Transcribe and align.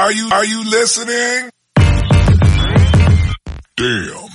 Are 0.00 0.12
you, 0.12 0.28
are 0.30 0.46
you 0.46 0.62
listening? 0.62 1.50
Damn. 3.76 4.28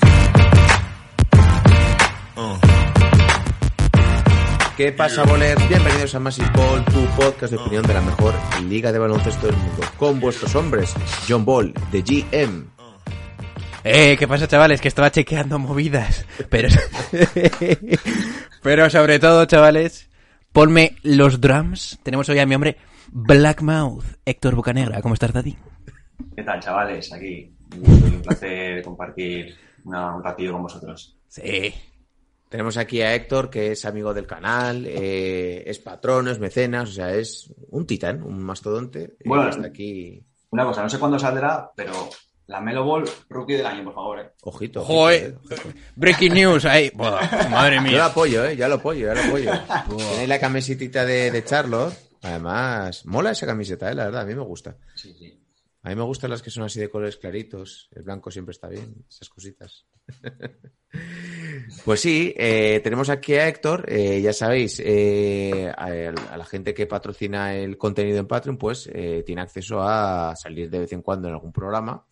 ¿Qué 4.75 4.91
pasa, 4.91 5.23
bolers? 5.23 5.65
Bienvenidos 5.69 6.13
a 6.15 6.19
Massive 6.19 6.49
Ball, 6.53 6.83
tu 6.83 7.05
podcast 7.15 7.53
de 7.53 7.59
opinión 7.59 7.87
de 7.87 7.93
la 7.93 8.01
mejor 8.01 8.33
liga 8.67 8.91
de 8.91 8.99
baloncesto 8.99 9.47
del 9.47 9.55
mundo. 9.55 9.83
Con 9.95 10.19
vuestros 10.19 10.53
hombres, 10.55 10.93
John 11.29 11.45
Ball, 11.45 11.73
de 11.93 12.01
GM. 12.01 12.65
Eh, 13.85 14.17
¿qué 14.19 14.27
pasa, 14.27 14.49
chavales? 14.49 14.81
Que 14.81 14.89
estaba 14.89 15.11
chequeando 15.11 15.59
movidas. 15.59 16.25
Pero. 16.49 16.67
Pero 18.61 18.89
sobre 18.89 19.17
todo, 19.19 19.45
chavales, 19.45 20.09
ponme 20.51 20.97
los 21.03 21.39
drums. 21.39 21.99
Tenemos 22.03 22.27
hoy 22.27 22.39
a 22.39 22.45
mi 22.45 22.53
hombre 22.53 22.75
Blackmouth, 23.15 24.03
Héctor 24.25 24.55
Bocanegra. 24.55 24.99
¿Cómo 25.01 25.13
estás, 25.13 25.31
Daddy? 25.31 25.55
¿Qué 26.35 26.43
tal, 26.43 26.59
chavales? 26.59 27.13
Aquí. 27.13 27.53
Un 27.75 28.21
placer 28.23 28.81
compartir 28.83 29.55
una- 29.85 30.15
un 30.15 30.23
ratillo 30.23 30.53
con 30.53 30.63
vosotros. 30.63 31.15
Sí. 31.27 31.71
Tenemos 32.49 32.75
aquí 32.77 33.01
a 33.01 33.13
Héctor, 33.13 33.49
que 33.51 33.71
es 33.71 33.85
amigo 33.85 34.13
del 34.15 34.25
canal, 34.27 34.85
eh, 34.87 35.63
es 35.65 35.77
patrono, 35.79 36.31
es 36.31 36.39
mecenas, 36.39 36.89
o 36.89 36.93
sea, 36.93 37.13
es 37.13 37.53
un 37.69 37.85
titán, 37.85 38.23
un 38.23 38.43
mastodonte. 38.43 39.15
Bueno. 39.25 39.47
está 39.49 39.67
aquí. 39.67 40.23
Una 40.49 40.65
cosa, 40.65 40.81
no 40.83 40.89
sé 40.89 40.97
cuándo 40.99 41.17
saldrá, 41.19 41.71
pero 41.75 41.93
la 42.47 42.61
Melo 42.61 42.83
Ball, 42.83 43.05
rookie 43.29 43.53
del 43.53 43.65
año, 43.67 43.83
por 43.83 43.93
favor. 43.93 44.19
¿eh? 44.21 44.29
Ojito. 44.41 44.81
ojito, 44.81 44.85
Joder. 44.85 45.37
eh. 45.51 45.73
Breaking 45.95 46.33
news 46.33 46.65
ahí. 46.65 46.91
Buah, 46.95 47.47
madre 47.49 47.75
Yo 47.77 47.81
lo 47.81 47.87
mía. 47.89 48.05
apoyo, 48.05 48.45
¿eh? 48.45 48.55
Ya 48.55 48.67
lo 48.67 48.75
apoyo, 48.75 49.07
ya 49.07 49.15
lo 49.15 49.21
apoyo. 49.29 49.51
Tenéis 50.11 50.29
la 50.29 50.39
camiseta 50.39 51.05
de, 51.05 51.29
de 51.31 51.43
Charlotte. 51.43 51.95
Además, 52.23 53.05
mola 53.05 53.31
esa 53.31 53.45
camiseta, 53.45 53.91
¿eh? 53.91 53.95
La 53.95 54.05
verdad, 54.05 54.21
a 54.21 54.25
mí 54.25 54.33
me 54.33 54.41
gusta. 54.41 54.77
Sí, 54.95 55.13
sí. 55.17 55.39
A 55.85 55.89
mí 55.89 55.95
me 55.95 56.03
gustan 56.03 56.29
las 56.29 56.41
que 56.41 56.49
son 56.49 56.63
así 56.63 56.79
de 56.79 56.89
colores 56.89 57.17
claritos. 57.17 57.89
El 57.91 58.03
blanco 58.03 58.31
siempre 58.31 58.51
está 58.51 58.69
bien, 58.69 58.95
esas 59.09 59.27
cositas. 59.27 59.85
pues 61.85 61.99
sí, 61.99 62.33
eh, 62.37 62.79
tenemos 62.81 63.09
aquí 63.09 63.33
a 63.35 63.49
Héctor. 63.49 63.85
eh, 63.89 64.21
ya 64.21 64.31
sabéis, 64.31 64.81
eh, 64.83 65.69
a, 65.75 65.85
a 66.33 66.37
la 66.37 66.45
gente 66.45 66.73
que 66.73 66.87
patrocina 66.87 67.53
el 67.55 67.77
contenido 67.77 68.19
en 68.19 68.27
Patreon, 68.27 68.57
pues 68.57 68.89
eh, 68.93 69.23
tiene 69.25 69.41
acceso 69.41 69.81
a 69.81 70.33
salir 70.37 70.69
de 70.69 70.79
vez 70.79 70.93
en 70.93 71.01
cuando 71.01 71.27
en 71.27 71.33
algún 71.33 71.51
programa. 71.51 72.05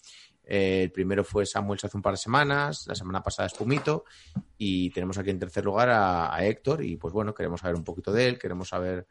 Eh, 0.53 0.83
el 0.83 0.91
primero 0.91 1.23
fue 1.23 1.45
Samuel 1.45 1.79
hace 1.81 1.95
un 1.95 2.03
par 2.03 2.11
de 2.11 2.17
semanas, 2.17 2.85
la 2.85 2.93
semana 2.93 3.23
pasada 3.23 3.47
Espumito, 3.47 4.03
y 4.57 4.89
tenemos 4.89 5.17
aquí 5.17 5.29
en 5.29 5.39
tercer 5.39 5.63
lugar 5.63 5.87
a, 5.89 6.45
Héctor. 6.45 6.83
Y 6.83 6.97
pues 6.97 7.13
bueno, 7.13 7.33
queremos 7.33 7.61
saber 7.61 7.77
un 7.77 7.85
poquito 7.85 8.11
de 8.11 8.27
él, 8.27 8.37
queremos 8.37 8.67
saber 8.67 9.07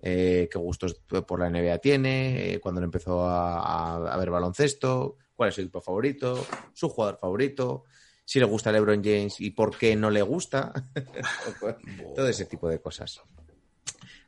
eh, 0.00 0.48
qué 0.48 0.56
gustos 0.56 0.94
por 0.94 1.40
la 1.40 1.50
NBA 1.50 1.78
tiene, 1.78 2.52
eh, 2.52 2.60
cuándo 2.60 2.80
empezó 2.80 3.26
a, 3.28 4.16
ver 4.16 4.30
baloncesto, 4.30 5.16
cuál 5.34 5.48
es 5.48 5.56
su 5.56 5.62
equipo 5.62 5.80
favorito, 5.80 6.46
su 6.72 6.88
jugador 6.88 7.18
favorito, 7.18 7.82
si 8.24 8.38
le 8.38 8.44
gusta 8.44 8.70
LeBron 8.70 9.02
James 9.02 9.40
y 9.40 9.50
por 9.50 9.76
qué 9.76 9.96
no 9.96 10.10
le 10.10 10.22
gusta, 10.22 10.72
todo 12.14 12.28
ese 12.28 12.44
tipo 12.44 12.68
de 12.68 12.80
cosas. 12.80 13.20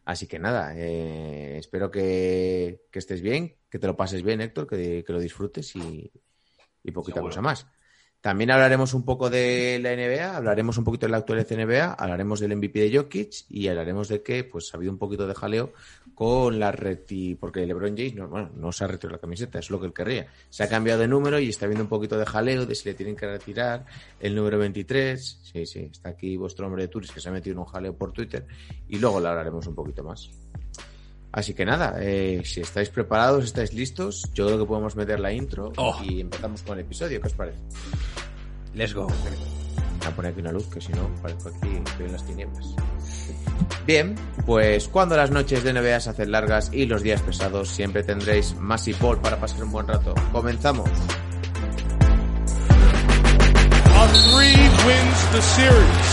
Así 0.05 0.27
que 0.27 0.41
nada, 0.41 0.73
eh, 0.77 1.58
espero 1.58 1.92
que, 1.92 2.86
que 2.91 2.98
estés 2.98 3.20
bien, 3.20 3.55
que 3.70 3.78
te 3.78 3.86
lo 3.86 3.97
pases 3.97 4.25
bien, 4.25 4.41
Héctor, 4.41 4.67
que, 4.67 5.05
que 5.06 5.12
lo 5.12 5.20
disfrutes 5.20 5.77
y, 5.77 6.11
y 6.87 6.92
poquita 6.92 7.17
Seguro. 7.17 7.31
cosa 7.31 7.42
más. 7.42 7.67
También 8.20 8.51
hablaremos 8.51 8.92
un 8.95 9.05
poco 9.05 9.31
de 9.31 9.79
la 9.81 9.95
NBA, 9.95 10.37
hablaremos 10.37 10.79
un 10.79 10.84
poquito 10.84 11.06
de 11.06 11.12
la 11.12 11.19
actualidad 11.19 11.47
de 11.48 11.65
NBA, 11.65 11.92
hablaremos 11.92 12.41
del 12.41 12.56
MVP 12.56 12.81
de 12.81 12.97
Jokic 12.97 13.45
y 13.51 13.69
hablaremos 13.69 14.09
de 14.09 14.23
que 14.23 14.42
pues 14.42 14.73
ha 14.73 14.79
habido 14.79 14.91
un 14.91 14.98
poquito 14.98 15.29
de 15.29 15.34
jaleo 15.34 15.73
con 16.12 16.59
la 16.59 16.73
reti... 16.73 17.37
Porque 17.37 17.64
LeBron 17.64 17.97
James 17.97 18.17
no, 18.17 18.27
bueno, 18.27 18.51
no 18.57 18.73
se 18.73 18.83
ha 18.83 18.89
retirado 18.89 19.17
la 19.17 19.20
camiseta, 19.20 19.61
es 19.61 19.70
lo 19.70 19.79
que 19.79 19.87
él 19.87 19.92
querría. 19.92 20.27
Se 20.51 20.64
ha 20.64 20.69
cambiado 20.69 21.01
de 21.03 21.07
número 21.07 21.39
y 21.39 21.51
está 21.51 21.67
habiendo 21.67 21.84
un 21.84 21.89
poquito 21.89 22.19
de 22.19 22.27
jaleo 22.27 22.67
de 22.67 22.75
si 22.75 22.89
le 22.89 22.95
tienen 22.95 23.14
que 23.14 23.27
retirar 23.27 23.87
el 24.19 24.34
número 24.34 24.59
23. 24.59 25.41
Sí, 25.53 25.64
sí, 25.64 25.89
está 25.92 26.09
aquí 26.09 26.37
vuestro 26.37 26.67
hombre 26.67 26.83
de 26.83 26.89
Turis 26.89 27.13
que 27.13 27.20
se 27.20 27.29
ha 27.29 27.33
metido 27.33 27.52
en 27.52 27.61
un 27.61 27.67
jaleo 27.67 27.96
por 27.96 28.11
Twitter 28.11 28.45
y 28.89 28.98
luego 28.98 29.20
le 29.20 29.29
hablaremos 29.29 29.67
un 29.69 29.75
poquito 29.77 30.02
más. 30.02 30.30
Así 31.36 31.52
que 31.55 31.64
nada, 31.67 31.95
eh, 32.01 32.41
si 32.45 32.63
estáis 32.63 32.89
preparados, 32.89 33.45
estáis 33.45 33.73
listos, 33.74 34.23
yo 34.35 34.47
creo 34.47 34.58
que 34.58 34.64
podemos 34.64 34.97
meter 34.97 35.20
la 35.20 35.30
intro 35.33 35.70
Oh. 35.77 35.95
y 36.02 36.23
empezamos 36.23 36.63
con 36.63 36.79
el 36.79 36.85
episodio. 36.85 37.20
¿Qué 37.20 37.27
os 37.29 37.35
parece? 37.35 37.58
Let's 38.74 38.95
go. 38.95 39.07
Voy 39.07 40.08
a 40.08 40.11
poner 40.17 40.33
aquí 40.33 40.41
una 40.41 40.52
luz 40.52 40.67
que 40.69 40.80
si 40.80 40.92
no 40.92 41.08
parezco 41.23 41.51
aquí 41.51 41.69
estoy 41.86 42.07
en 42.07 42.13
las 42.13 42.25
tinieblas. 42.27 42.75
Bien, 43.86 44.14
pues 44.46 44.89
cuando 44.89 45.14
las 45.17 45.30
noches 45.30 45.63
de 45.63 45.73
NBA 45.75 46.01
se 46.01 46.11
hacen 46.11 46.33
largas 46.33 46.70
y 46.73 46.86
los 46.86 47.02
días 47.02 47.20
pesados, 47.20 47.69
siempre 47.69 48.02
tendréis 48.02 48.55
más 48.57 48.89
y 48.89 48.95
ball 48.95 49.20
para 49.20 49.39
pasar 49.39 49.63
un 49.63 49.73
buen 49.73 49.86
rato. 49.86 50.14
Comenzamos. 50.33 50.89
A 53.98 54.07
three 54.08 54.57
wins 54.86 55.20
the 55.33 55.42
series. 55.42 56.08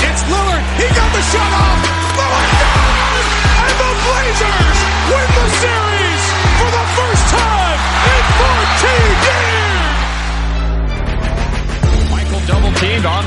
It's 0.00 0.22
Lillard. 0.28 0.64
He 0.78 0.86
got 0.94 1.12
the 1.12 1.22
shot 1.30 1.52
off. 1.52 1.80
Lillard 2.16 2.41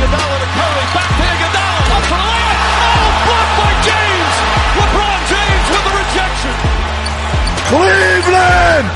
Iguodala 0.00 0.36
to 0.40 0.48
Curry, 0.56 0.84
back 0.96 1.10
to 1.12 1.24
Iguodala, 1.28 1.92
up 1.92 2.04
for 2.08 2.16
the 2.16 2.24
layup. 2.32 2.60
Oh, 2.88 3.20
blocked 3.26 3.54
by 3.60 3.72
James. 3.84 4.34
LeBron 4.80 5.20
James 5.28 5.66
with 5.72 5.84
the 5.84 5.92
rejection. 6.00 6.54
Cleveland! 7.68 8.88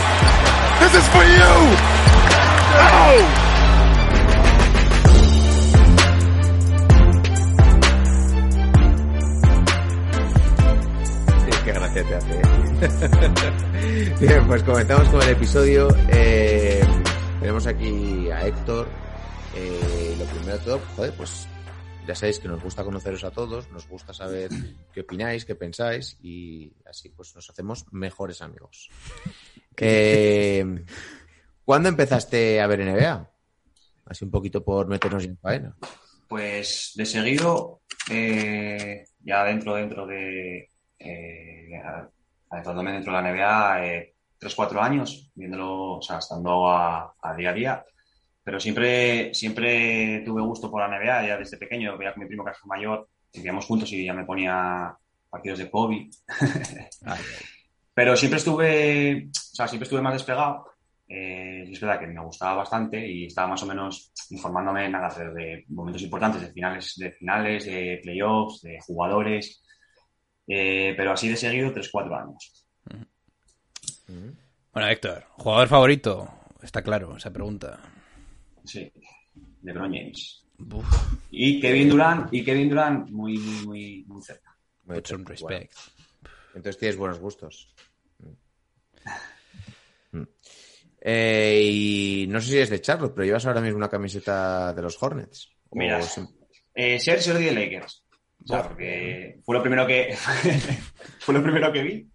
This 0.81 0.93
is 0.97 1.07
for 1.13 1.25
you! 1.25 1.53
Oh! 2.81 3.21
Qué 11.65 11.73
gracia 11.73 12.03
te 12.03 12.15
hace. 12.15 12.41
Bien, 14.21 14.47
pues 14.47 14.63
comenzamos 14.63 15.09
con 15.11 15.21
el 15.23 15.29
episodio. 15.29 15.89
Eh, 16.09 16.83
tenemos 17.41 17.67
aquí 17.67 18.31
a 18.31 18.47
Héctor. 18.47 19.04
Eh, 19.57 20.17
lo 20.19 20.25
primero 20.27 20.59
de 20.59 20.65
todo, 20.65 20.81
joder, 20.97 21.13
pues 21.17 21.47
ya 22.07 22.15
sabéis 22.15 22.39
que 22.39 22.49
nos 22.49 22.63
gusta 22.63 22.85
conoceros 22.85 23.25
a 23.25 23.31
todos, 23.31 23.71
nos 23.71 23.89
gusta 23.89 24.13
saber 24.13 24.51
qué 24.93 25.01
opináis, 25.01 25.45
qué 25.45 25.55
pensáis 25.55 26.19
y 26.23 26.73
así 26.87 27.09
pues 27.09 27.35
nos 27.35 27.49
hacemos 27.49 27.87
mejores 27.93 28.43
amigos. 28.43 28.91
Eh, 29.77 30.85
¿Cuándo 31.65 31.89
empezaste 31.89 32.61
a 32.61 32.67
ver 32.67 32.81
NBA? 32.81 33.31
Así 34.07 34.25
un 34.25 34.31
poquito 34.31 34.63
por 34.63 34.87
meternos 34.87 35.25
en 35.25 35.39
faena. 35.39 35.75
Pues 36.29 36.93
de 36.95 37.07
seguido, 37.07 37.81
eh, 38.11 39.05
ya 39.21 39.45
dentro, 39.45 39.75
dentro 39.75 40.07
de. 40.07 40.71
Eh, 40.99 41.71
adentrándome 42.51 42.93
dentro 42.93 43.15
de 43.15 43.23
la 43.23 43.29
NBA, 43.33 43.87
eh, 43.87 44.15
3-4 44.39 44.81
años, 44.81 45.31
viéndolo, 45.35 45.99
o 45.99 46.03
sea, 46.03 46.19
estando 46.19 46.69
a, 46.69 47.15
a 47.21 47.35
día 47.35 47.51
a 47.51 47.53
día. 47.53 47.85
Pero 48.45 48.61
siempre, 48.61 49.33
siempre 49.33 50.23
tuve 50.25 50.43
gusto 50.43 50.71
por 50.71 50.83
la 50.83 50.89
NBA, 50.89 51.27
ya 51.27 51.39
desde 51.39 51.57
pequeño. 51.57 51.97
Veía 51.97 52.13
con 52.13 52.23
mi 52.23 52.29
primo 52.29 52.45
que 52.45 52.51
es 52.51 52.59
mayor, 52.67 53.09
vivíamos 53.33 53.65
juntos 53.65 53.91
y 53.93 54.05
ya 54.05 54.13
me 54.13 54.27
ponía 54.27 54.95
partidos 55.31 55.59
de 55.59 55.71
Kobe. 55.71 56.11
Pero 57.95 58.17
siempre 58.17 58.39
estuve, 58.39 59.29
o 59.29 59.55
sea, 59.55 59.67
siempre 59.67 59.85
estuve 59.85 60.03
más 60.03 60.13
despegado. 60.13 60.67
Eh, 61.09 61.65
es 61.71 61.81
verdad 61.81 62.01
que 62.01 62.07
me 62.07 62.25
gustaba 62.25 62.57
bastante 62.57 63.07
y 63.07 63.27
estaba 63.27 63.49
más 63.49 63.63
o 63.63 63.67
menos 63.67 64.13
informándome 64.31 64.89
nada 64.89 65.09
de 65.33 65.65
momentos 65.69 66.03
importantes, 66.03 66.41
de 66.43 66.53
finales, 66.53 66.95
de 66.97 67.13
finales, 67.13 67.65
de 67.67 68.01
playoffs, 68.03 68.63
de 68.63 68.79
jugadores. 68.85 69.63
Eh, 70.47 70.93
pero 70.97 71.13
así 71.13 71.29
de 71.29 71.37
seguido, 71.37 71.73
3-4 71.73 72.23
años. 72.23 72.67
Bueno, 74.73 74.89
Héctor, 74.89 75.25
jugador 75.31 75.69
favorito. 75.69 76.29
Está 76.63 76.83
claro 76.83 77.17
esa 77.17 77.31
pregunta. 77.31 77.79
Sí, 78.65 78.91
LeBron 79.63 79.93
James. 79.93 80.45
Uf, 80.59 80.87
Y 81.31 81.61
Kevin 81.61 81.89
Durant, 81.91 82.33
y 82.33 82.45
Kevin 82.45 82.69
Durant 82.69 83.11
muy, 83.11 83.37
muy, 83.39 83.67
muy, 83.67 84.05
muy 84.07 84.23
cerca. 84.23 84.57
Muy 84.85 84.97
put 84.97 85.07
some 85.07 85.25
bien, 85.25 85.39
bueno. 85.41 85.59
respect. 85.59 85.75
Entonces 86.55 86.79
tienes 86.79 86.97
buenos 86.97 87.19
gustos. 87.19 87.75
Mm. 90.13 90.23
Eh, 91.01 91.61
y 91.63 92.27
no 92.29 92.41
sé 92.41 92.49
si 92.51 92.59
es 92.59 92.71
de 92.71 92.81
Charlotte, 92.81 93.13
pero 93.15 93.27
llevas 93.27 93.45
ahora 93.47 93.61
mismo 93.61 93.77
una 93.77 93.89
camiseta 93.91 94.73
de 94.73 94.83
los 94.83 95.03
Hornets. 95.03 95.51
Mira, 95.73 96.01
sim- 96.03 96.29
Eh, 96.75 96.99
ser 96.99 97.21
de 97.23 97.53
Lakers. 97.53 98.05
O 98.45 98.47
sea, 98.47 98.63
porque 98.63 99.41
fue 99.45 99.57
lo 99.57 99.63
primero 99.63 99.87
que 99.87 100.15
fue 101.21 101.35
lo 101.35 101.43
primero 101.43 101.73
que 101.73 101.83
vi. 101.83 102.09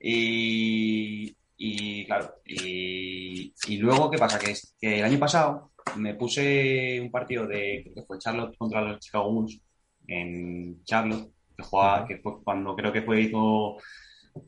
Y, 0.00 1.36
y 1.64 2.04
claro, 2.06 2.34
y, 2.44 3.54
y 3.68 3.76
luego, 3.76 4.10
¿qué 4.10 4.18
pasa? 4.18 4.36
Que, 4.36 4.52
que 4.80 4.98
el 4.98 5.04
año 5.04 5.18
pasado 5.20 5.70
me 5.96 6.14
puse 6.14 7.00
un 7.00 7.08
partido 7.08 7.46
de 7.46 7.82
creo 7.84 7.94
que 7.94 8.02
fue 8.02 8.18
Charlotte 8.18 8.56
contra 8.56 8.80
los 8.80 8.98
Chicago 8.98 9.30
Bulls 9.30 9.60
en 10.08 10.82
Charlotte, 10.82 11.30
que, 11.56 11.62
jugaba, 11.62 12.04
que 12.04 12.18
fue 12.18 12.42
cuando 12.42 12.74
creo 12.74 12.92
que 12.92 13.02
fue 13.02 13.22
hizo 13.22 13.76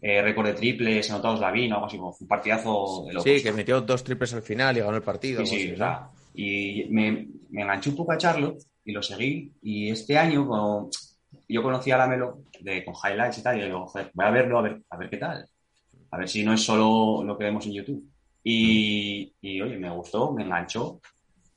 eh, 0.03 0.23
récord 0.23 0.49
de 0.49 0.55
triples, 0.55 1.09
anotados 1.09 1.39
Lavín 1.39 1.71
o 1.71 1.77
algo 1.77 1.87
así, 1.87 1.99
como 1.99 2.13
fue 2.13 2.25
un 2.25 2.29
partidazo 2.29 3.05
de 3.07 3.13
locos. 3.13 3.31
Sí, 3.31 3.43
que 3.45 3.53
metió 3.53 3.81
dos 3.81 4.03
triples 4.03 4.35
al 4.35 4.43
final 4.43 4.77
y 4.77 4.81
ganó 4.81 4.97
el 4.97 5.03
partido. 5.03 5.47
Sí, 5.47 5.57
sí, 5.57 5.73
o 5.73 5.77
sea, 5.77 6.09
y 6.35 6.87
me, 6.91 7.29
me 7.51 7.63
enganché 7.63 7.91
un 7.91 7.97
poco 7.97 8.11
a 8.11 8.19
Charlotte 8.19 8.61
y 8.85 8.91
lo 8.91 9.03
seguí. 9.03 9.53
Y 9.63 9.89
este 9.89 10.19
año, 10.19 10.49
como 10.49 10.91
yo 11.49 11.63
conocí 11.63 11.93
a 11.93 11.99
Lamelo 11.99 12.41
de, 12.61 12.85
con 12.85 12.95
highlights 12.95 13.39
y 13.39 13.43
tal, 13.45 13.61
y 13.61 13.65
digo, 13.67 13.87
joder, 13.87 14.11
voy 14.15 14.27
a 14.27 14.31
verlo 14.31 14.59
a 14.59 14.63
ver, 14.63 14.83
a 14.91 14.97
ver 14.97 15.11
qué 15.11 15.19
tal. 15.19 15.49
A 16.15 16.19
ver 16.19 16.29
si 16.29 16.45
no 16.45 16.53
es 16.55 16.63
solo 16.63 17.25
lo 17.25 17.37
que 17.37 17.45
vemos 17.45 17.67
en 17.67 17.73
YouTube. 17.73 18.05
Y, 18.45 19.35
y, 19.41 19.61
oye, 19.61 19.77
me 19.79 19.91
gustó, 19.91 20.31
me 20.33 20.45
enganchó. 20.45 21.01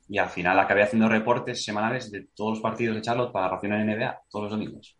Y 0.08 0.18
al 0.18 0.28
final 0.30 0.58
acabé 0.58 0.82
haciendo 0.82 1.08
reportes 1.08 1.62
semanales 1.64 2.10
de 2.10 2.26
todos 2.34 2.54
los 2.54 2.60
partidos 2.60 2.96
de 2.96 3.02
Charlotte 3.02 3.30
para 3.32 3.48
Ración 3.48 3.72
NBA, 3.86 4.20
todos 4.30 4.44
los 4.44 4.52
domingos. 4.52 4.96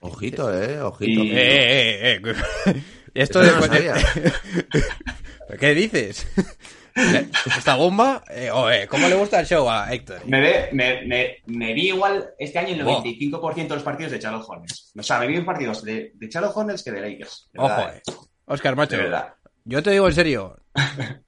Ojito, 0.00 0.52
eh, 0.54 0.80
ojito. 0.82 1.22
Y- 1.24 1.30
Eh, 1.30 2.12
eh, 2.16 2.20
eh. 2.24 2.82
Esto 3.14 3.42
Eso 3.42 3.58
no. 3.60 3.66
¿Qué 5.58 5.74
dices? 5.74 6.26
¿Esta 6.94 7.76
bomba? 7.76 8.22
Eh, 8.30 8.50
oh, 8.52 8.70
eh, 8.70 8.86
¿Cómo 8.88 9.08
le 9.08 9.14
gusta 9.14 9.40
el 9.40 9.46
show 9.46 9.68
a 9.68 9.92
Héctor? 9.92 10.26
Me, 10.26 10.40
ve, 10.40 10.68
me, 10.72 11.06
me, 11.06 11.36
me 11.46 11.72
vi 11.72 11.88
igual 11.88 12.30
este 12.38 12.58
año 12.58 12.74
el 12.74 12.84
Wow. 12.84 13.02
95% 13.02 13.54
de 13.54 13.74
los 13.74 13.82
partidos 13.82 14.12
de 14.12 14.18
Charlotte 14.18 14.44
Hornets. 14.46 14.92
O 14.98 15.02
sea, 15.02 15.18
me 15.18 15.26
vi 15.26 15.36
en 15.36 15.44
partidos 15.44 15.82
de, 15.84 16.12
de 16.14 16.28
Charlotte 16.28 16.52
Hornets 16.56 16.82
que 16.82 16.90
de 16.92 17.00
Lakers. 17.00 17.48
de 17.52 17.58
Ojo, 17.60 17.68
verdad, 17.68 17.96
eh. 17.96 18.02
Oscar, 18.50 18.76
macho. 18.76 18.96
De 18.96 19.02
verdad. 19.04 19.34
Yo 19.64 19.82
te 19.82 19.90
digo 19.90 20.06
en 20.08 20.14
serio. 20.14 20.56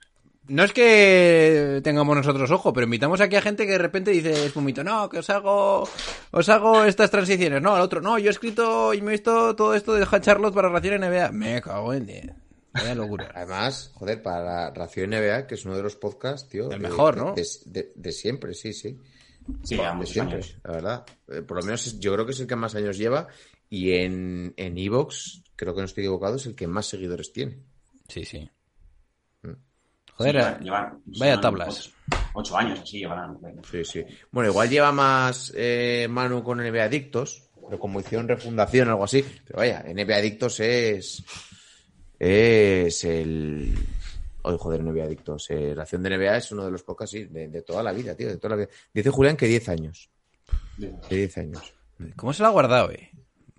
No 0.49 0.65
es 0.65 0.73
que 0.73 1.81
tengamos 1.85 2.17
nosotros 2.17 2.51
ojo, 2.51 2.73
pero 2.73 2.85
invitamos 2.85 3.21
aquí 3.21 3.37
a 3.37 3.41
gente 3.41 3.65
que 3.65 3.73
de 3.73 3.79
repente 3.79 4.11
dice 4.11 4.45
espumito, 4.47 4.83
no, 4.83 5.09
que 5.09 5.19
os 5.19 5.31
hago, 5.31 5.89
os 6.33 6.49
hago 6.49 6.85
estas 6.85 7.13
transiciones, 7.13 7.63
no, 7.63 7.77
al 7.77 7.81
otro, 7.81 8.01
no, 8.01 8.19
yo 8.19 8.27
he 8.27 8.31
escrito 8.33 8.93
y 8.93 9.01
me 9.01 9.09
he 9.09 9.11
visto 9.13 9.55
todo 9.55 9.75
esto 9.77 9.95
de 9.95 10.05
Charlotte 10.21 10.53
para 10.53 10.69
Ración 10.69 11.01
NBA. 11.01 11.31
Me 11.31 11.63
cago 11.63 11.95
en 11.95 12.07
diez. 12.07 12.27
Vaya 12.75 12.95
locura. 12.97 13.31
Además, 13.37 13.93
joder, 13.95 14.21
para 14.21 14.73
Ración 14.75 15.11
NBA, 15.11 15.47
que 15.47 15.55
es 15.55 15.65
uno 15.65 15.77
de 15.77 15.85
los 15.85 15.95
podcasts, 15.95 16.49
tío. 16.49 16.65
El 16.65 16.71
de- 16.71 16.89
mejor, 16.89 17.17
¿no? 17.17 17.35
De, 17.35 17.47
de- 17.67 17.93
de 17.95 18.13
siempre, 18.13 18.53
sí, 18.53 18.73
sí. 18.73 18.99
Sí, 19.63 19.77
de 19.77 20.07
siempre, 20.07 20.35
años. 20.39 20.57
la 20.65 20.73
verdad. 20.73 21.05
Eh, 21.29 21.43
por 21.43 21.59
lo 21.59 21.63
menos 21.63 21.87
es- 21.87 22.01
yo 22.01 22.13
creo 22.15 22.27
que 22.27 22.33
es 22.33 22.41
el 22.41 22.49
que 22.49 22.57
más 22.57 22.75
años 22.75 22.99
lleva. 22.99 23.29
Y 23.71 23.93
en 23.93 24.53
en 24.57 24.77
Evox, 24.77 25.42
creo 25.63 25.75
que 25.75 25.81
no 25.81 25.87
estoy 25.87 26.05
equivocado, 26.05 26.37
es 26.37 26.47
el 26.47 26.55
que 26.55 26.67
más 26.67 26.87
seguidores 26.87 27.33
tiene. 27.33 27.59
Sí, 28.09 28.25
sí. 28.25 28.49
Mm. 29.43 29.51
Joder, 30.15 30.33
Sí, 30.35 30.41
llevan- 30.41 30.61
llevan- 30.65 31.03
vaya 31.19 31.41
tablas. 31.41 31.79
Ocho, 31.79 32.21
ocho 32.35 32.57
años 32.57 32.81
así 32.81 32.99
llevarán. 32.99 33.39
Sí, 33.71 33.85
sí. 33.85 34.05
Bueno, 34.31 34.51
igual 34.51 34.69
lleva 34.69 34.93
más 34.93 35.53
eh, 35.57 36.07
Manu 36.11 36.43
con 36.43 36.59
NBA 36.61 36.85
Adictos, 36.85 37.49
pero 37.65 37.79
como 37.79 38.01
hicieron 38.01 38.29
refundación 38.29 38.89
o 38.89 38.91
algo 38.93 39.05
así. 39.05 39.25
Pero 39.47 39.59
vaya, 39.59 39.83
NBA 39.87 40.17
Adictos 40.17 40.61
es. 40.61 41.23
Es 42.19 43.05
el. 43.05 43.75
Oye, 44.43 44.59
joder, 44.59 44.83
NBA 44.83 45.05
Adictos. 45.05 45.51
Eh, 45.51 45.75
la 45.75 45.83
acción 45.83 46.03
de 46.03 46.11
NBA 46.11 46.37
es 46.37 46.53
uno 46.53 46.65
de 46.65 46.71
los 46.73 46.83
podcasts, 46.83 47.13
sí, 47.13 47.25
de, 47.25 47.49
de 47.49 47.63
toda 47.63 47.83
la 47.83 47.93
vida, 47.93 48.15
tío. 48.15 48.29
De 48.29 48.37
toda 48.37 48.51
la 48.51 48.57
vida. 48.65 48.69
Dice 48.93 49.11
Julián 49.11 49.37
que 49.37 49.47
10 49.47 49.69
años. 49.69 50.11
De 50.77 50.93
10 51.09 51.39
años. 51.39 51.75
¿cómo 52.17 52.33
se 52.33 52.43
lo 52.43 52.49
ha 52.49 52.53
guardado, 52.53 52.91
eh? 52.91 53.11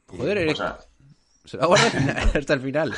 Joder, 0.08 0.50
O 0.50 0.56
sea, 0.56 0.78
se 1.45 1.57
al 1.57 1.78
final- 1.78 2.31
hasta 2.36 2.54
el 2.54 2.62
final. 2.62 2.94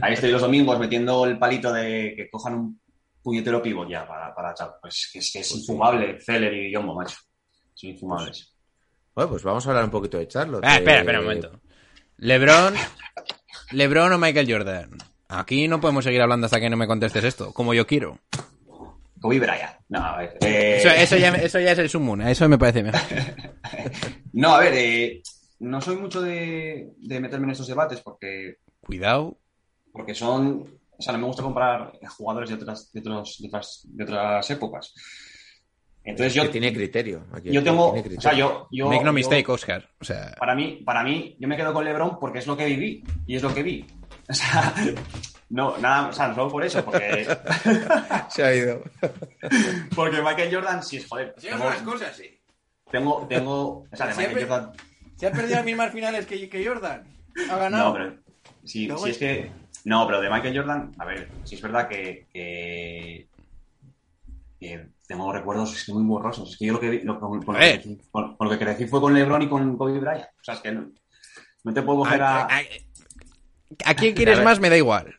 ahí 0.00 0.14
estoy 0.14 0.30
los 0.30 0.40
domingos 0.42 0.78
metiendo 0.78 1.24
el 1.26 1.38
palito 1.38 1.72
de 1.72 2.14
que 2.16 2.30
cojan 2.30 2.54
un 2.54 2.80
puñetero 3.22 3.62
pivot 3.62 3.88
ya 3.88 4.06
para, 4.06 4.34
para 4.34 4.52
echar. 4.52 4.74
Pues 4.80 5.10
que 5.12 5.18
es, 5.20 5.30
que 5.32 5.40
es 5.40 5.52
infumable, 5.56 6.18
Zeller 6.20 6.52
y 6.54 6.72
Yombo, 6.72 6.94
macho. 6.94 7.16
Son 7.74 7.90
infumables. 7.90 8.54
Bueno, 9.14 9.30
pues 9.30 9.42
vamos 9.42 9.66
a 9.66 9.70
hablar 9.70 9.84
un 9.84 9.90
poquito 9.90 10.18
de 10.18 10.26
Charlotte. 10.28 10.64
Ah, 10.66 10.76
espera, 10.76 10.96
Eh, 10.96 11.00
espera 11.00 11.18
un 11.20 11.24
momento. 11.26 11.60
LeBron, 12.18 12.74
LeBron 13.72 14.12
o 14.12 14.18
Michael 14.18 14.50
Jordan. 14.50 14.90
Aquí 15.28 15.66
no 15.68 15.80
podemos 15.80 16.04
seguir 16.04 16.20
hablando 16.22 16.46
hasta 16.46 16.60
que 16.60 16.70
no 16.70 16.76
me 16.76 16.86
contestes 16.86 17.24
esto, 17.24 17.52
como 17.52 17.74
yo 17.74 17.86
quiero. 17.86 18.18
Kobe 19.20 19.38
Bryant. 19.38 19.76
No, 19.88 19.98
a 20.04 20.16
ver. 20.18 20.36
eh, 20.40 20.76
Eso, 20.78 20.88
eso 20.90 21.16
ya, 21.16 21.28
eso 21.36 21.60
ya 21.60 21.72
es 21.72 21.78
el 21.78 21.88
sumun, 21.88 22.22
eso 22.22 22.48
me 22.48 22.58
parece 22.58 22.82
mejor. 22.82 23.00
No, 24.34 24.54
a 24.54 24.60
ver, 24.60 24.72
eh, 24.74 25.22
no 25.62 25.80
soy 25.80 25.96
mucho 25.96 26.20
de, 26.20 26.92
de 26.98 27.20
meterme 27.20 27.46
en 27.46 27.52
estos 27.52 27.66
debates 27.68 28.00
porque, 28.00 28.56
Cuidado. 28.80 29.38
porque 29.92 30.14
son. 30.14 30.78
O 30.98 31.02
sea, 31.02 31.12
no 31.14 31.18
me 31.20 31.26
gusta 31.26 31.42
comparar 31.42 31.98
jugadores 32.16 32.50
de 32.50 32.56
otras, 32.56 32.92
de 32.92 33.00
otros, 33.00 33.38
de 33.40 33.48
otras, 33.48 33.80
de 33.84 34.04
otras 34.04 34.50
épocas. 34.50 34.94
Entonces 36.04 36.34
yo, 36.34 36.42
que 36.42 36.48
tiene 36.50 36.72
criterio. 36.72 37.24
aquí, 37.32 37.50
yo 37.50 37.62
tengo. 37.62 37.92
criterio. 37.92 38.18
O 38.18 38.20
sea, 38.20 38.34
yo. 38.34 38.68
yo 38.70 38.86
Make 38.88 39.00
no 39.04 39.06
yo- 39.06 39.12
mistake, 39.14 39.48
Oscar. 39.48 39.88
O 40.00 40.04
sea, 40.04 40.34
para 40.38 40.54
mí, 40.54 40.82
para 40.84 41.02
mí, 41.02 41.36
yo 41.38 41.48
me 41.48 41.56
quedo 41.56 41.72
con 41.72 41.84
LeBron 41.84 42.18
porque 42.18 42.40
es 42.40 42.46
lo 42.46 42.56
que 42.56 42.66
viví 42.66 43.02
y 43.26 43.36
es 43.36 43.42
lo 43.42 43.54
que 43.54 43.62
vi. 43.62 43.86
O 44.28 44.34
sea, 44.34 44.72
no, 45.50 45.76
nada, 45.78 46.08
o 46.08 46.12
sea, 46.12 46.32
solo 46.34 46.48
por 46.48 46.64
eso, 46.64 46.82
porque, 46.84 47.26
Se 48.30 48.42
ha 48.42 48.54
ido. 48.54 48.82
porque 49.96 50.22
Michael 50.22 50.54
Jordan 50.54 50.82
sí 50.82 50.96
es 50.98 51.08
joder. 51.08 51.34
Tengo, 51.34 51.64
cosas, 51.84 52.16
sí. 52.16 52.40
tengo, 52.90 53.26
tengo, 53.28 53.68
o 53.80 53.86
sea, 53.92 54.06
de 54.06 54.14
Michael 54.14 54.48
Jordan. 54.48 54.72
Se 55.22 55.28
ha 55.28 55.30
perdido 55.30 55.54
las 55.54 55.64
mismas 55.64 55.92
finales 55.92 56.26
que, 56.26 56.48
que 56.48 56.66
Jordan. 56.66 57.04
Ha 57.48 57.70
No, 57.70 57.92
pero 57.92 58.16
si, 58.64 58.88
No, 58.88 58.96
si 58.96 59.00
güey. 59.02 59.12
es 59.12 59.18
que. 59.18 59.52
No, 59.84 60.04
pero 60.04 60.20
de 60.20 60.28
Michael 60.28 60.56
Jordan, 60.56 60.92
a 60.98 61.04
ver, 61.04 61.28
si 61.44 61.54
es 61.54 61.62
verdad 61.62 61.86
que, 61.86 62.26
que, 62.32 63.28
que 64.58 64.88
tengo 65.06 65.32
recuerdos 65.32 65.76
es 65.76 65.84
que 65.84 65.92
muy 65.92 66.02
borrosos. 66.02 66.50
Es 66.50 66.56
que 66.58 66.66
yo 66.66 66.72
lo 66.72 66.80
que 66.80 66.90
vi, 66.90 67.00
lo, 67.02 67.20
con, 67.20 67.40
con 67.40 67.54
lo 67.54 67.60
que, 67.60 67.98
con- 68.10 68.36
con 68.36 68.48
lo 68.48 68.52
que 68.58 68.64
crecí 68.64 68.88
fue 68.88 69.00
con 69.00 69.14
LeBron 69.14 69.42
y 69.42 69.48
con 69.48 69.76
Kobe 69.76 70.00
Bryant. 70.00 70.24
O 70.24 70.42
sea, 70.44 70.54
es 70.54 70.60
que 70.60 70.72
no, 70.72 70.90
no 71.62 71.72
te 71.72 71.82
puedo 71.82 71.98
coger 72.00 72.20
¿A, 72.20 72.38
a. 72.46 72.58
a- 72.58 72.62
a 73.84 73.94
quién 73.94 74.14
quieres 74.16 74.42
más 74.42 74.58
me 74.58 74.70
da 74.70 74.76
igual. 74.76 75.14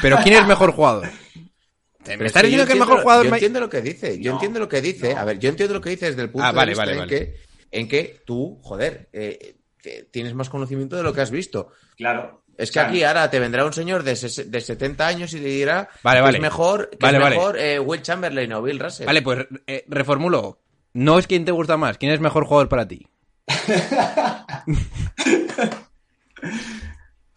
Pero 0.00 0.16
¿quién 0.22 0.36
es 0.36 0.46
mejor 0.46 0.72
jugador? 0.72 1.04
¿Me 2.06 2.16
Pero 2.16 2.24
estás 2.24 2.44
es 2.44 2.48
diciendo 2.48 2.66
que 2.66 2.72
el 2.72 2.78
mejor 2.80 3.02
jugador 3.02 3.26
Yo 3.26 3.34
entiendo 3.34 3.60
lo 3.60 3.68
que 3.68 3.82
dice. 3.82 4.18
Yo 4.22 4.30
No, 4.30 4.36
entiendo 4.38 4.58
lo 4.60 4.70
que 4.70 4.80
dice. 4.80 5.12
no. 5.12 5.20
A 5.20 5.24
ver, 5.26 5.38
yo 5.38 5.50
entiendo 5.50 5.74
lo 5.74 5.82
que 5.82 5.90
dice 5.90 6.06
desde 6.06 6.22
el 6.22 6.30
punto 6.30 6.46
Ah, 6.46 6.52
vale, 6.52 6.70
de 6.70 6.70
vista 6.70 6.84
vale, 6.86 6.96
vale. 6.98 7.08
Que, 7.10 7.53
en 7.78 7.88
que 7.88 8.20
tú, 8.24 8.58
joder, 8.62 9.08
eh, 9.12 9.56
te- 9.82 10.04
tienes 10.10 10.34
más 10.34 10.48
conocimiento 10.50 10.96
de 10.96 11.02
lo 11.02 11.12
que 11.12 11.20
has 11.20 11.30
visto. 11.30 11.68
Claro. 11.96 12.42
Es 12.56 12.70
que 12.70 12.78
aquí 12.80 13.02
ahora 13.02 13.28
te 13.30 13.40
vendrá 13.40 13.64
un 13.64 13.72
señor 13.72 14.04
de, 14.04 14.12
de 14.12 14.60
70 14.60 15.06
años 15.06 15.32
y 15.34 15.40
te 15.40 15.46
dirá 15.46 15.88
Vale, 16.04 16.18
que 16.18 16.22
vale. 16.22 16.38
es 16.38 16.42
mejor, 16.42 16.88
que 16.90 16.98
Vale, 17.00 17.16
es 17.18 17.22
vale. 17.24 17.36
mejor 17.36 17.58
eh, 17.58 17.78
Will 17.80 18.00
Chamberlain 18.02 18.52
o 18.52 18.62
Bill 18.62 18.78
Russell. 18.78 19.06
Vale, 19.06 19.22
pues 19.22 19.46
eh, 19.66 19.84
reformulo. 19.88 20.60
No 20.92 21.18
es 21.18 21.26
quién 21.26 21.44
te 21.44 21.50
gusta 21.50 21.76
más, 21.76 21.98
quién 21.98 22.12
es 22.12 22.20
mejor 22.20 22.44
jugador 22.44 22.68
para 22.68 22.86
ti. 22.86 23.08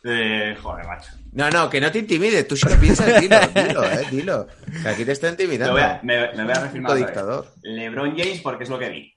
eh, 0.03 0.55
joder, 0.61 0.85
macho. 0.85 1.11
No, 1.33 1.49
no, 1.49 1.69
que 1.69 1.81
no 1.81 1.91
te 1.91 1.99
intimides. 1.99 2.47
Tú 2.47 2.55
si 2.55 2.67
lo 2.69 2.75
piensas, 2.79 3.19
dilo, 3.21 3.37
dilo, 3.55 3.83
eh, 3.85 4.07
dilo. 4.11 4.47
Que 4.83 4.89
aquí 4.89 5.05
te 5.05 5.11
está 5.13 5.27
Me 5.27 5.31
intimidando. 5.31 5.73
voy 5.73 5.81
a, 5.81 5.99
me, 6.03 6.31
me 6.33 6.43
voy 6.43 6.53
a 6.53 6.93
vez. 6.93 6.97
dictador. 6.97 7.53
LeBron 7.63 8.15
James 8.17 8.41
porque 8.41 8.63
es 8.63 8.69
lo 8.69 8.79
que 8.79 8.89
vi. 8.89 9.16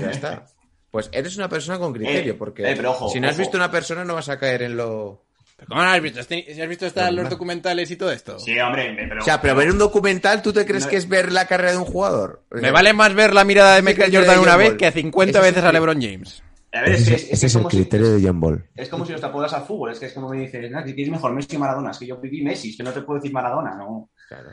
Ya 0.00 0.10
está. 0.10 0.44
Pues 0.90 1.08
eres 1.12 1.36
una 1.36 1.48
persona 1.48 1.78
con 1.78 1.92
criterio, 1.92 2.32
Eh, 2.32 2.36
porque 2.36 2.62
eh, 2.70 2.74
pero 2.76 2.90
ojo, 2.92 3.08
si 3.08 3.20
no 3.20 3.28
has 3.28 3.36
visto 3.36 3.56
una 3.56 3.70
persona 3.70 4.04
no 4.04 4.14
vas 4.14 4.28
a 4.28 4.38
caer 4.38 4.62
en 4.62 4.76
lo... 4.76 5.24
¿Pero 5.56 5.68
¿Cómo 5.68 5.82
no 5.82 5.88
has 5.88 6.02
visto? 6.02 6.22
¿Si 6.22 6.60
has 6.60 6.68
visto 6.68 6.84
hasta 6.86 7.10
los 7.10 7.30
documentales 7.30 7.90
y 7.90 7.96
todo 7.96 8.12
esto? 8.12 8.38
Sí, 8.38 8.58
hombre, 8.60 8.92
me- 8.92 9.08
pero. 9.08 9.22
O 9.22 9.24
sea, 9.24 9.40
pero 9.40 9.54
ver 9.54 9.70
un 9.70 9.78
documental, 9.78 10.42
¿tú 10.42 10.52
te 10.52 10.66
crees 10.66 10.84
No. 10.84 10.90
que 10.90 10.96
es 10.96 11.08
ver 11.08 11.32
la 11.32 11.46
carrera 11.46 11.72
de 11.72 11.78
un 11.78 11.86
jugador? 11.86 12.44
Me 12.50 12.70
vale 12.70 12.92
más 12.92 13.14
ver 13.14 13.32
la 13.32 13.42
mirada 13.44 13.74
de 13.76 13.80
Michael 13.80 14.10
criterio 14.10 14.20
Jordan 14.20 14.36
de 14.36 14.42
una 14.42 14.56
vez 14.56 14.68
Ball. 14.70 14.76
que 14.76 14.92
50 14.92 15.30
Ese 15.38 15.38
es 15.48 15.54
veces 15.54 15.62
el 15.64 15.68
a 15.70 15.72
LeBron 15.72 16.00
James. 16.02 16.42
A 16.74 16.80
ver, 16.82 16.90
es 16.90 17.08
que 17.08 17.14
es, 17.14 17.42
es 17.42 17.52
que 17.52 17.58
como 17.58 17.70
si- 17.70 17.84
de 17.84 18.20
John 18.22 18.38
Ball. 18.40 18.68
Es 18.76 18.88
como 18.90 19.06
si 19.06 19.12
los 19.12 19.20
te 19.22 19.26
apodas 19.28 19.52
al 19.54 19.64
fútbol, 19.64 19.92
es 19.92 19.98
que 19.98 20.06
es 20.06 20.12
como 20.12 20.28
me 20.28 20.40
dices, 20.40 20.70
no, 20.70 20.84
que 20.84 21.02
es 21.02 21.08
mejor 21.10 21.32
Messi 21.32 21.56
o 21.56 21.58
Maradona, 21.58 21.90
es 21.90 21.98
que 21.98 22.06
yo 22.06 22.18
viví 22.18 22.42
Messi, 22.42 22.70
es 22.70 22.76
que 22.76 22.82
no 22.82 22.92
te 22.92 23.00
puedo 23.00 23.18
decir 23.18 23.32
Maradona, 23.32 23.74
no, 23.76 24.10
Claro. 24.28 24.50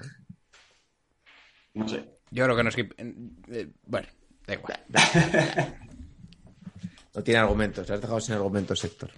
no 1.74 1.88
sé. 1.88 2.06
Yo 2.32 2.44
creo 2.46 2.56
que 2.56 2.64
no 2.64 2.70
es 2.70 2.76
que... 2.76 2.90
eh, 3.52 3.68
bueno, 3.86 4.08
da 4.48 4.54
igual. 4.54 4.80
No 7.16 7.24
tiene 7.24 7.40
argumentos, 7.40 7.90
has 7.90 8.02
dejado 8.02 8.20
sin 8.20 8.36
argumentos, 8.36 8.84
Héctor. 8.84 9.12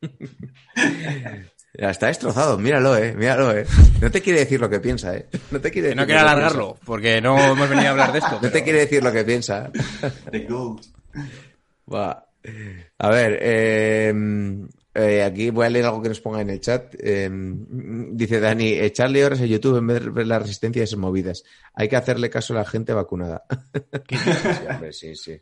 Ya 1.74 1.90
está 1.90 2.06
destrozado, 2.06 2.58
míralo, 2.58 2.96
eh, 2.96 3.14
míralo, 3.14 3.56
eh. 3.56 3.66
No 4.00 4.10
te 4.10 4.22
quiere 4.22 4.40
decir 4.40 4.58
lo 4.58 4.68
que 4.70 4.80
piensa, 4.80 5.14
eh. 5.14 5.28
No 5.50 5.60
te 5.60 5.70
quiere 5.70 5.90
Que 5.90 5.94
no 5.94 6.02
decir 6.02 6.14
quiero 6.14 6.28
alargarlo, 6.28 6.78
porque 6.84 7.20
no 7.20 7.38
hemos 7.38 7.68
venido 7.68 7.88
a 7.88 7.90
hablar 7.90 8.12
de 8.12 8.18
esto. 8.18 8.38
No 8.42 8.50
te 8.50 8.64
quiere 8.64 8.80
decir 8.80 9.04
lo 9.04 9.12
que 9.12 9.22
piensa. 9.22 9.70
The 10.30 10.40
GOAT. 10.40 10.86
Va. 11.92 12.26
A 12.98 13.08
ver, 13.10 13.38
eh, 13.42 14.12
Eh, 15.00 15.22
aquí 15.22 15.50
voy 15.50 15.66
a 15.66 15.70
leer 15.70 15.84
algo 15.84 16.02
que 16.02 16.08
nos 16.08 16.20
ponga 16.20 16.40
en 16.40 16.50
el 16.50 16.60
chat. 16.60 16.92
Eh, 16.98 17.28
dice 17.30 18.40
Dani, 18.40 18.70
echarle 18.72 19.24
horas 19.24 19.40
a 19.40 19.46
YouTube 19.46 19.78
en 19.78 19.86
vez 19.86 20.02
de 20.02 20.10
ver 20.10 20.26
la 20.26 20.40
resistencia 20.40 20.82
esas 20.82 20.98
movidas. 20.98 21.44
Hay 21.74 21.88
que 21.88 21.94
hacerle 21.96 22.30
caso 22.30 22.52
a 22.52 22.56
la 22.56 22.64
gente 22.64 22.92
vacunada. 22.92 23.44
sí, 24.08 24.16
hombre, 24.68 24.92
sí, 24.92 25.14
sí. 25.14 25.40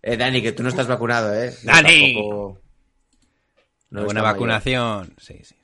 Eh, 0.00 0.16
Dani, 0.16 0.40
que 0.42 0.52
tú 0.52 0.62
no 0.62 0.68
estás 0.68 0.86
vacunado, 0.86 1.34
¿eh? 1.34 1.52
¡Dani! 1.64 2.14
tampoco- 2.14 2.60
no 3.90 4.04
Buena 4.04 4.20
está 4.20 4.22
mayor. 4.22 4.34
vacunación. 4.34 5.14
Sí, 5.18 5.40
sí. 5.42 5.54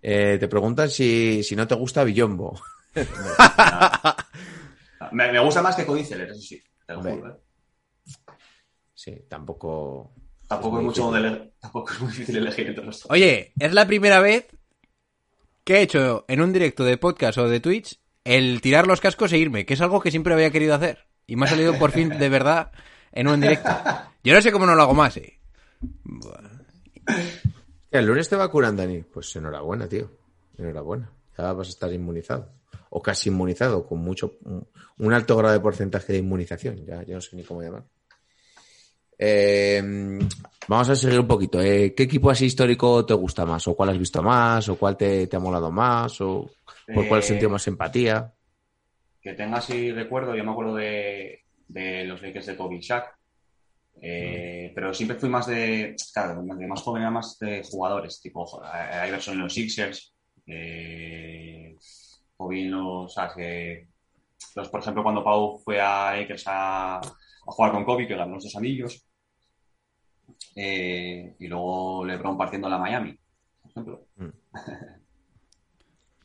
Eh, 0.00 0.36
te 0.38 0.46
preguntan 0.48 0.88
si, 0.90 1.42
si 1.42 1.56
no 1.56 1.66
te 1.66 1.74
gusta 1.74 2.04
Billombo. 2.04 2.60
Me, 5.12 5.32
me 5.32 5.38
gusta 5.40 5.62
más 5.62 5.74
que 5.76 5.86
Codiceler, 5.86 6.28
eso 6.30 6.40
sí. 6.40 6.62
Te 6.86 6.92
lo 6.92 6.98
Hombre. 7.00 7.14
juro, 7.16 7.32
¿eh? 7.32 7.36
Sí, 8.94 9.24
tampoco. 9.28 10.12
Tampoco, 10.48 10.78
Es 10.78 10.84
mucho 10.84 11.12
tampoco 11.60 11.92
es 11.92 12.00
muy 12.00 12.10
difícil 12.10 12.38
elegir 12.38 12.66
entre 12.68 12.84
los 12.84 13.02
dos. 13.02 13.10
Oye, 13.10 13.52
es 13.58 13.72
la 13.74 13.86
primera 13.86 14.20
vez 14.20 14.48
que 15.62 15.76
he 15.76 15.82
hecho 15.82 16.24
en 16.26 16.40
un 16.40 16.52
directo 16.52 16.84
de 16.84 16.96
podcast 16.96 17.36
o 17.38 17.48
de 17.48 17.60
Twitch 17.60 18.00
el 18.24 18.60
tirar 18.62 18.86
los 18.86 19.00
cascos 19.00 19.32
e 19.32 19.38
irme, 19.38 19.66
que 19.66 19.74
es 19.74 19.80
algo 19.82 20.00
que 20.00 20.10
siempre 20.10 20.32
había 20.32 20.50
querido 20.50 20.74
hacer. 20.74 21.06
Y 21.26 21.36
me 21.36 21.44
ha 21.44 21.48
salido 21.48 21.78
por 21.78 21.92
fin 21.92 22.08
de 22.08 22.28
verdad 22.30 22.72
en 23.12 23.28
un 23.28 23.40
directo. 23.40 23.68
Yo 24.24 24.34
no 24.34 24.40
sé 24.40 24.50
cómo 24.50 24.64
no 24.64 24.74
lo 24.74 24.82
hago 24.82 24.94
más, 24.94 25.18
eh. 25.18 25.38
¿El 27.90 28.06
lunes 28.06 28.28
te 28.28 28.36
vacunan, 28.36 28.76
Dani? 28.76 29.02
Pues 29.02 29.34
enhorabuena, 29.36 29.86
tío. 29.86 30.10
Enhorabuena. 30.56 31.10
Ya 31.36 31.52
vas 31.52 31.68
a 31.68 31.70
estar 31.70 31.92
inmunizado. 31.92 32.50
O 32.90 33.02
casi 33.02 33.28
inmunizado, 33.28 33.86
con 33.86 33.98
mucho 33.98 34.38
un, 34.44 34.66
un 34.98 35.12
alto 35.12 35.36
grado 35.36 35.52
de 35.52 35.60
porcentaje 35.60 36.14
de 36.14 36.20
inmunización. 36.20 36.84
Ya, 36.86 37.02
ya 37.02 37.14
no 37.14 37.20
sé 37.20 37.36
ni 37.36 37.44
cómo 37.44 37.62
llamar. 37.62 37.84
Eh, 39.18 39.82
vamos 40.68 40.88
a 40.88 40.94
seguir 40.96 41.18
un 41.20 41.26
poquito. 41.26 41.60
eh. 41.60 41.92
¿Qué 41.94 42.04
equipo 42.04 42.30
así 42.30 42.46
histórico 42.46 43.04
te 43.04 43.14
gusta 43.14 43.44
más? 43.44 43.66
¿O 43.68 43.74
cuál 43.74 43.90
has 43.90 43.98
visto 43.98 44.22
más? 44.22 44.68
¿O 44.68 44.76
cuál 44.76 44.96
te, 44.96 45.26
te 45.26 45.36
ha 45.36 45.40
molado 45.40 45.70
más? 45.70 46.20
¿O 46.20 46.48
por 46.94 47.06
cuál 47.08 47.18
has 47.20 47.26
Eh, 47.26 47.28
sentido 47.28 47.50
más 47.50 47.66
empatía? 47.66 48.32
Que 49.20 49.34
tenga 49.34 49.58
así 49.58 49.90
recuerdo, 49.92 50.34
yo 50.36 50.44
me 50.44 50.52
acuerdo 50.52 50.76
de, 50.76 51.40
de 51.66 52.04
los 52.04 52.22
Lakers 52.22 52.46
de 52.46 52.56
Kobe 52.56 52.76
y 52.76 52.80
Shaq. 52.80 53.04
Mm. 53.96 54.00
Eh, 54.00 54.72
Pero 54.74 54.94
siempre 54.94 55.18
fui 55.18 55.28
más 55.28 55.46
de, 55.48 55.96
claro, 56.14 56.40
de 56.42 56.66
más 56.68 56.82
joven 56.82 57.02
era 57.02 57.10
más 57.10 57.36
de 57.40 57.62
jugadores, 57.68 58.20
tipo 58.20 58.46
Iverson 59.08 59.34
en 59.34 59.40
los 59.40 59.52
Sixers, 59.52 60.14
Kobe 62.36 62.60
en 62.60 62.70
los, 62.70 63.12
¿sabes? 63.12 63.32
Que 63.36 63.88
los, 64.54 64.68
por 64.68 64.80
ejemplo, 64.80 65.02
cuando 65.02 65.24
Pau 65.24 65.58
fue 65.58 65.80
a 65.80 66.14
Lakers 66.16 66.44
a, 66.46 66.98
a 66.98 67.02
jugar 67.46 67.72
con 67.72 67.84
Kobe, 67.84 68.06
que 68.06 68.14
ganó 68.14 68.34
los 68.36 68.44
dos 68.44 68.54
anillos, 68.56 69.04
eh, 70.56 71.34
y 71.38 71.46
luego 71.46 72.04
LeBron 72.04 72.36
partiendo 72.36 72.66
a 72.66 72.70
la 72.70 72.78
Miami, 72.78 73.16
por 73.62 73.70
ejemplo. 73.70 74.04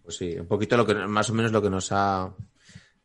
Pues 0.04 0.18
sí, 0.18 0.36
un 0.38 0.48
poquito 0.48 0.76
lo 0.76 0.86
que 0.86 0.94
más 0.96 1.30
o 1.30 1.34
menos 1.34 1.52
lo 1.52 1.62
que 1.62 1.70
nos 1.70 1.90
ha, 1.92 2.34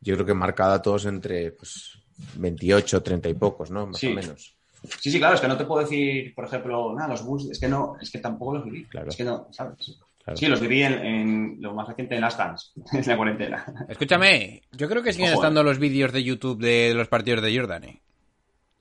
yo 0.01 0.15
creo 0.15 0.27
que 0.27 0.35
marcado 0.35 0.73
a 0.75 0.83
todos 0.83 1.07
entre 1.07 1.53
pues, 1.53 1.99
28, 2.37 3.03
30 3.03 3.29
y 3.29 3.35
pocos, 3.35 3.71
¿no? 3.71 3.87
Más 3.87 3.99
Sí. 3.99 4.09
o 4.09 4.15
menos. 4.15 4.55
Sí, 5.01 5.11
sí, 5.11 5.19
claro, 5.19 5.35
es 5.35 5.41
que 5.41 5.49
no 5.49 5.57
te 5.57 5.65
puedo 5.65 5.83
decir, 5.83 6.35
por 6.35 6.45
ejemplo, 6.45 6.95
nada, 6.95 7.09
los 7.09 7.25
Bulls, 7.25 7.51
es 7.51 7.59
que 7.59 7.69
no, 7.69 7.97
es 8.01 8.11
que 8.11 8.19
tampoco 8.19 8.55
los 8.57 8.65
viví. 8.65 8.85
Claro. 8.87 9.09
Es 9.09 9.17
que 9.17 9.25
no, 9.25 9.49
¿sabes? 9.51 9.99
Claro. 10.25 10.37
Sí, 10.37 10.47
los 10.47 10.61
viví 10.61 10.83
en, 10.83 10.93
en 10.93 11.57
lo 11.61 11.75
más 11.75 11.89
reciente 11.89 12.15
en 12.15 12.21
las 12.21 12.37
Dance, 12.37 12.69
en 12.93 13.07
la 13.07 13.17
cuarentena. 13.17 13.65
Escúchame, 13.89 14.63
yo 14.73 14.89
creo 14.89 15.03
que 15.03 15.13
siguen 15.13 15.31
Ojo, 15.31 15.41
estando 15.41 15.63
los 15.63 15.79
vídeos 15.79 16.13
de 16.13 16.23
YouTube 16.23 16.61
de 16.61 16.95
los 16.95 17.09
partidos 17.09 17.43
de 17.43 17.57
Jordan, 17.57 17.85
eh. 17.85 18.03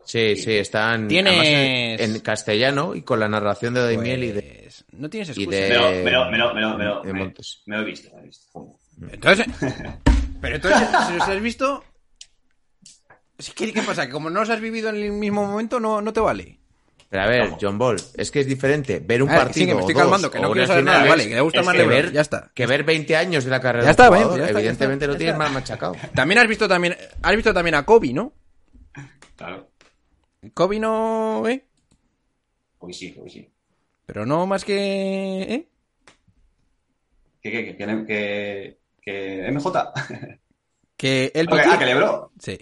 Sí, 0.07 0.37
sí, 0.37 0.53
están 0.53 1.09
Tienes- 1.09 1.43
en, 1.99 1.99
en 2.15 2.19
castellano 2.21 2.95
y 2.95 3.01
con 3.01 3.19
la 3.19 3.27
narración 3.27 3.73
de 3.73 3.81
Daimiel 3.83 4.23
y 4.23 4.31
de, 4.31 4.59
Pues, 4.63 4.85
No 4.93 5.09
tienes 5.09 5.27
y 5.37 5.43
excusa. 5.43 5.57
de, 5.59 5.69
Me 5.69 5.75
lo, 5.75 5.91
me 5.91 6.11
lo, 6.11 6.31
me 6.31 6.37
lo, 6.37 6.53
me 6.53 6.61
lo, 6.61 6.77
me 6.77 6.85
lo- 6.85 7.01
de 7.01 7.13
me- 7.13 7.19
Montes. 7.19 7.61
me 7.65 7.75
lo 7.75 7.81
he 7.81 7.85
visto, 7.85 8.09
me 8.11 8.15
lo 8.17 8.23
he 8.23 8.25
visto. 8.27 8.47
Joder. 8.53 9.13
Entonces, 9.13 9.45
pero 10.41 10.55
entonces, 10.55 10.87
si 11.07 11.13
los 11.13 11.27
has 11.27 11.41
visto, 11.41 11.83
que, 13.55 13.73
¿qué 13.73 13.81
pasa? 13.81 14.05
Que 14.05 14.11
como 14.13 14.29
no 14.29 14.39
los 14.39 14.49
has 14.49 14.61
vivido 14.61 14.89
en 14.89 14.95
el 14.95 15.11
mismo 15.11 15.45
momento, 15.45 15.79
no, 15.79 16.01
no 16.01 16.13
te 16.13 16.19
vale. 16.21 16.57
Pero 17.09 17.23
a 17.23 17.27
ver. 17.27 17.49
John 17.61 17.77
Ball, 17.77 17.97
es 18.15 18.31
que 18.31 18.39
es 18.41 18.47
diferente 18.47 18.99
ver 18.99 19.21
un 19.23 19.29
ver, 19.29 19.37
partido 19.39 19.53
sigue, 19.63 19.73
me 19.75 19.79
estoy 19.81 19.93
o 19.93 19.97
dos, 19.97 20.03
calmando, 20.05 20.31
que 20.31 20.39
no 20.39 20.51
quiero 20.51 20.67
saber 20.67 20.83
nada, 20.83 21.05
vale, 21.05 21.27
que 21.27 21.35
me 21.35 21.41
gusta 21.41 21.63
más 21.63 21.75
que 21.75 21.83
ver, 21.85 22.11
ya 22.11 22.21
está. 22.21 22.49
Que 22.53 22.65
ver 22.65 22.83
20 22.83 23.15
años 23.15 23.43
de 23.45 23.51
la 23.51 23.59
carrera 23.61 23.83
Ya 23.85 23.85
de 23.85 23.89
un 23.89 23.91
está, 23.91 24.07
jugador, 24.07 24.37
ya 24.39 24.45
está, 24.45 24.53
ya 24.53 24.59
evidentemente 24.59 25.05
está, 25.05 25.11
lo 25.13 25.17
tienes 25.17 25.37
más 25.37 25.51
machacado. 25.51 25.95
También 26.15 26.39
has 26.39 26.47
visto 26.47 26.67
también, 26.67 26.95
has 27.21 27.35
visto 27.35 27.53
también 27.53 27.75
a 27.75 27.85
Kobe, 27.85 28.13
¿no? 28.13 28.33
Claro, 29.37 29.69
Kobe 30.53 30.79
no, 30.79 31.48
¿eh? 31.48 31.63
hoy 32.79 32.94
sí, 32.94 33.15
hoy 33.22 33.29
sí. 33.29 33.48
Pero 34.06 34.25
no 34.25 34.46
más 34.48 34.63
que, 34.63 35.41
¿eh? 35.44 35.67
¿Qué, 37.41 37.51
qué, 37.51 37.65
qué, 37.65 37.77
que, 37.77 38.06
que, 38.08 38.79
que 39.01 39.48
MJ? 39.48 39.94
Que 40.98 41.32
el 41.36 41.48
Ah, 41.50 41.56
que- 41.56 41.62
ah, 41.70 41.79
que 41.79 41.86
Lebron. 41.86 42.29
Sí. 42.39 42.58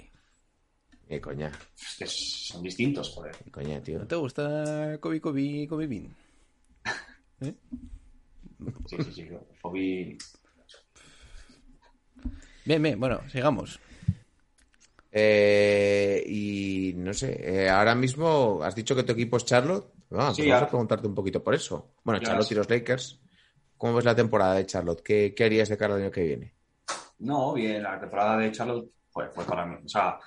Qué 1.08 1.22
coña, 1.22 1.52
Es 1.78 1.96
que 2.00 2.06
son 2.08 2.64
distintos, 2.64 3.10
joder. 3.12 3.36
coña, 3.52 3.82
tío. 3.82 4.00
¿No 4.00 4.08
te 4.08 4.16
gusta 4.16 4.98
Kobe, 5.00 5.22
Kobe, 5.22 5.68
Kobe 5.70 5.88
Bean? 5.88 6.08
Sí, 8.88 8.98
sí, 9.04 9.12
sí. 9.14 9.30
Kobe... 9.62 10.18
Bien, 12.66 12.82
bien, 12.82 13.00
bueno, 13.00 13.22
sigamos. 13.30 13.80
Eh, 15.18 16.22
y 16.28 16.94
no 16.98 17.14
sé, 17.14 17.40
eh, 17.40 17.70
ahora 17.70 17.96
mismo 17.96 18.60
has 18.62 18.76
dicho 18.76 18.94
que 18.94 19.04
tu 19.04 19.14
equipo 19.14 19.38
es 19.38 19.46
Charlotte. 19.46 19.94
Ah, 20.12 20.34
pues 20.36 20.46
vamos 20.46 20.64
a 20.64 20.68
preguntarte 20.68 21.08
un 21.08 21.16
poquito 21.16 21.42
por 21.42 21.56
eso. 21.56 21.94
Bueno, 22.04 22.20
Ya 22.20 22.28
Charlotte 22.28 22.52
y 22.52 22.56
los 22.56 22.70
Lakers. 22.70 23.22
¿Cómo 23.78 23.96
ves 23.96 24.04
la 24.04 24.14
temporada 24.14 24.56
de 24.56 24.66
Charlotte? 24.66 25.02
¿Qué, 25.02 25.34
qué 25.34 25.46
harías 25.46 25.70
de 25.70 25.78
cara 25.78 25.96
al 25.96 26.02
año 26.02 26.12
que 26.12 26.24
viene? 26.24 26.54
No, 27.20 27.54
bien, 27.54 27.82
la 27.82 27.98
temporada 27.98 28.38
de 28.38 28.52
Charlotte 28.52 28.92
fue, 29.10 29.30
fue 29.30 29.46
para 29.46 29.66
mí. 29.66 29.78
O 29.86 29.88
sea, 29.88 30.20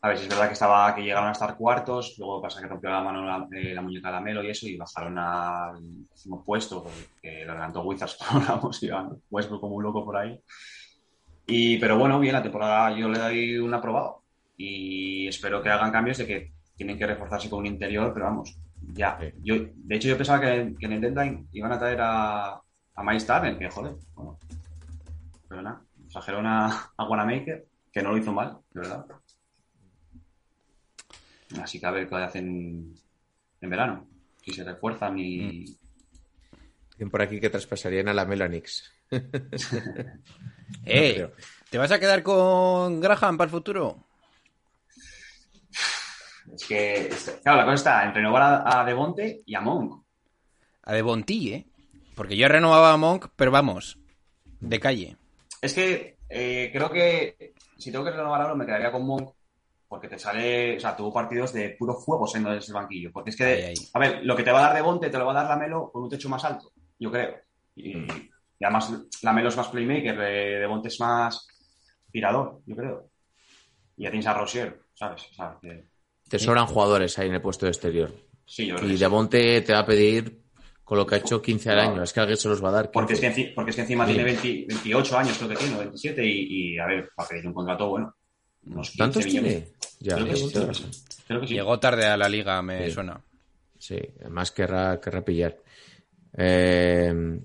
a 0.00 0.08
ver, 0.08 0.16
si 0.16 0.24
es 0.24 0.28
verdad 0.28 0.46
que 0.46 0.52
estaba 0.52 0.94
que 0.94 1.02
llegaron 1.02 1.28
a 1.28 1.32
estar 1.32 1.56
cuartos, 1.56 2.14
luego 2.16 2.40
pasa 2.40 2.60
que 2.60 2.68
rompió 2.68 2.90
la 2.90 3.02
mano 3.02 3.24
la, 3.24 3.48
eh, 3.50 3.74
la 3.74 3.82
muñeca 3.82 4.08
de 4.08 4.14
la 4.14 4.20
Melo 4.20 4.44
y 4.44 4.50
eso, 4.50 4.68
y 4.68 4.76
bajaron 4.76 5.18
al 5.18 6.06
décimo 6.08 6.44
puesto, 6.44 6.86
que 7.20 7.44
lo 7.44 7.50
adelantó 7.50 7.82
Wizards, 7.82 8.16
como 8.28 8.40
hablamos, 8.40 8.80
y 8.80 8.90
Westbrook 9.28 9.60
como 9.60 9.74
un 9.74 9.82
loco 9.82 10.04
por 10.04 10.16
ahí. 10.16 10.40
Y, 11.46 11.78
pero 11.78 11.98
bueno, 11.98 12.18
bien, 12.18 12.32
la 12.32 12.42
temporada 12.42 12.96
yo 12.96 13.08
le 13.08 13.18
doy 13.18 13.58
un 13.58 13.74
aprobado. 13.74 14.22
Y 14.56 15.28
espero 15.28 15.62
que 15.62 15.68
hagan 15.68 15.92
cambios 15.92 16.18
de 16.18 16.26
que 16.26 16.52
tienen 16.76 16.98
que 16.98 17.06
reforzarse 17.06 17.50
con 17.50 17.60
un 17.60 17.66
interior, 17.66 18.12
pero 18.12 18.26
vamos, 18.26 18.56
ya. 18.92 19.18
Sí. 19.20 19.26
Yo, 19.42 19.56
de 19.74 19.96
hecho, 19.96 20.08
yo 20.08 20.16
pensaba 20.16 20.40
que, 20.40 20.74
que 20.78 20.86
en 20.86 20.92
el 20.92 21.00
deadline 21.00 21.48
iban 21.52 21.72
a 21.72 21.78
traer 21.78 22.00
a, 22.00 22.52
a 22.52 23.02
Miles 23.02 23.26
Turner, 23.26 23.58
que 23.58 23.70
joder, 23.70 23.94
bueno, 24.14 24.38
pero 25.48 25.62
nada, 25.62 25.82
trajeron 26.10 26.46
a, 26.46 26.92
a 26.96 27.04
Wanamaker, 27.04 27.66
que 27.92 28.02
no 28.02 28.12
lo 28.12 28.18
hizo 28.18 28.32
mal, 28.32 28.58
de 28.72 28.80
verdad. 28.80 29.06
Así 31.60 31.78
que 31.78 31.86
a 31.86 31.90
ver 31.90 32.08
qué 32.08 32.16
hacen 32.16 32.94
en 33.60 33.70
verano. 33.70 34.08
Si 34.42 34.52
se 34.52 34.64
refuerzan 34.64 35.18
y. 35.18 35.64
Dicen 36.90 37.10
por 37.10 37.22
aquí 37.22 37.40
que 37.40 37.50
traspasarían 37.50 38.08
a 38.08 38.14
la 38.14 38.24
Melanix. 38.24 38.92
Eh, 40.84 41.14
creo. 41.14 41.32
¿te 41.70 41.78
vas 41.78 41.90
a 41.92 41.98
quedar 41.98 42.22
con 42.22 43.00
Graham 43.00 43.36
para 43.36 43.46
el 43.46 43.50
futuro? 43.50 43.96
Es 46.54 46.64
que, 46.66 47.08
es- 47.08 47.40
claro, 47.42 47.58
la 47.58 47.64
cosa 47.64 47.74
está 47.76 48.04
en 48.04 48.14
renovar 48.14 48.42
a, 48.42 48.80
a 48.80 48.84
Devonte 48.84 49.42
y 49.46 49.54
a 49.54 49.60
Monk. 49.60 50.04
A 50.82 50.92
de 50.92 51.02
Bonti, 51.02 51.52
¿eh? 51.54 51.66
Porque 52.14 52.36
yo 52.36 52.46
renovaba 52.46 52.92
a 52.92 52.96
Monk, 52.96 53.28
pero 53.36 53.50
vamos, 53.50 53.98
de 54.60 54.78
calle. 54.78 55.16
Es 55.62 55.72
que 55.72 56.18
eh, 56.28 56.70
creo 56.72 56.90
que 56.90 57.54
si 57.78 57.90
tengo 57.90 58.04
que 58.04 58.10
renovar 58.10 58.42
ahora 58.42 58.54
me 58.54 58.66
quedaría 58.66 58.92
con 58.92 59.06
Monk 59.06 59.30
porque 59.88 60.08
te 60.08 60.18
sale, 60.18 60.76
o 60.76 60.80
sea, 60.80 60.94
tuvo 60.96 61.12
partidos 61.12 61.52
de 61.52 61.70
puro 61.78 61.94
fuego 61.94 62.26
siendo 62.26 62.50
desde 62.50 62.68
el 62.68 62.74
banquillo. 62.74 63.10
Porque 63.12 63.30
es 63.30 63.36
que, 63.36 63.44
Ahí, 63.44 63.62
ahí. 63.62 63.74
a 63.94 63.98
ver, 63.98 64.20
lo 64.24 64.36
que 64.36 64.42
te 64.42 64.52
va 64.52 64.58
a 64.58 64.62
dar 64.62 64.74
Devonte 64.74 65.08
te 65.08 65.18
lo 65.18 65.24
va 65.26 65.32
a 65.32 65.36
dar 65.42 65.46
la 65.48 65.56
Melo 65.56 65.90
con 65.90 66.02
un 66.02 66.10
techo 66.10 66.28
más 66.28 66.44
alto, 66.44 66.70
yo 66.98 67.10
creo. 67.10 67.34
Y, 67.76 67.94
y 68.64 68.66
además 68.66 68.90
la 69.22 69.32
Melo 69.34 69.50
es 69.50 69.56
más 69.58 69.68
playmaker, 69.68 70.18
eh, 70.22 70.58
Devonte 70.60 70.88
es 70.88 70.98
más 70.98 71.46
tirador, 72.10 72.62
yo 72.64 72.74
creo. 72.74 73.10
Y 73.98 74.04
ya 74.04 74.10
tienes 74.10 74.26
a 74.26 74.32
Rosier, 74.32 74.80
¿sabes? 74.94 75.22
O 75.30 75.34
sea, 75.34 75.58
que- 75.60 75.84
Te 76.30 76.38
sobran 76.38 76.64
jugadores 76.66 77.18
ahí 77.18 77.28
en 77.28 77.34
el 77.34 77.42
puesto 77.42 77.66
de 77.66 77.72
exterior. 77.72 78.10
sí, 78.46 78.66
yo 78.66 78.76
creo 78.76 78.88
Y 78.88 78.92
que 78.92 78.96
sí. 78.96 79.02
Devonte 79.04 79.60
te 79.60 79.72
va 79.74 79.80
a 79.80 79.86
pedir 79.86 80.40
con 80.82 80.96
lo 80.96 81.06
que 81.06 81.14
ha 81.16 81.18
hecho 81.18 81.42
15 81.42 81.70
al 81.70 81.80
año. 81.80 82.02
Es 82.02 82.12
que 82.14 82.20
alguien 82.20 82.38
se 82.38 82.48
los 82.48 82.64
va 82.64 82.70
a 82.70 82.72
dar. 82.72 82.90
Porque 82.90 83.12
es, 83.12 83.20
que 83.20 83.26
15. 83.28 83.50
enci- 83.50 83.54
porque 83.54 83.70
es 83.70 83.76
que 83.76 83.82
encima 83.82 84.06
Sí. 84.06 84.12
tiene 84.14 84.24
20 84.24 84.64
28 84.68 85.18
años, 85.18 85.36
creo 85.36 85.48
que 85.50 85.56
tiene, 85.56 85.74
o 85.74 85.78
27, 85.80 86.24
y, 86.26 86.74
y, 86.74 86.78
a 86.78 86.86
ver, 86.86 87.10
para 87.14 87.28
pedir 87.28 87.46
un 87.46 87.52
contrato 87.54 87.88
bueno. 87.90 88.14
Unos 88.64 88.88
15 88.90 88.98
¿Tantos 88.98 89.24
millones. 89.26 89.52
tiene? 89.52 89.72
Ya, 90.00 90.14
Creo 90.16 90.26
que 90.26 90.36
sí, 90.36 90.38
Devonte 90.40 90.52
creo 90.58 90.66
que 90.72 90.78
Graham. 90.78 90.92
sí. 90.92 91.22
Creo 91.26 91.40
que 91.42 91.46
sí. 91.48 91.54
Llegó 91.54 91.78
tarde 91.80 92.06
a 92.06 92.16
la 92.16 92.28
liga, 92.30 92.62
me 92.62 92.86
Sí. 92.86 92.90
suena. 92.92 93.20
Sí, 93.78 93.98
además 94.20 94.50
querrá, 94.52 94.98
querrá 95.00 95.22
pillar. 95.22 95.56
Eh, 96.36 97.40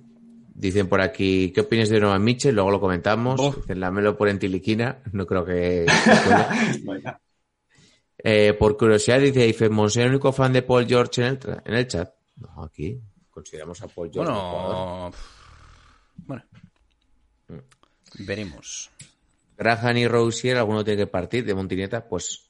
dicen 0.59 0.87
por 0.87 1.01
aquí, 1.01 1.51
¿qué 1.53 1.61
opinas 1.61 1.89
de 1.89 1.99
Donovan 1.99 2.23
Mitchell? 2.23 2.53
Luego 2.53 2.71
lo 2.71 2.79
comentamos. 2.79 3.39
Uf. 3.39 3.55
Dicen, 3.57 3.79
lámelo 3.79 4.17
por 4.17 4.29
entiliquina. 4.29 5.01
No 5.11 5.25
creo 5.25 5.45
que... 5.45 5.85
Eh, 8.21 8.51
por 8.51 8.75
curiosidad, 8.75 9.21
dice 9.21 9.47
Ife 9.47 9.69
Monse, 9.69 10.03
el 10.03 10.09
único 10.09 10.33
fan 10.33 10.51
de 10.51 10.61
Paul 10.61 10.85
George 10.85 11.21
en 11.21 11.27
el, 11.27 11.61
en 11.63 11.73
el 11.73 11.87
chat. 11.87 12.13
No, 12.35 12.63
aquí 12.63 12.99
consideramos 13.29 13.81
a 13.81 13.87
Paul 13.87 14.11
George. 14.11 14.29
Bueno. 14.29 15.11
Bueno. 16.17 16.43
Veremos. 18.19 18.91
Graham 19.57 19.97
y 19.97 20.07
Rousier, 20.07 20.57
alguno 20.57 20.83
tiene 20.83 21.03
que 21.03 21.07
partir 21.07 21.45
de 21.45 21.53
Montineta, 21.53 22.05
pues 22.05 22.49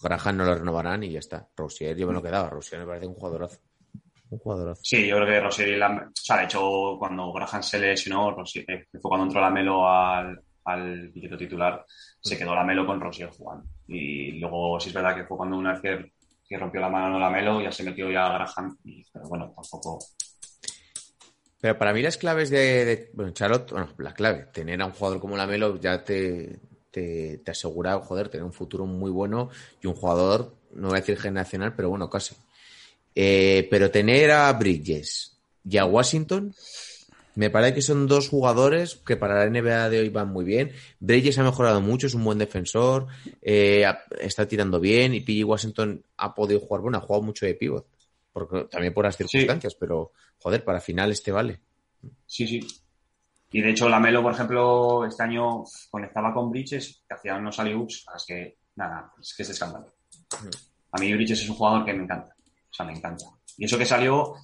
Graham 0.00 0.36
no 0.36 0.44
lo 0.44 0.54
renovarán 0.54 1.02
y 1.02 1.10
ya 1.10 1.18
está. 1.18 1.48
Rousier 1.56 1.96
yo 1.96 2.06
me 2.06 2.12
lo 2.12 2.22
quedaba. 2.22 2.48
Rousier 2.50 2.80
me 2.80 2.86
parece 2.86 3.06
un 3.06 3.14
jugadorazo. 3.14 3.58
Un 4.30 4.38
jugadorazo. 4.38 4.82
Sí, 4.82 5.06
yo 5.06 5.16
creo 5.16 5.26
que 5.26 5.40
Rosier 5.40 5.68
y 5.68 5.76
la... 5.76 5.88
O 5.90 6.10
sea, 6.14 6.38
de 6.38 6.44
hecho, 6.44 6.96
cuando 6.98 7.32
Graham 7.32 7.62
se 7.62 7.78
lesionó, 7.78 8.30
Rosier, 8.30 8.64
eh, 8.68 8.84
fue 8.92 9.00
cuando 9.10 9.26
entró 9.26 9.40
la 9.40 9.50
Melo 9.50 9.88
al, 9.88 10.40
al 10.64 11.12
titular, 11.12 11.84
se 12.20 12.38
quedó 12.38 12.54
la 12.54 12.64
Melo 12.64 12.86
con 12.86 13.00
Rosier 13.00 13.30
jugando. 13.30 13.66
Y 13.86 14.32
luego, 14.38 14.78
sí 14.80 14.88
es 14.88 14.94
verdad 14.94 15.14
que 15.16 15.24
fue 15.24 15.36
cuando 15.36 15.56
una 15.56 15.72
vez 15.72 15.80
que, 15.82 16.12
que 16.48 16.58
rompió 16.58 16.80
la 16.80 16.88
mano 16.88 17.18
la 17.18 17.30
Melo, 17.30 17.60
ya 17.60 17.72
se 17.72 17.84
metió 17.84 18.10
ya 18.10 18.32
Graham. 18.32 18.78
Y, 18.84 19.04
pero 19.12 19.28
bueno, 19.28 19.52
tampoco... 19.54 19.98
Pero 21.60 21.76
para 21.76 21.92
mí 21.92 22.02
las 22.02 22.16
claves 22.16 22.50
de, 22.50 22.84
de- 22.84 23.10
bueno, 23.14 23.32
Charlotte, 23.32 23.72
bueno, 23.72 23.88
la 23.98 24.14
clave, 24.14 24.46
tener 24.52 24.80
a 24.80 24.86
un 24.86 24.92
jugador 24.92 25.20
como 25.20 25.36
Lamelo 25.36 25.76
ya 25.80 26.04
te, 26.04 26.60
te, 26.90 27.38
te 27.38 27.50
asegura, 27.50 27.98
joder, 27.98 28.28
tener 28.28 28.44
un 28.44 28.52
futuro 28.52 28.86
muy 28.86 29.10
bueno 29.10 29.50
y 29.82 29.88
un 29.88 29.94
jugador, 29.94 30.54
no 30.72 30.88
voy 30.88 30.98
a 30.98 31.00
decir 31.00 31.18
generacional, 31.18 31.74
pero 31.74 31.90
bueno, 31.90 32.08
casi. 32.08 32.36
Eh, 33.14 33.66
pero 33.70 33.90
tener 33.90 34.30
a 34.30 34.52
Bridges 34.52 35.38
y 35.68 35.76
a 35.76 35.84
Washington, 35.84 36.54
me 37.34 37.50
parece 37.50 37.74
que 37.74 37.82
son 37.82 38.08
dos 38.08 38.28
jugadores 38.28 38.96
que 38.96 39.16
para 39.16 39.44
la 39.44 39.48
NBA 39.48 39.90
de 39.90 40.00
hoy 40.00 40.08
van 40.08 40.32
muy 40.32 40.44
bien. 40.44 40.72
Bridges 40.98 41.38
ha 41.38 41.44
mejorado 41.44 41.80
mucho, 41.80 42.08
es 42.08 42.14
un 42.14 42.24
buen 42.24 42.38
defensor, 42.38 43.06
eh, 43.40 43.84
está 44.20 44.46
tirando 44.48 44.80
bien 44.80 45.14
y 45.14 45.20
PG 45.20 45.48
Washington 45.48 46.02
ha 46.16 46.34
podido 46.34 46.58
jugar, 46.58 46.82
bueno, 46.82 46.98
ha 46.98 47.00
jugado 47.00 47.22
mucho 47.22 47.46
de 47.46 47.54
pivot, 47.54 47.86
porque, 48.32 48.64
también 48.64 48.92
por 48.92 49.04
las 49.04 49.16
circunstancias, 49.16 49.76
pero 49.76 50.10
joder, 50.38 50.64
para 50.64 50.80
finales 50.80 51.22
te 51.22 51.30
vale. 51.30 51.60
Sí, 52.26 52.46
sí. 52.46 52.60
Y 53.50 53.62
de 53.62 53.70
hecho, 53.70 53.88
Lamelo, 53.88 54.22
por 54.22 54.32
ejemplo, 54.32 55.04
este 55.06 55.22
año 55.22 55.64
conectaba 55.90 56.34
con 56.34 56.50
Bridges, 56.50 57.02
que 57.08 57.14
hacía 57.14 57.36
unos 57.36 57.58
alley-oops, 57.58 58.04
es 58.16 58.24
que, 58.26 58.58
nada, 58.76 59.12
es 59.20 59.34
que 59.34 59.42
es 59.42 59.50
escándalo. 59.50 59.94
A 60.92 61.00
mí 61.00 61.14
Bridges 61.14 61.42
es 61.42 61.48
un 61.48 61.56
jugador 61.56 61.84
que 61.84 61.94
me 61.94 62.02
encanta. 62.02 62.34
O 62.70 62.74
sea, 62.74 62.86
me 62.86 62.92
encanta. 62.92 63.24
Y 63.56 63.64
eso 63.64 63.76
que 63.78 63.84
salió, 63.86 64.34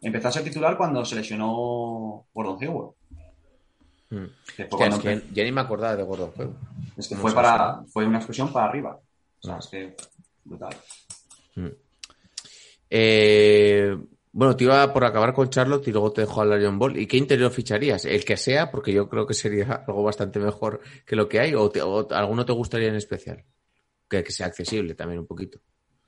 empezó 0.00 0.28
a 0.28 0.32
ser 0.32 0.44
titular 0.44 0.76
cuando 0.76 1.04
se 1.04 1.16
lesionó 1.16 2.26
Gordon 2.32 2.58
Hayward. 2.62 2.94
Mm. 4.10 4.24
Que 4.56 4.66
fue 4.66 4.88
es 4.88 4.98
que 4.98 5.22
ya 5.32 5.44
ni 5.44 5.52
me 5.52 5.60
acordaba 5.62 5.96
de 5.96 6.02
Gordon 6.02 6.32
Hayward. 6.36 6.56
es 6.96 7.08
que 7.08 7.14
no 7.14 7.20
fue 7.20 7.32
para, 7.34 7.82
fue 7.92 8.06
una 8.06 8.18
explosión 8.18 8.52
para 8.52 8.66
arriba. 8.66 8.98
O 9.40 9.46
sea, 9.46 9.54
Ah. 9.56 9.58
es 9.58 9.66
que 9.68 9.96
brutal. 10.44 10.76
Eh, 12.90 13.96
bueno, 14.32 14.56
te 14.56 14.64
iba 14.64 14.92
por 14.92 15.04
acabar 15.04 15.32
con 15.34 15.50
Charlotte 15.50 15.86
y 15.88 15.92
luego 15.92 16.12
te 16.12 16.22
dejo 16.22 16.40
hablar 16.40 16.60
John 16.62 16.78
Ball. 16.78 16.96
¿Y 16.98 17.06
qué 17.06 17.16
interior 17.16 17.50
ficharías? 17.50 18.04
El 18.04 18.24
que 18.24 18.36
sea, 18.36 18.70
porque 18.70 18.92
yo 18.92 19.08
creo 19.08 19.26
que 19.26 19.34
sería 19.34 19.84
algo 19.86 20.02
bastante 20.02 20.38
mejor 20.38 20.80
que 21.06 21.16
lo 21.16 21.28
que 21.28 21.40
hay, 21.40 21.54
o, 21.54 21.70
te- 21.70 21.82
o 21.82 22.06
alguno 22.12 22.44
te 22.44 22.52
gustaría 22.52 22.88
en 22.88 22.96
especial. 22.96 23.44
Que, 24.08 24.22
que 24.22 24.32
sea 24.32 24.46
accesible 24.46 24.94
también 24.94 25.20
un 25.20 25.26
poquito. 25.26 25.58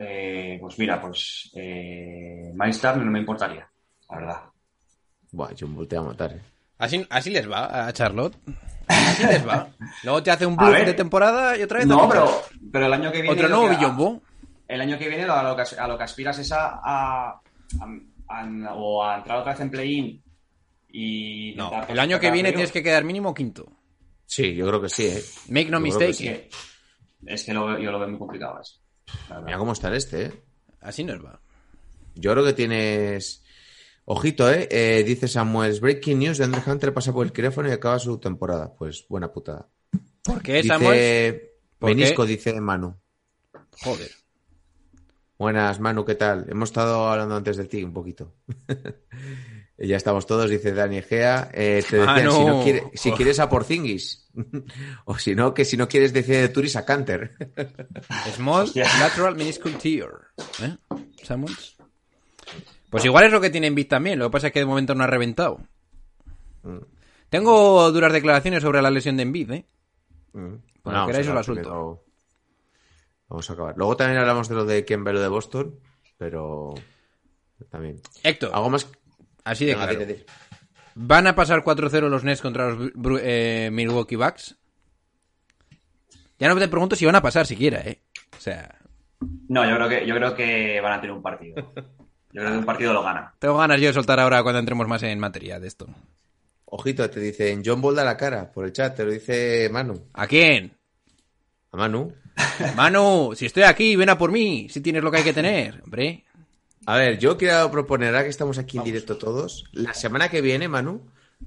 Eh, 0.07 0.59
pues 0.61 0.79
mira, 0.79 1.01
pues 1.01 1.51
eh, 1.55 2.53
Miles 2.55 2.81
Turner 2.81 3.05
no 3.05 3.11
me 3.11 3.21
importaría, 3.21 3.69
la 4.11 4.17
verdad. 4.17 4.41
Buah, 5.33 5.51
Ball 5.63 5.89
te 5.89 5.97
va 5.97 6.03
a 6.03 6.07
matar, 6.07 6.33
eh. 6.33 6.41
Así, 6.79 7.07
así 7.11 7.31
les 7.31 7.51
va 7.51 7.87
a 7.87 7.93
Charlotte. 7.93 8.37
Así 8.87 9.25
les 9.27 9.47
va. 9.47 9.69
Luego 10.03 10.23
te 10.23 10.31
hace 10.31 10.45
un 10.47 10.57
ver. 10.57 10.85
de 10.85 10.95
temporada 10.95 11.57
y 11.57 11.63
otra 11.63 11.79
vez. 11.79 11.87
No, 11.87 12.09
pero, 12.09 12.29
pero 12.73 12.87
el 12.87 12.93
año 12.93 13.11
que 13.13 13.23
viene. 13.23 13.35
Otro 13.37 13.49
nuevo 13.49 13.69
Billombo. 13.69 14.21
El 14.67 14.81
año 14.81 14.99
que 14.99 15.09
viene 15.09 15.25
a 15.25 15.43
lo 15.43 15.57
que, 15.57 15.63
a 15.79 15.87
lo 15.89 15.97
que 15.97 16.05
aspiras 16.05 16.39
es 16.39 16.51
a, 16.53 16.81
a- 16.83 17.31
a- 17.31 17.41
a- 18.29 18.75
o 18.75 19.05
a 19.05 19.17
entrar 19.19 19.39
otra 19.39 19.53
vez 19.53 19.61
en 19.61 19.71
play-in 19.71 20.23
y 20.89 21.55
No, 21.57 21.71
el 21.89 21.99
año 21.99 22.19
que 22.21 22.31
viene 22.31 22.53
tienes 22.53 22.73
que 22.73 22.83
quedar 22.83 23.05
mínimo 23.05 23.33
quinto. 23.35 23.67
Sí, 24.27 24.55
yo 24.55 24.67
creo 24.67 24.81
que 24.81 24.89
sí, 24.89 25.07
eh. 25.07 25.23
Make 25.49 25.71
no 25.71 25.79
Yo 25.85 25.85
creo 25.97 25.99
que 26.01 26.07
mistake. 26.09 26.49
sí. 26.51 26.59
Es 27.27 27.45
que 27.45 27.55
lo- 27.55 27.79
yo 27.79 27.91
lo 27.93 27.99
veo 27.99 28.09
muy 28.09 28.19
complicado 28.19 28.61
eso. 28.61 28.81
Mira 29.45 29.59
cómo 29.59 29.73
está 29.73 29.89
el 29.89 29.95
este, 29.95 30.27
eh. 30.27 30.43
Así 30.81 31.05
nos 31.05 31.25
va. 31.25 31.41
Yo 32.15 32.33
creo 32.33 32.45
que 32.45 32.53
tienes. 32.53 33.43
Ojito, 34.05 34.51
¿eh? 34.51 34.69
Eh, 34.71 35.03
Dice 35.07 35.29
Samuel, 35.29 35.79
breaking 35.81 36.19
news, 36.19 36.39
de 36.39 36.45
Andre 36.45 36.63
Hunter 36.67 36.93
pasa 36.93 37.13
por 37.13 37.27
el 37.27 37.33
quirófano 37.33 37.69
y 37.69 37.73
acaba 37.73 37.99
su 37.99 38.19
temporada. 38.19 38.75
Pues 38.75 39.07
buena 39.09 39.33
putada. 39.33 39.69
¿Por 40.23 40.43
qué, 40.43 40.63
Dice. 40.63 41.51
Menisco, 41.81 42.25
dice 42.25 42.61
Manu. 42.61 42.97
Joder. 43.83 44.11
Buenas, 45.39 45.81
Manu, 45.81 46.05
¿qué 46.05 46.15
tal? 46.15 46.47
Hemos 46.49 46.71
estado 46.71 47.09
hablando 47.09 47.37
antes 47.37 47.57
de 47.57 47.65
ti 47.67 47.83
un 47.83 47.93
poquito. 47.93 48.33
ya 49.79 49.97
estamos 49.97 50.27
todos, 50.27 50.49
dice 50.51 50.73
Dani 50.73 50.99
Egea. 50.99 51.51
Eh, 51.53 51.83
te 51.89 51.97
decían, 51.97 52.05
Manu. 52.07 52.33
si, 52.33 52.45
no 52.45 52.63
quiere- 52.63 52.91
si 52.95 53.13
quieres 53.13 53.39
a 53.41 53.49
Porzingis. 53.49 54.29
o 55.05 55.19
si 55.19 55.35
no, 55.35 55.53
que 55.55 55.65
si 55.65 55.77
no 55.77 55.89
quieres 55.89 56.13
decir 56.13 56.37
de 56.37 56.49
Turis 56.49 56.77
a 56.77 56.85
Canter. 56.85 57.37
Small 58.35 58.65
Hostia. 58.65 58.87
lateral 59.01 59.37
minuscule 59.37 59.77
tear. 59.77 60.11
¿Eh? 60.63 60.77
Samuel. 61.23 61.55
Pues 62.91 63.05
igual 63.05 63.25
es 63.25 63.33
lo 63.33 63.41
que 63.41 63.51
tiene 63.51 63.67
Embiid 63.67 63.89
también. 63.89 64.19
Lo 64.19 64.27
que 64.27 64.33
pasa 64.33 64.47
es 64.49 64.53
que 64.53 64.61
de 64.61 64.67
momento 64.67 64.95
no 64.95 65.03
ha 65.05 65.09
reventado. 65.09 65.61
Mm. 66.63 66.79
Tengo 67.29 67.91
duras 67.91 68.13
declaraciones 68.13 68.63
sobre 68.63 68.81
la 68.81 68.91
lesión 68.91 69.17
de 69.17 69.25
Embiid, 69.25 69.51
¿eh? 69.51 69.67
Mm. 70.33 70.39
Bueno, 70.39 70.61
vamos 70.85 71.07
queráis 71.09 71.27
a 71.29 71.31
os 71.39 71.49
lo 71.49 71.55
primero. 71.55 72.05
Vamos 73.29 73.51
a 73.51 73.53
acabar. 73.55 73.75
Luego 73.77 73.97
también 73.97 74.21
hablamos 74.21 74.49
de 74.49 74.55
lo 74.55 74.65
de 74.65 74.85
Kemba 74.85 75.11
y 75.11 75.15
lo 75.15 75.21
de 75.23 75.29
Boston, 75.29 75.81
pero 76.19 76.75
también. 77.71 78.01
Héctor, 78.23 78.51
Algo 78.53 78.71
más. 78.71 78.87
Así 79.45 79.65
de 79.67 79.75
Venga, 79.75 79.87
claro. 79.97 80.15
¿Van 80.97 81.27
a 81.27 81.35
pasar 81.35 81.63
4-0 81.65 82.09
los 82.09 82.25
Nets 82.25 82.41
contra 82.41 82.71
los 82.71 82.91
eh, 83.23 83.69
Milwaukee 83.73 84.17
Bucks? 84.17 84.57
Ya 86.39 86.49
no 86.49 86.57
te 86.59 86.69
pregunto 86.69 86.97
si 86.97 87.05
van 87.07 87.17
a 87.17 87.23
pasar 87.23 87.47
siquiera, 87.47 87.81
¿eh? 87.81 88.01
O 88.37 88.41
sea, 88.41 88.79
No, 89.49 89.69
yo 89.69 89.77
creo 89.77 89.89
que 89.89 90.07
yo 90.07 90.15
creo 90.15 90.35
que 90.35 90.81
van 90.81 90.93
a 90.93 91.01
tener 91.01 91.15
un 91.17 91.23
partido. 91.23 91.55
Yo 92.33 92.41
creo 92.41 92.51
que 92.53 92.59
un 92.59 92.65
partido 92.65 92.93
lo 92.93 93.03
gana. 93.03 93.33
tengo 93.39 93.57
ganas 93.59 93.81
yo 93.81 93.87
de 93.89 93.93
soltar 93.93 94.19
ahora 94.21 94.43
cuando 94.43 94.59
entremos 94.59 94.89
más 94.89 95.03
en 95.05 95.19
materia 95.21 95.61
de 95.61 95.69
esto. 95.69 95.87
Ojito, 96.67 97.09
te 97.09 97.21
dicen 97.21 97.63
John 97.65 97.81
Ball 97.81 97.95
da 97.95 98.05
la 98.05 98.17
cara 98.17 98.51
por 98.51 98.65
el 98.65 98.73
chat, 98.73 98.97
te 98.97 99.05
lo 99.05 99.13
dice 99.13 99.69
Manu. 99.71 100.09
¿A 100.13 100.27
quién? 100.27 100.77
A 101.71 101.77
Manu. 101.77 102.13
Manu, 102.77 103.33
si 103.37 103.47
estoy 103.47 103.63
aquí, 103.63 103.95
ven 103.95 104.09
a 104.11 104.19
por 104.19 104.33
mí, 104.33 104.69
si 104.69 104.81
tienes 104.81 105.03
lo 105.05 105.11
que 105.13 105.19
hay 105.19 105.23
que 105.25 105.33
tener, 105.33 105.81
hombre. 105.85 106.25
A 106.87 106.97
ver, 106.97 107.19
yo 107.19 107.37
quiero 107.39 107.71
proponer, 107.71 108.09
ahora 108.09 108.25
que 108.25 108.31
estamos 108.31 108.59
aquí 108.59 108.79
en 108.79 108.85
directo 108.85 109.17
todos, 109.17 109.65
la 109.73 109.95
semana 109.95 110.29
que 110.29 110.41
viene, 110.43 110.69
Manu, 110.69 111.01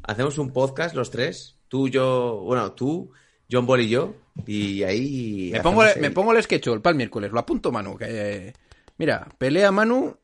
hacemos 0.04 0.38
un 0.40 0.52
podcast 0.52 0.96
los 0.96 1.12
tres, 1.12 1.58
tú, 1.68 1.90
yo, 1.90 2.42
bueno, 2.44 2.72
tú, 2.72 3.12
John 3.52 3.66
Ball 3.68 3.82
y 3.82 3.90
yo, 3.90 4.16
y 4.48 4.82
ahí... 4.84 5.50
Me 5.54 5.62
pongo, 5.62 5.84
el- 5.84 6.02
me 6.02 6.12
pongo 6.12 6.34
el 6.34 6.42
sketch 6.42 6.70
para 6.82 6.92
el 6.92 6.98
miércoles, 6.98 7.32
lo 7.32 7.40
apunto, 7.40 7.72
Manu. 7.72 7.96
Que, 7.98 8.06
eh, 8.48 8.54
mira, 8.98 9.28
pelea 9.38 9.72
Manu, 9.72 10.18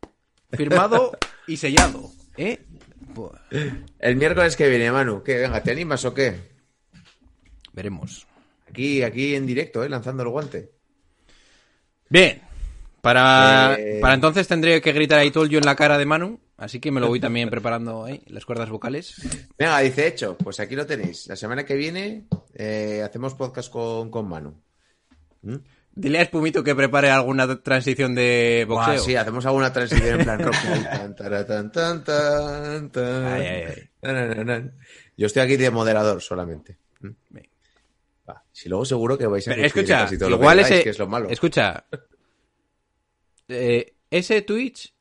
firmado 0.52 1.12
y 1.47 1.58
sellado, 1.58 2.12
¿eh? 2.38 2.60
El 3.99 4.15
miércoles 4.15 4.56
que 4.56 4.67
viene, 4.67 4.91
Manu, 4.91 5.21
¿qué? 5.21 5.38
Venga, 5.38 5.62
¿te 5.62 5.71
animas 5.71 6.04
o 6.06 6.13
qué? 6.13 6.52
veremos. 7.71 8.28
Aquí, 8.69 9.02
aquí 9.04 9.36
en 9.36 9.45
directo, 9.47 9.84
¿eh? 9.84 9.89
Lanzando 9.89 10.21
el 10.23 10.30
guante. 10.30 10.71
Bien, 12.10 12.41
para, 13.04 13.76
Eh, 13.78 14.00
para 14.02 14.13
entonces 14.13 14.48
tendré 14.48 14.82
que 14.82 14.94
gritar 14.94 15.20
ahí 15.20 15.30
todo 15.30 15.46
yo 15.46 15.60
en 15.60 15.66
la 15.66 15.76
cara 15.76 15.98
de 15.98 16.06
Manu, 16.06 16.39
así 16.56 16.80
que 16.80 16.89
me 16.89 17.02
lo 17.02 17.10
voy 17.10 17.20
también 17.20 17.50
preparando 17.52 18.06
ahí, 18.06 18.24
las 18.28 18.46
cuerdas 18.46 18.70
vocales. 18.70 19.16
Venga, 19.60 19.78
dice 19.80 20.08
hecho, 20.08 20.38
pues 20.38 20.62
aquí 20.62 20.76
lo 20.78 20.86
tenéis. 20.86 21.28
La 21.28 21.36
semana 21.36 21.66
que 21.66 21.76
viene 21.76 22.28
eh, 22.54 23.02
hacemos 23.06 23.34
podcast 23.36 23.70
con, 23.70 24.10
con 24.10 24.30
Manu. 24.30 24.56
¿Mm? 25.42 25.56
Dile 25.96 26.20
a 26.20 26.22
Espumito 26.22 26.63
que 26.63 26.74
prepare 26.76 27.12
alguna 27.12 27.62
transición 27.62 28.16
de 28.16 28.66
boxeo. 28.68 29.00
sí, 29.00 29.16
hacemos 29.18 29.46
alguna 29.46 29.72
transición 29.74 30.20
en 30.22 30.24
plan 30.24 30.39
rock. 30.39 30.56
Yo 35.18 35.28
estoy 35.28 35.42
aquí 35.44 35.58
de 35.58 35.70
moderador 35.72 36.22
solamente. 36.22 36.78
¿Mm? 37.02 37.10
Va, 38.30 38.42
Si 38.52 38.70
luego 38.70 38.86
seguro 38.86 39.18
que 39.18 39.28
vais 39.28 39.46
a 39.48 39.52
Pero 39.52 39.68
escucha, 39.68 40.00
casi 40.04 40.18
todo 40.18 40.30
lo 40.30 40.38
igual 40.38 40.58
que 40.58 40.63
digáis, 40.63 40.76
ese. 40.78 40.84
que 40.84 40.89
es 40.92 41.00
lo 41.00 41.08
malo. 41.08 41.30
Escucha. 41.30 41.86
Eh, 43.48 43.96
ese 44.10 44.42
Twitch, 44.42 44.94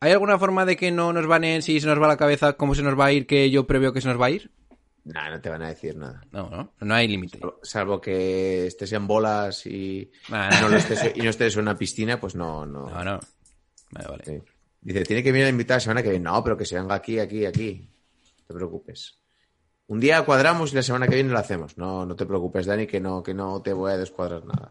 ¿hay 0.00 0.12
alguna 0.12 0.38
forma 0.38 0.64
de 0.64 0.76
que 0.76 0.90
no 0.90 1.12
nos 1.12 1.26
baneen 1.26 1.62
si 1.62 1.80
se 1.80 1.86
nos 1.86 2.00
va 2.00 2.08
la 2.08 2.16
cabeza 2.16 2.54
cómo 2.54 2.74
se 2.74 2.82
nos 2.82 2.98
va 2.98 3.06
a 3.06 3.12
ir 3.12 3.26
que 3.26 3.50
yo 3.50 3.66
preveo 3.66 3.92
que 3.92 4.00
se 4.00 4.08
nos 4.08 4.20
va 4.20 4.26
a 4.26 4.30
ir? 4.30 4.50
Nah, 5.04 5.30
no 5.30 5.40
te 5.40 5.48
van 5.50 5.62
a 5.62 5.68
decir 5.68 5.96
nada. 5.96 6.20
No, 6.32 6.50
no, 6.50 6.72
no 6.80 6.94
hay 6.94 7.06
límite. 7.06 7.38
Salvo- 7.38 7.60
Salvo 7.62 8.00
que 8.00 8.66
estés 8.66 8.92
en 8.92 9.06
bolas 9.06 9.64
y, 9.66 10.10
no, 10.28 10.68
lo 10.68 10.76
estés, 10.76 11.12
y 11.14 11.20
no 11.20 11.30
estés 11.30 11.54
en 11.54 11.62
una 11.62 11.78
piscina, 11.78 12.18
pues 12.20 12.34
no, 12.34 12.66
no. 12.66 12.88
No, 12.90 13.04
no. 13.04 13.20
Vale, 13.92 14.08
vale. 14.08 14.24
Sí. 14.24 14.42
Dice, 14.80 15.04
tiene 15.04 15.22
que 15.22 15.30
venir 15.30 15.46
a 15.46 15.50
invitar 15.50 15.76
la 15.76 15.80
semana 15.80 16.02
que 16.02 16.10
viene. 16.10 16.24
No, 16.24 16.42
pero 16.42 16.56
que 16.56 16.64
se 16.64 16.74
venga 16.76 16.96
aquí, 16.96 17.20
aquí, 17.20 17.46
aquí. 17.46 17.88
No 18.40 18.46
te 18.48 18.54
preocupes. 18.54 19.18
Un 19.86 20.00
día 20.00 20.24
cuadramos 20.24 20.72
y 20.72 20.74
la 20.74 20.82
semana 20.82 21.06
que 21.06 21.14
viene 21.14 21.30
lo 21.30 21.38
hacemos. 21.38 21.78
No, 21.78 22.04
no 22.04 22.16
te 22.16 22.26
preocupes, 22.26 22.66
Dani, 22.66 22.88
que 22.88 22.98
no, 22.98 23.22
que 23.22 23.32
no 23.32 23.62
te 23.62 23.72
voy 23.72 23.92
a 23.92 23.96
descuadrar 23.96 24.44
nada. 24.44 24.70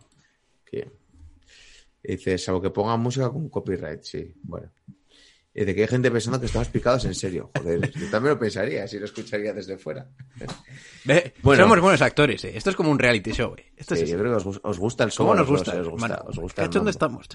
Que- 0.65 0.91
Dice, 2.07 2.37
salvo 2.37 2.61
que 2.61 2.69
ponga 2.69 2.95
música 2.97 3.29
con 3.29 3.49
copyright, 3.49 4.01
sí. 4.03 4.33
Bueno. 4.43 4.71
Y 5.57 5.63
de 5.63 5.73
que 5.73 5.81
hay 5.83 5.87
gente 5.87 6.11
pensando 6.11 6.37
que 6.39 6.47
estamos 6.47 6.67
picados 6.67 7.05
en 7.05 7.15
serio. 7.15 7.49
Joder, 7.57 7.89
yo 7.95 8.09
también 8.11 8.33
lo 8.33 8.39
pensaría 8.39 8.85
si 8.87 8.99
lo 8.99 9.05
escucharía 9.05 9.53
desde 9.53 9.77
fuera. 9.77 10.05
Bueno. 11.41 11.63
Somos 11.63 11.79
buenos 11.79 12.01
actores, 12.01 12.43
¿eh? 12.43 12.51
Esto 12.55 12.71
es 12.71 12.75
como 12.75 12.91
un 12.91 12.99
reality 12.99 13.31
show, 13.31 13.55
¿eh? 13.57 13.71
Esto 13.77 13.93
es 13.93 14.01
Sí, 14.01 14.07
yo 14.07 14.17
creo 14.19 14.31
que 14.31 14.35
os, 14.37 14.43
gus- 14.45 14.59
os 14.63 14.77
gusta 14.77 15.05
el 15.05 15.11
show. 15.11 15.25
¿Cómo 15.25 15.33
a 15.33 15.37
nos 15.37 15.47
gusta? 15.47 15.71
dos, 15.75 15.87
os 15.87 15.91
gusta, 15.93 16.07
Mano, 16.09 16.23
os 16.27 16.37
gusta 16.39 16.61
el 16.63 16.67
¿Cachondo 16.67 16.91
mambo. 16.91 17.21
estamos? 17.21 17.27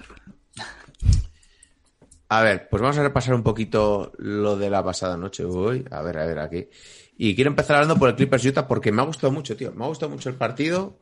A 2.29 2.43
ver, 2.43 2.69
pues 2.69 2.81
vamos 2.81 2.97
a 2.97 3.03
repasar 3.03 3.33
un 3.33 3.43
poquito 3.43 4.13
lo 4.17 4.55
de 4.55 4.69
la 4.69 4.83
pasada 4.83 5.17
noche. 5.17 5.45
Uy, 5.45 5.83
a 5.91 6.01
ver, 6.01 6.17
a 6.17 6.25
ver, 6.25 6.39
aquí. 6.39 6.69
Y 7.17 7.35
quiero 7.35 7.49
empezar 7.49 7.75
hablando 7.75 7.97
por 7.97 8.09
el 8.09 8.15
Clippers 8.15 8.45
Utah 8.45 8.67
porque 8.67 8.91
me 8.91 9.01
ha 9.01 9.05
gustado 9.05 9.33
mucho, 9.33 9.57
tío. 9.57 9.73
Me 9.73 9.83
ha 9.83 9.87
gustado 9.87 10.11
mucho 10.11 10.29
el 10.29 10.35
partido. 10.35 10.97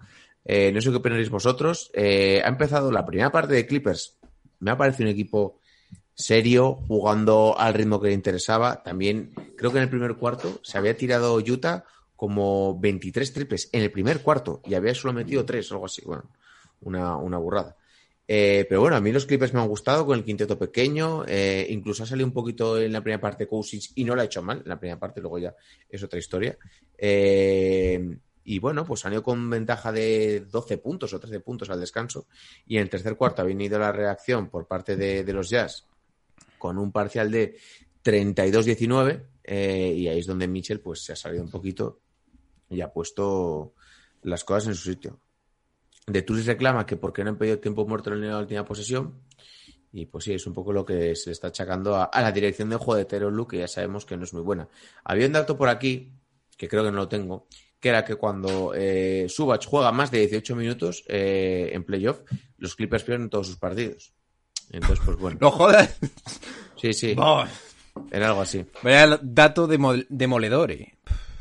Eh, 0.52 0.72
no 0.72 0.82
sé 0.82 0.90
qué 0.90 0.96
opináis 0.96 1.30
vosotros. 1.30 1.92
Eh, 1.94 2.42
ha 2.44 2.48
empezado 2.48 2.92
la 2.92 3.06
primera 3.06 3.32
parte 3.32 3.54
de 3.54 3.68
Clippers. 3.68 4.18
Me 4.58 4.72
ha 4.72 4.78
parecido 4.78 5.08
un 5.08 5.14
equipo 5.14 5.60
serio, 6.16 6.74
jugando 6.88 7.56
al 7.56 7.76
ritmo 7.76 8.02
que 8.02 8.08
le 8.08 8.16
interesaba. 8.16 8.82
También 8.82 9.32
creo 9.56 9.72
que 9.72 9.78
en 9.78 9.84
el 9.84 9.92
primer 9.92 10.16
cuarto 10.16 10.60
se 10.64 10.80
había 10.80 10.98
tirado 10.98 11.36
Utah 11.36 11.86
como 12.16 12.80
23 12.80 13.32
triples 13.32 13.70
en 13.74 13.84
el 13.84 13.92
primer 13.92 14.24
cuarto 14.24 14.60
y 14.66 14.74
había 14.74 14.96
solo 14.96 15.14
metido 15.14 15.46
3 15.46 15.72
o 15.72 15.76
algo 15.76 15.86
así. 15.86 16.02
Bueno, 16.04 16.24
una, 16.82 17.16
una 17.16 17.38
burrada. 17.38 17.78
Eh, 18.28 18.66
pero 18.68 18.82
bueno, 18.82 18.96
a 18.96 19.02
mí 19.02 19.12
los 19.12 19.28
Clippers 19.28 19.54
me 19.54 19.62
han 19.62 19.68
gustado 19.68 20.04
con 20.08 20.18
el 20.18 20.26
quinteto 20.26 20.58
pequeño. 20.58 21.26
incluso 21.70 22.02
ha 22.02 22.08
salido 22.08 22.26
un 22.26 22.34
poquito 22.34 22.82
en 22.82 22.92
la 22.92 23.02
primera 23.02 23.22
parte 23.22 23.46
Cousins 23.46 23.92
y 23.94 24.04
no 24.04 24.16
lo 24.16 24.22
ha 24.22 24.26
hecho 24.26 24.42
mal 24.42 24.64
en 24.64 24.70
la 24.70 24.80
primera 24.80 25.00
parte, 25.00 25.22
luego 25.22 25.38
ya 25.38 25.54
es 25.88 26.02
otra 26.02 26.18
historia. 26.18 26.58
Eh, 26.98 28.18
y 28.50 28.58
bueno, 28.58 28.84
pues 28.84 29.06
ido 29.06 29.22
con 29.22 29.48
ventaja 29.48 29.92
de 29.92 30.40
12 30.40 30.80
puntos 30.80 31.14
o 31.14 31.20
13 31.20 31.40
puntos 31.40 31.70
al 31.70 31.80
descanso. 31.80 32.26
Y 32.66 32.78
en 32.78 32.82
el 32.82 32.90
tercer 32.90 33.16
cuarto 33.16 33.44
ha 33.44 33.46
venido 33.46 33.78
la 33.78 33.92
reacción 33.92 34.50
por 34.50 34.66
parte 34.66 34.96
de, 34.96 35.24
los 35.32 35.52
Jazz 35.52 35.86
con 36.58 36.80
un 36.80 36.92
parcial 36.92 37.30
de 37.30 37.58
32-19. 38.04 39.24
eh, 39.44 39.94
y 39.96 40.08
ahí 40.08 40.18
es 40.18 40.26
donde 40.26 40.48
Mitchell 40.48 40.80
pues, 40.80 41.04
se 41.04 41.14
ha 41.14 41.16
salido 41.16 41.44
un 41.44 41.52
poquito 41.52 42.00
y 42.72 42.82
ha 42.82 42.92
puesto 42.92 43.76
las 44.24 44.44
cosas 44.44 44.70
en 44.70 44.74
su 44.74 44.90
sitio. 44.90 45.20
De 46.08 46.26
reclama 46.44 46.88
que 46.88 46.98
porque 46.98 47.24
no 47.24 47.30
han 47.30 47.38
pedido 47.38 47.60
tiempo 47.60 47.86
muerto 47.86 48.12
en 48.12 48.28
la 48.28 48.40
última 48.40 48.66
posesión. 48.66 49.14
Y 49.92 50.08
pues 50.08 50.24
sí, 50.24 50.34
es 50.34 50.48
un 50.48 50.56
poco 50.56 50.74
lo 50.74 50.84
que 50.84 51.16
se 51.16 51.30
está 51.30 51.50
achacando 51.50 51.96
a, 51.96 52.10
la 52.20 52.32
dirección 52.32 52.72
de 52.72 52.78
juego 52.78 52.96
de 52.96 53.06
Tero 53.06 53.30
Luke, 53.30 53.58
que 53.58 53.62
ya 53.62 53.68
sabemos 53.68 54.08
que 54.08 54.18
no 54.18 54.24
es 54.24 54.34
muy 54.34 54.42
buena. 54.42 54.68
Había 55.04 55.28
un 55.28 55.34
dato 55.34 55.56
por 55.56 55.70
aquí, 55.70 56.12
que 56.58 56.68
creo 56.68 56.84
que 56.84 56.90
no 56.90 56.98
lo 56.98 57.08
tengo, 57.08 57.48
que 57.80 57.90
era 57.90 58.04
que 58.06 58.16
cuando 58.16 58.74
eh, 58.76 59.28
Subach 59.30 59.66
juega 59.66 59.92
más 59.92 60.12
de 60.12 60.20
18 60.20 60.56
minutos 60.56 61.04
eh, 61.08 61.70
en 61.74 61.84
playoff, 61.84 62.20
los 62.58 62.76
Clippers 62.76 63.04
pierden 63.04 63.30
todos 63.30 63.48
sus 63.48 63.58
partidos. 63.58 64.14
Entonces, 64.72 65.00
pues 65.06 65.18
bueno. 65.18 65.38
¡No 65.42 65.52
jodas! 65.52 65.98
Sí, 66.76 66.94
sí, 66.94 67.16
Oh, 67.18 67.44
era 68.12 68.28
algo 68.28 68.42
así. 68.42 68.66
vaya 68.84 69.20
dato 69.22 69.68
demo- 69.68 70.06
demoledor, 70.10 70.72
¿eh? 70.72 70.96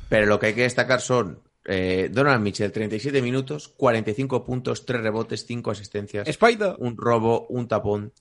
Pero 0.08 0.26
lo 0.26 0.38
que 0.38 0.46
hay 0.46 0.54
que 0.54 0.62
destacar 0.62 1.00
son 1.00 1.40
eh, 1.64 2.08
Donovan 2.10 2.42
Mitchell, 2.42 2.72
37 2.72 3.20
minutos, 3.20 3.68
45 3.76 4.44
puntos, 4.44 4.86
3 4.86 5.02
rebotes, 5.02 5.44
5 5.46 5.70
asistencias, 5.70 6.26
Spider. 6.28 6.76
un 6.78 6.96
robo, 6.96 7.46
un 7.50 7.68
tapón, 7.68 8.12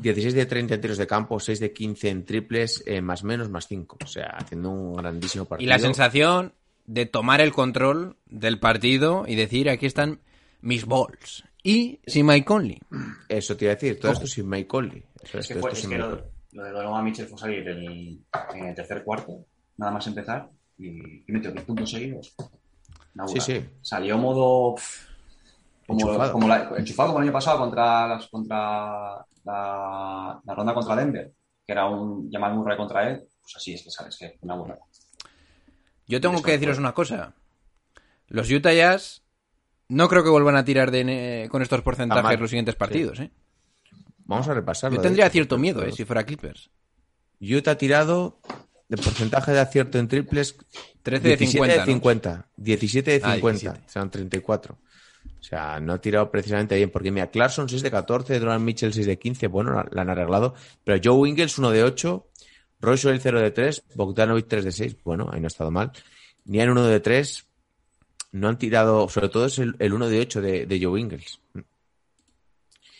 16 0.00 0.32
de 0.34 0.46
30 0.46 0.74
en 0.76 0.80
tiros 0.80 0.96
de 0.96 1.06
campo, 1.06 1.38
6 1.38 1.60
de 1.60 1.72
15 1.72 2.08
en 2.08 2.24
triples, 2.24 2.82
eh, 2.86 3.02
más 3.02 3.24
menos, 3.24 3.50
más 3.50 3.66
5. 3.68 3.98
O 4.02 4.06
sea, 4.06 4.36
haciendo 4.38 4.70
un 4.70 4.94
grandísimo 4.94 5.44
Y 5.44 5.46
partido. 5.48 5.68
la 5.68 5.78
sensación 5.78 6.52
de 6.86 7.06
tomar 7.06 7.40
el 7.40 7.52
control 7.52 8.16
del 8.26 8.58
partido 8.58 9.24
y 9.26 9.34
decir, 9.34 9.68
aquí 9.70 9.86
están 9.86 10.20
mis 10.60 10.86
balls. 10.86 11.44
Y 11.62 12.00
sin 12.06 12.26
Mike 12.26 12.44
Conley. 12.44 12.80
Eso 13.28 13.56
te 13.56 13.66
iba 13.66 13.72
a 13.72 13.76
decir, 13.76 14.00
todo 14.00 14.12
esto 14.12 14.26
sin 14.26 14.48
Mike 14.48 14.66
Conley. 14.66 15.02
Eso 15.22 15.38
Es 15.38 15.48
que, 15.48 15.54
fue, 15.56 15.70
es 15.72 15.84
lo, 15.88 16.16
de 16.16 16.70
Donovan 16.70 17.04
Mitchell 17.04 17.26
fue 17.28 17.38
salir 17.38 17.66
el- 17.68 18.20
en 18.54 18.64
el 18.66 18.74
tercer 18.74 19.04
cuarto, 19.04 19.46
nada 19.76 19.92
más 19.92 20.06
empezar, 20.08 20.50
y, 20.78 20.88
y 20.88 21.24
metió 21.28 21.52
10 21.52 21.64
puntos 21.64 21.90
seguidos. 21.90 22.34
Una 23.14 23.28
Sí, 23.28 23.40
sí. 23.40 23.64
Salió 23.80 24.18
modo. 24.18 24.74
pff, 24.74 25.06
Como, 25.86 26.00
Enchufado. 26.00 26.32
como 26.32 26.48
la- 26.48 26.72
enchufado 26.78 27.08
como 27.10 27.18
el 27.20 27.24
año 27.24 27.32
pasado 27.32 27.58
contra, 27.60 28.08
las, 28.08 28.26
contra 28.28 29.24
la, 29.44 30.40
la 30.44 30.54
ronda 30.54 30.74
contra 30.74 30.96
Denver, 30.96 31.32
que 31.66 31.72
era 31.72 31.86
un 31.88 32.30
Jamal 32.30 32.54
Murray 32.54 32.76
contra 32.76 33.08
él. 33.10 33.22
Pues 33.40 33.56
así 33.56 33.74
es 33.74 33.82
que 33.84 33.90
sabes 33.90 34.16
que 34.18 34.38
una 34.42 34.54
burrada. 34.56 34.80
Yo 36.12 36.20
tengo 36.20 36.42
que 36.42 36.52
deciros 36.52 36.76
una 36.76 36.92
cosa. 36.92 37.32
Los 38.28 38.50
Utah 38.50 38.74
Jazz 38.74 39.22
no 39.88 40.10
creo 40.10 40.22
que 40.22 40.28
vuelvan 40.28 40.56
a 40.56 40.64
tirar 40.64 40.90
de, 40.90 41.48
con 41.50 41.62
estos 41.62 41.80
porcentajes 41.80 42.38
los 42.38 42.50
siguientes 42.50 42.74
partidos, 42.74 43.18
¿eh? 43.20 43.30
Vamos 44.26 44.46
a 44.46 44.52
repasarlo. 44.52 44.96
Yo 44.96 45.02
tendría 45.02 45.30
cierto 45.30 45.56
miedo, 45.56 45.82
¿eh? 45.82 45.90
Si 45.90 46.04
fuera 46.04 46.24
Clippers. 46.24 46.68
Utah 47.40 47.70
ha 47.70 47.78
tirado 47.78 48.40
de 48.90 48.98
porcentaje 48.98 49.52
de 49.52 49.60
acierto 49.60 49.98
en 49.98 50.06
triples 50.06 50.54
13 51.02 51.28
de 51.28 51.36
17 51.38 51.50
50, 51.50 51.72
de 51.72 51.78
¿no? 51.78 51.86
50, 51.86 52.48
17 52.56 53.10
de 53.10 53.16
Ah, 53.24 53.34
50, 53.36 53.58
17. 53.72 53.90
serán 53.90 54.10
34. 54.10 54.74
O 54.74 55.42
sea, 55.42 55.80
no 55.80 55.94
ha 55.94 56.00
tirado 56.02 56.30
precisamente 56.30 56.76
bien, 56.76 56.90
porque 56.90 57.10
mira, 57.10 57.30
Clarkson 57.30 57.70
6 57.70 57.80
de 57.80 57.90
14, 57.90 58.38
Donovan 58.38 58.62
Mitchell 58.62 58.92
6 58.92 59.06
de 59.06 59.18
15, 59.18 59.46
bueno, 59.46 59.72
la, 59.72 59.88
la 59.90 60.02
han 60.02 60.10
arreglado, 60.10 60.54
pero 60.84 61.00
Joe 61.02 61.26
Ingles 61.26 61.56
1 61.56 61.70
de 61.70 61.82
8, 61.84 62.28
Royce 62.82 63.08
el 63.10 63.20
0 63.20 63.40
de 63.40 63.50
3, 63.52 63.84
Bogdanovic 63.94 64.48
3 64.48 64.64
de 64.64 64.72
6, 64.72 64.96
bueno, 65.04 65.30
ahí 65.32 65.40
no 65.40 65.46
ha 65.46 65.48
estado 65.48 65.70
mal. 65.70 65.92
Nian 66.44 66.68
1 66.68 66.84
de 66.84 66.98
3, 66.98 67.46
no 68.32 68.48
han 68.48 68.58
tirado, 68.58 69.08
sobre 69.08 69.28
todo 69.28 69.46
es 69.46 69.58
el, 69.60 69.76
el 69.78 69.94
1 69.94 70.08
de 70.08 70.20
8 70.20 70.40
de, 70.40 70.66
de 70.66 70.84
Joe 70.84 71.00
Ingles. 71.00 71.40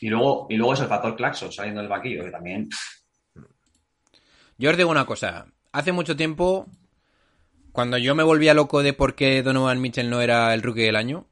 Y 0.01 0.09
luego, 0.09 0.47
y 0.49 0.57
luego 0.57 0.75
es 0.75 0.81
el 0.81 0.87
factor 0.87 1.17
Claxon 1.17 1.53
saliendo 1.53 1.81
del 1.81 1.91
vaquillo, 1.91 2.25
que 2.25 2.31
también. 2.31 2.69
Yo 4.57 4.71
os 4.71 4.77
digo 4.77 4.91
una 4.91 5.05
cosa. 5.05 5.47
Hace 5.73 5.91
mucho 5.91 6.17
tiempo, 6.17 6.67
cuando 7.73 7.99
yo 7.99 8.15
me 8.15 8.23
volvía 8.23 8.55
loco 8.55 8.85
de 8.85 8.93
por 8.93 9.17
qué 9.17 9.43
Donovan 9.43 9.81
Mitchell 9.81 10.11
no 10.11 10.21
era 10.21 10.55
el 10.55 10.63
rookie 10.63 10.83
del 10.83 10.97
año, 10.97 11.27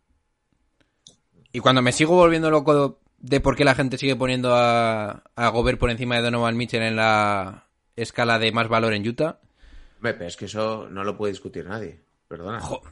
y 1.53 1.61
cuando 1.61 1.83
me 1.83 1.93
sigo 1.93 2.17
volviendo 2.17 2.51
loco 2.51 2.99
de 3.19 3.41
por 3.41 3.55
qué 3.55 3.65
la 3.65 3.77
gente 3.77 3.97
sigue 3.97 4.17
poniendo 4.17 4.57
a, 4.57 5.23
a 5.37 5.49
Gobert 5.51 5.79
por 5.79 5.91
encima 5.91 6.17
de 6.17 6.23
Donovan 6.23 6.57
Mitchell 6.57 6.83
en 6.83 6.97
la 6.97 7.70
escala 8.03 8.39
de 8.39 8.53
más 8.53 8.69
valor 8.69 8.93
en 8.95 9.07
Utah, 9.09 9.41
Hombre, 9.97 10.15
pero 10.15 10.27
es 10.29 10.37
que 10.37 10.47
eso 10.47 10.89
no 10.91 11.05
lo 11.05 11.17
puede 11.17 11.33
discutir 11.33 11.67
nadie, 11.67 12.01
perdona. 12.29 12.61
jo- 12.61 12.83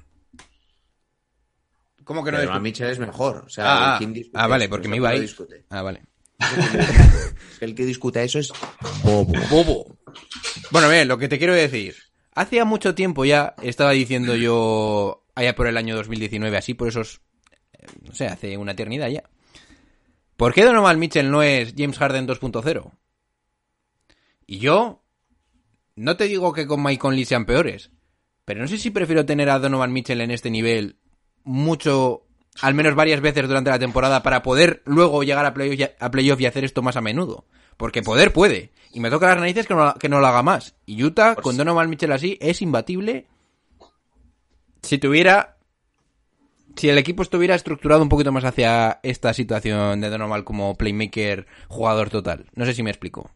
¿Cómo 2.04 2.24
que 2.24 2.32
no 2.32 2.38
Donovan 2.38 2.58
discu- 2.60 2.62
Mitchell 2.62 2.90
es 2.90 2.98
mejor. 2.98 3.44
O 3.46 3.48
sea, 3.50 3.64
Ah, 3.66 3.94
ah, 3.94 3.98
¿quién 3.98 4.12
discute 4.12 4.38
ah, 4.38 4.46
vale, 4.46 4.64
eso? 4.64 4.70
porque 4.70 4.88
me 4.88 4.96
iba 4.96 5.10
ahí. 5.10 5.20
discute. 5.20 5.64
Ah, 5.70 5.82
vale. 5.82 6.02
Es 6.38 7.58
que 7.58 7.64
el 7.64 7.74
que 7.74 7.84
discuta 7.84 8.22
eso 8.22 8.38
es 8.38 8.50
bobo. 9.02 9.32
Bobo. 9.50 9.96
Bueno, 10.70 10.88
bien, 10.88 11.08
lo 11.08 11.18
que 11.18 11.28
te 11.28 11.38
quiero 11.38 11.54
decir. 11.54 11.96
Hacía 12.34 12.64
mucho 12.64 12.94
tiempo 12.94 13.24
ya 13.24 13.54
estaba 13.62 13.90
diciendo 13.90 14.36
yo, 14.36 15.24
allá 15.34 15.54
por 15.56 15.66
el 15.66 15.76
año 15.76 15.96
2019, 15.96 16.56
así 16.56 16.74
por 16.74 16.88
esos, 16.88 17.20
no 18.02 18.14
sé, 18.14 18.26
hace 18.26 18.56
una 18.56 18.72
eternidad 18.72 19.08
ya. 19.08 19.24
¿Por 20.36 20.54
qué 20.54 20.64
Donovan 20.64 20.98
Mitchell 21.00 21.30
no 21.30 21.42
es 21.42 21.74
James 21.76 21.98
Harden 21.98 22.28
2.0? 22.28 22.92
Y 24.50 24.60
yo, 24.60 25.04
no 25.94 26.16
te 26.16 26.24
digo 26.24 26.54
que 26.54 26.66
con 26.66 26.82
Mike 26.82 26.98
Conley 26.98 27.26
sean 27.26 27.44
peores, 27.44 27.90
pero 28.46 28.62
no 28.62 28.66
sé 28.66 28.78
si 28.78 28.90
prefiero 28.90 29.26
tener 29.26 29.50
a 29.50 29.58
Donovan 29.58 29.92
Mitchell 29.92 30.22
en 30.22 30.30
este 30.30 30.50
nivel 30.50 30.96
mucho, 31.44 32.24
al 32.62 32.72
menos 32.72 32.94
varias 32.94 33.20
veces 33.20 33.46
durante 33.46 33.68
la 33.68 33.78
temporada 33.78 34.22
para 34.22 34.42
poder 34.42 34.82
luego 34.86 35.22
llegar 35.22 35.44
a 35.44 35.52
playoff 35.52 35.78
y, 35.78 35.82
a 35.82 36.10
playoff 36.10 36.40
y 36.40 36.46
hacer 36.46 36.64
esto 36.64 36.80
más 36.80 36.96
a 36.96 37.02
menudo. 37.02 37.44
Porque 37.76 38.02
poder 38.02 38.32
puede. 38.32 38.72
Y 38.90 39.00
me 39.00 39.10
toca 39.10 39.26
las 39.26 39.36
narices 39.36 39.66
que 39.66 39.74
no, 39.74 39.92
que 39.94 40.08
no 40.08 40.18
lo 40.18 40.26
haga 40.26 40.42
más. 40.42 40.74
Y 40.86 41.04
Utah, 41.04 41.34
Por 41.34 41.44
con 41.44 41.58
Donovan 41.58 41.90
Mitchell 41.90 42.12
así, 42.12 42.38
es 42.40 42.62
imbatible. 42.62 43.26
Si 44.82 44.96
tuviera... 44.96 45.58
Si 46.74 46.88
el 46.88 46.96
equipo 46.96 47.22
estuviera 47.22 47.54
estructurado 47.54 48.02
un 48.02 48.08
poquito 48.08 48.32
más 48.32 48.44
hacia 48.44 48.98
esta 49.02 49.34
situación 49.34 50.00
de 50.00 50.08
Donovan 50.08 50.42
como 50.42 50.74
playmaker, 50.74 51.46
jugador 51.68 52.08
total. 52.08 52.46
No 52.54 52.64
sé 52.64 52.72
si 52.72 52.82
me 52.82 52.90
explico. 52.90 53.30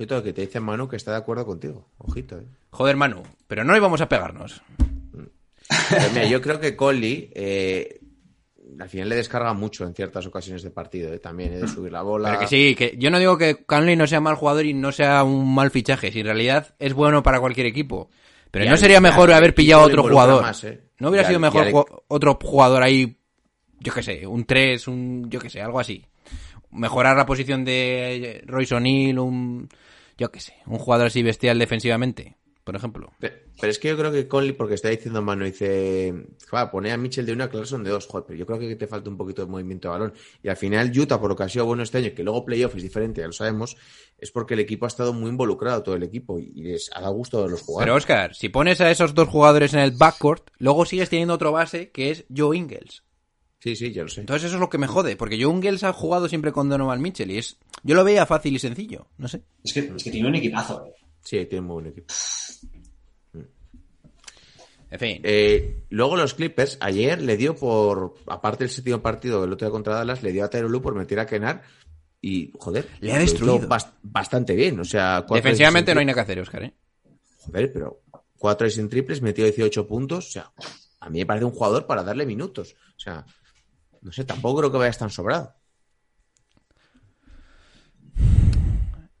Ojito, 0.00 0.22
que 0.22 0.32
te 0.32 0.40
dice 0.42 0.60
Manu 0.60 0.88
que 0.88 0.96
está 0.96 1.10
de 1.12 1.18
acuerdo 1.18 1.44
contigo. 1.44 1.86
Ojito, 1.98 2.38
eh. 2.38 2.46
Joder, 2.70 2.96
Manu, 2.96 3.22
pero 3.46 3.64
no 3.64 3.76
íbamos 3.76 4.00
a 4.00 4.08
pegarnos. 4.08 4.62
Pero 5.90 6.08
mira, 6.14 6.24
yo 6.26 6.40
creo 6.40 6.58
que 6.58 6.74
Conley 6.74 7.30
eh, 7.34 8.00
al 8.78 8.88
final 8.88 9.08
le 9.10 9.16
descarga 9.16 9.52
mucho 9.52 9.84
en 9.86 9.94
ciertas 9.94 10.26
ocasiones 10.26 10.62
de 10.62 10.70
partido, 10.70 11.12
eh, 11.12 11.18
también, 11.18 11.52
eh, 11.52 11.58
de 11.58 11.68
subir 11.68 11.92
la 11.92 12.02
bola. 12.02 12.28
Pero 12.30 12.40
que 12.40 12.46
sí, 12.46 12.74
que 12.74 12.96
yo 12.98 13.10
no 13.10 13.18
digo 13.18 13.36
que 13.36 13.64
Conley 13.64 13.94
no 13.94 14.06
sea 14.06 14.20
mal 14.20 14.36
jugador 14.36 14.64
y 14.64 14.72
no 14.74 14.90
sea 14.90 15.22
un 15.22 15.54
mal 15.54 15.70
fichaje, 15.70 16.10
si 16.10 16.20
en 16.20 16.26
realidad 16.26 16.74
es 16.78 16.94
bueno 16.94 17.22
para 17.22 17.38
cualquier 17.40 17.66
equipo. 17.66 18.08
Pero 18.50 18.64
Y 18.64 18.68
no 18.68 18.74
al- 18.74 18.78
sería 18.80 19.00
mejor 19.00 19.30
al 19.30 19.36
haber 19.36 19.54
pillado 19.54 19.82
otro 19.82 20.02
jugador. 20.02 20.42
más, 20.42 20.64
eh. 20.64 20.80
No 20.98 21.10
hubiera 21.10 21.24
Y 21.24 21.26
sido 21.26 21.36
al- 21.36 21.42
mejor 21.42 21.66
ju- 21.70 22.02
otro 22.08 22.38
jugador 22.42 22.82
ahí, 22.82 23.18
yo 23.80 23.92
qué 23.92 24.02
sé, 24.02 24.26
un 24.26 24.44
3, 24.44 24.88
un, 24.88 25.28
yo 25.30 25.38
qué 25.40 25.50
sé, 25.50 25.60
algo 25.60 25.78
así. 25.78 26.04
Mejorar 26.72 27.16
la 27.16 27.26
posición 27.26 27.64
de 27.64 28.42
Royce 28.46 28.74
O'Neal, 28.76 29.18
un, 29.18 29.68
yo 30.20 30.30
qué 30.30 30.38
sé, 30.38 30.54
un 30.66 30.78
jugador 30.78 31.08
así 31.08 31.22
bestial 31.24 31.58
defensivamente. 31.58 32.36
por 32.62 32.76
ejemplo. 32.76 33.10
Pe- 33.18 33.46
Pero 33.60 33.70
es 33.72 33.78
que 33.80 33.88
yo 33.88 33.96
creo 33.98 34.12
que 34.12 34.28
Conley, 34.28 34.52
porque 34.52 34.74
está 34.74 34.90
diciendo 34.90 35.20
mano, 35.22 35.44
dice, 35.44 36.14
va, 36.54 36.70
pone 36.70 36.92
a 36.92 36.96
Mitchell 36.96 37.26
de 37.26 37.32
una, 37.32 37.48
Clarkson 37.48 37.82
de 37.82 37.90
dos, 37.90 38.06
joder, 38.06 38.24
pero 38.26 38.38
yo 38.38 38.46
creo 38.46 38.58
que 38.60 38.76
te 38.76 38.86
falta 38.86 39.10
un 39.10 39.16
poquito 39.16 39.42
de 39.44 39.50
movimiento 39.50 39.88
de 39.88 39.92
balón. 39.92 40.12
Y 40.42 40.48
al 40.48 40.56
final 40.56 40.92
Utah, 40.96 41.18
por 41.18 41.30
lo 41.30 41.34
que 41.36 41.42
ha 41.42 41.48
sido 41.48 41.64
bueno 41.66 41.82
este 41.82 41.98
año, 41.98 42.10
que 42.14 42.22
luego 42.22 42.44
playoff 42.44 42.76
es 42.76 42.82
diferente, 42.82 43.22
ya 43.22 43.26
lo 43.26 43.32
sabemos, 43.32 43.76
es 44.18 44.30
porque 44.30 44.54
el 44.54 44.60
equipo 44.60 44.84
ha 44.84 44.88
estado 44.88 45.12
muy 45.12 45.30
involucrado, 45.30 45.82
todo 45.82 45.96
el 45.96 46.02
equipo, 46.04 46.38
y 46.38 46.52
les 46.62 46.90
ha 46.94 47.00
dado 47.00 47.14
gusto 47.14 47.42
de 47.42 47.50
los 47.50 47.60
Pero 47.60 47.66
jugadores. 47.66 47.96
Oscar, 47.96 48.34
si 48.36 48.50
pones 48.50 48.80
a 48.80 48.90
esos 48.90 49.14
dos 49.14 49.26
jugadores 49.28 49.74
en 49.74 49.80
el 49.80 49.90
backcourt, 49.92 50.50
luego 50.58 50.84
sigues 50.84 51.08
teniendo 51.10 51.34
otro 51.34 51.50
base 51.50 51.90
que 51.90 52.10
es 52.12 52.24
Joe 52.34 52.56
Ingles. 52.56 53.02
Sí, 53.60 53.76
sí, 53.76 53.92
ya 53.92 54.02
lo 54.02 54.08
sé. 54.08 54.20
Entonces 54.20 54.46
eso 54.46 54.54
es 54.56 54.60
lo 54.60 54.70
que 54.70 54.78
me 54.78 54.86
jode, 54.86 55.16
porque 55.16 55.40
Joe 55.42 55.52
Ingles 55.52 55.84
ha 55.84 55.92
jugado 55.92 56.28
siempre 56.28 56.50
con 56.52 56.68
Donovan 56.68 57.00
Mitchell 57.02 57.30
y 57.30 57.38
es... 57.38 57.58
Yo 57.82 57.94
lo 57.94 58.04
veía 58.04 58.24
fácil 58.26 58.54
y 58.54 58.58
sencillo, 58.58 59.06
no 59.18 59.28
sé. 59.28 59.42
Es 59.62 59.72
que, 59.74 59.80
es 59.80 60.02
que 60.02 60.10
tiene 60.10 60.28
un 60.28 60.34
equipazo, 60.34 60.84
eh. 60.86 60.94
Sí, 61.22 61.44
tiene 61.46 61.60
muy 61.66 61.74
buen 61.74 61.86
equipo. 61.88 62.06
En 64.92 64.98
fin. 64.98 65.20
Eh, 65.22 65.84
luego 65.90 66.16
los 66.16 66.34
Clippers, 66.34 66.78
ayer 66.80 67.20
le 67.22 67.36
dio 67.36 67.54
por, 67.54 68.14
aparte 68.26 68.64
del 68.64 68.70
séptimo 68.70 69.00
partido 69.00 69.40
del 69.40 69.52
otro 69.52 69.66
día 69.68 69.72
contra 69.72 69.94
Dallas, 69.94 70.22
le 70.22 70.32
dio 70.32 70.44
a 70.44 70.50
Tyronn 70.50 70.72
Lue 70.72 70.80
por 70.82 70.94
meter 70.96 71.20
a 71.20 71.26
Kenar 71.26 71.62
y, 72.20 72.50
joder, 72.58 72.88
Le 73.00 73.12
ha 73.12 73.18
destruido. 73.18 73.60
bas- 73.68 73.92
bastante 74.02 74.56
bien. 74.56 74.80
O 74.80 74.84
sea, 74.84 75.18
cuatro 75.28 75.36
Defensivamente 75.36 75.90
de 75.92 75.94
no 75.94 76.00
hay 76.00 76.06
nada 76.06 76.14
que 76.16 76.20
hacer, 76.22 76.40
Oscar, 76.40 76.64
¿eh? 76.64 76.74
Joder, 77.38 77.72
pero 77.72 78.00
4 78.38 78.68
en 78.78 78.88
triples, 78.88 79.22
metió 79.22 79.44
18 79.44 79.86
puntos. 79.86 80.28
O 80.28 80.30
sea, 80.32 80.50
a 80.98 81.08
mí 81.08 81.20
me 81.20 81.26
parece 81.26 81.44
un 81.44 81.52
jugador 81.52 81.86
para 81.86 82.02
darle 82.02 82.26
minutos. 82.26 82.74
O 82.96 83.00
sea, 83.00 83.24
no 84.02 84.12
sé, 84.12 84.24
tampoco 84.24 84.58
creo 84.60 84.72
que 84.72 84.78
vayas 84.78 84.98
tan 84.98 85.10
sobrado. 85.10 85.54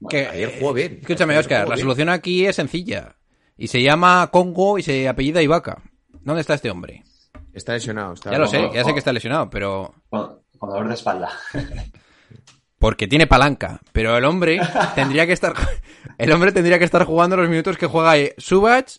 Que- 0.08 0.26
Ayer 0.28 0.56
jugó 0.58 0.72
bien. 0.72 0.98
Escúchame, 1.02 1.34
Ayer 1.34 1.40
Oscar, 1.44 1.68
la 1.68 1.74
bien. 1.74 1.84
solución 1.84 2.08
aquí 2.08 2.46
es 2.46 2.56
sencilla. 2.56 3.16
Y 3.56 3.68
se 3.68 3.82
llama 3.82 4.28
Congo 4.32 4.78
y 4.78 4.82
se 4.82 5.08
apellida 5.08 5.42
Ibaka. 5.42 5.82
¿Dónde 6.22 6.40
está 6.40 6.54
este 6.54 6.70
hombre? 6.70 7.04
Está 7.52 7.74
lesionado. 7.74 8.14
Está 8.14 8.30
Ya 8.30 8.38
lo 8.38 8.46
sé, 8.46 8.70
ya 8.72 8.84
sé 8.84 8.92
que 8.92 8.98
está 8.98 9.12
lesionado, 9.12 9.50
pero... 9.50 9.94
Con, 10.08 10.40
con 10.58 10.70
dolor 10.70 10.88
de 10.88 10.94
espalda. 10.94 11.30
Porque 12.78 13.06
tiene 13.06 13.26
palanca. 13.26 13.80
Pero 13.92 14.16
el 14.16 14.24
hombre 14.24 14.58
tendría 14.94 15.26
que 15.26 15.32
estar... 15.34 15.54
El 16.18 16.32
hombre 16.32 16.52
tendría 16.52 16.78
que 16.78 16.84
estar 16.84 17.04
jugando 17.04 17.36
los 17.36 17.48
minutos 17.48 17.76
que 17.78 17.86
juega 17.86 18.16
eh, 18.18 18.34
Subach 18.38 18.90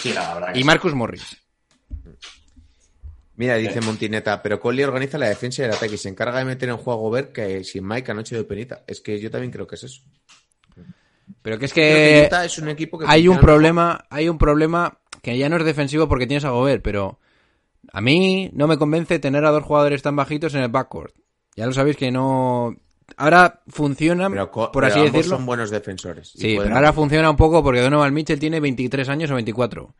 Sí, 0.00 0.12
la 0.12 0.34
verdad. 0.34 0.52
que 0.52 0.58
y 0.58 0.62
sí. 0.62 0.66
Marcus 0.66 0.94
Morris. 0.94 1.41
Mira, 3.42 3.56
dice 3.56 3.80
Montineta, 3.80 4.40
pero 4.40 4.60
Conley 4.60 4.84
organiza 4.84 5.18
la 5.18 5.28
defensa 5.28 5.62
y 5.62 5.64
el 5.64 5.72
ataque 5.72 5.96
y 5.96 5.98
se 5.98 6.08
encarga 6.08 6.38
de 6.38 6.44
meter 6.44 6.68
en 6.68 6.76
juego 6.76 7.10
ver 7.10 7.32
que 7.32 7.64
sin 7.64 7.84
Mike 7.84 8.12
anoche 8.12 8.36
de 8.36 8.44
penita. 8.44 8.84
Es 8.86 9.00
que 9.00 9.18
yo 9.18 9.32
también 9.32 9.50
creo 9.50 9.66
que 9.66 9.74
es 9.74 9.82
eso. 9.82 10.02
Pero 11.42 11.58
que 11.58 11.64
es 11.64 11.72
que 11.72 12.28
que... 12.30 12.44
Es 12.44 12.58
un 12.58 12.68
equipo 12.68 13.00
que 13.00 13.06
hay 13.08 13.26
un 13.26 13.40
problema, 13.40 14.06
hay 14.10 14.28
un 14.28 14.38
problema 14.38 14.96
que 15.22 15.36
ya 15.36 15.48
no 15.48 15.56
es 15.56 15.64
defensivo 15.64 16.08
porque 16.08 16.28
tienes 16.28 16.44
a 16.44 16.50
Gobert, 16.50 16.84
pero 16.84 17.18
a 17.92 18.00
mí 18.00 18.48
no 18.52 18.68
me 18.68 18.78
convence 18.78 19.18
tener 19.18 19.44
a 19.44 19.50
dos 19.50 19.64
jugadores 19.64 20.02
tan 20.02 20.14
bajitos 20.14 20.54
en 20.54 20.62
el 20.62 20.68
backcourt. 20.68 21.12
Ya 21.56 21.66
lo 21.66 21.72
sabéis 21.72 21.96
que 21.96 22.12
no... 22.12 22.76
Ahora 23.16 23.62
funciona, 23.66 24.30
Pero, 24.30 24.52
por 24.52 24.70
pero 24.70 24.86
así 24.86 25.00
ambos 25.00 25.14
decirlo. 25.14 25.36
son 25.38 25.46
buenos 25.46 25.70
defensores. 25.72 26.28
Sí, 26.28 26.54
pero 26.56 26.76
ahora 26.76 26.92
funciona 26.92 27.28
un 27.28 27.36
poco 27.36 27.60
porque 27.64 27.80
Donovan 27.80 28.14
Mitchell 28.14 28.38
tiene 28.38 28.60
23 28.60 29.08
años 29.08 29.32
o 29.32 29.34
24. 29.34 29.92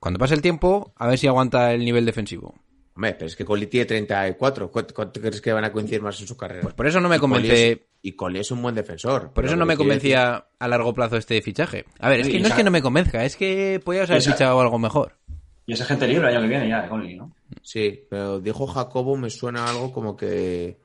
Cuando 0.00 0.18
pase 0.18 0.34
el 0.34 0.42
tiempo, 0.42 0.92
a 0.96 1.06
ver 1.06 1.16
si 1.16 1.28
aguanta 1.28 1.72
el 1.72 1.84
nivel 1.84 2.04
defensivo. 2.04 2.56
Hombre, 2.94 3.14
pero 3.14 3.26
es 3.26 3.36
que 3.36 3.44
Conley 3.44 3.68
tiene 3.68 3.86
34. 3.86 4.70
¿Cuánto, 4.70 4.94
cuánto 4.94 5.20
crees 5.20 5.40
que 5.40 5.52
van 5.52 5.64
a 5.64 5.72
coincidir 5.72 6.02
más 6.02 6.20
en 6.20 6.26
su 6.26 6.36
carrera? 6.36 6.62
Pues 6.62 6.74
por 6.74 6.86
eso 6.86 7.00
no 7.00 7.08
me 7.08 7.18
convence- 7.18 7.86
Y 8.02 8.12
Conley 8.12 8.40
es 8.42 8.50
un 8.50 8.60
buen 8.60 8.74
defensor. 8.74 9.32
Por 9.32 9.44
eso 9.46 9.56
no 9.56 9.64
me 9.64 9.72
decir- 9.74 9.78
convencía 9.78 10.46
a 10.58 10.68
largo 10.68 10.92
plazo 10.92 11.16
este 11.16 11.40
fichaje. 11.40 11.84
A 12.00 12.08
ver, 12.10 12.20
es 12.20 12.26
Sí, 12.26 12.32
que 12.32 12.38
no 12.40 12.44
es 12.44 12.48
esa- 12.48 12.56
que 12.56 12.64
no 12.64 12.70
me 12.70 12.82
convenzca, 12.82 13.24
es 13.24 13.36
que 13.36 13.80
podías 13.82 14.10
haber 14.10 14.18
Esa- 14.20 14.32
fichado 14.32 14.60
algo 14.60 14.78
mejor. 14.78 15.16
Y 15.64 15.72
ese 15.74 15.84
gente 15.84 16.06
libre 16.08 16.28
el 16.28 16.36
año 16.36 16.42
que 16.42 16.48
viene 16.48 16.68
ya, 16.68 16.82
de 16.82 16.88
Conley, 16.88 17.16
¿no? 17.16 17.32
Sí, 17.62 18.04
pero 18.10 18.40
dijo 18.40 18.66
Jacobo, 18.66 19.16
me 19.16 19.30
suena 19.30 19.64
algo 19.70 19.92
como 19.92 20.16
que, 20.16 20.76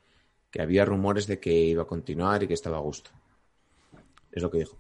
que 0.51 0.61
había 0.61 0.85
rumores 0.85 1.27
de 1.27 1.39
que 1.39 1.51
iba 1.51 1.83
a 1.83 1.87
continuar 1.87 2.43
y 2.43 2.47
que 2.47 2.53
estaba 2.53 2.77
a 2.77 2.81
gusto. 2.81 3.09
Es 4.31 4.41
lo 4.43 4.51
que 4.51 4.59
dijo. 4.59 4.77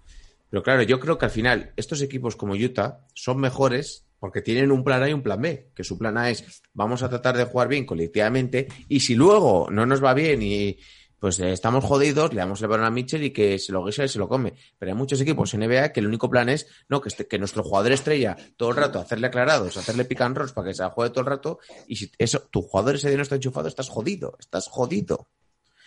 Pero 0.49 0.63
claro, 0.63 0.83
yo 0.83 0.99
creo 0.99 1.17
que 1.17 1.25
al 1.25 1.31
final 1.31 1.73
estos 1.75 2.01
equipos 2.01 2.35
como 2.37 2.53
Utah 2.53 2.99
son 3.15 3.39
mejores 3.39 4.05
porque 4.19 4.41
tienen 4.41 4.71
un 4.71 4.83
plan 4.83 5.03
A 5.03 5.09
y 5.09 5.13
un 5.13 5.21
plan 5.23 5.41
B. 5.41 5.69
Que 5.75 5.83
su 5.83 5.97
plan 5.97 6.17
A 6.17 6.29
es 6.29 6.61
vamos 6.73 7.03
a 7.03 7.09
tratar 7.09 7.37
de 7.37 7.45
jugar 7.45 7.67
bien 7.67 7.85
colectivamente 7.85 8.67
y 8.87 8.99
si 9.01 9.15
luego 9.15 9.67
no 9.71 9.85
nos 9.85 10.03
va 10.03 10.13
bien 10.13 10.41
y 10.41 10.77
pues 11.19 11.39
estamos 11.39 11.83
jodidos, 11.83 12.31
le 12.31 12.37
damos 12.41 12.61
el 12.61 12.67
balón 12.67 12.85
a 12.85 12.91
Mitchell 12.91 13.23
y 13.23 13.31
que 13.31 13.57
se 13.57 13.71
lo 13.71 13.83
guisa 13.83 14.03
y 14.05 14.07
se 14.07 14.19
lo 14.19 14.29
come. 14.29 14.53
Pero 14.77 14.91
hay 14.91 14.97
muchos 14.97 15.19
equipos 15.19 15.51
en 15.55 15.61
NBA 15.63 15.91
que 15.91 15.99
el 15.99 16.05
único 16.05 16.29
plan 16.29 16.47
es 16.47 16.67
no 16.89 17.01
que, 17.01 17.09
este- 17.09 17.27
que 17.27 17.39
nuestro 17.39 17.63
jugador 17.63 17.91
estrella 17.91 18.37
todo 18.55 18.69
el 18.69 18.75
rato 18.75 18.99
hacerle 18.99 19.25
aclarados, 19.27 19.77
hacerle 19.77 20.05
pick 20.05 20.21
and 20.21 20.37
rolls 20.37 20.51
para 20.53 20.67
que 20.67 20.73
se 20.75 20.83
la 20.83 20.91
juegue 20.91 21.09
todo 21.09 21.21
el 21.21 21.25
rato 21.27 21.57
y 21.87 21.95
si 21.95 22.11
eso 22.19 22.41
tu 22.51 22.61
jugador 22.61 22.95
ese 22.95 23.07
día 23.07 23.17
no 23.17 23.23
está 23.23 23.33
enchufado, 23.35 23.67
estás 23.67 23.89
jodido, 23.89 24.35
estás 24.39 24.67
jodido. 24.67 25.27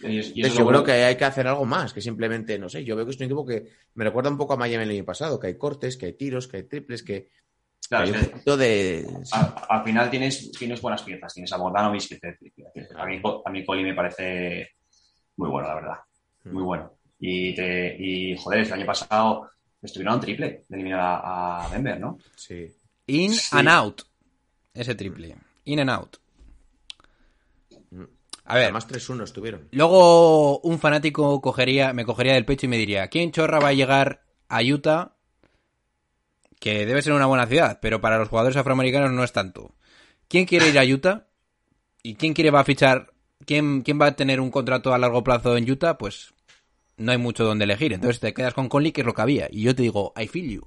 Y, 0.02 0.18
es- 0.18 0.26
y 0.28 0.40
Entonces, 0.40 0.52
eso 0.52 0.58
yo 0.60 0.66
creo 0.66 0.82
que 0.84 0.92
hay 0.92 1.16
que 1.16 1.24
hacer 1.26 1.46
algo 1.46 1.64
más, 1.64 1.92
que 1.92 2.00
simplemente, 2.00 2.58
no 2.58 2.68
sé, 2.68 2.84
yo 2.84 2.96
veo 2.96 3.04
que 3.04 3.10
es 3.12 3.16
un 3.18 3.24
equipo 3.24 3.46
que 3.46 3.66
me 3.94 4.04
recuerda 4.04 4.30
un 4.30 4.38
poco 4.38 4.54
a 4.54 4.56
Miami 4.56 4.82
el 4.84 4.90
año 4.90 5.04
pasado, 5.04 5.38
que 5.38 5.46
hay 5.48 5.54
cortes, 5.58 5.96
que 5.96 6.06
hay 6.06 6.14
tiros, 6.14 6.48
que 6.48 6.56
hay 6.56 6.62
triples, 6.64 7.02
que 7.04 7.28
Claro, 7.90 8.04
hay 8.04 8.10
es 8.10 8.16
un 8.16 8.22
que 8.24 8.30
poquito 8.30 8.56
de... 8.56 9.06
al, 9.32 9.54
al 9.68 9.84
final 9.84 10.10
tienes, 10.10 10.52
tienes 10.52 10.80
buenas 10.80 11.02
piezas. 11.02 11.34
Tienes 11.34 11.52
a 11.52 11.56
Bogdanovich, 11.58 12.08
que, 12.08 12.16
te- 12.18 12.38
a, 12.96 13.04
mí, 13.04 13.20
a 13.44 13.50
mí 13.50 13.64
Conley 13.66 13.84
me 13.84 13.94
parece 13.94 14.70
muy 15.36 15.50
bueno, 15.50 15.68
la 15.68 15.74
verdad. 15.74 15.96
Mm. 16.44 16.52
Muy 16.52 16.62
bueno. 16.62 16.92
Y, 17.18 17.54
te, 17.54 17.96
y 17.98 18.36
joder, 18.38 18.60
el 18.60 18.72
año 18.72 18.86
pasado 18.86 19.50
estuvieron 19.82 20.12
a 20.12 20.14
un 20.16 20.20
triple 20.22 20.64
de 20.68 20.76
eliminar 20.76 21.00
a, 21.00 21.66
a 21.66 21.68
Denver, 21.70 22.00
¿no? 22.00 22.16
Sí. 22.36 22.66
In 23.08 23.32
Sí. 23.34 23.48
and 23.52 23.68
out. 23.68 24.02
Ese 24.72 24.94
triple. 24.94 25.36
In 25.64 25.80
and 25.80 25.90
out. 25.90 26.16
A 28.46 28.54
ver, 28.54 28.64
Además 28.64 28.88
3-1 28.88 29.24
estuvieron. 29.24 29.68
luego 29.72 30.58
un 30.60 30.78
fanático 30.80 31.40
cogería, 31.40 31.92
me 31.92 32.04
cogería 32.04 32.34
del 32.34 32.44
pecho 32.44 32.66
y 32.66 32.68
me 32.68 32.78
diría, 32.78 33.08
¿quién 33.08 33.30
chorra 33.32 33.60
va 33.60 33.68
a 33.68 33.72
llegar 33.72 34.22
a 34.48 34.60
Utah? 34.62 35.12
Que 36.60 36.86
debe 36.86 37.02
ser 37.02 37.14
una 37.14 37.26
buena 37.26 37.46
ciudad, 37.46 37.80
pero 37.82 38.00
para 38.00 38.18
los 38.18 38.28
jugadores 38.28 38.56
afroamericanos 38.56 39.10
no 39.10 39.24
es 39.24 39.32
tanto. 39.32 39.74
¿Quién 40.28 40.46
quiere 40.46 40.68
ir 40.68 40.78
a 40.78 40.84
Utah? 40.84 41.26
¿Y 42.04 42.14
quién 42.14 42.34
quiere 42.34 42.52
va 42.52 42.60
a 42.60 42.64
fichar? 42.64 43.12
¿Quién, 43.44 43.82
quién 43.82 44.00
va 44.00 44.06
a 44.06 44.16
tener 44.16 44.40
un 44.40 44.52
contrato 44.52 44.94
a 44.94 44.98
largo 44.98 45.24
plazo 45.24 45.56
en 45.56 45.68
Utah? 45.68 45.98
Pues 45.98 46.32
no 46.96 47.10
hay 47.12 47.18
mucho 47.18 47.44
donde 47.44 47.64
elegir. 47.64 47.92
Entonces 47.92 48.20
te 48.20 48.32
quedas 48.32 48.54
con 48.54 48.68
Conley, 48.68 48.92
que 48.92 49.00
es 49.00 49.06
lo 49.06 49.14
que 49.14 49.22
había. 49.22 49.48
Y 49.50 49.62
yo 49.62 49.74
te 49.74 49.82
digo, 49.82 50.12
I 50.16 50.28
feel 50.28 50.48
you. 50.48 50.62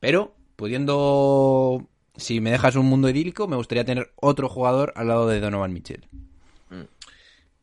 Pero, 0.00 0.34
pudiendo, 0.56 1.88
si 2.16 2.40
me 2.40 2.50
dejas 2.50 2.76
un 2.76 2.86
mundo 2.86 3.08
idílico, 3.08 3.48
me 3.48 3.56
gustaría 3.56 3.84
tener 3.84 4.12
otro 4.16 4.48
jugador 4.48 4.92
al 4.96 5.08
lado 5.08 5.28
de 5.28 5.40
Donovan 5.40 5.72
Mitchell. 5.72 6.06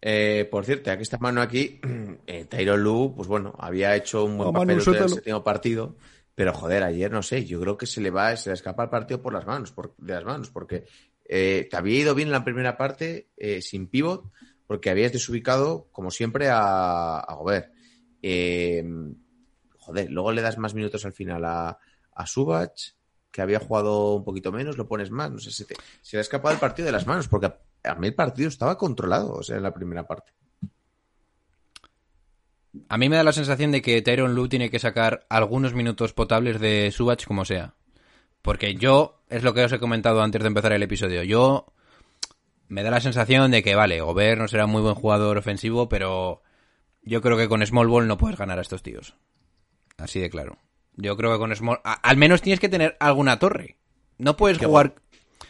Eh, 0.07 0.47
por 0.51 0.65
cierto, 0.65 0.91
aquí 0.91 1.01
está 1.01 1.17
Manu 1.17 1.41
aquí, 1.41 1.79
eh, 2.27 2.45
Tyron 2.45 2.83
Lu, 2.83 3.13
pues 3.15 3.27
bueno, 3.27 3.55
había 3.57 3.95
hecho 3.95 4.23
un 4.23 4.38
buen 4.38 4.49
Oh, 4.49 4.53
Manu, 4.53 4.77
papel 4.77 4.95
en 4.97 5.03
el 5.03 5.09
séptimo 5.09 5.43
partido, 5.43 5.95
pero 6.36 6.54
joder, 6.54 6.84
ayer 6.84 7.12
no 7.12 7.24
sé, 7.24 7.45
yo 7.45 7.60
creo 7.62 7.78
que 7.78 7.86
se 7.88 8.02
le 8.02 8.12
va, 8.12 8.36
se 8.36 8.50
le 8.50 8.54
escapa 8.56 8.84
el 8.84 8.89
partido 8.89 9.21
por 9.21 9.34
las 9.34 9.45
manos, 9.48 9.71
por, 9.71 9.95
de 9.98 10.13
las 10.13 10.26
manos, 10.26 10.50
porque 10.50 10.86
eh, 11.24 11.67
te 11.71 11.78
había 11.78 12.00
ido 12.00 12.13
bien 12.13 12.28
en 12.28 12.34
la 12.34 12.43
primera 12.43 12.78
parte 12.78 13.30
eh, 13.38 13.62
sin 13.62 13.88
pivot, 13.88 14.26
porque 14.67 14.89
habías 14.89 15.13
desubicado, 15.13 15.88
como 15.91 16.12
siempre, 16.12 16.50
a, 16.50 17.19
a 17.19 17.34
Gobert. 17.36 17.71
Eh, 18.21 18.84
joder, 19.80 20.12
luego 20.12 20.32
le 20.32 20.41
das 20.41 20.58
más 20.58 20.74
minutos 20.74 21.06
al 21.06 21.13
final 21.13 21.45
a, 21.45 21.78
a 22.13 22.26
Subach, 22.28 22.93
que 23.32 23.41
había 23.41 23.60
jugado 23.60 24.15
un 24.15 24.24
poquito 24.24 24.52
menos, 24.52 24.78
lo 24.78 24.88
pones 24.88 25.12
más, 25.12 25.30
no 25.32 25.39
sé, 25.39 25.52
se, 25.52 25.65
te- 25.65 25.76
se 26.02 26.17
le 26.17 26.19
ha 26.19 26.21
escapado 26.21 26.54
el 26.54 26.60
partido 26.60 26.86
de 26.88 26.91
las 26.91 27.06
manos, 27.06 27.28
porque 27.28 27.48
a, 27.48 27.60
a 27.91 27.95
mí 27.95 28.08
el 28.08 28.15
partido 28.15 28.50
estaba 28.50 28.78
controlado, 28.78 29.34
o 29.34 29.43
sea, 29.43 29.58
en 29.58 29.63
la 29.63 29.74
primera 29.74 30.08
parte. 30.08 30.32
A 32.89 32.97
mí 32.97 33.09
me 33.09 33.15
da 33.15 33.23
la 33.23 33.31
sensación 33.33 33.71
de 33.71 33.81
que 33.81 34.01
Tyron 34.01 34.35
Lue 34.35 34.49
tiene 34.49 34.69
que 34.69 34.79
sacar 34.79 35.25
algunos 35.29 35.73
minutos 35.73 36.13
potables 36.13 36.59
de 36.59 36.91
Subach 36.91 37.25
como 37.25 37.45
sea. 37.45 37.73
Porque 38.41 38.75
yo, 38.75 39.21
es 39.29 39.43
lo 39.43 39.53
que 39.53 39.63
os 39.63 39.71
he 39.71 39.79
comentado 39.79 40.21
antes 40.21 40.41
de 40.41 40.47
empezar 40.47 40.71
el 40.73 40.83
episodio, 40.83 41.23
yo 41.23 41.65
me 42.67 42.83
da 42.83 42.91
la 42.91 43.01
sensación 43.01 43.51
de 43.51 43.63
que, 43.63 43.75
vale, 43.75 44.01
Gobert 44.01 44.39
no 44.39 44.47
será 44.47 44.65
muy 44.67 44.81
buen 44.81 44.95
jugador 44.95 45.38
ofensivo, 45.38 45.89
pero 45.89 46.41
yo 47.01 47.21
creo 47.21 47.38
que 47.38 47.47
con 47.47 47.65
Small 47.65 47.88
Ball 47.88 48.07
no 48.07 48.17
puedes 48.17 48.38
ganar 48.38 48.57
a 48.59 48.61
estos 48.61 48.83
tíos. 48.83 49.15
Así 49.97 50.19
de 50.19 50.29
claro. 50.29 50.57
Yo 50.95 51.15
creo 51.17 51.31
que 51.33 51.39
con 51.39 51.55
Small... 51.55 51.79
a- 51.83 51.93
al 51.93 52.17
menos 52.17 52.41
tienes 52.41 52.59
que 52.59 52.69
tener 52.69 52.97
alguna 52.99 53.39
torre. 53.39 53.77
No 54.17 54.38
puedes 54.38 54.57
Que 54.57 54.65
jugar... 54.65 54.95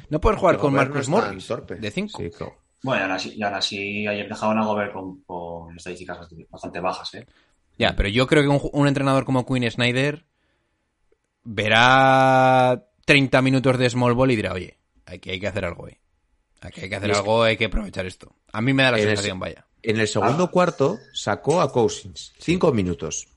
No 0.09 0.19
puedes 0.19 0.39
jugar 0.39 0.57
con 0.57 0.73
no 0.73 0.77
Marcus 0.77 1.05
tan 1.05 1.11
Morris 1.11 1.47
torpe. 1.47 1.75
de 1.75 1.91
5. 1.91 2.21
Sí, 2.21 2.29
claro. 2.31 2.57
Bueno, 2.86 3.02
y 3.02 3.04
aún 3.06 3.12
así, 3.13 3.34
y 3.36 3.41
aún 3.41 3.56
así 3.56 4.08
ayer 4.08 4.30
dejaban 4.30 4.60
a 4.60 4.65
Gobert 4.65 4.93
con, 4.93 5.21
con 5.21 5.76
estadísticas 5.76 6.19
bastante- 6.19 6.48
bastante 6.52 6.80
bajas, 6.80 7.13
¿eh? 7.15 7.26
Ya, 7.80 7.95
pero 7.95 8.10
yo 8.10 8.28
creo 8.28 8.43
que 8.43 8.69
un, 8.71 8.88
entrenador 8.88 9.26
como 9.26 9.43
Quinn 9.43 9.69
Snyder 9.69 10.24
verá 11.43 12.86
30 13.06 13.41
minutos 13.41 13.80
de 13.80 13.89
small 13.89 14.13
ball 14.13 14.32
y 14.32 14.36
dirá, 14.36 14.54
oye, 14.54 14.78
aquí 15.08 15.32
hay 15.32 15.39
que 15.39 15.48
hacer 15.48 15.65
algo, 15.65 15.88
eh. 15.88 16.00
Aquí 16.62 16.82
hay 16.82 16.89
que 16.89 16.95
hacer 16.95 17.12
algo, 17.12 17.41
hay 17.41 17.58
que 17.58 17.65
aprovechar 17.65 18.06
esto. 18.06 18.36
A 18.54 18.62
mí 18.62 18.71
me 18.71 18.84
da 18.84 18.91
la 18.91 19.00
En 19.00 19.08
sensación, 19.08 19.39
vaya. 19.39 19.65
En 19.82 20.00
el 20.00 20.08
segundo 20.08 20.52
cuarto 20.52 21.00
sacó 21.12 21.62
a 21.62 21.71
Cousins, 21.71 22.34
cinco 22.38 22.71
minutos. 22.71 23.28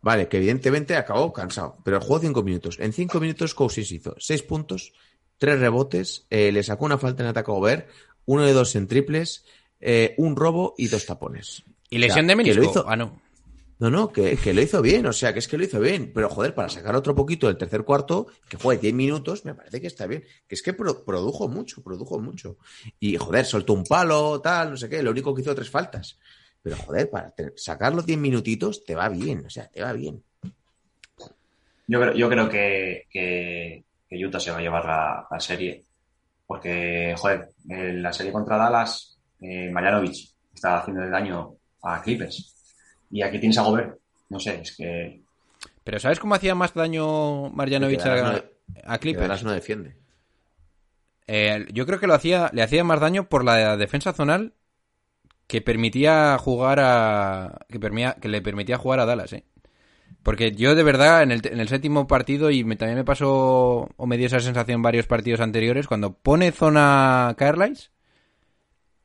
Vale, 0.00 0.28
que 0.28 0.38
evidentemente 0.38 0.96
acabó 0.96 1.30
cansado, 1.32 1.76
pero 1.84 2.00
jugó 2.00 2.20
cinco 2.20 2.42
minutos. 2.42 2.78
En 2.78 2.94
cinco 2.94 3.20
minutos 3.20 3.54
Cousins 3.54 3.92
hizo 3.92 4.14
seis 4.18 4.42
puntos, 4.42 4.92
tres 5.38 5.60
rebotes, 5.60 6.26
eh, 6.30 6.52
le 6.52 6.62
sacó 6.62 6.84
una 6.84 6.98
falta 6.98 7.22
en 7.22 7.28
ataque 7.28 7.50
over, 7.50 7.88
uno 8.28 8.44
de 8.44 8.52
dos 8.52 8.76
en 8.76 8.86
triples, 8.86 9.44
eh, 9.80 10.14
un 10.18 10.36
robo 10.36 10.74
y 10.76 10.88
dos 10.88 11.06
tapones. 11.06 11.62
¿Y 11.90 11.96
lesión 11.98 12.26
O 12.26 12.28
sea, 12.28 12.36
de 12.36 12.42
que 12.44 12.54
lo 12.54 12.60
menisco? 12.60 12.80
hizo- 12.80 12.88
Ah, 12.88 12.96
no. 12.96 13.20
No, 13.80 13.90
no, 13.90 14.12
que, 14.12 14.36
que 14.36 14.52
lo 14.52 14.60
hizo 14.60 14.82
bien, 14.82 15.06
o 15.06 15.12
sea, 15.12 15.32
que 15.32 15.38
es 15.38 15.46
que 15.46 15.56
lo 15.56 15.62
hizo 15.64 15.78
bien. 15.78 16.10
Pero 16.12 16.28
joder, 16.28 16.52
para 16.52 16.68
sacar 16.68 16.96
otro 16.96 17.14
poquito 17.14 17.46
del 17.46 17.56
tercer 17.56 17.84
cuarto, 17.84 18.26
que 18.48 18.56
juegue 18.56 18.82
10 18.82 18.94
minutos, 18.94 19.44
me 19.44 19.54
parece 19.54 19.80
que 19.80 19.86
está 19.86 20.06
bien. 20.08 20.24
Que 20.48 20.56
es 20.56 20.62
que 20.62 20.72
pro- 20.72 21.04
produjo 21.04 21.48
mucho, 21.48 21.80
produjo 21.82 22.18
mucho. 22.18 22.56
Y 22.98 23.16
joder, 23.16 23.44
soltó 23.46 23.72
un 23.74 23.84
palo, 23.84 24.40
tal, 24.40 24.70
no 24.72 24.76
sé 24.76 24.88
qué, 24.88 25.00
lo 25.02 25.12
único 25.12 25.32
que 25.34 25.42
hizo 25.42 25.54
tres 25.54 25.70
faltas. 25.70 26.18
Pero 26.60 26.76
joder, 26.76 27.08
para 27.08 27.32
sacar 27.56 27.94
los 27.94 28.04
10 28.04 28.18
minutitos 28.18 28.84
te 28.84 28.96
va 28.96 29.08
bien, 29.08 29.46
o 29.46 29.50
sea, 29.50 29.68
te 29.68 29.80
va 29.80 29.92
bien. 29.92 30.22
Yo 31.86 32.00
creo, 32.00 32.14
yo 32.14 32.28
creo 32.28 32.48
que, 32.48 33.06
que, 33.10 33.84
que 34.08 34.26
Utah 34.26 34.40
se 34.40 34.50
va 34.50 34.58
a 34.58 34.60
llevar 34.60 34.84
la, 34.84 35.26
la 35.30 35.40
serie. 35.40 35.84
Porque, 36.48 37.14
joder, 37.18 37.50
en 37.68 38.02
la 38.02 38.10
serie 38.12 38.32
contra 38.32 38.56
Dallas, 38.56 39.18
eh, 39.40 39.70
Marjanovic 39.70 40.16
está 40.54 40.78
haciendo 40.78 41.04
el 41.04 41.10
daño 41.10 41.54
a 41.82 42.00
Clippers. 42.02 42.54
Y 43.10 43.20
aquí 43.22 43.38
tienes 43.38 43.58
a 43.58 43.62
Gobert. 43.62 43.98
No 44.30 44.40
sé, 44.40 44.62
es 44.62 44.74
que 44.74 45.20
Pero 45.84 46.00
¿sabes 46.00 46.18
cómo 46.18 46.34
hacía 46.34 46.54
más 46.54 46.72
daño 46.72 47.50
Marjanovic 47.50 48.00
a, 48.06 48.16
no- 48.16 48.28
a 48.32 48.40
Que 48.40 48.42
Dallas 48.82 48.98
Clippers? 49.00 49.44
no 49.44 49.52
defiende. 49.52 49.96
Eh, 51.26 51.66
yo 51.72 51.84
creo 51.84 52.00
que 52.00 52.06
lo 52.06 52.14
hacía, 52.14 52.50
le 52.54 52.62
hacía 52.62 52.82
más 52.82 52.98
daño 53.00 53.28
por 53.28 53.44
la 53.44 53.76
defensa 53.76 54.14
zonal 54.14 54.54
que 55.46 55.60
permitía 55.60 56.38
jugar 56.38 56.80
a. 56.80 57.66
que, 57.68 57.78
permitía, 57.78 58.14
que 58.14 58.28
le 58.28 58.40
permitía 58.40 58.78
jugar 58.78 59.00
a 59.00 59.06
Dallas, 59.06 59.34
eh. 59.34 59.44
Porque 60.22 60.52
yo 60.52 60.74
de 60.74 60.82
verdad, 60.82 61.22
en 61.22 61.30
el, 61.32 61.40
en 61.46 61.60
el 61.60 61.68
séptimo 61.68 62.06
partido, 62.06 62.50
y 62.50 62.64
me- 62.64 62.76
también 62.76 62.98
me 62.98 63.04
pasó 63.04 63.88
o 63.96 64.06
me 64.06 64.16
dio 64.18 64.26
esa 64.26 64.40
sensación 64.40 64.82
varios 64.82 65.06
partidos 65.06 65.40
anteriores, 65.40 65.86
cuando 65.86 66.12
pone 66.12 66.52
zona 66.52 67.34
Carlisle, 67.38 67.90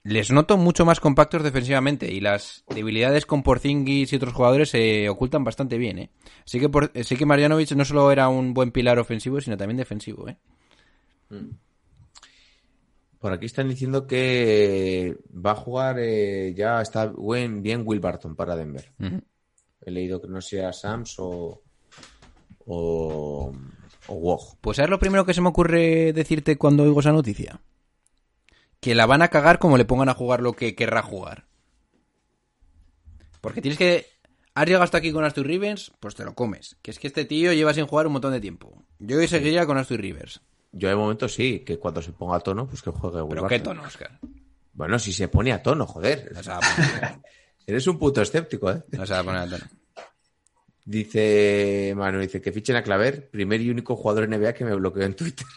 les 0.06 0.32
noto 0.32 0.58
mucho 0.58 0.84
más 0.86 1.00
compactos 1.00 1.44
defensivamente 1.44 2.12
y 2.12 2.20
las 2.20 2.66
debilidades 2.76 3.26
con 3.26 3.42
Porzingis 3.42 4.12
y 4.12 4.16
otros 4.18 4.34
jugadores 4.34 4.70
se 4.70 5.08
ocultan 5.08 5.46
bastante 5.46 5.78
bien, 5.78 5.98
¿eh? 5.98 6.10
Así 6.46 6.60
que, 6.60 6.68
por, 6.68 6.92
sí 7.06 7.16
que 7.16 7.26
Marjanovic 7.26 7.72
no 7.72 7.86
solo 7.86 8.12
era 8.12 8.28
un 8.28 8.54
buen 8.54 8.72
pilar 8.72 9.00
ofensivo, 9.00 9.40
sino 9.40 9.56
también 9.56 9.78
defensivo, 9.78 10.28
¿eh? 10.28 10.36
Por 13.20 13.32
aquí 13.32 13.46
están 13.46 13.70
diciendo 13.70 14.06
que 14.06 15.16
va 15.34 15.52
a 15.52 15.56
jugar, 15.56 15.96
eh, 16.00 16.54
ya 16.58 16.82
está 16.82 17.06
buen, 17.06 17.64
bien 17.64 17.84
Will 17.86 18.02
Barton 18.02 18.36
para 18.36 18.58
Denver. 18.58 18.92
He 19.86 19.92
leído 19.92 20.22
que 20.22 20.28
no 20.28 20.42
sea 20.42 20.74
Sams 20.74 21.16
o. 21.20 21.62
o. 22.66 23.54
o 24.08 24.14
Woj. 24.14 24.56
Pues 24.62 24.78
¿sabes 24.78 24.90
lo 24.90 25.00
primero 25.00 25.26
que 25.26 25.34
se 25.34 25.42
me 25.42 25.50
ocurre 25.50 26.14
decirte 26.14 26.58
cuando 26.58 26.84
oigo 26.84 27.00
esa 27.00 27.12
noticia? 27.12 27.60
Que 28.80 28.96
la 28.96 29.06
van 29.06 29.22
a 29.22 29.30
cagar 29.30 29.60
como 29.60 29.78
le 29.78 29.86
pongan 29.86 30.10
a 30.10 30.14
jugar 30.14 30.42
lo 30.42 30.54
que 30.54 30.76
querrá 30.76 31.02
jugar. 31.02 31.46
Porque 33.42 33.62
tienes 33.62 33.78
que... 33.78 34.08
¿Has 34.56 34.66
llegado 34.66 34.84
hasta 34.84 35.00
aquí 35.00 35.12
con 35.12 35.26
Astur 35.26 35.48
Rivers? 35.48 35.92
Pues 36.00 36.16
te 36.16 36.24
lo 36.24 36.36
comes. 36.36 36.78
Que 36.82 36.92
es 36.92 37.00
que 37.00 37.08
este 37.08 37.26
tío 37.26 37.52
lleva 37.54 37.74
sin 37.74 37.88
jugar 37.88 38.08
un 38.08 38.14
montón 38.14 38.32
de 38.32 38.40
tiempo. 38.40 38.86
Yo 39.00 39.18
hoy 39.18 39.28
seguiría 39.28 39.66
con 39.66 39.78
Astur 39.78 40.00
Rivers. 40.00 40.42
Yo 40.72 40.90
de 40.90 40.96
momento 40.96 41.28
sí, 41.28 41.60
que 41.60 41.78
cuando 41.78 42.02
se 42.02 42.12
ponga 42.12 42.38
a 42.38 42.40
tono, 42.40 42.68
pues 42.68 42.82
que 42.82 42.92
juegue 42.92 43.24
Pero 43.28 43.48
qué 43.48 43.60
tono, 43.60 43.84
Oscar. 43.84 44.20
Bueno, 44.74 44.98
si 44.98 45.14
se 45.14 45.28
pone 45.28 45.54
a 45.54 45.62
tono, 45.62 45.86
joder. 45.86 46.32
No 46.34 46.42
se 46.42 46.50
va 46.50 46.58
a 46.58 46.60
poner, 46.60 47.20
Eres 47.66 47.88
un 47.88 47.98
puto 47.98 48.22
escéptico, 48.22 48.72
¿eh? 48.72 48.84
no 48.92 49.06
se 49.06 49.14
va 49.14 49.20
a 49.20 49.24
poner 49.24 49.42
a 49.42 49.50
tono. 49.50 49.66
Dice 50.86 51.94
Manu, 51.96 52.20
dice 52.20 52.42
que 52.42 52.52
fichen 52.52 52.76
a 52.76 52.84
Claver, 52.84 53.30
primer 53.30 53.62
y 53.62 53.70
único 53.70 53.96
jugador 53.96 54.28
NBA 54.28 54.54
que 54.54 54.66
me 54.66 54.76
bloqueó 54.76 55.04
en 55.04 55.16
Twitter. 55.16 55.48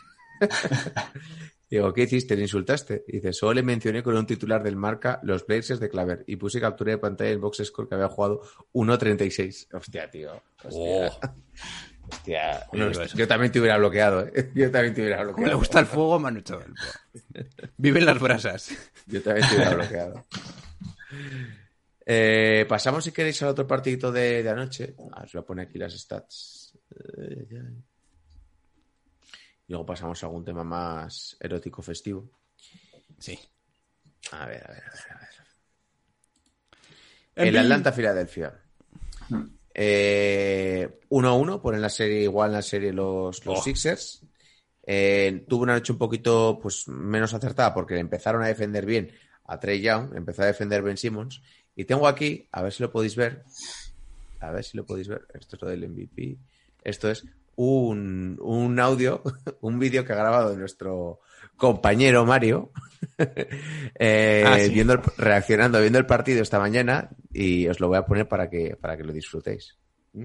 Digo, 1.69 1.93
¿qué 1.93 2.03
hiciste? 2.03 2.37
¿Le 2.37 2.43
insultaste? 2.43 3.05
Dice, 3.09 3.33
solo 3.33 3.55
le 3.55 3.63
mencioné 3.65 4.03
con 4.05 4.17
un 4.17 4.25
titular 4.25 4.63
del 4.63 4.77
marca 4.77 5.19
los 5.25 5.45
Blazers 5.45 5.81
de 5.81 5.89
Claver 5.89 6.23
y 6.29 6.37
puse 6.37 6.61
captura 6.61 6.93
de 6.93 6.99
pantalla 6.99 7.31
en 7.31 7.41
box 7.41 7.63
score 7.65 7.89
que 7.89 7.97
había 7.97 8.09
jugado 8.09 8.43
1.36. 8.73 9.75
Hostia, 9.75 10.09
tío. 10.09 10.41
Hostia. 10.63 11.13
Hostia. 12.09 12.67
No, 12.73 12.89
digo 12.89 13.03
eso. 13.03 13.17
yo 13.17 13.27
también 13.27 13.51
te 13.51 13.59
hubiera 13.59 13.79
bloqueado, 13.79 14.29
¿eh? 14.29 14.51
Yo 14.55 14.71
también 14.71 14.95
te 14.95 15.01
hubiera 15.01 15.25
bloqueado. 15.25 15.51
le 15.51 15.55
gusta 15.57 15.81
el 15.81 15.87
fuego, 15.87 16.21
Manu 16.21 16.41
Chaval. 16.43 16.73
Viven 17.77 18.05
las 18.07 18.21
brasas. 18.21 18.71
Yo 19.07 19.21
también 19.23 19.49
te 19.49 19.57
hubiera 19.57 19.75
bloqueado. 19.75 20.25
Eh, 22.09 22.65
pasamos, 22.69 23.03
si 23.05 23.11
queréis, 23.11 23.43
al 23.43 23.49
otro 23.49 23.67
partidito 23.67 24.13
de, 24.13 24.43
de 24.43 24.49
anoche. 24.49 24.95
Ah, 25.13 25.23
os 25.25 25.33
voy 25.33 25.43
a 25.43 25.45
poner 25.45 25.67
aquí 25.67 25.77
las 25.79 25.93
stats. 25.93 26.79
Eh. 27.19 27.47
Y 29.69 29.73
luego 29.73 29.85
pasamos 29.85 30.23
a 30.23 30.27
algún 30.27 30.45
tema 30.45 30.63
más 30.63 31.37
erótico 31.41 31.83
festivo. 31.83 32.31
Sí. 33.19 33.37
A 34.31 34.47
ver, 34.47 34.65
a 34.65 34.73
ver, 34.73 34.83
a 34.85 34.91
ver. 34.91 35.13
A 35.13 35.19
ver. 37.35 37.49
El 37.49 37.59
Atlanta-Filadelfia. 37.59 38.63
Eh, 39.75 41.01
1-1, 41.11 41.61
ponen 41.61 41.83
la 41.83 41.91
serie 41.91 42.23
igual 42.23 42.51
en 42.51 42.55
la 42.55 42.63
serie 42.63 42.93
los, 42.93 43.45
los 43.45 43.59
Oh. 43.59 43.63
Sixers. 43.63 44.23
Eh, 44.89 45.45
tuvo 45.49 45.65
una 45.65 45.75
noche 45.75 45.93
un 45.93 45.99
poquito 45.99 46.59
pues, 46.63 46.87
menos 46.87 47.35
acertada 47.35 47.75
porque 47.75 47.99
empezaron 47.99 48.43
a 48.43 48.47
defender 48.47 48.87
bien 48.87 49.13
a 49.45 49.59
Trey 49.59 49.81
Young, 49.83 50.15
empezó 50.15 50.43
a 50.43 50.47
defender 50.47 50.83
Ben 50.83 50.97
Simmons. 50.97 51.43
Y 51.77 51.85
tengo 51.85 52.09
aquí, 52.09 52.49
a 52.53 52.63
ver 52.63 52.73
si 52.73 52.83
lo 52.83 52.91
podéis 52.91 53.15
ver. 53.17 53.45
A 54.41 54.51
ver 54.51 54.65
si 54.65 54.77
lo 54.77 54.85
podéis 54.85 55.09
ver. 55.09 55.27
Esto 55.35 55.57
es 55.57 55.63
lo 55.63 55.69
del 55.69 55.89
MVP. 55.89 56.37
Esto 56.83 57.11
es 57.11 57.25
un, 57.57 58.39
un 58.43 58.81
audio, 58.81 59.23
un 59.61 59.79
vídeo 59.79 60.05
que 60.05 60.13
ha 60.13 60.17
grabado 60.17 60.57
nuestro 60.57 61.21
compañero 61.57 62.25
Mario, 62.27 62.71
eh, 63.19 64.45
Ah, 64.47 64.59
sí. 64.59 64.71
viendo 64.73 64.95
el- 64.95 65.01
reaccionando, 65.17 65.81
viendo 65.81 65.99
el 65.99 66.07
partido 66.07 66.43
esta 66.43 66.59
mañana, 66.59 67.11
y 67.33 67.67
os 67.69 67.81
lo 67.81 67.89
voy 67.89 67.99
a 67.99 68.05
poner 68.07 68.29
para 68.29 68.49
que, 68.51 68.77
para 68.77 68.97
que 68.97 69.05
lo 69.05 69.13
disfrutéis. 69.13 69.77
¿Mm? 70.13 70.25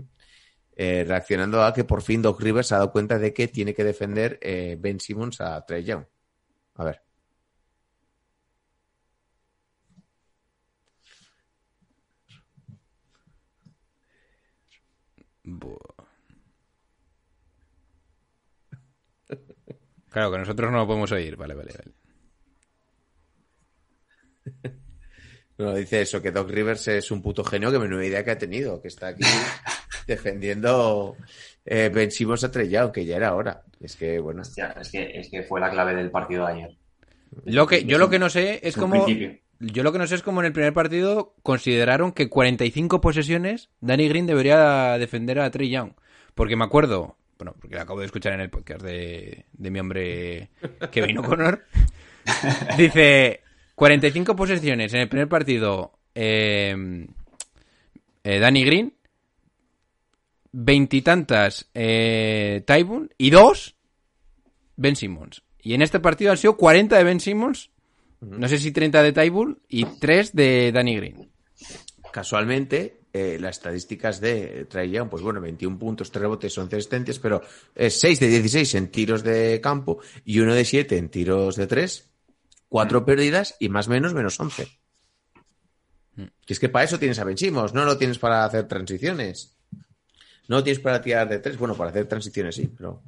Eh, 0.75 1.03
reaccionando 1.07 1.63
a 1.63 1.73
que 1.73 1.83
por 1.83 2.01
fin 2.01 2.21
Doc 2.21 2.39
Rivers 2.41 2.67
se 2.67 2.75
ha 2.75 2.77
dado 2.79 2.91
cuenta 2.91 3.19
de 3.19 3.33
que 3.33 3.47
tiene 3.49 3.73
que 3.73 3.83
defender 3.83 4.39
eh, 4.41 4.77
Ben 4.79 4.99
Simmons 4.99 5.41
a 5.41 5.63
Trey 5.65 5.83
Young. 5.83 6.05
A 6.75 6.83
ver. 6.85 7.01
Claro, 20.09 20.31
que 20.31 20.37
nosotros 20.39 20.71
no 20.71 20.77
lo 20.77 20.87
podemos 20.87 21.11
oír. 21.11 21.35
Vale, 21.35 21.53
vale, 21.53 21.73
vale. 21.73 21.91
No, 25.57 25.75
dice 25.75 26.01
eso, 26.01 26.21
que 26.23 26.31
Doc 26.31 26.49
Rivers 26.49 26.87
es 26.87 27.11
un 27.11 27.21
puto 27.21 27.43
genio, 27.43 27.71
que 27.71 27.77
menuda 27.77 28.03
idea 28.03 28.23
que 28.23 28.31
ha 28.31 28.37
tenido, 28.37 28.81
que 28.81 28.87
está 28.87 29.09
aquí 29.09 29.21
defendiendo 30.07 31.15
eh, 31.63 31.91
Ben 31.93 32.09
Simmons 32.09 32.43
a 32.43 32.49
Trey 32.49 32.67
Young, 32.67 32.91
que 32.91 33.05
ya 33.05 33.17
era 33.17 33.35
hora. 33.35 33.61
Es 33.79 33.95
que, 33.95 34.19
bueno, 34.19 34.41
hostia, 34.41 34.75
es 34.81 34.89
que, 34.89 35.19
es 35.19 35.29
que 35.29 35.43
fue 35.43 35.59
la 35.59 35.69
clave 35.69 35.93
del 35.93 36.09
partido 36.09 36.47
de 36.47 36.53
ayer. 36.53 36.77
Lo 37.45 37.67
que, 37.67 37.85
yo 37.85 37.99
lo 37.99 38.09
que 38.09 38.17
no 38.17 38.27
sé 38.27 38.59
es 38.63 38.75
cómo... 38.75 39.03
principio. 39.05 39.37
Yo 39.61 39.83
lo 39.83 39.91
que 39.91 39.99
no 39.99 40.07
sé 40.07 40.15
es 40.15 40.23
cómo 40.23 40.41
en 40.41 40.47
el 40.47 40.53
primer 40.53 40.73
partido 40.73 41.35
consideraron 41.43 42.11
que 42.11 42.29
45 42.29 42.99
posesiones 42.99 43.69
Danny 43.79 44.09
Green 44.09 44.25
debería 44.25 44.97
defender 44.97 45.39
a 45.39 45.51
Trey 45.51 45.69
Young. 45.69 45.91
Porque 46.33 46.55
me 46.55 46.63
acuerdo, 46.63 47.15
bueno, 47.37 47.55
porque 47.59 47.75
lo 47.75 47.81
acabo 47.81 47.99
de 47.99 48.07
escuchar 48.07 48.33
en 48.33 48.41
el 48.41 48.49
podcast 48.49 48.81
de, 48.81 49.45
de 49.53 49.71
mi 49.71 49.79
hombre 49.79 50.49
Kevin 50.91 51.19
O'Connor. 51.19 51.63
Dice, 52.77 53.41
45 53.75 54.35
posesiones 54.35 54.93
en 54.93 55.01
el 55.01 55.09
primer 55.09 55.27
partido 55.27 55.93
eh, 56.15 56.75
eh, 58.23 58.39
Danny 58.39 58.63
Green, 58.63 58.93
veintitantas 60.51 61.69
eh, 61.73 62.63
Tybun 62.65 63.09
y 63.17 63.29
dos 63.29 63.75
Ben 64.75 64.95
Simmons. 64.95 65.43
Y 65.63 65.73
en 65.73 65.81
este 65.81 65.99
partido 65.99 66.31
han 66.31 66.37
sido 66.37 66.57
40 66.57 66.97
de 66.97 67.03
Ben 67.03 67.19
Simmons, 67.19 67.70
no 68.21 68.47
sé 68.47 68.57
si 68.59 68.71
30 68.71 69.01
de 69.03 69.11
Tybull 69.13 69.61
y 69.67 69.85
3 69.85 70.33
de 70.35 70.71
Danny 70.71 70.95
Green. 70.97 71.31
casualmente, 72.11 72.99
eh, 73.13 73.37
las 73.39 73.57
estadísticas 73.57 74.19
de 74.21 74.65
Trey 74.69 74.89
Young, 74.91 75.09
pues 75.09 75.23
bueno, 75.23 75.39
21 75.41 75.77
puntos, 75.79 76.11
3 76.11 76.21
rebotes, 76.21 76.57
11 76.57 76.75
asistencias, 76.77 77.19
pero 77.19 77.41
es 77.75 77.99
6 77.99 78.19
de 78.19 78.27
16 78.27 78.75
en 78.75 78.87
tiros 78.91 79.23
de 79.23 79.59
campo 79.61 79.99
y 80.25 80.39
1 80.39 80.53
de 80.53 80.65
7 80.65 80.97
en 80.97 81.09
tiros 81.09 81.55
de 81.55 81.67
3, 81.67 82.09
4 82.69 83.05
pérdidas 83.05 83.55
y 83.59 83.69
más 83.69 83.87
menos 83.87 84.13
menos 84.13 84.39
11. 84.39 84.67
Que 86.45 86.53
es 86.53 86.59
que 86.59 86.69
para 86.69 86.85
eso 86.85 86.99
tienes 86.99 87.19
a 87.19 87.23
Ben 87.23 87.37
Simmons, 87.37 87.73
no 87.73 87.85
lo 87.85 87.97
tienes 87.97 88.19
para 88.19 88.43
hacer 88.43 88.67
transiciones. 88.67 89.55
No 90.47 90.57
lo 90.57 90.63
tienes 90.63 90.81
para 90.81 91.01
tirar 91.01 91.29
de 91.29 91.39
3, 91.39 91.57
bueno, 91.57 91.75
para 91.75 91.89
hacer 91.91 92.05
transiciones 92.07 92.55
sí, 92.55 92.69
pero 92.77 93.01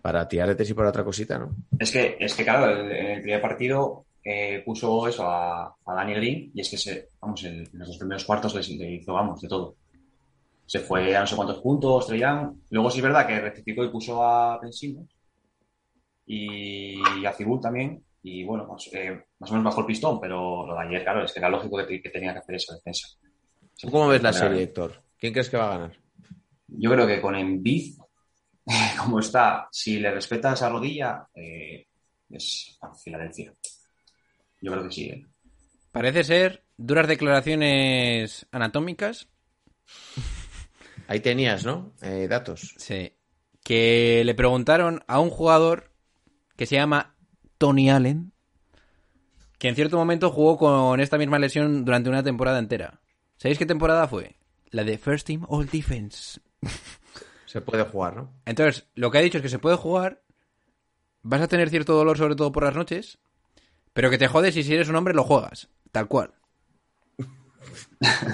para 0.00 0.26
tirar 0.26 0.48
de 0.48 0.54
3 0.54 0.70
y 0.70 0.74
para 0.74 0.88
otra 0.88 1.04
cosita, 1.04 1.38
¿no? 1.38 1.54
Es 1.78 1.90
que, 1.92 2.16
es 2.18 2.34
que 2.34 2.42
claro, 2.44 2.70
el- 2.80 2.90
en 2.90 3.06
el 3.06 3.20
primer 3.22 3.42
partido 3.42 4.06
eh, 4.24 4.62
puso 4.64 5.06
eso 5.08 5.24
a, 5.28 5.66
a 5.84 5.94
Danny 5.94 6.14
Green 6.14 6.50
y 6.54 6.60
es 6.60 6.68
que 6.70 6.76
se, 6.76 7.08
vamos, 7.20 7.42
en, 7.44 7.60
en 7.60 7.78
los 7.78 7.88
dos 7.88 7.98
primeros 7.98 8.24
cuartos 8.24 8.54
le, 8.54 8.76
le 8.76 8.92
hizo, 8.96 9.12
vamos, 9.14 9.40
de 9.40 9.48
todo. 9.48 9.76
Se 10.66 10.78
fue 10.80 11.16
a 11.16 11.20
no 11.20 11.26
sé 11.26 11.34
cuántos 11.36 11.60
puntos, 11.60 12.08
Young. 12.08 12.54
Luego 12.70 12.90
sí 12.90 12.98
es 12.98 13.02
verdad 13.04 13.26
que 13.26 13.40
rectificó 13.40 13.82
y 13.84 13.90
puso 13.90 14.22
a 14.22 14.58
Ben 14.60 14.72
Simmons 14.72 15.10
y 16.26 17.24
a 17.26 17.32
Cibul 17.32 17.60
también. 17.60 18.04
Y 18.22 18.44
bueno, 18.44 18.66
más, 18.66 18.88
eh, 18.92 19.24
más 19.38 19.50
o 19.50 19.54
menos 19.54 19.64
bajó 19.64 19.80
el 19.80 19.86
pistón, 19.86 20.20
pero 20.20 20.66
lo 20.66 20.74
de 20.74 20.80
ayer, 20.86 21.02
claro, 21.02 21.24
es 21.24 21.32
que 21.32 21.38
era 21.38 21.48
lógico 21.48 21.78
que, 21.86 22.02
que 22.02 22.10
tenía 22.10 22.32
que 22.34 22.40
hacer 22.40 22.54
esa 22.56 22.74
defensa. 22.74 23.08
¿Tú 23.80 23.90
cómo 23.90 24.08
ves 24.08 24.22
la 24.22 24.28
Era- 24.28 24.38
serie, 24.38 24.62
Héctor? 24.64 25.02
¿Quién 25.18 25.32
crees 25.32 25.48
que 25.48 25.56
va 25.56 25.66
a 25.74 25.78
ganar? 25.78 25.96
Yo 26.68 26.90
creo 26.90 27.06
que 27.06 27.20
con 27.20 27.34
Embiid, 27.34 27.96
como 29.00 29.20
está, 29.20 29.68
si 29.72 29.98
le 29.98 30.10
respeta 30.12 30.52
esa 30.52 30.68
rodilla, 30.68 31.26
eh, 31.34 31.86
es 32.28 32.78
a 32.82 32.94
Filadelfia. 32.94 33.54
Yo 34.60 34.72
creo 34.72 34.84
que 34.84 34.92
sí. 34.92 35.04
¿eh? 35.04 35.26
Parece 35.92 36.24
ser 36.24 36.64
duras 36.76 37.08
declaraciones 37.08 38.46
anatómicas. 38.52 39.28
Ahí 41.08 41.20
tenías, 41.20 41.64
¿no? 41.64 41.92
Eh, 42.02 42.28
datos. 42.28 42.74
Sí. 42.76 43.12
Que 43.64 44.22
le 44.24 44.34
preguntaron 44.34 45.02
a 45.06 45.20
un 45.20 45.30
jugador 45.30 45.92
que 46.56 46.66
se 46.66 46.76
llama 46.76 47.16
Tony 47.58 47.90
Allen, 47.90 48.32
que 49.58 49.68
en 49.68 49.74
cierto 49.74 49.96
momento 49.96 50.30
jugó 50.30 50.56
con 50.56 51.00
esta 51.00 51.18
misma 51.18 51.38
lesión 51.38 51.84
durante 51.84 52.08
una 52.08 52.22
temporada 52.22 52.58
entera. 52.58 53.00
¿Sabéis 53.36 53.58
qué 53.58 53.66
temporada 53.66 54.06
fue? 54.08 54.36
La 54.70 54.84
de 54.84 54.98
First 54.98 55.26
Team 55.26 55.44
All 55.48 55.66
Defense. 55.66 56.40
Se 57.46 57.60
puede 57.60 57.84
jugar, 57.84 58.14
¿no? 58.14 58.32
Entonces, 58.46 58.86
lo 58.94 59.10
que 59.10 59.18
ha 59.18 59.22
dicho 59.22 59.38
es 59.38 59.42
que 59.42 59.48
se 59.48 59.58
puede 59.58 59.76
jugar, 59.76 60.22
vas 61.22 61.40
a 61.40 61.48
tener 61.48 61.68
cierto 61.68 61.94
dolor 61.94 62.16
sobre 62.16 62.36
todo 62.36 62.52
por 62.52 62.62
las 62.62 62.76
noches, 62.76 63.18
pero 63.92 64.10
que 64.10 64.18
te 64.18 64.28
jodes 64.28 64.56
y 64.56 64.62
si 64.62 64.74
eres 64.74 64.88
un 64.88 64.96
hombre 64.96 65.14
lo 65.14 65.24
juegas, 65.24 65.68
tal 65.92 66.08
cual. 66.08 66.32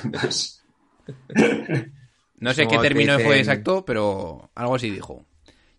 Entonces, 0.04 0.64
No 2.38 2.52
sé 2.52 2.68
qué 2.68 2.78
término 2.78 3.14
dicen- 3.16 3.24
fue 3.26 3.38
exacto, 3.38 3.84
pero 3.84 4.50
algo 4.54 4.74
así 4.74 4.90
dijo. 4.90 5.24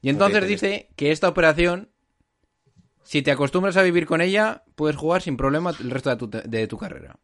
Y 0.01 0.09
entonces 0.09 0.47
dice 0.47 0.89
que 0.95 1.11
esta 1.11 1.28
operación, 1.28 1.91
si 3.03 3.21
te 3.21 3.32
acostumbras 3.32 3.78
a 3.78 3.84
vivir 3.84 4.05
con 4.05 4.21
ella, 4.21 4.63
puedes 4.75 4.95
jugar 4.95 5.21
sin 5.21 5.38
problema 5.38 5.71
el 5.80 5.91
resto 5.91 6.09
de 6.09 6.15
tu, 6.17 6.30
de 6.30 6.67
tu 6.67 6.78
carrera. 6.78 7.19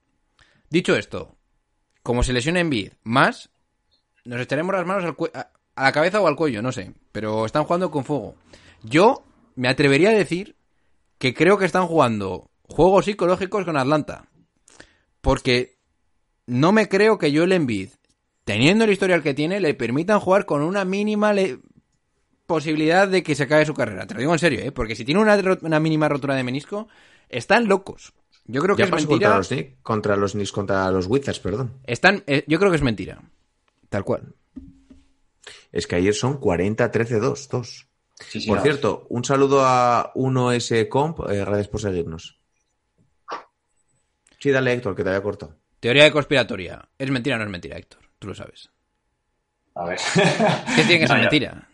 Dicho 0.69 0.95
esto, 0.95 1.37
como 2.03 2.23
se 2.23 2.33
lesiona 2.33 2.59
en 2.59 2.69
vid 2.69 2.93
más, 3.03 3.49
nos 4.25 4.41
echaremos 4.41 4.73
las 4.75 4.85
manos 4.85 5.03
al 5.05 5.15
a 5.75 5.83
la 5.85 5.91
cabeza 5.91 6.21
o 6.21 6.27
al 6.27 6.35
cuello, 6.35 6.61
no 6.61 6.71
sé. 6.71 6.93
Pero 7.11 7.45
están 7.45 7.63
jugando 7.63 7.89
con 7.89 8.05
fuego. 8.05 8.35
Yo 8.83 9.23
me 9.55 9.67
atrevería 9.69 10.09
a 10.09 10.13
decir 10.13 10.55
que 11.23 11.33
creo 11.33 11.57
que 11.57 11.63
están 11.63 11.87
jugando 11.87 12.51
juegos 12.63 13.05
psicológicos 13.05 13.63
con 13.63 13.77
Atlanta. 13.77 14.25
Porque 15.21 15.77
no 16.47 16.73
me 16.73 16.89
creo 16.89 17.17
que 17.17 17.33
Joel 17.33 17.53
Embiid, 17.53 17.91
teniendo 18.43 18.83
el 18.83 18.91
historial 18.91 19.23
que 19.23 19.33
tiene, 19.33 19.61
le 19.61 19.73
permitan 19.73 20.19
jugar 20.19 20.45
con 20.45 20.61
una 20.61 20.83
mínima 20.83 21.31
le- 21.31 21.59
posibilidad 22.45 23.07
de 23.07 23.23
que 23.23 23.35
se 23.35 23.43
acabe 23.43 23.65
su 23.65 23.73
carrera. 23.73 24.05
Te 24.05 24.15
lo 24.15 24.19
digo 24.19 24.33
en 24.33 24.39
serio, 24.39 24.59
¿eh? 24.59 24.73
Porque 24.73 24.97
si 24.97 25.05
tiene 25.05 25.21
una, 25.21 25.79
mínima 25.79 26.09
rotura 26.09 26.35
de 26.35 26.43
menisco, 26.43 26.89
están 27.29 27.69
locos. 27.69 28.11
Yo 28.43 28.61
creo 28.61 28.75
que 28.75 28.81
Ya 28.81 28.87
es 28.87 28.91
mentira. 28.91 29.29
contra 29.29 29.37
los 29.37 29.47
Knicks, 29.47 29.77
contra 29.81 30.15
los 30.17 30.31
Knicks, 30.33 30.51
contra 30.51 30.91
los 30.91 31.07
Wizards, 31.07 31.39
perdón. 31.39 31.79
Están, 31.87 32.25
eh, 32.27 32.43
yo 32.47 32.59
creo 32.59 32.69
que 32.69 32.75
es 32.75 32.83
mentira. 32.83 33.21
Tal 33.87 34.03
cual. 34.03 34.33
Es 35.71 35.87
que 35.87 35.95
ayer 35.95 36.13
son 36.13 36.37
40-13-2, 36.41 37.47
2. 37.49 37.87
Sí, 38.19 38.39
sí, 38.41 38.49
Por 38.49 38.57
no, 38.57 38.63
cierto, 38.63 39.05
un 39.09 39.23
saludo 39.25 39.61
a 39.65 40.11
1S 40.15 40.87
Comp, 40.89 41.19
eh, 41.29 41.37
gracias 41.39 41.67
por 41.67 41.81
seguirnos. 41.81 42.39
Sí, 44.39 44.51
dale, 44.51 44.73
Héctor, 44.73 44.95
que 44.95 45.03
te 45.03 45.09
había 45.09 45.23
cortado. 45.23 45.55
Teoría 45.79 46.03
de 46.05 46.11
conspiratoria. 46.11 46.87
¿Es 46.97 47.09
mentira 47.11 47.35
o 47.35 47.39
no 47.39 47.45
es 47.45 47.51
mentira, 47.51 47.77
Héctor? 47.77 48.01
Tú 48.19 48.27
lo 48.27 48.35
sabes. 48.35 48.69
A 49.75 49.85
ver. 49.85 49.99
¿Qué 50.75 50.83
tiene 50.83 50.99
que 50.99 51.07
ser 51.07 51.17
No, 51.17 51.21
mentira? 51.21 51.67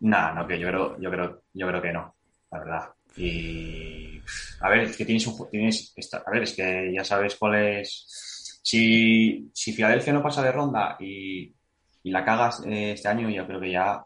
No, 0.00 0.34
no, 0.34 0.46
que 0.46 0.58
yo 0.58 0.68
creo, 0.68 1.00
yo 1.00 1.10
creo, 1.10 1.42
yo 1.52 1.66
creo 1.68 1.82
que 1.82 1.92
no, 1.92 2.14
la 2.50 2.58
verdad. 2.58 2.88
Y 3.16 4.20
a 4.60 4.68
ver, 4.68 4.80
es 4.80 4.96
que 4.96 5.04
tienes 5.04 5.26
un 5.26 5.48
tienes 5.50 5.92
esta- 5.96 6.22
a 6.26 6.30
ver, 6.30 6.42
es 6.42 6.52
que 6.54 6.92
ya 6.94 7.04
sabes 7.04 7.36
cuál 7.36 7.54
es. 7.54 8.60
Si, 8.62 9.50
si 9.54 9.72
Filadelfia 9.72 10.12
no 10.12 10.22
pasa 10.22 10.42
de 10.42 10.52
ronda 10.52 10.96
y, 10.98 11.54
y 12.02 12.10
la 12.10 12.24
cagas 12.24 12.62
eh, 12.66 12.92
este 12.92 13.08
año, 13.08 13.30
yo 13.30 13.46
creo 13.46 13.60
que 13.60 13.70
ya 13.72 14.04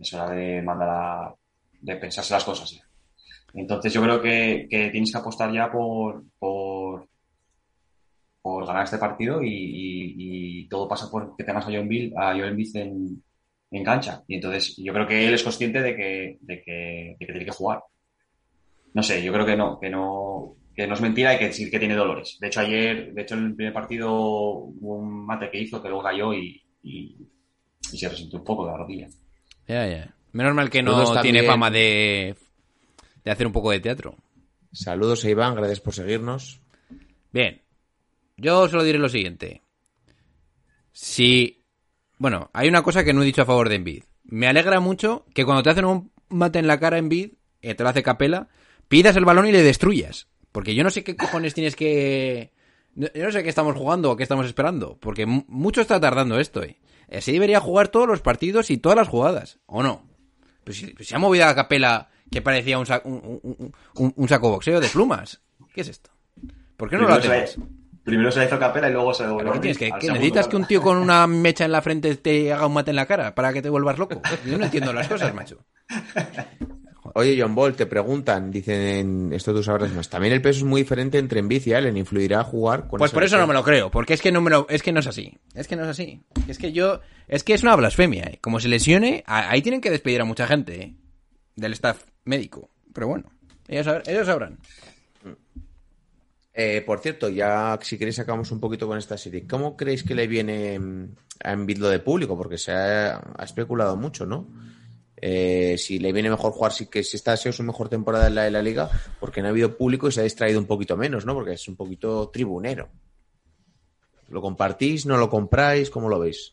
es 0.00 0.12
hora 0.12 0.30
de 0.30 0.62
mandar 0.62 0.88
a, 0.88 1.34
de 1.80 1.96
pensarse 1.96 2.34
las 2.34 2.44
cosas 2.44 2.70
ya. 2.72 2.84
Entonces 3.54 3.92
yo 3.92 4.02
creo 4.02 4.20
que, 4.20 4.66
tienes 4.68 5.12
que 5.12 5.18
apostar 5.18 5.52
ya 5.52 5.70
por, 5.70 6.24
por, 6.38 7.06
ganar 8.66 8.84
este 8.84 8.98
partido 8.98 9.40
y, 9.42 10.66
todo 10.68 10.88
pasa 10.88 11.10
por 11.10 11.36
que 11.36 11.44
tengas 11.44 11.66
a 11.66 11.70
John 11.70 11.88
Bill, 11.88 12.12
a 12.16 12.32
Joel 12.32 12.50
Embiid 12.50 12.76
en, 12.76 13.22
cancha. 13.84 14.22
Y 14.28 14.36
entonces 14.36 14.76
yo 14.76 14.92
creo 14.92 15.06
que 15.06 15.26
él 15.26 15.34
es 15.34 15.42
consciente 15.42 15.80
de 15.82 15.96
que, 15.96 16.38
de 16.40 16.62
que, 16.62 17.16
tiene 17.18 17.44
que 17.44 17.50
jugar. 17.50 17.82
No 18.94 19.02
sé, 19.02 19.22
yo 19.22 19.32
creo 19.32 19.46
que 19.46 19.56
no, 19.56 19.78
que 19.80 19.90
no, 19.90 20.56
que 20.74 20.86
no 20.86 20.94
es 20.94 21.00
mentira 21.00 21.34
y 21.34 21.38
que 21.38 21.52
sí 21.52 21.70
que 21.70 21.78
tiene 21.78 21.94
dolores. 21.94 22.38
De 22.40 22.46
hecho, 22.48 22.60
ayer, 22.60 23.12
de 23.12 23.22
hecho, 23.22 23.34
en 23.34 23.46
el 23.46 23.54
primer 23.54 23.72
partido 23.74 24.12
hubo 24.12 24.96
un 24.96 25.26
mate 25.26 25.50
que 25.50 25.60
hizo 25.60 25.82
que 25.82 25.88
luego 25.88 26.04
cayó 26.04 26.32
y, 26.34 26.62
y 26.82 27.16
se 27.82 28.08
resintió 28.08 28.38
un 28.38 28.44
poco 28.44 28.64
de 28.64 28.72
la 28.72 28.78
rodilla. 28.78 29.08
Ya, 29.66 29.86
ya. 29.86 30.14
Menos 30.32 30.54
mal 30.54 30.68
que 30.70 30.82
no 30.82 30.96
tiene 31.22 31.38
también- 31.40 31.46
fama 31.46 31.70
de, 31.70 32.36
de 33.24 33.30
hacer 33.30 33.46
un 33.46 33.52
poco 33.52 33.70
de 33.70 33.80
teatro. 33.80 34.16
Saludos 34.72 35.24
a 35.24 35.30
Iván, 35.30 35.54
gracias 35.54 35.80
por 35.80 35.94
seguirnos. 35.94 36.60
Bien. 37.32 37.62
Yo 38.36 38.68
solo 38.68 38.82
diré 38.82 38.98
lo 38.98 39.08
siguiente. 39.08 39.62
Si. 40.92 41.62
Bueno, 42.18 42.50
hay 42.52 42.68
una 42.68 42.82
cosa 42.82 43.04
que 43.04 43.12
no 43.12 43.22
he 43.22 43.26
dicho 43.26 43.42
a 43.42 43.46
favor 43.46 43.68
de 43.68 43.76
Envid. 43.76 44.04
Me 44.24 44.46
alegra 44.48 44.80
mucho 44.80 45.24
que 45.34 45.44
cuando 45.44 45.62
te 45.62 45.70
hacen 45.70 45.84
un 45.84 46.10
mate 46.28 46.58
en 46.58 46.66
la 46.66 46.80
cara 46.80 46.98
en 46.98 47.04
Envid, 47.04 47.32
eh, 47.62 47.74
te 47.74 47.82
lo 47.82 47.88
hace 47.88 48.02
capela, 48.02 48.48
pidas 48.88 49.16
el 49.16 49.24
balón 49.24 49.46
y 49.46 49.52
le 49.52 49.62
destruyas. 49.62 50.28
Porque 50.52 50.74
yo 50.74 50.84
no 50.84 50.90
sé 50.90 51.02
qué 51.04 51.16
cojones 51.16 51.54
tienes 51.54 51.76
que. 51.76 52.52
Yo 52.94 53.08
no 53.24 53.32
sé 53.32 53.42
qué 53.42 53.48
estamos 53.48 53.76
jugando 53.76 54.10
o 54.12 54.16
qué 54.16 54.22
estamos 54.22 54.46
esperando. 54.46 54.96
Porque 55.00 55.26
mu- 55.26 55.44
mucho 55.48 55.80
está 55.80 56.00
tardando 56.00 56.38
esto, 56.38 56.62
eh. 56.62 56.76
Así 57.12 57.32
debería 57.32 57.60
jugar 57.60 57.88
todos 57.88 58.06
los 58.08 58.20
partidos 58.20 58.70
y 58.70 58.78
todas 58.78 58.96
las 58.96 59.08
jugadas. 59.08 59.58
¿O 59.66 59.82
no? 59.82 60.02
Pues 60.64 60.78
si, 60.78 60.86
pues 60.94 61.08
se 61.08 61.14
ha 61.16 61.18
movido 61.18 61.46
a 61.46 61.54
capela 61.54 62.08
que 62.30 62.42
parecía 62.42 62.78
un, 62.78 62.86
sa- 62.86 63.02
un, 63.04 63.72
un- 64.16 64.28
saco 64.28 64.50
boxeo 64.50 64.80
de 64.80 64.88
plumas. 64.88 65.40
¿Qué 65.74 65.82
es 65.82 65.88
esto? 65.88 66.10
¿Por 66.76 66.88
qué 66.90 66.96
no 66.96 67.02
lo 67.02 67.18
Primero 67.18 67.32
hacemos? 67.44 67.50
se, 67.50 67.60
primero 68.04 68.30
se 68.32 68.38
la 68.40 68.44
hizo 68.46 68.58
capela 68.58 68.88
y 68.88 68.92
luego 68.92 69.12
se 69.14 69.24
devolvió. 69.26 69.60
¿Qué? 69.60 69.74
¿Que, 69.74 69.90
necesitas 70.08 70.48
que 70.48 70.56
un 70.56 70.66
tío 70.66 70.80
con 70.82 70.96
una 70.96 71.26
mecha 71.28 71.64
en 71.64 71.72
la 71.72 71.82
frente 71.82 72.14
te 72.16 72.52
haga 72.52 72.66
un 72.66 72.74
mate 72.74 72.90
en 72.90 72.96
la 72.96 73.06
cara 73.06 73.34
para 73.34 73.52
que 73.52 73.62
te 73.62 73.68
vuelvas 73.68 73.98
loco? 73.98 74.20
Yo 74.46 74.58
no 74.58 74.64
entiendo 74.64 74.92
las 74.92 75.06
cosas, 75.08 75.34
macho. 75.34 75.64
Oye, 77.16 77.40
John 77.40 77.54
Ball, 77.54 77.76
te 77.76 77.86
preguntan, 77.86 78.50
dicen, 78.50 79.32
esto 79.32 79.54
tú 79.54 79.62
sabrás 79.62 79.92
más. 79.92 80.10
También 80.10 80.34
el 80.34 80.42
peso 80.42 80.58
es 80.58 80.64
muy 80.64 80.80
diferente 80.82 81.16
entre 81.18 81.38
Embiid 81.38 81.64
y 81.66 81.72
Allen, 81.72 81.96
influirá 81.96 82.40
a 82.40 82.44
jugar 82.44 82.88
con 82.88 82.98
Pues 82.98 83.12
por 83.12 83.22
eso 83.22 83.38
no 83.38 83.46
me 83.46 83.54
lo 83.54 83.62
creo, 83.62 83.88
porque 83.90 84.14
es 84.14 84.20
que 84.20 84.32
no 84.32 84.40
me 84.40 84.50
lo, 84.50 84.66
es 84.68 84.82
que 84.82 84.90
no 84.92 84.98
es 84.98 85.06
así. 85.06 85.38
Es 85.54 85.68
que 85.68 85.76
no 85.76 85.82
es 85.84 85.88
así. 85.90 86.22
Es 86.48 86.58
que 86.58 86.72
yo, 86.72 87.00
es 87.28 87.44
que 87.44 87.54
es 87.54 87.62
una 87.62 87.76
blasfemia, 87.76 88.24
¿eh? 88.24 88.38
Como 88.40 88.58
se 88.58 88.66
lesione, 88.68 89.22
a- 89.26 89.48
ahí 89.50 89.62
tienen 89.62 89.80
que 89.80 89.90
despedir 89.90 90.20
a 90.20 90.24
mucha 90.24 90.48
gente, 90.48 90.82
¿eh? 90.82 90.94
Del 91.54 91.72
staff 91.74 92.02
médico. 92.24 92.70
Pero 92.92 93.06
bueno, 93.06 93.30
ellos, 93.68 93.86
sab- 93.86 94.02
ellos 94.08 94.26
sabrán. 94.26 94.58
Eh, 96.56 96.82
por 96.86 97.00
cierto, 97.00 97.28
ya 97.28 97.78
si 97.82 97.98
queréis 97.98 98.16
sacamos 98.16 98.50
un 98.52 98.60
poquito 98.60 98.86
con 98.86 98.96
esta 98.98 99.16
serie. 99.18 99.44
¿Cómo 99.46 99.76
creéis 99.76 100.04
que 100.04 100.14
le 100.14 100.26
viene 100.28 100.78
mm, 100.78 101.08
a 101.44 101.52
Embiid 101.52 101.78
lo 101.78 101.88
de 101.88 101.98
público? 101.98 102.36
Porque 102.36 102.58
se 102.58 102.70
ha, 102.72 103.16
ha 103.36 103.44
especulado 103.44 103.96
mucho, 103.96 104.24
¿no? 104.24 104.46
Eh, 105.26 105.78
si 105.78 105.98
le 105.98 106.12
viene 106.12 106.28
mejor 106.28 106.52
jugar, 106.52 106.70
si 106.70 106.84
que 106.84 107.02
si 107.02 107.16
esta 107.16 107.32
ha 107.32 107.36
sido 107.38 107.54
su 107.54 107.62
mejor 107.62 107.88
temporada 107.88 108.26
en 108.26 108.34
la 108.34 108.42
de 108.42 108.50
la 108.50 108.60
liga, 108.60 108.90
porque 109.18 109.40
no 109.40 109.46
ha 109.46 109.52
habido 109.52 109.74
público 109.74 110.06
y 110.06 110.12
se 110.12 110.20
ha 110.20 110.22
distraído 110.22 110.60
un 110.60 110.66
poquito 110.66 110.98
menos, 110.98 111.24
¿no? 111.24 111.32
Porque 111.32 111.54
es 111.54 111.66
un 111.66 111.76
poquito 111.76 112.28
tribunero. 112.28 112.90
¿Lo 114.28 114.42
compartís? 114.42 115.06
¿No 115.06 115.16
lo 115.16 115.30
compráis? 115.30 115.88
¿Cómo 115.88 116.10
lo 116.10 116.18
veis? 116.18 116.52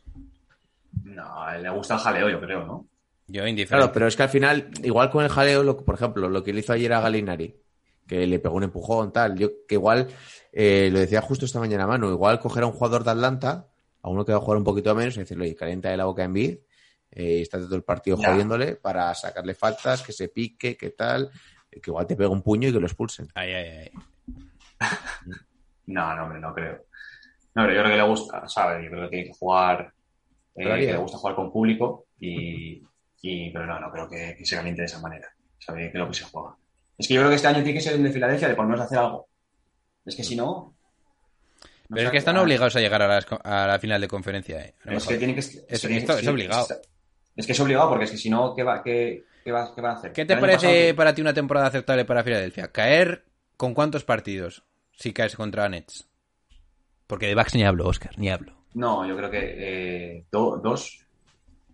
No, 1.04 1.52
le 1.62 1.70
gusta 1.70 1.96
el 1.96 2.00
jaleo, 2.00 2.30
yo 2.30 2.40
creo, 2.40 2.66
¿no? 2.66 2.86
Yo 3.28 3.46
indiferente. 3.46 3.76
Claro, 3.76 3.92
pero 3.92 4.08
es 4.08 4.16
que 4.16 4.24
al 4.24 4.30
final, 4.30 4.70
igual 4.84 5.10
con 5.10 5.26
el 5.26 5.30
jaleo, 5.30 5.64
lo, 5.64 5.76
por 5.76 5.96
ejemplo, 5.96 6.30
lo 6.30 6.42
que 6.42 6.54
le 6.54 6.62
hizo 6.62 6.72
ayer 6.72 6.94
a 6.94 7.02
Galinari, 7.02 7.54
que 8.08 8.26
le 8.26 8.40
pegó 8.40 8.56
un 8.56 8.64
empujón, 8.64 9.12
tal, 9.12 9.38
yo 9.38 9.50
que 9.68 9.76
igual, 9.76 10.08
eh, 10.54 10.88
lo 10.94 11.00
decía 11.00 11.20
justo 11.20 11.44
esta 11.44 11.60
mañana, 11.60 11.86
mano, 11.88 12.10
igual 12.10 12.40
coger 12.40 12.64
a 12.64 12.68
un 12.68 12.74
jugador 12.74 13.04
de 13.04 13.12
Atlanta, 13.12 13.68
a 14.02 14.10
uno 14.10 14.24
que 14.24 14.32
va 14.32 14.38
a 14.38 14.42
jugar 14.42 14.60
un 14.60 14.64
poquito 14.64 14.96
menos, 14.96 15.18
y 15.18 15.20
decirle, 15.20 15.44
oye, 15.44 15.56
calienta 15.58 15.90
de 15.90 15.98
la 15.98 16.06
boca 16.06 16.24
en 16.24 16.32
vid, 16.32 16.58
eh, 17.12 17.38
y 17.40 17.42
estate 17.42 17.66
todo 17.66 17.76
el 17.76 17.84
partido 17.84 18.18
Ya. 18.18 18.30
jodiéndole 18.32 18.76
para 18.76 19.14
sacarle 19.16 19.54
faltas, 19.54 20.02
que 20.02 20.12
se 20.14 20.30
pique, 20.30 20.76
que 20.78 20.92
tal, 20.92 21.30
que 21.70 21.82
igual 21.86 22.08
te 22.08 22.16
pega 22.16 22.30
un 22.30 22.42
puño 22.42 22.70
y 22.70 22.74
que 22.74 22.80
lo 22.80 22.86
expulsen. 22.88 23.28
Ay, 23.36 23.54
ay, 23.54 23.70
ay. 23.70 23.92
No, 25.88 26.16
no, 26.16 26.24
hombre, 26.24 26.40
no 26.40 26.54
creo. 26.54 26.86
No, 27.54 27.64
pero 27.64 27.74
yo 27.74 27.80
creo 27.82 27.92
que 27.92 27.98
le 28.02 28.08
gusta, 28.08 28.48
¿sabes? 28.48 28.84
Yo 28.86 28.92
creo 28.92 29.04
que 29.04 29.10
tiene 29.10 29.26
que 29.26 29.34
jugar, 29.38 29.92
eh, 30.56 30.64
que 30.64 30.92
le 30.94 30.98
gusta 30.98 31.18
jugar 31.18 31.36
con 31.36 31.52
público 31.52 32.06
y, 32.20 32.82
y 33.22 33.52
pero 33.52 33.66
no, 33.66 33.80
no 33.80 33.92
creo 33.92 34.10
que, 34.10 34.36
que 34.38 34.46
se 34.46 34.56
caliente 34.56 34.84
de 34.84 34.86
esa 34.86 35.02
manera. 35.02 35.28
Sabe 35.60 35.82
que 35.82 35.88
es 35.88 35.94
lo 35.96 36.08
que 36.08 36.14
se 36.14 36.24
juega. 36.26 36.56
Es 36.98 37.08
que 37.08 37.16
yo 37.16 37.20
creo 37.22 37.30
que 37.30 37.36
este 37.36 37.48
año 37.48 37.58
tiene 37.64 37.74
que 37.74 37.82
ser 37.82 37.94
el 37.96 38.04
de 38.04 38.12
Filadelfia 38.12 38.48
de 38.48 38.56
por 38.56 38.64
lo 38.66 38.72
menos 38.72 38.86
hacer 38.86 39.00
algo. 39.00 39.28
Es 40.06 40.16
que 40.16 40.24
si 40.24 40.36
no, 40.36 40.76
Pero 41.90 42.04
es 42.08 42.12
que 42.12 42.18
están 42.18 42.38
obligados 42.38 42.76
a 42.76 42.80
llegar 42.80 43.02
a, 43.02 43.08
las 43.08 43.26
a 43.44 43.68
la 43.68 43.80
final 43.80 44.00
de 44.00 44.08
conferencia, 44.08 44.62
eh. 44.64 44.76
No 44.86 44.94
Es 44.94 45.04
que 45.04 45.06
jodas. 45.08 45.18
tienen 45.20 45.36
que. 45.36 45.40
Es- 45.42 45.66
es 45.68 45.82
que- 45.88 45.98
esto 45.98 46.14
es 46.14 46.20
sí, 46.22 46.28
obligado. 46.28 46.68
Es, 47.36 47.46
que 47.46 47.52
es 47.54 47.60
obligado 47.60 47.90
porque 47.90 48.06
es 48.06 48.12
que 48.12 48.18
si 48.18 48.30
no, 48.30 48.54
¿qué 48.56 48.64
va, 48.64 48.84
qué, 48.84 49.24
qué 49.44 49.52
va, 49.52 49.74
qué 49.74 49.82
va 49.82 49.92
a 49.92 49.94
hacer? 49.94 50.12
¿Qué 50.14 50.26
te 50.26 50.38
parece 50.38 50.68
pasado- 50.68 50.96
para 50.96 51.16
ti 51.16 51.22
una 51.22 51.34
temporada 51.34 51.68
aceptable 51.68 52.06
para 52.06 52.24
Filadelfia? 52.24 52.72
¿Caer 52.72 53.26
con 53.58 53.74
cuántos 53.74 54.04
partidos 54.04 54.64
si 54.92 55.14
caes 55.14 55.36
contra 55.36 55.68
Nets? 55.70 56.08
Porque 57.08 57.28
de 57.28 57.36
Bucks 57.36 57.56
ni 57.56 57.64
hablo, 57.64 57.88
Oscar, 57.88 58.18
ni 58.18 58.30
hablo. 58.30 58.54
No, 58.74 59.06
yo 59.06 59.18
creo 59.18 59.30
que 59.32 59.40
eh, 60.18 60.26
do- 60.32 60.58
dos. 60.64 61.06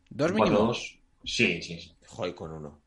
¿Dos 0.09 0.31
mínimo? 0.33 0.57
dos. 0.57 0.99
Sí, 1.23 1.61
sí, 1.61 1.79
sí. 1.79 1.95
Joder, 2.07 2.33
con 2.33 2.51
uno. 2.53 2.81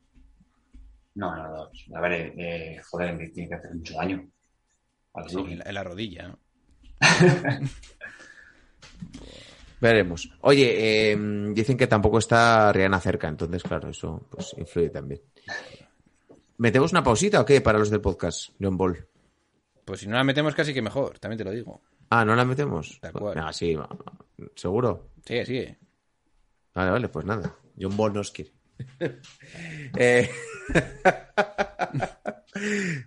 No, 1.14 1.36
no, 1.36 1.48
dos. 1.56 1.86
A 1.94 2.00
ver, 2.00 2.32
eh, 2.36 2.80
joder, 2.88 3.30
tiene 3.32 3.48
que 3.48 3.54
hacer 3.54 3.74
mucho 3.74 3.94
daño. 3.94 4.28
Sí, 5.28 5.36
en, 5.38 5.58
la, 5.58 5.64
en 5.64 5.74
la 5.74 5.84
rodilla. 5.84 6.28
¿no? 6.28 6.38
Veremos. 9.80 10.30
Oye, 10.42 11.12
eh, 11.12 11.18
dicen 11.54 11.76
que 11.76 11.86
tampoco 11.86 12.18
está 12.18 12.72
Rihanna 12.72 13.00
cerca, 13.00 13.28
entonces, 13.28 13.62
claro, 13.62 13.88
eso 13.88 14.26
pues 14.30 14.54
influye 14.58 14.90
también. 14.90 15.22
¿Metemos 16.58 16.92
una 16.92 17.02
pausita 17.02 17.40
o 17.40 17.44
qué 17.44 17.60
para 17.60 17.78
los 17.78 17.90
del 17.90 18.02
podcast, 18.02 18.50
John 18.60 18.76
Ball? 18.76 19.06
Pues 19.84 20.00
si 20.00 20.06
no 20.06 20.16
la 20.16 20.24
metemos 20.24 20.54
casi 20.54 20.74
que 20.74 20.82
mejor, 20.82 21.18
también 21.18 21.38
te 21.38 21.44
lo 21.44 21.50
digo. 21.50 21.80
Ah, 22.10 22.24
¿no 22.24 22.34
la 22.34 22.44
metemos? 22.44 22.98
De 23.00 23.08
acuerdo. 23.08 23.42
Ah, 23.42 23.52
sí, 23.52 23.76
¿seguro? 24.54 25.12
Sigue, 25.24 25.46
sigue. 25.46 25.78
Vale, 26.74 26.90
vale, 26.90 27.08
pues 27.08 27.24
nada. 27.24 27.56
John 27.80 27.96
Ball 27.96 28.12
nos 28.12 28.30
quiere. 28.30 28.52
Eh, 29.96 30.30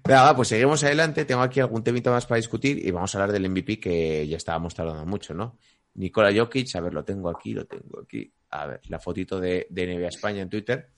Venga, 0.06 0.36
pues 0.36 0.48
seguimos 0.48 0.84
adelante. 0.84 1.26
Tengo 1.26 1.42
aquí 1.42 1.60
algún 1.60 1.84
temita 1.84 2.12
más 2.12 2.26
para 2.26 2.38
discutir 2.38 2.86
y 2.86 2.92
vamos 2.92 3.14
a 3.14 3.18
hablar 3.18 3.32
del 3.32 3.50
MVP 3.50 3.80
que 3.80 4.28
ya 4.28 4.38
estábamos 4.38 4.74
tardando 4.74 5.06
mucho, 5.06 5.34
¿no? 5.34 5.58
Nikola 5.96 6.34
Jokic, 6.34 6.76
a 6.76 6.82
ver, 6.82 6.94
lo 6.94 7.04
tengo 7.04 7.30
aquí, 7.30 7.54
lo 7.54 7.66
tengo 7.66 8.02
aquí. 8.02 8.32
A 8.52 8.68
ver, 8.68 8.82
la 8.90 9.00
fotito 9.00 9.40
de, 9.40 9.68
de 9.70 9.88
NBA 9.88 10.08
España 10.08 10.42
en 10.42 10.50
Twitter. 10.50 10.90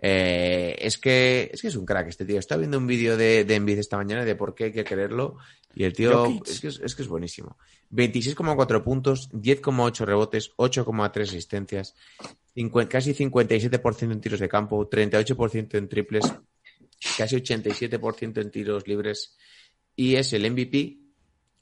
Eh, 0.00 0.76
es 0.78 0.96
que 0.96 1.50
es 1.52 1.60
que 1.60 1.68
es 1.68 1.76
un 1.76 1.84
crack 1.84 2.08
este 2.08 2.24
tío. 2.24 2.38
Estaba 2.38 2.60
viendo 2.60 2.78
un 2.78 2.86
vídeo 2.86 3.16
de, 3.16 3.44
de 3.44 3.54
Envid 3.56 3.78
esta 3.78 3.96
mañana 3.96 4.24
de 4.24 4.36
por 4.36 4.54
qué 4.54 4.64
hay 4.64 4.72
que 4.72 4.84
quererlo. 4.84 5.38
Y 5.74 5.84
el 5.84 5.92
tío 5.92 6.26
es 6.44 6.60
que 6.60 6.68
es, 6.68 6.80
es 6.80 6.94
que 6.94 7.02
es 7.02 7.08
buenísimo. 7.08 7.56
26,4 7.90 8.82
puntos, 8.82 9.30
10,8 9.32 10.04
rebotes, 10.04 10.52
8,3 10.56 11.22
asistencias, 11.22 11.94
50 12.54 12.88
casi 12.88 13.14
57% 13.14 14.12
en 14.12 14.20
tiros 14.20 14.40
de 14.40 14.48
campo, 14.48 14.88
38% 14.88 15.74
en 15.78 15.88
triples, 15.88 16.24
casi 17.16 17.36
87% 17.36 18.40
en 18.40 18.50
tiros 18.50 18.86
libres. 18.86 19.36
Y 19.94 20.16
es 20.16 20.32
el 20.32 20.50
MVP 20.50 21.07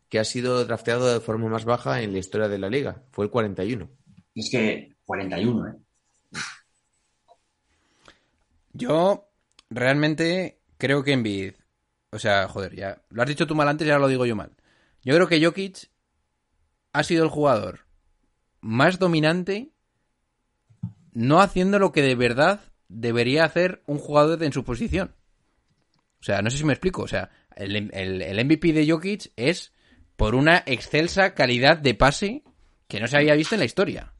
que 0.08 0.18
ha 0.18 0.24
sido 0.24 0.64
drafteado 0.64 1.12
de 1.12 1.20
forma 1.20 1.48
más 1.48 1.64
baja 1.64 2.00
en 2.02 2.12
la 2.12 2.18
historia 2.18 2.48
de 2.48 2.58
la 2.58 2.68
liga. 2.70 3.02
Fue 3.10 3.24
el 3.24 3.30
41. 3.30 3.88
Es 4.34 4.48
que 4.50 4.94
41, 5.04 5.68
¿eh? 5.68 5.72
Yo 8.72 9.28
realmente 9.70 10.60
creo 10.78 11.02
que 11.02 11.12
Embiid, 11.12 11.54
o 12.10 12.18
sea, 12.18 12.46
joder, 12.48 12.74
ya 12.74 13.02
lo 13.10 13.22
has 13.22 13.28
dicho 13.28 13.46
tú 13.46 13.54
mal 13.54 13.68
antes 13.68 13.86
y 13.86 13.90
ahora 13.90 14.02
lo 14.02 14.08
digo 14.08 14.26
yo 14.26 14.36
mal. 14.36 14.52
Yo 15.02 15.14
creo 15.14 15.28
que 15.28 15.42
Jokic 15.44 15.90
ha 16.92 17.02
sido 17.02 17.24
el 17.24 17.30
jugador 17.30 17.80
más 18.60 18.98
dominante 18.98 19.70
no 21.12 21.40
haciendo 21.40 21.78
lo 21.78 21.92
que 21.92 22.02
de 22.02 22.14
verdad 22.14 22.60
debería 22.88 23.44
hacer 23.44 23.82
un 23.86 23.98
jugador 23.98 24.42
en 24.42 24.52
su 24.52 24.64
posición. 24.64 25.14
O 26.20 26.24
sea, 26.24 26.42
no 26.42 26.50
sé 26.50 26.58
si 26.58 26.64
me 26.64 26.72
explico. 26.74 27.02
O 27.02 27.08
sea, 27.08 27.30
el, 27.54 27.74
el- 27.94 28.20
el 28.22 28.44
MVP 28.44 28.72
de 28.72 28.90
Jokic 28.90 29.32
es 29.36 29.72
por 30.16 30.34
una 30.34 30.62
excelsa 30.66 31.34
calidad 31.34 31.78
de 31.78 31.94
pase 31.94 32.42
que 32.88 33.00
no 33.00 33.06
se 33.06 33.16
había 33.16 33.34
visto 33.34 33.54
en 33.54 33.60
la 33.60 33.64
historia. 33.66 34.12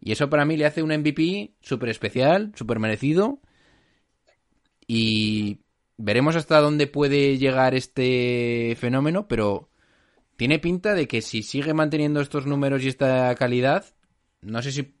Y 0.00 0.12
eso 0.12 0.28
para 0.28 0.44
mí 0.44 0.56
le 0.56 0.66
hace 0.66 0.82
un 0.82 0.94
MVP 0.94 1.54
súper 1.62 1.88
especial, 1.88 2.52
súper 2.54 2.78
merecido. 2.78 3.40
Y 4.86 5.60
veremos 5.96 6.36
hasta 6.36 6.60
dónde 6.60 6.86
puede 6.86 7.38
llegar 7.38 7.74
este 7.74 8.76
fenómeno, 8.78 9.28
pero 9.28 9.70
tiene 10.36 10.58
pinta 10.58 10.94
de 10.94 11.08
que 11.08 11.22
si 11.22 11.42
sigue 11.42 11.72
manteniendo 11.72 12.20
estos 12.20 12.46
números 12.46 12.82
y 12.82 12.88
esta 12.88 13.34
calidad, 13.36 13.86
no 14.42 14.60
sé 14.60 14.72
si 14.72 14.94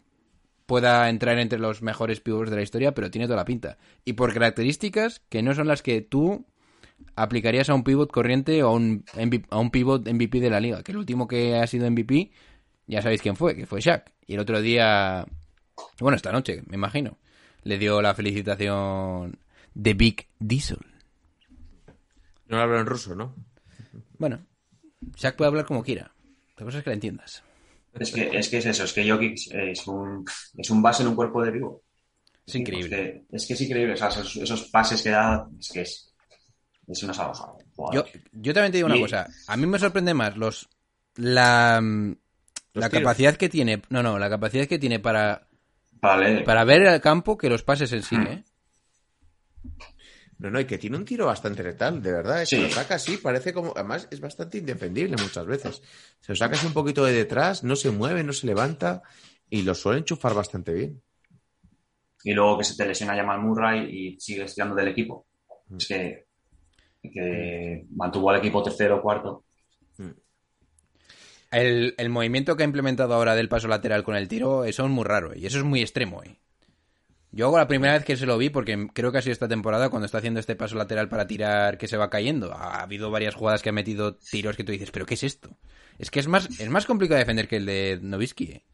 pueda 0.66 1.10
entrar 1.10 1.38
entre 1.38 1.58
los 1.58 1.82
mejores 1.82 2.20
pivots 2.20 2.50
de 2.50 2.56
la 2.56 2.62
historia, 2.62 2.94
pero 2.94 3.10
tiene 3.10 3.26
toda 3.26 3.36
la 3.36 3.44
pinta. 3.44 3.76
Y 4.04 4.14
por 4.14 4.32
características 4.32 5.20
que 5.28 5.42
no 5.42 5.54
son 5.54 5.68
las 5.68 5.82
que 5.82 6.00
tú 6.00 6.46
aplicarías 7.16 7.68
a 7.70 7.74
un 7.74 7.84
pivot 7.84 8.10
corriente 8.10 8.62
o 8.62 8.68
a 8.68 8.72
un, 8.72 9.04
MVP 9.14 9.46
a 9.50 9.58
un 9.58 9.70
pivot 9.70 10.06
MVP 10.08 10.40
de 10.40 10.50
la 10.50 10.60
liga. 10.60 10.82
Que 10.82 10.92
el 10.92 10.98
último 10.98 11.28
que 11.28 11.56
ha 11.56 11.66
sido 11.66 11.90
MVP, 11.90 12.30
ya 12.86 13.02
sabéis 13.02 13.22
quién 13.22 13.36
fue, 13.36 13.54
que 13.56 13.66
fue 13.66 13.80
Shaq. 13.80 14.10
Y 14.26 14.34
el 14.34 14.40
otro 14.40 14.60
día, 14.60 15.26
bueno, 16.00 16.16
esta 16.16 16.32
noche, 16.32 16.62
me 16.66 16.76
imagino, 16.76 17.18
le 17.62 17.78
dio 17.78 18.00
la 18.02 18.14
felicitación 18.14 19.38
de 19.74 19.94
Big 19.94 20.28
Diesel. 20.38 20.78
No 22.48 22.60
hablo 22.60 22.80
en 22.80 22.86
ruso, 22.86 23.14
¿no? 23.14 23.34
Bueno, 24.18 24.40
Shaq 25.16 25.36
puede 25.36 25.48
hablar 25.48 25.66
como 25.66 25.82
quiera. 25.82 26.12
La 26.56 26.64
cosa 26.64 26.78
es 26.78 26.84
que 26.84 26.90
la 26.90 26.94
entiendas. 26.94 27.42
Es 27.94 28.10
que, 28.10 28.28
es 28.36 28.48
que 28.48 28.58
es 28.58 28.66
eso, 28.66 28.84
es 28.84 28.92
que 28.92 29.08
Jokic 29.08 29.52
es 29.52 29.86
un, 29.86 30.24
es 30.56 30.70
un 30.70 30.82
base 30.82 31.02
en 31.02 31.08
un 31.08 31.14
cuerpo 31.14 31.42
de 31.42 31.52
vivo. 31.52 31.82
Es 32.46 32.54
increíble. 32.56 32.86
Es 32.86 32.92
que 32.92 33.36
es, 33.36 33.46
que 33.46 33.54
es 33.54 33.60
increíble, 33.60 33.94
o 33.94 33.96
sea, 33.96 34.08
esos, 34.08 34.36
esos 34.36 34.64
pases 34.64 35.00
que 35.00 35.10
da, 35.10 35.48
es 35.58 35.68
que 35.70 35.80
es, 35.82 36.13
es 36.88 37.02
una 37.02 37.14
salvajada. 37.14 37.52
Yo, 37.92 38.04
yo 38.32 38.52
también 38.54 38.72
te 38.72 38.78
digo 38.78 38.86
una 38.86 38.96
Y- 38.96 39.02
cosa. 39.02 39.26
A 39.48 39.56
mí 39.56 39.66
me 39.66 39.78
sorprende 39.78 40.14
más 40.14 40.36
los 40.36 40.68
la, 41.16 41.80
mm, 41.82 42.16
la 42.74 42.88
capacidad 42.90 43.36
que 43.36 43.48
tiene. 43.48 43.82
No, 43.88 44.02
no, 44.02 44.18
la 44.18 44.28
capacidad 44.28 44.66
que 44.66 44.78
tiene 44.78 44.98
para, 45.00 45.46
leer. 46.18 46.44
para 46.44 46.64
ver 46.64 46.82
el 46.82 47.00
campo 47.00 47.36
que 47.38 47.48
los 47.48 47.62
pases 47.62 47.92
en 47.92 48.02
sí, 48.02 48.16
Mm. 48.16 48.26
¿eh? 48.26 48.44
No, 50.38 50.50
no, 50.50 50.60
y 50.60 50.64
que 50.66 50.78
tiene 50.78 50.96
un 50.96 51.04
tiro 51.04 51.26
bastante 51.26 51.62
letal, 51.62 52.02
de 52.02 52.12
verdad. 52.12 52.42
Es 52.42 52.50
que 52.50 52.56
Sí. 52.56 52.62
lo 52.62 52.68
saca 52.68 52.96
así, 52.96 53.16
parece 53.18 53.52
como. 53.54 53.72
Además, 53.74 54.08
es 54.10 54.20
bastante 54.20 54.58
indefendible 54.58 55.16
muchas 55.16 55.46
veces. 55.46 55.80
Se 56.20 56.32
lo 56.32 56.36
saca 56.36 56.56
así 56.56 56.66
un 56.66 56.72
poquito 56.72 57.04
de 57.04 57.12
detrás, 57.12 57.62
no 57.62 57.76
se 57.76 57.90
mueve, 57.90 58.24
no 58.24 58.32
se 58.32 58.46
levanta 58.48 59.02
y 59.48 59.62
lo 59.62 59.74
suele 59.74 60.00
enchufar 60.00 60.34
bastante 60.34 60.72
bien. 60.74 61.02
Y 62.24 62.32
luego 62.32 62.58
que 62.58 62.64
se 62.64 62.76
te 62.76 62.84
lesiona 62.86 63.14
Jamal 63.14 63.40
Murray 63.40 63.88
y 64.16 64.20
sigues 64.20 64.54
tirando 64.54 64.74
del 64.74 64.88
equipo. 64.88 65.26
Es 65.78 65.86
que, 65.86 66.23
que 67.12 67.86
mantuvo 67.90 68.30
al 68.30 68.38
equipo 68.38 68.62
tercero 68.62 68.96
o 68.96 69.02
cuarto. 69.02 69.44
El, 71.50 71.94
el 71.98 72.10
movimiento 72.10 72.56
que 72.56 72.64
ha 72.64 72.66
implementado 72.66 73.14
ahora 73.14 73.36
del 73.36 73.48
paso 73.48 73.68
lateral 73.68 74.02
con 74.02 74.16
el 74.16 74.26
tiro, 74.26 74.64
eso 74.64 74.84
es 74.84 74.90
muy 74.90 75.04
raro, 75.04 75.36
y 75.36 75.46
eso 75.46 75.58
es 75.58 75.64
muy 75.64 75.82
extremo, 75.82 76.22
¿eh? 76.24 76.36
Yo 77.30 77.46
hago 77.46 77.58
la 77.58 77.66
primera 77.66 77.94
vez 77.94 78.04
que 78.04 78.16
se 78.16 78.26
lo 78.26 78.38
vi, 78.38 78.48
porque 78.48 78.88
creo 78.92 79.10
que 79.10 79.18
ha 79.18 79.22
sido 79.22 79.32
esta 79.32 79.48
temporada 79.48 79.88
cuando 79.88 80.06
está 80.06 80.18
haciendo 80.18 80.38
este 80.38 80.54
paso 80.54 80.76
lateral 80.76 81.08
para 81.08 81.26
tirar 81.26 81.78
que 81.78 81.88
se 81.88 81.96
va 81.96 82.08
cayendo. 82.08 82.52
Ha 82.52 82.82
habido 82.82 83.10
varias 83.10 83.34
jugadas 83.34 83.60
que 83.60 83.70
ha 83.70 83.72
metido 83.72 84.14
tiros 84.14 84.56
que 84.56 84.62
tú 84.62 84.70
dices, 84.70 84.92
¿pero 84.92 85.04
qué 85.04 85.14
es 85.14 85.24
esto? 85.24 85.56
Es 85.98 86.12
que 86.12 86.20
es 86.20 86.28
más, 86.28 86.48
es 86.60 86.70
más 86.70 86.86
complicado 86.86 87.16
de 87.16 87.24
defender 87.24 87.48
que 87.48 87.56
el 87.56 87.66
de 87.66 87.98
Novisky, 88.00 88.44
¿eh? 88.44 88.64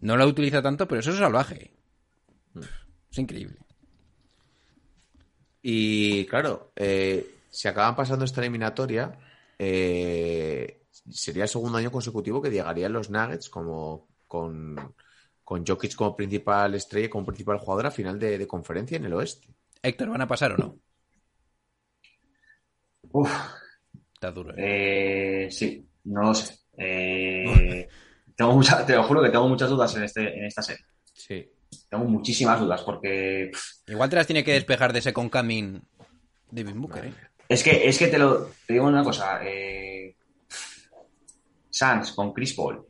No 0.00 0.16
lo 0.16 0.26
utiliza 0.26 0.62
tanto, 0.62 0.86
pero 0.86 1.00
eso 1.00 1.10
es 1.10 1.16
salvaje. 1.16 1.72
¿eh? 2.54 2.60
Es 3.10 3.18
increíble. 3.18 3.56
Y 5.62 6.26
claro, 6.26 6.72
eh, 6.76 7.33
si 7.54 7.68
acaban 7.68 7.94
pasando 7.94 8.24
esta 8.24 8.40
eliminatoria, 8.40 9.16
eh, 9.58 10.82
sería 11.08 11.44
el 11.44 11.48
segundo 11.48 11.78
año 11.78 11.92
consecutivo 11.92 12.42
que 12.42 12.50
llegarían 12.50 12.92
los 12.92 13.10
Nuggets 13.10 13.48
como 13.48 14.08
con, 14.26 14.94
con 15.44 15.64
Jokic 15.64 15.94
como 15.94 16.16
principal 16.16 16.74
estrella, 16.74 17.08
como 17.08 17.26
principal 17.26 17.58
jugador 17.58 17.86
a 17.86 17.90
final 17.92 18.18
de, 18.18 18.38
de 18.38 18.46
conferencia 18.46 18.96
en 18.96 19.04
el 19.04 19.14
oeste. 19.14 19.48
Héctor, 19.80 20.08
¿van 20.10 20.22
a 20.22 20.26
pasar 20.26 20.52
o 20.52 20.56
no? 20.56 20.78
Uf, 23.12 23.30
Está 24.14 24.32
duro, 24.32 24.50
¿eh? 24.56 25.44
eh, 25.44 25.50
sí, 25.50 25.86
no 26.04 26.22
lo 26.22 26.34
sé. 26.34 26.58
Eh, 26.76 27.88
tengo 28.34 28.52
mucha, 28.54 28.84
te 28.84 28.96
lo 28.96 29.04
juro 29.04 29.22
que 29.22 29.30
tengo 29.30 29.46
muchas 29.46 29.70
dudas 29.70 29.94
en, 29.94 30.02
este, 30.02 30.36
en 30.36 30.46
esta 30.46 30.62
serie. 30.62 30.84
Sí. 31.12 31.48
Tengo 31.88 32.04
muchísimas 32.04 32.58
dudas 32.58 32.82
porque 32.82 33.52
Igual 33.86 34.10
te 34.10 34.16
las 34.16 34.26
tiene 34.26 34.42
que 34.42 34.54
despejar 34.54 34.92
de 34.92 34.98
ese 34.98 35.12
con 35.12 35.28
coming 35.28 35.80
Devin 36.50 36.80
Booker, 36.80 37.04
¿eh? 37.04 37.14
Es 37.48 37.62
que, 37.62 37.88
es 37.88 37.98
que 37.98 38.08
te 38.08 38.18
lo 38.18 38.46
te 38.66 38.72
digo 38.74 38.86
una 38.86 39.04
cosa. 39.04 39.40
Eh, 39.42 40.16
Suns 41.70 42.12
con 42.12 42.32
Chris 42.32 42.54
Paul, 42.54 42.86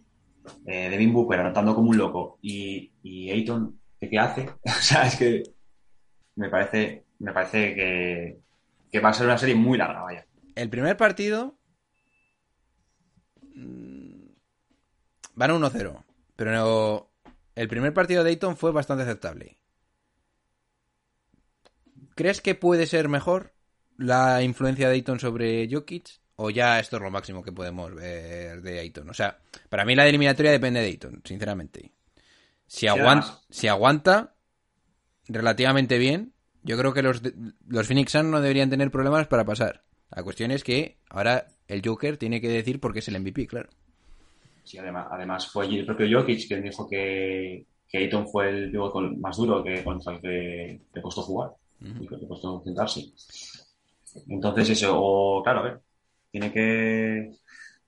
eh, 0.67 0.91
Devin 0.91 1.13
Booker 1.13 1.41
anotando 1.41 1.75
como 1.75 1.91
un 1.91 1.97
loco 1.97 2.39
y, 2.43 2.93
y 3.03 3.31
Ayton, 3.31 3.81
¿qué, 3.99 4.19
hace? 4.19 4.49
o 4.65 4.71
sea, 4.71 5.07
es 5.07 5.17
que 5.17 5.43
me 6.37 6.51
parece, 6.51 7.05
me 7.21 7.33
parece 7.33 7.75
que, 7.75 8.41
que 8.91 9.01
va 9.01 9.09
a 9.09 9.15
ser 9.15 9.27
una 9.27 9.39
serie 9.39 9.55
muy 9.55 9.79
larga, 9.79 10.03
vaya. 10.03 10.27
El 10.55 10.69
primer 10.69 10.97
partido. 10.97 11.59
mm, 13.55 14.27
Van 15.35 15.51
1-0. 15.51 16.05
Pero 16.37 17.11
el 17.55 17.69
primer 17.69 17.95
partido 17.95 18.23
de 18.23 18.31
Dayton 18.31 18.57
fue 18.57 18.73
bastante 18.73 19.05
aceptable. 19.05 19.59
¿Crees 22.15 22.41
que 22.41 22.55
puede 22.55 22.87
ser 22.87 23.09
mejor 23.09 23.54
la 23.99 24.43
influencia 24.43 24.87
de 24.87 24.93
Dayton 24.95 25.21
sobre 25.21 25.69
Jokic? 25.71 26.21
o 26.37 26.51
ya 26.51 26.81
esto 26.81 26.97
es 26.97 27.03
lo 27.03 27.13
máximo 27.13 27.45
que 27.45 27.53
podemos 27.53 27.95
ver 27.95 28.61
de 28.61 28.81
Ayton. 28.81 29.09
O 29.09 29.15
sea, 29.15 29.39
para 29.69 29.85
mí 29.85 29.95
la 29.95 30.07
eliminatoria 30.09 30.51
depende 30.51 30.81
de 30.81 30.87
Ayton, 30.87 31.23
sinceramente. 31.25 31.93
Si, 32.67 32.89
aguanta, 32.89 33.27
además. 33.29 33.47
si 33.51 33.69
aguanta 33.69 34.35
relativamente 35.29 35.97
bien, 35.99 36.33
yo 36.63 36.77
creo 36.77 36.93
que 36.93 37.03
los, 37.03 37.23
de- 37.23 37.35
los 37.69 37.87
Phoenix 37.87 38.13
Suns 38.13 38.31
no 38.31 38.41
deberían 38.41 38.71
tener 38.71 38.91
problemas 38.91 39.27
para 39.29 39.45
pasar. 39.45 39.85
La 40.11 40.23
cuestión 40.25 40.51
es 40.51 40.65
que 40.65 40.99
ahora 41.09 41.47
el 41.69 41.83
Joker 41.85 42.17
tiene 42.17 42.41
que 42.41 42.49
decir 42.49 42.81
por 42.81 42.93
qué 42.93 42.99
es 42.99 43.09
el 43.09 43.21
MVP, 43.21 43.47
claro. 43.47 43.69
Sí, 44.65 44.79
además, 44.79 45.07
además 45.11 45.47
fue 45.51 45.67
el 45.67 45.85
propio 45.87 46.19
Jokic 46.21 46.49
quien 46.49 46.63
dijo 46.63 46.89
que, 46.89 47.67
que 47.89 47.99
Ayton 47.99 48.27
fue 48.29 48.49
el 48.49 48.73
más 49.21 49.37
duro 49.37 49.63
que 49.63 49.85
contra 49.85 50.15
el 50.15 50.21
que 50.21 50.81
le 50.95 51.03
costó 51.03 51.23
jugar 51.23 51.51
y 51.81 52.07
que 52.09 52.17
le 52.17 52.27
costó 52.27 52.57
enfrentarse. 52.57 53.13
Entonces 54.29 54.71
eso, 54.71 54.97
o 54.97 55.43
claro, 55.43 55.61
a 55.61 55.63
ver, 55.63 55.81
tiene 56.31 56.53
que 56.53 57.31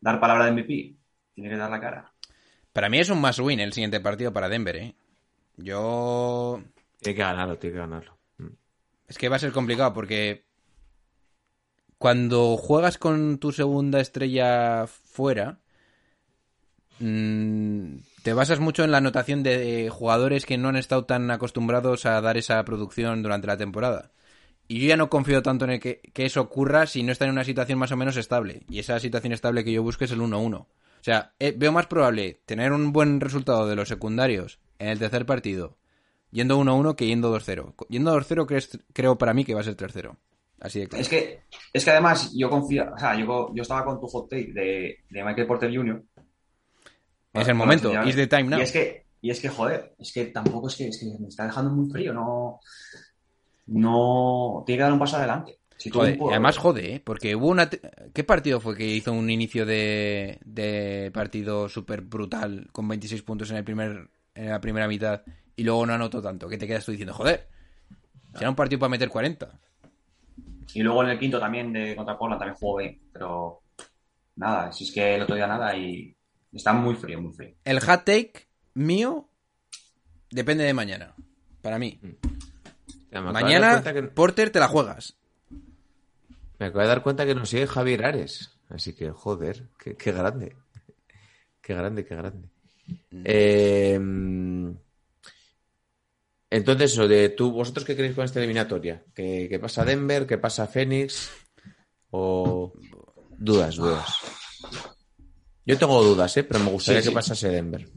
dar 0.01 0.21
palabra 0.21 0.45
de 0.45 0.53
MVP, 0.53 0.97
tiene 1.35 1.51
que 1.51 1.57
dar 1.57 1.71
la 1.71 1.81
cara. 1.81 2.13
Para 2.73 2.89
mí 2.89 2.99
es 2.99 3.09
un 3.11 3.21
must 3.21 3.41
win 3.41 3.61
el 3.61 3.73
siguiente 3.73 4.01
partido 4.01 4.33
para 4.33 4.49
Denver, 4.49 4.77
¿eh? 4.77 4.95
Yo 5.57 6.63
Tiene 7.01 7.17
que 7.17 7.23
ganarlo, 7.23 7.57
tiene 7.59 7.75
que 7.75 7.81
ganarlo. 7.81 8.19
Mm. 8.39 8.49
Es 9.09 9.19
que 9.19 9.29
va 9.29 9.37
a 9.37 9.41
ser 9.41 9.53
complicado 9.53 9.93
porque 9.95 10.45
cuando 11.99 12.57
juegas 12.57 12.99
con 12.99 13.39
tu 13.39 13.53
segunda 13.53 14.01
estrella 14.01 14.87
fuera, 14.87 15.61
mm, 16.99 17.97
te 18.23 18.33
basas 18.35 18.61
mucho 18.61 18.85
en 18.85 18.91
la 18.91 18.99
anotación 18.99 19.43
de 19.43 19.89
jugadores 19.91 20.45
que 20.45 20.59
no 20.59 20.69
han 20.69 20.77
estado 20.77 21.05
tan 21.07 21.31
acostumbrados 21.31 22.05
a 22.05 22.21
dar 22.21 22.37
esa 22.37 22.63
producción 22.65 23.23
durante 23.23 23.47
la 23.47 23.57
temporada. 23.57 24.13
Y 24.69 24.81
yo 24.81 24.89
ya 24.89 24.97
no 24.97 25.09
confío 25.09 25.43
tanto 25.43 25.65
en 25.65 25.73
el 25.73 25.81
que, 25.81 26.01
que 26.13 26.27
eso 26.27 26.41
ocurra 26.41 26.87
si 26.87 27.03
no 27.03 27.13
está 27.13 27.25
en 27.25 27.31
una 27.33 27.45
situación 27.45 27.79
más 27.79 27.93
o 27.93 27.97
menos 27.97 28.17
estable. 28.17 28.63
Y 28.69 28.79
esa 28.81 28.99
situación 28.99 29.33
estable 29.33 29.65
que 29.65 29.73
yo 29.73 29.83
busco 29.83 30.05
es 30.05 30.11
el 30.11 30.21
1-1. 30.21 30.55
O 30.57 30.67
sea, 31.03 31.33
eh, 31.39 31.55
veo 31.57 31.71
más 31.71 31.87
probable 31.87 32.41
tener 32.47 32.73
un 32.73 32.93
buen 32.93 33.21
resultado 33.21 33.69
de 33.69 33.77
los 33.77 33.89
secundarios 33.89 34.59
en 34.79 34.89
el 34.89 34.99
tercer 34.99 35.25
partido 35.25 35.77
yendo 36.33 36.59
1-1 36.61 36.97
que 36.97 37.07
yendo 37.07 37.35
2-0. 37.35 37.75
Yendo 37.89 38.13
2-0 38.13 38.45
crees- 38.47 38.79
creo 38.93 39.17
para 39.17 39.33
mí 39.33 39.45
que 39.45 39.55
va 39.55 39.61
a 39.61 39.65
ser 39.65 39.77
3-0. 39.77 40.17
Así 40.61 40.81
de 40.81 40.89
claro. 40.89 41.01
Es 41.03 41.09
que, 41.09 41.43
es 41.73 41.85
que 41.85 41.91
además 41.91 42.33
yo 42.35 42.51
confío, 42.51 42.93
o 42.95 42.99
sea, 42.99 43.15
yo, 43.19 43.53
yo 43.55 43.63
estaba 43.63 43.85
con 43.85 44.01
tu 44.01 44.07
hot 44.09 44.29
take 44.29 44.53
de, 44.53 44.99
de 45.09 45.25
Michael 45.25 45.47
Porter 45.47 45.75
Jr. 45.75 46.03
Es 47.35 47.49
el 47.49 47.55
momento, 47.55 47.93
is 48.05 48.17
the 48.17 48.27
time 48.27 48.45
now. 48.45 48.59
Y 48.59 48.63
es 48.63 48.73
que, 48.73 49.07
y 49.21 49.31
es 49.31 49.41
que, 49.41 49.49
joder, 49.49 49.95
es 49.99 50.13
que 50.13 50.25
tampoco 50.27 50.69
es 50.69 50.77
que, 50.77 50.89
es 50.89 50.99
que 50.99 51.07
me 51.21 51.29
está 51.29 51.45
dejando 51.45 51.71
muy 51.71 51.91
frío, 51.91 52.13
no, 52.15 52.61
no, 53.67 54.63
tiene 54.67 54.79
que 54.79 54.83
dar 54.83 54.93
un 54.93 54.99
paso 54.99 55.17
adelante. 55.17 55.59
Si 55.77 55.91
Joder, 55.91 56.19
además 56.31 56.57
jode, 56.57 56.95
¿eh? 56.95 57.03
porque 57.05 57.37
hubo 57.37 57.49
una... 57.49 57.69
¿Qué 57.69 58.25
partido 58.25 58.61
fue 58.61 58.77
que 58.77 58.87
hizo 58.87 59.13
un 59.13 59.29
inicio 59.29 59.67
de, 59.67 60.39
de 60.45 61.11
partido 61.13 61.69
súper 61.69 62.01
brutal 62.01 62.69
con 62.73 62.89
26 62.89 63.23
puntos 63.23 63.51
en, 63.51 63.59
el 63.59 63.65
primer, 63.65 64.09
en 64.35 64.49
la 64.49 64.61
primera 64.61 64.89
mitad 64.89 65.23
y 65.55 65.65
luego 65.65 65.85
no 65.85 65.93
anotó 65.93 66.23
tanto? 66.23 66.49
¿Qué 66.49 66.57
te 66.57 66.67
quedas 66.67 66.85
tú 66.85 66.93
diciendo? 66.93 67.13
Joder, 67.13 67.49
será 68.35 68.49
un 68.49 68.57
partido 68.57 68.79
para 68.79 68.89
meter 68.89 69.11
40. 69.11 69.61
Y 70.75 70.83
luego 70.83 71.05
en 71.05 71.11
el 71.11 71.19
quinto 71.19 71.39
también 71.39 71.73
de 71.73 71.95
contra 71.95 72.19
Portland 72.19 72.41
también 72.41 72.59
jugó 72.59 72.79
bien, 72.79 72.99
pero 73.13 73.63
nada, 74.37 74.73
si 74.73 74.85
es 74.85 74.93
que 74.93 75.15
el 75.15 75.23
otro 75.23 75.37
día 75.37 75.47
nada 75.47 75.77
y 75.77 76.17
está 76.53 76.73
muy 76.73 76.95
frío, 76.95 77.21
muy 77.21 77.33
frío. 77.33 77.55
El 77.65 77.81
hot 77.81 78.05
take 78.05 78.49
mío 78.75 79.29
depende 80.31 80.65
de 80.65 80.75
mañana. 80.75 81.15
Para 81.63 81.79
mí. 81.79 81.99
Ya, 82.03 82.09
me 83.21 83.33
Mañana, 83.33 83.83
que- 83.83 84.03
Porter, 84.05 84.51
te 84.51 84.61
la 84.61 84.69
juegas. 84.69 85.17
Me 86.59 86.67
acabo 86.67 86.81
de 86.83 86.87
dar 86.89 87.03
cuenta 87.03 87.27
que 87.27 87.35
nos 87.35 87.49
sigue 87.51 87.67
Javier 87.67 88.05
Ares. 88.05 88.53
Así 88.69 88.95
que, 88.95 89.11
joder, 89.11 89.69
qué, 89.79 89.95
qué 89.97 90.13
grande. 90.13 90.57
Qué 91.61 91.75
grande, 91.75 92.05
qué 92.05 92.15
grande. 92.17 92.49
Eh, 93.25 93.99
entonces, 96.51 96.93
eso 96.93 97.09
de 97.09 97.29
tú, 97.31 97.53
¿vosotros 97.53 97.85
qué 97.85 97.97
creéis 97.97 98.15
con 98.15 98.25
esta 98.25 98.39
eliminatoria? 98.39 99.03
¿Qué, 99.15 99.47
qué 99.51 99.59
pasa 99.59 99.85
Denver? 99.85 100.27
¿Qué 100.27 100.39
pasa 100.39 100.67
Phoenix? 100.67 101.31
¿O 102.11 102.73
dudas, 103.37 103.77
dudas? 103.77 104.07
Yo 105.65 105.77
tengo 105.77 106.03
dudas, 106.03 106.37
¿eh? 106.37 106.45
Pero 106.45 106.61
me 106.61 106.71
gustaría 106.71 107.03
Sí, 107.03 107.09
que 107.09 107.15
pasase 107.15 107.49
Denver. 107.49 107.89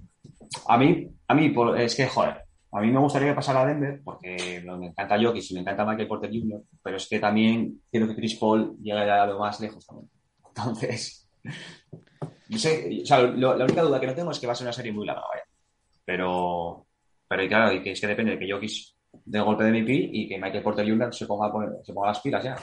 A 0.68 0.78
mí, 0.78 1.08
a 1.28 1.36
mí 1.36 1.54
es 1.78 1.96
que, 1.96 2.08
joder, 2.08 2.44
a 2.72 2.82
mí 2.82 2.92
me 2.92 3.00
gustaría 3.00 3.30
que 3.30 3.36
pasara 3.36 3.62
a 3.62 3.66
Denver 3.66 4.02
porque 4.04 4.62
me 4.66 4.88
encanta 4.88 5.18
Jokic 5.22 5.50
y 5.50 5.54
me 5.56 5.62
encanta 5.62 5.86
Michael 5.86 6.08
Porter 6.08 6.30
Jr., 6.32 6.62
pero 6.84 6.98
es 6.98 7.08
que 7.08 7.20
también 7.20 7.82
quiero 7.92 8.08
que 8.08 8.16
Chris 8.16 8.36
Paul 8.36 8.76
llegue 8.82 9.10
a 9.10 9.26
lo 9.26 9.40
más 9.40 9.60
lejos 9.60 9.86
también. 9.86 10.10
Entonces, 10.48 11.30
no 12.50 12.58
sé, 12.58 13.00
o 13.02 13.06
sea, 13.06 13.22
lo- 13.22 13.56
la 13.56 13.66
única 13.66 13.82
duda 13.82 14.00
que 14.00 14.08
no 14.08 14.16
tengo 14.16 14.32
es 14.32 14.40
que 14.40 14.48
va 14.48 14.54
a 14.54 14.56
ser 14.56 14.66
una 14.66 14.74
serie 14.74 14.92
muy 14.92 15.06
larga, 15.06 15.24
vaya. 15.30 15.44
Pero, 16.06 16.88
pero 17.28 17.48
claro, 17.48 17.74
y 17.74 17.82
que 17.84 17.92
es 17.92 18.02
que 18.02 18.08
depende 18.08 18.32
de 18.34 18.40
que 18.40 18.52
Jokic 18.52 18.72
dé 19.26 19.40
golpe 19.40 19.64
de 19.64 19.70
MVP 19.72 19.92
y 20.12 20.28
que 20.28 20.38
Michael 20.40 20.64
Porter 20.64 20.88
Jr. 20.88 21.14
se 21.14 21.26
ponga, 21.28 21.52
se 21.84 21.94
las 21.94 22.20
pilas 22.20 22.44
ya. 22.44 22.56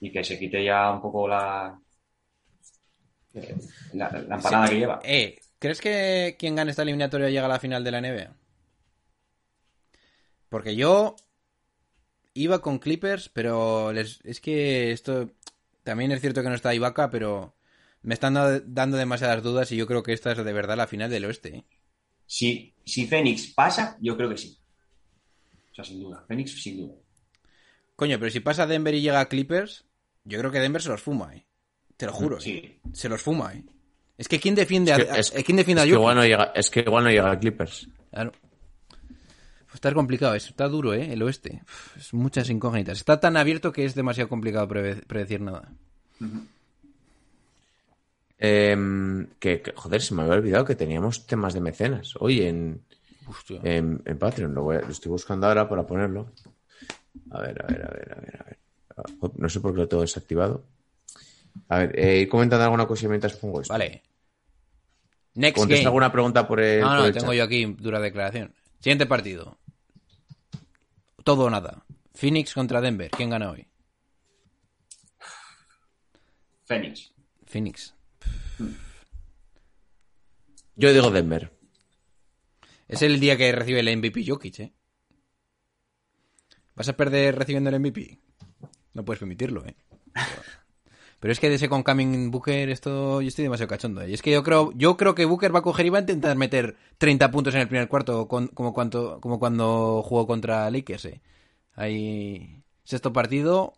Y 0.00 0.10
que 0.12 0.22
se 0.24 0.38
quite 0.38 0.62
ya 0.64 0.90
un 0.92 1.00
poco 1.00 1.26
la, 1.28 1.78
la, 3.92 4.10
la 4.10 4.36
empanada 4.36 4.68
que 4.68 4.78
lleva. 4.78 5.00
Eh, 5.02 5.38
¿crees 5.58 5.80
que 5.80 6.36
quien 6.38 6.54
gane 6.54 6.70
esta 6.70 6.82
eliminatoria 6.82 7.28
llega 7.30 7.46
a 7.46 7.48
la 7.48 7.58
final 7.58 7.82
de 7.82 7.90
la 7.90 7.98
NBA? 8.00 8.36
Porque 10.54 10.76
yo 10.76 11.16
iba 12.32 12.60
con 12.62 12.78
Clippers, 12.78 13.28
pero 13.28 13.92
les- 13.92 14.20
es 14.22 14.40
que 14.40 14.92
esto 14.92 15.32
también 15.82 16.12
es 16.12 16.20
cierto 16.20 16.44
que 16.44 16.48
no 16.48 16.54
está 16.54 16.72
Ibaka, 16.72 17.10
pero 17.10 17.56
me 18.02 18.14
están 18.14 18.34
da- 18.34 18.60
dando 18.60 18.96
demasiadas 18.96 19.42
dudas 19.42 19.72
y 19.72 19.76
yo 19.76 19.88
creo 19.88 20.04
que 20.04 20.12
esta 20.12 20.30
es 20.30 20.38
de 20.44 20.52
verdad 20.52 20.76
la 20.76 20.86
final 20.86 21.10
del 21.10 21.24
oeste. 21.24 21.56
¿eh? 21.56 21.64
Si, 22.24 22.72
si 22.86 23.04
Phoenix 23.08 23.52
pasa, 23.52 23.98
yo 24.00 24.16
creo 24.16 24.28
que 24.28 24.36
sí. 24.36 24.56
O 25.72 25.74
sea, 25.74 25.84
sin 25.84 25.98
duda. 26.00 26.24
Phoenix, 26.28 26.62
sin 26.62 26.76
duda. 26.78 26.94
Coño, 27.96 28.20
pero 28.20 28.30
si 28.30 28.38
pasa 28.38 28.64
Denver 28.68 28.94
y 28.94 29.00
llega 29.00 29.18
a 29.18 29.28
Clippers, 29.28 29.84
yo 30.22 30.38
creo 30.38 30.52
que 30.52 30.60
Denver 30.60 30.80
se 30.82 30.88
los 30.90 31.02
fuma, 31.02 31.34
¿eh? 31.34 31.44
Te 31.96 32.06
lo 32.06 32.12
juro, 32.12 32.38
¿eh? 32.38 32.40
Sí. 32.40 32.80
Se 32.92 33.08
los 33.08 33.20
fuma, 33.20 33.54
¿eh? 33.54 33.64
Es 34.18 34.28
que 34.28 34.38
¿quién 34.38 34.54
defiende 34.54 34.92
Es 34.92 34.98
a, 35.10 35.18
es- 35.18 35.34
a- 35.34 35.42
¿quién 35.42 35.56
defiende 35.56 35.82
es 35.82 35.86
a 35.88 35.90
que 35.90 35.94
igual 35.94 36.14
no 36.14 36.22
llega, 36.22 36.52
es 36.54 36.70
que 36.70 36.78
igual 36.78 37.02
no 37.02 37.10
llega 37.10 37.32
a 37.32 37.40
Clippers. 37.40 37.88
Claro. 38.12 38.30
Está 39.74 39.92
complicado, 39.92 40.34
está 40.34 40.68
duro, 40.68 40.94
¿eh? 40.94 41.12
El 41.12 41.22
oeste. 41.22 41.62
Es 41.96 42.14
muchas 42.14 42.48
incógnitas. 42.48 42.98
Está 42.98 43.20
tan 43.20 43.36
abierto 43.36 43.72
que 43.72 43.84
es 43.84 43.94
demasiado 43.94 44.28
complicado 44.28 44.68
predecir 44.68 45.40
nada. 45.40 45.72
Em, 48.38 49.26
que, 49.38 49.62
que, 49.62 49.72
joder, 49.76 50.00
se 50.02 50.14
me 50.14 50.22
había 50.22 50.34
olvidado 50.34 50.64
que 50.64 50.74
teníamos 50.76 51.26
temas 51.26 51.54
de 51.54 51.60
mecenas 51.60 52.14
hoy 52.18 52.42
en, 52.42 52.82
en, 53.62 54.02
en 54.04 54.18
Patreon. 54.18 54.54
Lo, 54.54 54.62
voy 54.62 54.76
a- 54.76 54.80
lo 54.82 54.88
estoy 54.90 55.10
buscando 55.10 55.46
ahora 55.46 55.68
para 55.68 55.86
ponerlo. 55.86 56.30
A 57.30 57.40
ver, 57.40 57.62
a 57.64 57.66
ver, 57.66 57.82
a 57.84 57.90
ver, 57.90 58.12
a 58.16 58.20
ver, 58.20 58.36
a 58.40 58.44
ver. 58.44 58.58
Ah, 58.96 59.02
No 59.36 59.48
sé 59.48 59.60
por 59.60 59.72
qué 59.72 59.80
lo 59.80 59.88
tengo 59.88 60.02
desactivado. 60.02 60.64
A 61.68 61.78
ver, 61.78 61.98
eh, 61.98 62.20
ir 62.22 62.28
comentando 62.28 62.64
alguna 62.64 62.86
cosa 62.86 63.08
mientras 63.08 63.34
pongo 63.34 63.60
esto. 63.60 63.72
Vale. 63.72 64.02
Next 65.36 65.58
¿Contesta 65.58 65.80
game. 65.80 65.88
alguna 65.88 66.12
pregunta 66.12 66.46
por 66.46 66.60
el, 66.60 66.80
No, 66.80 66.88
por 66.88 66.96
no, 66.96 67.06
el 67.06 67.12
tengo 67.12 67.26
chat? 67.26 67.34
yo 67.36 67.44
aquí 67.44 67.64
dura 67.78 67.98
declaración. 68.00 68.54
Siguiente 68.80 69.06
partido. 69.06 69.58
Todo 71.24 71.44
o 71.44 71.50
nada. 71.50 71.84
Phoenix 72.14 72.54
contra 72.54 72.80
Denver. 72.80 73.10
¿Quién 73.10 73.30
gana 73.30 73.50
hoy? 73.50 73.66
Phoenix. 76.64 77.12
Phoenix. 77.46 77.94
Yo 80.76 80.92
digo 80.92 81.10
Denver. 81.10 81.52
Es 82.88 83.02
el 83.02 83.18
día 83.20 83.36
que 83.36 83.52
recibe 83.52 83.80
el 83.80 83.96
MVP 83.96 84.24
Jokic, 84.26 84.60
¿eh? 84.60 84.74
¿Vas 86.74 86.88
a 86.88 86.96
perder 86.96 87.36
recibiendo 87.36 87.70
el 87.70 87.80
MVP? 87.80 88.20
No 88.92 89.04
puedes 89.04 89.20
permitirlo, 89.20 89.64
¿eh? 89.64 89.76
Pero 91.24 91.32
es 91.32 91.40
que 91.40 91.48
de 91.48 91.54
ese 91.54 91.70
con 91.70 91.82
Coming 91.82 92.30
Booker 92.30 92.68
esto 92.68 93.22
yo 93.22 93.28
estoy 93.28 93.44
demasiado 93.44 93.66
cachondo. 93.70 94.02
¿eh? 94.02 94.10
Y 94.10 94.12
es 94.12 94.20
que 94.20 94.30
yo 94.30 94.42
creo, 94.42 94.72
yo 94.76 94.98
creo 94.98 95.14
que 95.14 95.24
Booker 95.24 95.54
va 95.54 95.60
a 95.60 95.62
coger 95.62 95.86
y 95.86 95.88
va 95.88 95.96
a 95.96 96.00
intentar 96.02 96.36
meter 96.36 96.76
30 96.98 97.30
puntos 97.30 97.54
en 97.54 97.62
el 97.62 97.66
primer 97.68 97.88
cuarto 97.88 98.28
con- 98.28 98.48
como, 98.48 98.74
cuanto, 98.74 99.22
como 99.22 99.38
cuando 99.38 100.02
jugó 100.02 100.26
contra 100.26 100.70
Lakers. 100.70 101.06
¿eh? 101.06 101.22
Ahí 101.76 102.62
sexto 102.84 103.10
partido. 103.14 103.62
O 103.62 103.74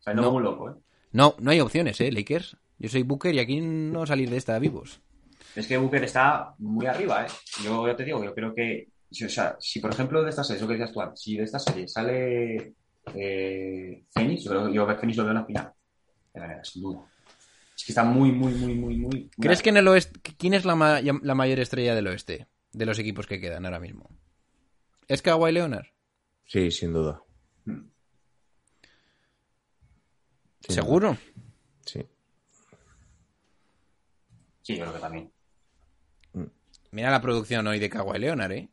sea, 0.00 0.12
no, 0.12 0.22
No. 0.22 0.32
muy 0.32 0.42
loco, 0.42 0.70
¿eh? 0.70 0.74
No, 1.12 1.36
no 1.38 1.52
hay 1.52 1.60
opciones, 1.60 2.00
¿eh? 2.00 2.10
Lakers. 2.10 2.56
Yo 2.80 2.88
soy 2.88 3.04
Booker 3.04 3.32
y 3.32 3.38
aquí 3.38 3.60
no 3.60 4.04
salir 4.04 4.28
de 4.28 4.36
esta 4.36 4.58
vivos. 4.58 5.00
Es 5.54 5.68
que 5.68 5.76
Booker 5.76 6.02
está 6.02 6.56
muy 6.58 6.86
arriba, 6.86 7.26
¿eh? 7.26 7.28
Yo 7.62 7.86
ya 7.86 7.94
te 7.94 8.04
digo, 8.06 8.24
yo 8.24 8.34
creo 8.34 8.52
que, 8.52 8.88
si, 9.08 9.24
o 9.24 9.28
sea, 9.28 9.56
si 9.60 9.78
por 9.78 9.92
ejemplo 9.92 10.20
de 10.24 10.30
esta 10.30 10.42
serie, 10.42 10.58
eso 10.58 10.66
que 10.66 10.74
decías 10.74 10.92
tú 10.92 11.00
antes, 11.00 11.20
si 11.22 11.36
de 11.36 11.44
esta 11.44 11.60
serie 11.60 11.86
sale 11.86 12.74
eh, 13.14 14.02
Phoenix, 14.10 14.42
yo 14.42 14.50
creo 14.50 14.68
yo 14.72 14.84
Phoenix 14.98 15.16
lo 15.16 15.22
veo 15.22 15.30
en 15.32 15.38
la 15.38 15.44
final. 15.46 15.72
De 16.38 16.46
manera, 16.46 16.64
sin 16.64 16.82
duda. 16.82 17.00
Es 17.76 17.84
que 17.84 17.92
está 17.92 18.04
muy, 18.04 18.32
muy, 18.32 18.54
muy, 18.54 18.74
muy, 18.74 18.96
muy. 18.96 19.30
¿Crees 19.40 19.62
que 19.62 19.70
en 19.70 19.76
el 19.76 19.88
oeste, 19.88 20.20
quién 20.36 20.54
es 20.54 20.64
la, 20.64 20.74
ma- 20.74 21.00
la 21.00 21.34
mayor 21.34 21.58
estrella 21.60 21.94
del 21.94 22.06
oeste? 22.08 22.46
De 22.72 22.86
los 22.86 22.98
equipos 22.98 23.26
que 23.26 23.40
quedan 23.40 23.64
ahora 23.64 23.80
mismo. 23.80 24.08
¿Es 25.08 25.22
Kawhi 25.22 25.52
Leonard? 25.52 25.86
Sí, 26.44 26.70
sin 26.70 26.92
duda. 26.92 27.22
Hmm. 27.64 27.88
Sin 30.60 30.74
¿Seguro? 30.74 31.10
duda, 31.10 31.18
Sí. 31.86 32.06
Sí, 34.62 34.76
yo 34.76 34.82
creo 34.82 34.94
que 34.94 35.00
también. 35.00 35.32
Mira 36.90 37.10
la 37.10 37.20
producción 37.20 37.66
hoy 37.66 37.78
de 37.78 37.88
Kawhi 37.90 38.18
Leonard, 38.18 38.52
¿eh? 38.52 38.68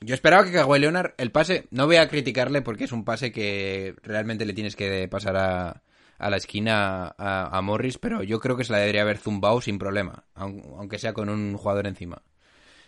Yo 0.00 0.14
esperaba 0.14 0.44
que 0.44 0.52
Kawhi 0.52 0.78
Leonard, 0.78 1.12
el 1.18 1.32
pase, 1.32 1.66
no 1.70 1.86
voy 1.86 1.96
a 1.96 2.08
criticarle 2.08 2.62
porque 2.62 2.84
es 2.84 2.92
un 2.92 3.04
pase 3.04 3.32
que 3.32 3.94
realmente 4.02 4.46
le 4.46 4.52
tienes 4.52 4.76
que 4.76 5.08
pasar 5.08 5.36
a, 5.36 5.82
a 6.18 6.30
la 6.30 6.36
esquina 6.36 7.14
a, 7.18 7.60
Morris, 7.62 7.98
pero 7.98 8.22
yo 8.22 8.38
creo 8.38 8.56
que 8.56 8.62
se 8.64 8.72
la 8.72 8.78
debería 8.78 9.02
haber 9.02 9.18
zumbado 9.18 9.60
sin 9.60 9.78
problema, 9.78 10.24
aun- 10.36 10.62
aunque 10.78 10.98
sea 11.00 11.12
con 11.12 11.28
un 11.28 11.56
jugador 11.56 11.86
encima. 11.88 12.22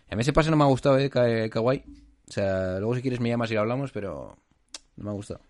A 0.08 0.14
mí 0.14 0.22
ese 0.22 0.32
pase 0.32 0.50
no 0.50 0.56
me 0.56 0.64
ha 0.64 0.68
gustado, 0.68 0.98
¿eh? 0.98 1.10
Ka- 1.10 1.48
Kawhi. 1.50 1.82
O 2.28 2.32
sea, 2.32 2.78
luego 2.78 2.94
si 2.94 3.02
quieres 3.02 3.18
me 3.20 3.28
llamas 3.28 3.50
y 3.50 3.54
lo 3.54 3.60
hablamos, 3.60 3.90
pero 3.90 4.36
no 4.96 5.04
me 5.04 5.10
ha 5.10 5.14
gustado. 5.14 5.40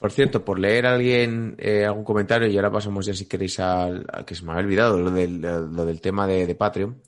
Por 0.00 0.10
cierto, 0.12 0.44
por 0.44 0.58
leer 0.58 0.86
alguien 0.86 1.54
eh, 1.58 1.84
algún 1.84 2.04
comentario, 2.04 2.48
y 2.48 2.56
ahora 2.56 2.70
pasamos 2.70 3.06
ya 3.06 3.14
si 3.14 3.26
queréis 3.26 3.58
al, 3.60 4.04
al 4.12 4.24
que 4.24 4.34
se 4.34 4.44
me 4.44 4.50
había 4.52 4.64
olvidado, 4.64 4.98
lo 4.98 5.10
del, 5.10 5.40
lo 5.40 5.86
del 5.86 6.00
tema 6.00 6.26
de, 6.26 6.46
de 6.46 6.54
Patreon. 6.56 7.00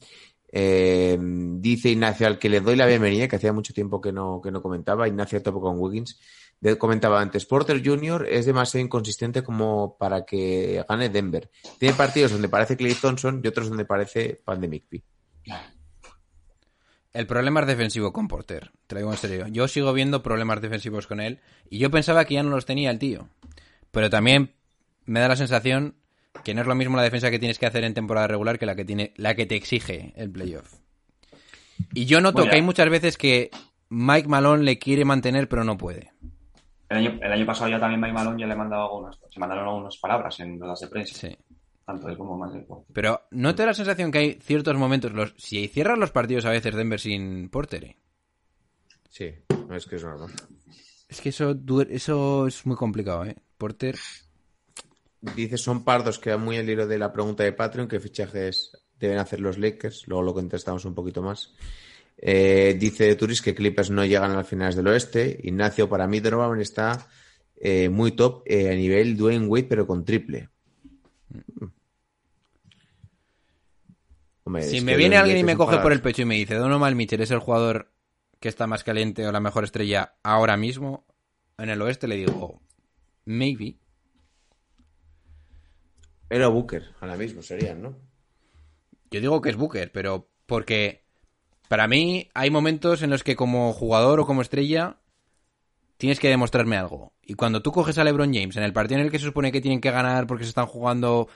Eh, 0.51 1.19
dice 1.21 1.91
Ignacio, 1.91 2.27
al 2.27 2.39
que 2.39 2.49
le 2.49 2.61
doy 2.61 2.77
la 2.77 2.87
bienvenida, 2.87 3.29
que 3.29 3.37
hacía 3.37 3.53
mucho 3.53 3.75
tiempo 3.75 4.01
que 4.01 4.13
no, 4.13 4.41
que 4.43 4.51
no 4.51 4.63
comentaba, 4.63 5.09
Ignacio 5.09 5.43
topo 5.43 5.61
con 5.61 5.79
Wiggins, 5.79 6.19
comentaba 6.79 7.21
antes, 7.21 7.45
Porter 7.45 7.83
Jr. 7.85 8.27
es 8.29 8.47
demasiado 8.47 8.85
inconsistente 8.85 9.43
como 9.43 9.97
para 9.99 10.25
que 10.25 10.85
gane 10.89 11.09
Denver. 11.09 11.51
Tiene 11.79 11.95
partidos 11.95 12.33
donde 12.33 12.49
parece 12.49 12.77
Clay 12.77 12.95
Thompson 12.95 13.41
y 13.43 13.49
otros 13.49 13.69
donde 13.69 13.85
parece 13.85 14.41
Pan 14.45 14.61
de 14.61 14.69
McPhee. 14.69 15.05
El 17.13 17.27
problema 17.27 17.61
es 17.61 17.67
defensivo 17.67 18.13
con 18.13 18.29
Porter, 18.29 18.71
te 18.87 18.95
lo 18.95 19.01
digo 19.01 19.13
en 19.13 19.19
serio. 19.19 19.47
Yo 19.49 19.67
sigo 19.69 19.93
viendo 19.93 20.23
problemas 20.23 20.61
defensivos 20.61 21.07
con 21.07 21.21
él 21.21 21.41
y 21.71 21.79
yo 21.79 21.91
pensaba 21.91 22.25
que 22.25 22.35
ya 22.35 22.43
no 22.43 22.51
los 22.51 22.67
tenía 22.67 22.91
el 22.91 22.99
tío. 22.99 23.29
Pero 23.91 24.11
también 24.11 24.55
me 25.05 25.21
da 25.21 25.29
la 25.29 25.37
sensación 25.37 25.95
que 26.45 26.55
no 26.55 26.61
es 26.63 26.67
lo 26.67 26.75
mismo 26.75 26.97
la 26.97 27.03
defensa 27.03 27.31
que 27.31 27.39
tienes 27.39 27.59
que 27.59 27.67
hacer 27.67 27.85
en 27.85 27.95
temporada 27.95 28.27
regular 28.29 28.59
que 28.59 28.67
la 28.67 28.75
que 28.77 28.85
tiene 28.85 29.13
la 29.17 29.35
que 29.35 29.47
te 29.47 29.57
exige 29.57 30.13
el 30.17 30.31
playoff. 30.31 30.73
Y 31.95 32.07
yo 32.07 32.21
noto 32.21 32.39
Bueno, 32.39 32.51
que 32.51 32.57
hay 32.57 32.63
muchas 32.63 32.89
veces 32.91 33.17
que 33.17 33.51
Mike 33.89 34.29
Malone 34.29 34.65
le 34.65 34.79
quiere 34.79 35.05
mantener 35.05 35.49
pero 35.49 35.65
no 35.65 35.77
puede. 35.79 36.13
El 36.89 36.97
año, 36.99 37.19
el 37.23 37.33
año 37.33 37.47
pasado 37.47 37.71
ya 37.71 37.79
también 37.79 38.01
Mike 38.01 38.15
Malone 38.15 38.41
ya 38.41 38.47
le 38.47 38.55
he 38.55 38.57
mandado 38.57 38.85
algunas, 38.85 39.19
se 39.31 39.41
mandaron 39.41 39.69
algunas 39.69 39.97
palabras 39.99 40.41
en 40.41 40.59
ruedas 40.59 40.81
de 40.81 40.87
prensa, 40.89 41.15
Sí. 41.29 41.37
tanto 41.85 42.09
él 42.09 42.17
como 42.17 42.39
Mike. 42.43 42.67
Pero 42.95 43.23
no 43.31 43.55
te 43.55 43.63
da 43.63 43.67
la 43.69 43.75
sensación 43.75 44.11
que 44.11 44.19
hay 44.19 44.33
ciertos 44.41 44.75
momentos, 44.77 45.13
los, 45.13 45.35
si 45.37 45.69
cierras 45.69 45.99
los 45.99 46.11
partidos 46.13 46.47
a 46.47 46.51
veces 46.51 46.75
Denver 46.75 46.99
sin 46.99 47.51
Porter, 47.51 47.85
¿eh? 47.85 47.97
Sí, 49.11 49.35
no 49.69 49.75
es 49.77 49.87
que 49.87 49.97
es 49.97 50.05
normal. 50.05 50.31
es 51.09 51.21
que 51.21 51.29
eso, 51.31 51.55
eso 51.91 52.47
es 52.47 52.65
muy 52.67 52.77
complicado, 52.77 53.25
¿eh? 53.27 53.37
Porter, 53.59 53.97
Dice, 55.21 55.59
son 55.59 55.85
pardos, 55.85 56.19
queda 56.19 56.37
muy 56.37 56.57
al 56.57 56.71
hilo 56.71 56.87
de 56.87 56.99
la 56.99 57.13
pregunta 57.13 57.43
de 57.43 57.53
Patreon, 57.53 57.89
qué 57.89 57.99
fichajes 57.99 58.73
deben 58.99 59.19
hacer 59.19 59.41
los 59.41 59.59
Lakers, 59.59 60.07
luego 60.07 60.23
lo 60.23 60.35
contestamos 60.35 60.85
un 60.85 60.95
poquito 60.95 61.23
más. 61.23 61.55
Eh, 62.21 62.77
dice 62.79 63.15
Turis 63.15 63.41
que 63.41 63.55
Clippers 63.55 63.91
no 63.91 64.05
llegan 64.05 64.33
a 64.33 64.37
las 64.37 64.49
finales 64.49 64.75
del 64.75 64.89
oeste. 64.89 65.39
Ignacio, 65.43 65.89
para 65.89 66.07
mí 66.07 66.21
Donovan 66.21 66.61
está 66.61 67.07
eh, 67.57 67.89
muy 67.89 68.13
top 68.13 68.43
eh, 68.47 68.71
a 68.71 68.75
nivel 68.75 69.17
Dwayne 69.17 69.47
Wade, 69.47 69.67
pero 69.69 69.87
con 69.87 70.05
triple. 70.05 70.49
Hombre, 74.45 74.63
Si 74.65 74.81
me 74.81 74.93
que 74.93 74.99
viene 74.99 75.17
Dwayne 75.17 75.17
alguien 75.17 75.39
y 75.39 75.45
me 75.45 75.57
coge 75.57 75.79
por 75.79 75.93
el 75.93 76.01
pecho 76.01 76.23
y 76.23 76.25
me 76.27 76.35
dice, 76.35 76.55
Donovan 76.55 76.97
Mitchell 76.97 77.21
es 77.21 77.31
el 77.31 77.39
jugador 77.39 77.93
que 78.41 78.49
está 78.49 78.67
más 78.67 78.85
caliente 78.85 79.27
o 79.27 79.33
la 79.33 79.41
mejor 79.41 79.65
estrella 79.65 80.15
ahora 80.23 80.57
mismo 80.57 81.07
en 81.57 81.71
el 81.71 81.83
oeste, 81.83 82.09
le 82.09 82.17
digo, 82.17 82.61
maybe. 83.25 83.77
Pero 86.29 86.51
Booker, 86.53 86.85
ahora 87.01 87.17
mismo 87.17 87.43
serían, 87.43 87.83
¿no? 87.83 87.97
Yo 89.11 89.21
digo 89.21 89.41
que 89.41 89.51
es 89.51 89.57
Booker, 89.57 89.91
pero 89.93 90.29
porque 90.47 91.05
para 91.69 91.89
mí 91.89 92.29
hay 92.35 92.51
momentos 92.51 93.03
en 93.03 93.11
los 93.11 93.25
que 93.25 93.37
como 93.37 93.73
jugador 93.73 94.21
o 94.21 94.27
como 94.27 94.43
estrella 94.43 94.97
tienes 95.97 96.21
que 96.21 96.29
demostrarme 96.29 96.77
algo. 96.77 97.13
Y 97.23 97.35
cuando 97.35 97.63
tú 97.63 97.73
coges 97.73 97.99
a 97.99 98.05
LeBron 98.05 98.33
James 98.33 98.57
en 98.57 98.63
el 98.63 98.73
partido 98.73 99.01
en 99.01 99.07
el 99.07 99.13
que 99.13 99.19
se 99.19 99.25
supone 99.25 99.53
que 99.53 99.61
tienen 99.61 99.81
que 99.81 99.91
ganar 99.91 100.27
porque 100.27 100.45
se 100.45 100.51
están 100.51 100.67
jugando 100.67 101.29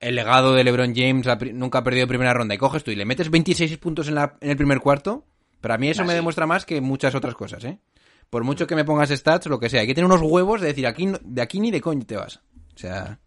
el 0.00 0.14
legado 0.14 0.54
de 0.54 0.64
LeBron 0.64 0.94
James, 0.94 1.26
nunca 1.54 1.78
ha 1.78 1.84
perdido 1.84 2.06
primera 2.06 2.34
ronda, 2.34 2.54
y 2.54 2.58
coges 2.58 2.84
tú 2.84 2.90
y 2.90 2.96
le 2.96 3.06
metes 3.06 3.30
26 3.30 3.76
puntos 3.78 4.08
en, 4.08 4.14
la- 4.16 4.36
en 4.40 4.50
el 4.50 4.56
primer 4.56 4.80
cuarto, 4.80 5.24
para 5.62 5.78
mí 5.78 5.88
eso 5.88 6.02
Ah, 6.02 6.04
me 6.06 6.14
demuestra 6.14 6.46
más 6.46 6.66
que 6.66 6.80
muchas 6.82 7.14
otras 7.14 7.34
cosas, 7.34 7.64
¿eh? 7.64 7.78
Por 8.28 8.44
mucho 8.44 8.66
que 8.66 8.74
me 8.76 8.84
pongas 8.84 9.08
stats 9.08 9.46
o 9.46 9.50
lo 9.50 9.58
que 9.58 9.70
sea, 9.70 9.80
hay 9.80 9.86
que 9.86 9.94
tener 9.94 10.10
unos 10.10 10.20
huevos 10.20 10.60
de 10.60 10.66
decir, 10.68 10.86
aquí 10.86 11.06
no- 11.06 11.18
de 11.22 11.40
aquí 11.42 11.60
ni 11.60 11.70
de 11.70 11.80
coño 11.80 12.04
te 12.04 12.16
vas. 12.16 12.36
O 12.74 12.78
sea, 12.78 13.18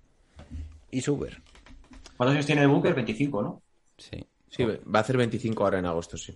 y 0.91 1.01
super. 1.01 1.41
¿Cuántos 2.17 2.35
años 2.35 2.45
tiene 2.45 2.65
Booker? 2.67 2.93
25, 2.93 3.41
¿no? 3.41 3.61
Sí. 3.97 4.25
Sí, 4.49 4.63
va 4.65 4.99
a 4.99 5.01
hacer 5.01 5.15
25 5.17 5.63
ahora 5.63 5.79
en 5.79 5.85
agosto, 5.85 6.17
sí. 6.17 6.35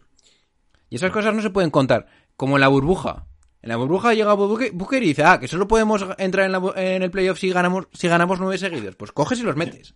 Y 0.89 0.95
esas 0.97 1.12
cosas 1.12 1.34
no 1.34 1.41
se 1.41 1.49
pueden 1.49 1.72
contar. 1.72 2.06
Como 2.36 2.56
en 2.58 2.62
la 2.62 2.68
burbuja. 2.68 3.26
En 3.62 3.70
la 3.70 3.78
burbuja 3.78 4.14
llega 4.14 4.34
Booker 4.34 5.01
y 5.04 5.08
dice, 5.08 5.24
ah, 5.24 5.39
que 5.39 5.47
solo 5.47 5.68
podemos 5.68 6.06
entrar 6.18 6.45
en, 6.45 6.51
la 6.51 6.60
bu- 6.60 6.74
en 6.78 7.01
el 7.01 7.10
playoff 7.12 7.39
si 7.39 7.49
ganamos, 7.49 7.88
si 7.93 8.08
ganamos 8.08 8.39
nueve 8.39 8.58
seguidos. 8.58 8.95
Pues 8.95 9.12
coges 9.12 9.39
y 9.39 9.43
los 9.43 9.56
metes. 9.56 9.95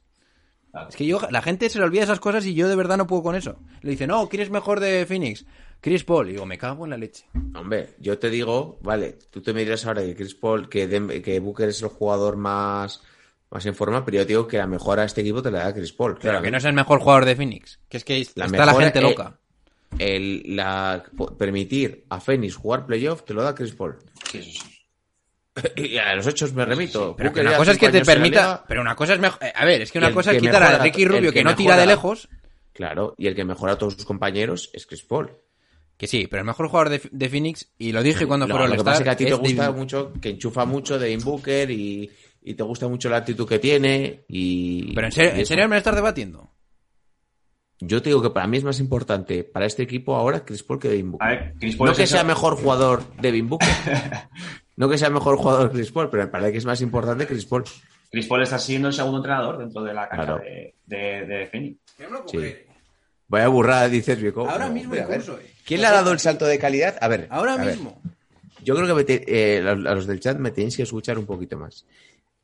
Es 0.89 0.95
que 0.95 1.05
yo, 1.05 1.19
la 1.31 1.41
gente 1.41 1.69
se 1.69 1.79
le 1.79 1.85
olvida 1.85 2.03
esas 2.03 2.19
cosas 2.19 2.45
y 2.45 2.53
yo 2.53 2.67
de 2.67 2.75
verdad 2.75 2.97
no 2.97 3.07
puedo 3.07 3.23
con 3.23 3.35
eso. 3.35 3.59
Le 3.81 3.91
dice, 3.91 4.07
no, 4.07 4.27
¿quién 4.29 4.41
es 4.43 4.49
mejor 4.49 4.79
de 4.79 5.05
Phoenix? 5.05 5.45
Chris 5.81 6.03
Paul. 6.03 6.29
Y 6.29 6.33
digo, 6.33 6.45
me 6.45 6.57
cago 6.57 6.85
en 6.85 6.91
la 6.91 6.97
leche. 6.97 7.25
Hombre, 7.55 7.95
yo 7.99 8.17
te 8.19 8.29
digo, 8.29 8.79
vale, 8.81 9.17
tú 9.31 9.41
te 9.41 9.53
me 9.53 9.61
dirás 9.63 9.85
ahora 9.85 10.03
que 10.03 10.15
Chris 10.15 10.35
Paul, 10.35 10.69
que, 10.69 10.89
Dem- 10.89 11.21
que 11.21 11.39
Booker 11.39 11.69
es 11.69 11.81
el 11.81 11.89
jugador 11.89 12.35
más, 12.37 13.01
más 13.49 13.65
en 13.65 13.75
forma, 13.75 14.03
pero 14.03 14.17
yo 14.17 14.25
digo 14.25 14.47
que 14.47 14.57
la 14.57 14.67
mejora 14.67 15.03
a 15.03 15.05
este 15.05 15.21
equipo 15.21 15.41
te 15.41 15.51
la 15.51 15.63
da 15.63 15.73
Chris 15.73 15.93
Paul. 15.93 16.13
Pero 16.15 16.21
claro. 16.31 16.41
que 16.41 16.51
no 16.51 16.57
es 16.57 16.65
el 16.65 16.73
mejor 16.73 16.99
jugador 16.99 17.25
de 17.25 17.35
Phoenix. 17.35 17.79
Que 17.87 17.97
es 17.97 18.03
que 18.03 18.25
La 18.35 18.45
está 18.45 18.65
la 18.65 18.73
gente 18.73 18.99
eh, 18.99 19.01
loca. 19.01 19.39
El, 19.97 20.43
la, 20.55 21.03
permitir 21.37 22.05
a 22.09 22.19
Phoenix 22.19 22.55
jugar 22.55 22.85
playoff 22.85 23.23
te 23.23 23.33
lo 23.33 23.43
da 23.43 23.55
Chris 23.55 23.73
Paul. 23.73 23.97
Sí, 24.31 24.39
eso 24.39 24.51
sí. 24.51 24.73
Y 25.75 25.97
a 25.97 26.15
los 26.15 26.27
hechos 26.27 26.53
me 26.53 26.65
remito. 26.65 27.15
Pero 27.17 27.33
que 27.33 27.41
una 27.41 27.57
cosa 27.57 27.71
es 27.71 27.77
que 27.79 27.89
te 27.89 28.05
permita. 28.05 28.41
liga, 28.41 28.65
Pero 28.67 28.81
una 28.81 28.95
cosa 28.95 29.13
es 29.13 29.19
mejor. 29.19 29.39
A 29.55 29.65
ver, 29.65 29.81
es 29.81 29.91
que 29.91 29.97
una 29.97 30.13
cosa 30.13 30.31
es 30.33 30.41
quitar 30.41 30.61
a 30.61 30.77
Ricky 30.77 31.05
Rubio 31.05 31.31
que 31.31 31.39
que 31.39 31.43
no 31.43 31.55
tira 31.55 31.77
de 31.77 31.87
lejos. 31.87 32.29
Claro, 32.73 33.15
y 33.17 33.25
el 33.25 33.33
que 33.33 33.43
mejora 33.43 33.73
a 33.73 33.77
todos 33.77 33.95
sus 33.95 34.05
compañeros 34.05 34.69
es 34.73 34.85
Chris 34.85 35.01
Paul. 35.01 35.31
Que 35.97 36.05
sí, 36.05 36.27
pero 36.29 36.41
el 36.41 36.45
mejor 36.45 36.67
jugador 36.67 36.89
de, 36.89 37.01
de 37.11 37.27
Phoenix, 37.29 37.71
y 37.79 37.91
lo 37.91 38.03
dije 38.03 38.27
cuando 38.27 38.45
Lo, 38.45 38.53
fueron 38.53 38.69
lo 38.69 38.73
al 38.73 38.79
que 38.79 38.83
pasa 38.85 38.97
es 38.99 39.03
que 39.03 39.09
a 39.09 39.17
ti 39.17 39.25
te 39.25 39.33
gusta 39.33 39.63
David- 39.63 39.77
mucho, 39.79 40.13
que 40.21 40.29
enchufa 40.29 40.63
mucho 40.65 40.99
de 40.99 41.17
Booker 41.17 41.71
y, 41.71 42.11
y 42.49 42.53
te 42.55 42.63
gusta 42.63 42.87
mucho 42.87 43.09
la 43.09 43.17
actitud 43.17 43.47
que 43.47 43.59
tiene. 43.59 44.23
Y, 44.27 44.93
Pero 44.93 45.07
en 45.07 45.11
serio, 45.13 45.31
¿en 45.35 45.45
serio 45.45 45.67
me 45.67 45.75
lo 45.75 45.79
estás 45.79 45.95
debatiendo? 45.95 46.49
Yo 47.79 48.01
te 48.01 48.09
digo 48.09 48.21
que 48.23 48.31
para 48.31 48.47
mí 48.47 48.57
es 48.57 48.63
más 48.63 48.79
importante 48.79 49.43
para 49.43 49.65
este 49.67 49.83
equipo 49.83 50.15
ahora 50.15 50.43
Chris 50.43 50.63
Paul 50.63 50.79
que 50.79 50.89
Devin 50.89 51.07
A 51.07 51.11
Booker. 51.11 51.27
ver, 51.27 51.53
Chris 51.59 51.75
Paul 51.75 51.85
No 51.87 51.91
es 51.91 51.97
que 51.97 52.03
eso- 52.05 52.15
sea 52.15 52.23
mejor 52.23 52.55
jugador 52.55 53.03
Devin 53.21 53.47
Booker. 53.49 53.67
no 54.77 54.89
que 54.89 54.97
sea 54.97 55.09
mejor 55.11 55.37
jugador 55.37 55.71
Chris 55.71 55.91
Paul, 55.91 56.09
pero 56.09 56.23
me 56.23 56.29
parece 56.29 56.51
que 56.53 56.57
es 56.57 56.65
más 56.65 56.81
importante 56.81 57.27
Chris 57.27 57.45
Paul. 57.45 57.63
Chris 58.11 58.25
Paul 58.25 58.41
está 58.41 58.57
siendo 58.57 58.87
el 58.87 58.93
segundo 58.95 59.17
entrenador 59.17 59.59
dentro 59.59 59.83
de 59.83 59.93
la 59.93 60.09
cancha 60.09 60.25
Claro. 60.25 60.41
de, 60.43 60.73
de, 60.87 61.25
de 61.27 61.47
Phoenix. 61.47 61.77
Sí. 62.31 62.39
Vaya 63.27 63.47
burrada, 63.49 63.89
dices, 63.89 64.19
Vico. 64.21 64.49
Ahora 64.49 64.67
No, 64.69 64.73
mismo 64.73 64.91
hombre, 64.93 65.01
a 65.03 65.07
ver. 65.07 65.19
incluso, 65.21 65.39
eh. 65.39 65.51
¿Quién 65.65 65.81
le 65.81 65.87
ha 65.87 65.91
dado 65.91 66.13
el 66.13 66.19
salto 66.19 66.45
de 66.45 66.57
calidad? 66.57 66.97
A 67.01 67.07
ver. 67.09 67.27
Ahora 67.29 67.53
a 67.53 67.57
ver. 67.57 67.75
mismo. 67.75 68.01
Yo 68.63 68.73
creo 68.75 68.87
que 68.87 68.93
me 68.93 69.03
te- 69.03 69.57
eh, 69.57 69.59
a 69.67 69.75
los 69.75 70.07
del 70.07 70.19
chat 70.19 70.37
me 70.39 70.51
tenéis 70.51 70.77
que 70.77 70.83
escuchar 70.83 71.19
un 71.19 71.25
poquito 71.25 71.57
más. 71.57 71.85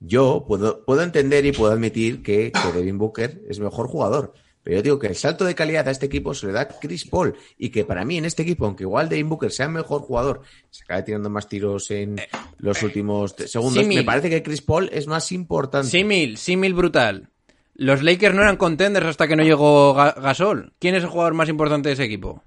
Yo 0.05 0.43
puedo, 0.47 0.83
puedo 0.83 1.01
entender 1.01 1.45
y 1.45 1.51
puedo 1.53 1.71
admitir 1.71 2.21
que, 2.23 2.51
que 2.51 2.71
Devin 2.73 2.97
Booker 2.97 3.41
es 3.49 3.59
mejor 3.59 3.87
jugador. 3.87 4.33
Pero 4.63 4.77
yo 4.77 4.81
digo 4.83 4.99
que 4.99 5.07
el 5.07 5.15
salto 5.15 5.43
de 5.45 5.55
calidad 5.55 5.87
a 5.87 5.91
este 5.91 6.05
equipo 6.05 6.33
se 6.33 6.47
le 6.47 6.53
da 6.53 6.67
Chris 6.67 7.05
Paul. 7.05 7.35
Y 7.57 7.69
que 7.69 7.83
para 7.85 8.03
mí 8.05 8.17
en 8.17 8.25
este 8.25 8.43
equipo, 8.43 8.65
aunque 8.65 8.83
igual 8.83 9.07
Devin 9.09 9.29
Booker 9.29 9.51
sea 9.51 9.67
mejor 9.67 10.01
jugador, 10.01 10.41
se 10.69 10.83
acaba 10.83 11.03
tirando 11.03 11.29
más 11.29 11.47
tiros 11.49 11.89
en 11.91 12.15
los 12.57 12.81
últimos 12.83 13.35
te- 13.35 13.47
segundos, 13.47 13.85
me 13.85 14.03
parece 14.03 14.29
que 14.29 14.41
Chris 14.43 14.61
Paul 14.61 14.89
es 14.93 15.07
más 15.07 15.31
importante. 15.31 15.89
Símil, 15.89 16.37
símil 16.37 16.73
brutal. 16.73 17.29
Los 17.75 18.03
Lakers 18.03 18.35
no 18.35 18.41
eran 18.41 18.55
contenders 18.57 19.05
hasta 19.05 19.27
que 19.27 19.35
no 19.35 19.43
llegó 19.43 19.95
Ga- 19.95 20.15
Gasol. 20.21 20.73
¿Quién 20.79 20.95
es 20.95 21.03
el 21.03 21.09
jugador 21.09 21.33
más 21.33 21.49
importante 21.49 21.89
de 21.89 21.93
ese 21.93 22.03
equipo? 22.03 22.43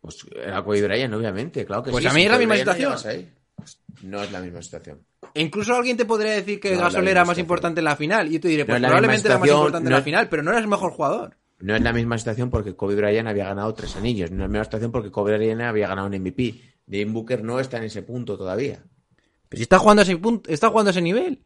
Pues 0.00 0.24
era 0.42 0.62
Kobe 0.62 0.82
Bryant, 0.82 1.12
obviamente, 1.14 1.64
claro 1.66 1.82
que 1.82 1.90
Pues 1.90 2.04
sí. 2.04 2.08
a 2.08 2.12
mí 2.14 2.22
es 2.24 2.30
la 2.30 2.38
misma 2.38 2.54
no 2.54 2.58
situación. 2.60 3.30
No 4.02 4.22
es 4.22 4.30
la 4.32 4.40
misma 4.40 4.62
situación. 4.62 5.02
E 5.34 5.40
incluso 5.42 5.74
alguien 5.74 5.96
te 5.96 6.04
podría 6.04 6.32
decir 6.32 6.60
que 6.60 6.74
No, 6.74 6.80
Gasol 6.82 7.08
era 7.08 7.24
más 7.24 7.38
importante 7.38 7.80
en 7.80 7.84
la 7.84 7.96
final. 7.96 8.28
Y 8.28 8.32
yo 8.34 8.40
te 8.40 8.48
diré, 8.48 8.64
pues 8.64 8.80
probablemente 8.80 9.28
era 9.28 9.38
más 9.38 9.48
importante 9.48 9.88
en 9.88 9.92
la 9.92 10.02
final, 10.02 10.28
pero 10.28 10.42
no 10.42 10.50
eres 10.50 10.62
el 10.62 10.68
mejor 10.68 10.92
jugador. 10.92 11.36
No 11.58 11.74
es 11.74 11.80
la 11.82 11.92
misma 11.92 12.18
situación 12.18 12.50
porque 12.50 12.76
Kobe 12.76 12.94
Bryant 12.96 13.28
había 13.28 13.46
ganado 13.46 13.72
tres 13.74 13.96
anillos. 13.96 14.30
No 14.30 14.36
es 14.36 14.40
la 14.42 14.48
misma 14.48 14.64
situación 14.64 14.92
porque 14.92 15.10
Kobe 15.10 15.36
Bryant 15.38 15.62
había 15.62 15.88
ganado 15.88 16.06
un 16.06 16.14
MVP. 16.20 16.54
Devin 16.86 17.12
Booker 17.14 17.42
no 17.42 17.58
está 17.60 17.78
en 17.78 17.84
ese 17.84 18.02
punto 18.02 18.36
todavía. 18.36 18.82
Pero 19.48 19.58
si 19.58 19.62
está 19.62 19.78
jugando 19.78 20.02
a 20.02 20.04
ese 20.04 20.16
punto, 20.18 20.50
está 20.50 20.68
jugando 20.68 20.90
a 20.90 20.92
ese 20.92 21.00
nivel. 21.02 21.42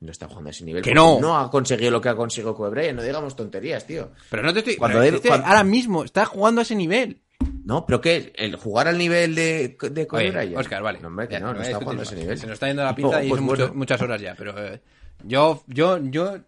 No 0.00 0.10
está 0.10 0.26
jugando 0.28 0.48
a 0.48 0.50
ese 0.50 0.64
nivel. 0.64 0.82
Que 0.82 0.94
no. 0.94 1.20
No 1.20 1.38
ha 1.38 1.50
conseguido 1.50 1.90
lo 1.90 2.00
que 2.00 2.08
ha 2.08 2.16
conseguido 2.16 2.54
Kobe 2.56 2.70
Bryant. 2.70 2.96
No 2.96 3.02
digamos 3.04 3.36
tonterías, 3.36 3.86
tío. 3.86 4.10
Pero 4.30 4.42
no 4.42 4.52
te 4.52 4.60
estoy. 4.60 4.76
Cuando 4.76 4.98
pero 5.00 5.16
él- 5.16 5.22
cuando- 5.24 5.46
Ahora 5.46 5.62
mismo 5.64 6.04
está 6.04 6.24
jugando 6.24 6.60
a 6.60 6.62
ese 6.62 6.74
nivel. 6.74 7.20
No, 7.64 7.86
pero 7.86 8.00
¿qué? 8.00 8.32
¿El 8.36 8.56
jugar 8.56 8.88
al 8.88 8.98
nivel 8.98 9.34
de, 9.34 9.76
de 9.90 10.08
Oye? 10.10 10.56
Oscar, 10.56 10.82
vale. 10.82 11.00
No, 11.00 11.08
hombre, 11.08 11.28
que 11.28 11.34
Ya, 11.34 11.40
no, 11.40 11.54
no 11.54 11.62
está 11.62 11.78
jugando 11.78 12.02
a 12.02 12.04
ese 12.04 12.16
nivel. 12.16 12.38
Se 12.38 12.46
nos 12.46 12.54
está 12.54 12.66
yendo 12.68 12.82
la 12.82 12.94
pinza 12.94 13.18
No, 13.18 13.22
y 13.24 13.28
pues 13.28 13.38
son 13.38 13.46
bueno. 13.46 13.64
mucho- 13.64 13.74
muchas 13.74 14.02
horas 14.02 14.20
ya. 14.20 14.34
Pero 14.36 14.54
eh, 14.64 14.80
yo, 15.24 15.62
yo, 15.68 15.98
yo 15.98 16.38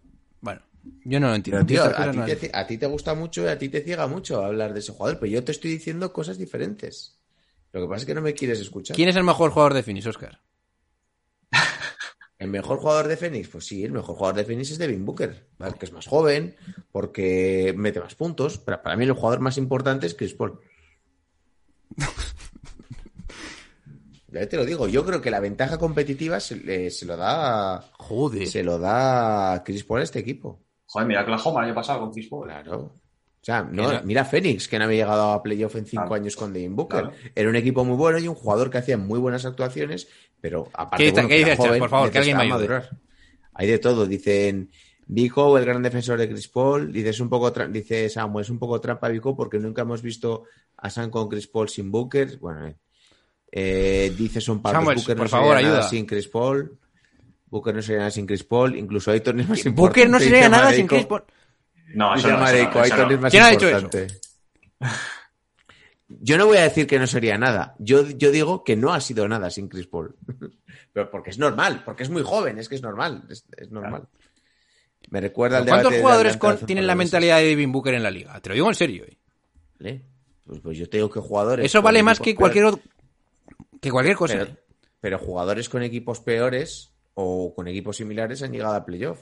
Bueno, 0.40 0.60
yo 1.04 1.20
no 1.20 1.28
lo 1.28 1.34
entiendo. 1.34 1.64
Tío, 1.64 1.84
a 1.84 2.10
ti, 2.10 2.18
no 2.18 2.24
te, 2.26 2.50
a 2.52 2.66
ti 2.66 2.78
te 2.78 2.86
gusta 2.86 3.14
mucho 3.14 3.42
y 3.44 3.48
a 3.48 3.58
ti 3.58 3.68
te 3.68 3.80
ciega 3.82 4.06
mucho 4.06 4.44
hablar 4.44 4.72
de 4.74 4.80
ese 4.80 4.92
jugador, 4.92 5.18
pero 5.18 5.30
yo 5.32 5.44
te 5.44 5.52
estoy 5.52 5.70
diciendo 5.70 6.12
cosas 6.12 6.36
diferentes. 6.38 7.18
Lo 7.72 7.80
que 7.82 7.88
pasa 7.88 8.00
es 8.00 8.06
que 8.06 8.14
no 8.14 8.20
me 8.22 8.34
quieres 8.34 8.60
escuchar. 8.60 8.94
¿Quién 8.96 9.08
es 9.08 9.16
el 9.16 9.24
mejor 9.24 9.50
jugador 9.50 9.74
de 9.74 9.82
Phoenix, 9.82 10.06
Oscar? 10.06 10.40
¿El 12.38 12.50
mejor 12.50 12.78
jugador 12.78 13.06
de 13.08 13.16
Phoenix? 13.16 13.48
Pues 13.48 13.64
sí, 13.64 13.84
el 13.84 13.92
mejor 13.92 14.16
jugador 14.16 14.36
de 14.36 14.44
Phoenix 14.44 14.70
es 14.72 14.78
Devin 14.78 15.04
Booker, 15.06 15.46
porque 15.56 15.86
es 15.86 15.92
más 15.92 16.06
joven, 16.06 16.56
porque 16.92 17.72
mete 17.76 18.00
más 18.00 18.14
puntos. 18.16 18.58
Pero 18.58 18.82
para 18.82 18.96
mí 18.96 19.04
el 19.04 19.12
jugador 19.12 19.40
más 19.40 19.56
importante 19.56 20.06
es 20.06 20.14
Chris 20.14 20.34
Paul. 20.34 20.58
Ya 24.28 24.48
te 24.48 24.56
lo 24.56 24.64
digo, 24.64 24.88
yo 24.88 25.04
creo 25.06 25.20
que 25.20 25.30
la 25.30 25.38
ventaja 25.38 25.78
competitiva 25.78 26.40
se, 26.40 26.56
le- 26.56 26.90
se 26.90 27.06
lo 27.06 27.16
da 27.16 27.80
Joder. 27.92 28.46
se 28.48 28.64
lo 28.64 28.78
da 28.78 29.62
Chris 29.64 29.84
Paul 29.84 30.00
a 30.00 30.04
este 30.04 30.18
equipo. 30.18 30.60
Joder, 30.86 31.06
mira 31.06 31.22
Oklahoma 31.22 31.60
el 31.60 31.66
año 31.66 31.74
pasado 31.74 32.00
con 32.00 32.12
Chris 32.12 32.28
Paul. 32.28 32.48
Claro. 32.48 32.76
O 32.80 33.44
sea, 33.44 33.62
no, 33.62 33.88
Era- 33.90 34.02
mira 34.02 34.24
Phoenix, 34.24 34.66
que 34.66 34.78
no 34.78 34.86
había 34.86 35.04
llegado 35.04 35.30
a 35.32 35.42
playoff 35.42 35.76
en 35.76 35.86
cinco 35.86 36.02
Claro. 36.04 36.14
años 36.16 36.34
con 36.34 36.52
Devin 36.52 36.74
Booker. 36.74 37.02
Claro. 37.02 37.16
Era 37.34 37.48
un 37.48 37.54
equipo 37.56 37.84
muy 37.84 37.96
bueno 37.96 38.18
y 38.18 38.26
un 38.26 38.34
jugador 38.34 38.70
que 38.70 38.78
hacía 38.78 38.96
muy 38.98 39.20
buenas 39.20 39.44
actuaciones, 39.44 40.08
pero 40.40 40.68
aparte 40.72 41.04
¿Qué- 41.04 41.12
bueno, 41.12 41.28
qué 41.28 41.38
dices, 41.38 41.56
joven, 41.58 41.78
Por 41.78 41.90
favor, 41.90 42.10
que 42.10 42.18
alguien 42.18 42.36
me 42.36 42.42
ayude. 42.44 42.54
madurar. 42.58 42.90
Hay 43.52 43.68
de 43.68 43.78
todo, 43.78 44.04
dicen 44.06 44.70
Vico, 45.06 45.58
el 45.58 45.64
gran 45.64 45.82
defensor 45.82 46.18
de 46.18 46.28
Chris 46.28 46.48
Paul, 46.48 46.92
dice, 46.92 47.10
es 47.10 47.20
un 47.20 47.28
poco 47.28 47.50
dice 47.50 48.08
Samuel, 48.08 48.44
es 48.44 48.50
un 48.50 48.58
poco 48.58 48.80
trampa 48.80 49.08
Vico 49.08 49.36
porque 49.36 49.58
nunca 49.58 49.82
hemos 49.82 50.02
visto 50.02 50.44
a 50.76 50.88
Sam 50.88 51.10
con 51.10 51.28
Chris 51.28 51.46
Paul 51.46 51.68
sin 51.68 51.90
Booker. 51.90 52.38
Bueno, 52.38 52.66
eh, 52.66 52.76
eh, 53.52 54.14
dice 54.16 54.40
son 54.40 54.62
para 54.62 54.78
Samuel, 54.78 54.96
Booker 54.96 55.16
por 55.16 55.26
no 55.26 55.30
favor, 55.30 55.54
sería 55.56 55.68
nada 55.68 55.78
ayuda. 55.78 55.90
sin 55.90 56.06
Chris 56.06 56.28
Paul. 56.28 56.78
Booker 57.46 57.74
no 57.74 57.82
sería 57.82 57.98
nada 57.98 58.10
sin 58.10 58.26
Chris 58.26 58.44
Paul, 58.44 58.76
incluso 58.76 59.10
Aiton 59.10 59.40
es 59.40 59.48
más 59.48 59.58
Booker 59.64 59.70
importante. 60.04 60.08
no 60.08 60.18
sería 60.18 60.48
nada 60.48 60.72
sin. 60.72 60.86
Chris 60.86 61.06
Paul. 61.06 61.24
No, 61.94 62.14
eso 62.14 62.28
no, 62.28 62.34
eso 62.34 62.42
Mareico, 62.42 62.78
no, 62.78 62.84
eso 62.84 62.94
Aiton 62.94 63.08
no. 63.08 63.14
es 63.14 63.20
más 63.20 63.30
¿Quién 63.30 63.42
ha 63.42 63.50
dicho 63.50 63.70
importante. 63.70 64.06
Yo 66.08 66.38
no 66.38 66.46
voy 66.46 66.58
a 66.58 66.62
decir 66.62 66.86
que 66.86 66.98
no 66.98 67.06
sería 67.06 67.38
nada. 67.38 67.74
Yo, 67.78 68.08
yo 68.08 68.30
digo 68.30 68.62
que 68.62 68.76
no 68.76 68.92
ha 68.92 69.00
sido 69.00 69.26
nada 69.28 69.50
sin 69.50 69.68
Chris 69.68 69.86
Paul. 69.86 70.16
Pero 70.92 71.10
porque 71.10 71.30
es 71.30 71.38
normal, 71.38 71.82
porque 71.84 72.04
es 72.04 72.10
muy 72.10 72.22
joven, 72.22 72.58
es 72.58 72.68
que 72.68 72.76
es 72.76 72.82
normal. 72.82 73.24
Es, 73.28 73.44
es 73.56 73.70
normal. 73.70 74.08
Me 75.10 75.20
recuerda 75.20 75.58
al 75.58 75.66
¿Cuántos 75.66 75.94
jugadores 75.94 76.36
con- 76.36 76.58
tienen 76.66 76.86
la 76.86 76.94
mentalidad 76.94 77.38
de 77.38 77.44
Devin 77.46 77.72
Booker 77.72 77.94
en 77.94 78.02
la 78.02 78.10
liga? 78.10 78.40
Te 78.40 78.48
lo 78.50 78.54
digo 78.54 78.68
en 78.68 78.74
serio. 78.74 79.04
eh. 79.04 79.16
¿Vale? 79.78 80.02
Pues, 80.46 80.60
pues 80.60 80.78
yo 80.78 80.88
te 80.88 80.96
digo 80.98 81.10
que 81.10 81.20
jugadores. 81.20 81.66
Eso 81.66 81.82
vale 81.82 82.02
más 82.02 82.20
que 82.20 82.34
cualquier 82.34 82.64
otro- 82.66 82.82
que 83.80 83.90
cualquier 83.90 84.16
cosa. 84.16 84.34
Pero, 84.38 84.44
eh. 84.50 84.56
pero 85.00 85.18
jugadores 85.18 85.68
con 85.68 85.82
equipos 85.82 86.20
peores 86.20 86.90
o 87.14 87.54
con 87.54 87.68
equipos 87.68 87.96
similares 87.96 88.42
han 88.42 88.52
llegado 88.52 88.74
a 88.74 88.84
playoff. 88.84 89.20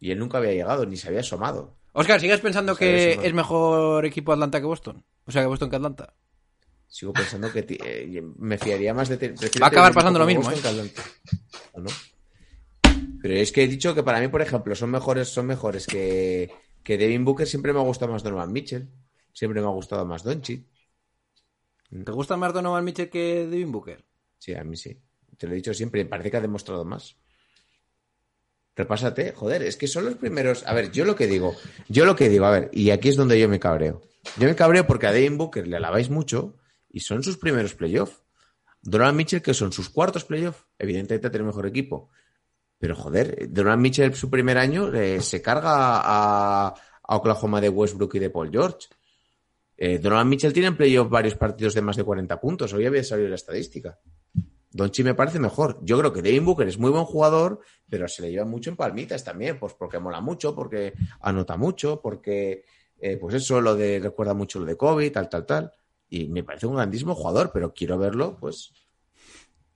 Y 0.00 0.10
él 0.10 0.18
nunca 0.18 0.38
había 0.38 0.52
llegado, 0.52 0.84
ni 0.86 0.96
se 0.96 1.08
había 1.08 1.20
asomado. 1.20 1.74
Oscar, 1.92 2.20
¿sigues 2.20 2.40
pensando 2.40 2.74
que 2.76 3.18
es 3.22 3.32
mejor 3.32 4.04
equipo 4.04 4.32
Atlanta 4.32 4.60
que 4.60 4.66
Boston? 4.66 5.02
O 5.26 5.30
sea, 5.32 5.42
que 5.42 5.48
Boston 5.48 5.70
que 5.70 5.76
Atlanta. 5.76 6.12
Sigo 6.88 7.12
pensando 7.12 7.50
que 7.52 7.64
eh, 7.68 8.22
me 8.38 8.58
fiaría 8.58 8.92
más 8.94 9.08
de... 9.08 9.16
Va 9.60 9.66
a 9.66 9.68
acabar 9.68 9.92
pasando 9.94 10.18
lo 10.18 10.26
mismo, 10.26 10.42
¿eh? 10.42 10.44
como 10.44 10.56
Boston 10.56 10.74
que 10.74 10.80
Atlanta. 10.80 11.02
¿O 11.72 11.80
no? 11.80 11.90
Pero 13.24 13.36
es 13.36 13.52
que 13.52 13.62
he 13.62 13.68
dicho 13.68 13.94
que 13.94 14.02
para 14.02 14.20
mí, 14.20 14.28
por 14.28 14.42
ejemplo, 14.42 14.74
son 14.74 14.90
mejores, 14.90 15.28
son 15.28 15.46
mejores 15.46 15.86
que, 15.86 16.50
que 16.82 16.98
Devin 16.98 17.24
Booker. 17.24 17.46
Siempre 17.46 17.72
me 17.72 17.78
ha 17.78 17.82
gustado 17.82 18.12
más 18.12 18.22
Donovan 18.22 18.52
Mitchell. 18.52 18.86
Siempre 19.32 19.62
me 19.62 19.66
ha 19.66 19.70
gustado 19.70 20.04
más 20.04 20.22
Doncic. 20.22 20.66
¿Te 21.88 22.12
gusta 22.12 22.36
más 22.36 22.52
Donovan 22.52 22.84
Mitchell 22.84 23.08
que 23.08 23.46
Devin 23.46 23.72
Booker? 23.72 24.04
Sí, 24.36 24.54
a 24.54 24.62
mí 24.62 24.76
sí. 24.76 25.00
Te 25.38 25.46
lo 25.46 25.54
he 25.54 25.56
dicho 25.56 25.72
siempre. 25.72 26.04
Parece 26.04 26.30
que 26.30 26.36
ha 26.36 26.42
demostrado 26.42 26.84
más. 26.84 27.16
Repásate, 28.76 29.32
joder, 29.32 29.62
es 29.62 29.78
que 29.78 29.86
son 29.86 30.04
los 30.04 30.16
primeros. 30.16 30.62
A 30.66 30.74
ver, 30.74 30.92
yo 30.92 31.06
lo 31.06 31.16
que 31.16 31.26
digo, 31.26 31.56
yo 31.88 32.04
lo 32.04 32.16
que 32.16 32.28
digo, 32.28 32.44
a 32.44 32.50
ver, 32.50 32.70
y 32.74 32.90
aquí 32.90 33.08
es 33.08 33.16
donde 33.16 33.40
yo 33.40 33.48
me 33.48 33.58
cabreo. 33.58 34.02
Yo 34.36 34.46
me 34.46 34.54
cabreo 34.54 34.86
porque 34.86 35.06
a 35.06 35.12
Devin 35.12 35.38
Booker 35.38 35.66
le 35.66 35.78
alabáis 35.78 36.10
mucho 36.10 36.58
y 36.90 37.00
son 37.00 37.22
sus 37.22 37.38
primeros 37.38 37.74
playoffs. 37.74 38.22
Donovan 38.82 39.16
Mitchell, 39.16 39.40
que 39.40 39.54
son 39.54 39.72
sus 39.72 39.88
cuartos 39.88 40.26
playoffs, 40.26 40.66
evidentemente 40.78 41.30
tiene 41.30 41.46
mejor 41.46 41.66
equipo. 41.66 42.10
Pero 42.78 42.94
joder, 42.96 43.48
Donovan 43.50 43.80
Mitchell, 43.80 44.14
su 44.14 44.28
primer 44.28 44.58
año, 44.58 44.90
se 45.20 45.40
carga 45.40 46.00
a, 46.00 46.74
a 47.02 47.16
Oklahoma 47.16 47.60
de 47.60 47.68
Westbrook 47.68 48.14
y 48.16 48.18
de 48.18 48.30
Paul 48.30 48.50
George. 48.50 48.88
Eh, 49.76 49.98
Donovan 49.98 50.28
Mitchell 50.28 50.52
tiene 50.52 50.68
en 50.68 50.76
playoff 50.76 51.08
varios 51.08 51.34
partidos 51.34 51.74
de 51.74 51.82
más 51.82 51.96
de 51.96 52.04
40 52.04 52.40
puntos. 52.40 52.72
Hoy 52.72 52.86
había 52.86 53.02
salido 53.02 53.28
la 53.28 53.34
estadística. 53.34 53.98
Donchi 54.70 55.04
me 55.04 55.14
parece 55.14 55.38
mejor. 55.38 55.78
Yo 55.82 55.98
creo 55.98 56.12
que 56.12 56.22
Devin 56.22 56.44
Booker 56.44 56.66
es 56.66 56.78
muy 56.78 56.90
buen 56.90 57.04
jugador, 57.04 57.60
pero 57.88 58.08
se 58.08 58.22
le 58.22 58.30
lleva 58.30 58.44
mucho 58.44 58.70
en 58.70 58.76
palmitas 58.76 59.22
también, 59.22 59.58
pues 59.58 59.74
porque 59.74 59.98
mola 59.98 60.20
mucho, 60.20 60.54
porque 60.54 60.94
anota 61.20 61.56
mucho, 61.56 62.00
porque 62.00 62.64
eh, 62.98 63.16
pues 63.16 63.34
eso 63.34 63.60
lo 63.60 63.76
de 63.76 64.00
recuerda 64.00 64.34
mucho 64.34 64.58
lo 64.58 64.66
de 64.66 64.76
Kobe, 64.76 65.10
tal, 65.10 65.28
tal, 65.28 65.46
tal. 65.46 65.72
Y 66.08 66.28
me 66.28 66.42
parece 66.42 66.66
un 66.66 66.74
grandísimo 66.74 67.14
jugador, 67.14 67.50
pero 67.52 67.72
quiero 67.72 67.98
verlo, 67.98 68.36
pues. 68.38 68.72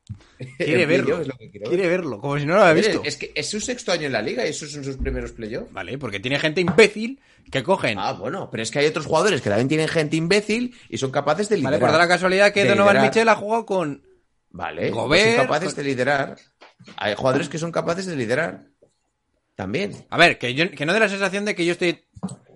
Quiere 0.58 0.86
verlo. 0.86 1.20
que 1.38 1.50
Quiere 1.50 1.76
ver. 1.76 1.88
verlo, 1.88 2.20
como 2.20 2.38
si 2.38 2.46
no 2.46 2.54
lo 2.54 2.60
hubiera 2.62 2.72
visto. 2.74 3.02
Es 3.04 3.16
que 3.16 3.32
es 3.34 3.48
su 3.48 3.60
sexto 3.60 3.92
año 3.92 4.06
en 4.06 4.12
la 4.12 4.22
liga 4.22 4.46
y 4.46 4.50
esos 4.50 4.70
son 4.70 4.84
sus 4.84 4.96
primeros 4.96 5.32
playoffs. 5.32 5.72
Vale, 5.72 5.98
porque 5.98 6.20
tiene 6.20 6.38
gente 6.38 6.60
imbécil 6.60 7.20
que 7.50 7.62
cogen. 7.62 7.98
Ah, 7.98 8.12
bueno, 8.12 8.48
pero 8.50 8.62
es 8.62 8.70
que 8.70 8.78
hay 8.78 8.86
otros 8.86 9.06
jugadores 9.06 9.40
que 9.40 9.48
también 9.50 9.68
tienen 9.68 9.88
gente 9.88 10.16
imbécil 10.16 10.74
y 10.88 10.98
son 10.98 11.10
capaces 11.10 11.48
de 11.48 11.56
liderar. 11.56 11.72
vale, 11.74 11.80
por 11.80 11.90
dar 11.92 12.00
la 12.00 12.08
casualidad 12.08 12.52
que 12.52 12.64
Donovan 12.64 12.94
liderar. 12.94 13.02
Mitchell 13.10 13.28
ha 13.28 13.34
jugado 13.36 13.66
con. 13.66 14.02
Vale, 14.50 14.90
Gobert, 14.90 15.22
pues 15.24 15.36
son 15.36 15.46
capaces 15.46 15.74
con- 15.74 15.84
de 15.84 15.90
liderar. 15.90 16.36
Hay 16.96 17.14
jugadores 17.14 17.48
que 17.48 17.58
son 17.58 17.72
capaces 17.72 18.06
de 18.06 18.16
liderar. 18.16 18.64
También. 19.54 20.06
A 20.10 20.16
ver, 20.16 20.38
que, 20.38 20.54
yo, 20.54 20.70
que 20.70 20.86
no 20.86 20.92
dé 20.92 21.00
la 21.00 21.08
sensación 21.08 21.44
de 21.44 21.54
que 21.56 21.66
yo 21.66 21.72
estoy 21.72 22.04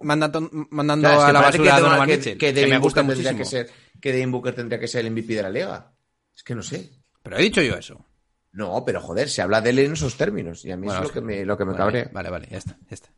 mandando, 0.02 0.48
mandando 0.70 1.08
Claro, 1.08 1.18
es 1.20 1.24
que 1.24 1.30
a 1.30 1.32
la 1.32 1.40
basura 1.40 1.72
a 1.72 1.76
que 1.76 1.82
Donovan 1.82 2.08
que- 2.08 2.16
Mitchell. 2.16 2.38
que 2.38 2.54
Que, 2.54 2.66
me 2.68 2.78
gusta 2.78 3.02
muchísimo. 3.02 3.38
que 3.38 3.44
ser 3.44 3.70
que 4.00 4.12
Devin 4.12 4.30
Booker 4.30 4.54
tendría 4.54 4.78
que 4.78 4.86
ser 4.88 5.04
el 5.04 5.10
MVP 5.12 5.34
de 5.34 5.42
la 5.42 5.50
liga. 5.50 5.92
Es 6.34 6.42
que 6.44 6.54
no 6.54 6.62
sé. 6.62 6.90
Pero 7.22 7.36
he 7.38 7.42
dicho 7.42 7.62
yo 7.62 7.74
eso. 7.74 8.04
No, 8.52 8.84
pero 8.84 9.00
joder, 9.00 9.28
se 9.30 9.40
habla 9.42 9.60
de 9.60 9.70
él 9.70 9.78
en 9.80 9.92
esos 9.92 10.16
términos. 10.16 10.64
Y 10.64 10.70
a 10.72 10.76
mí 10.76 10.86
Bueno, 10.86 11.00
es 11.02 11.08
lo 11.08 11.12
que 11.14 11.20
me, 11.20 11.44
lo 11.44 11.56
que 11.56 11.64
me 11.64 11.72
Vale, 11.72 11.78
cabrea. 11.84 12.10
Vale, 12.12 12.30
vale, 12.30 12.48
ya 12.50 12.58
está, 12.58 12.76
ya 12.88 12.94
está. 12.94 13.08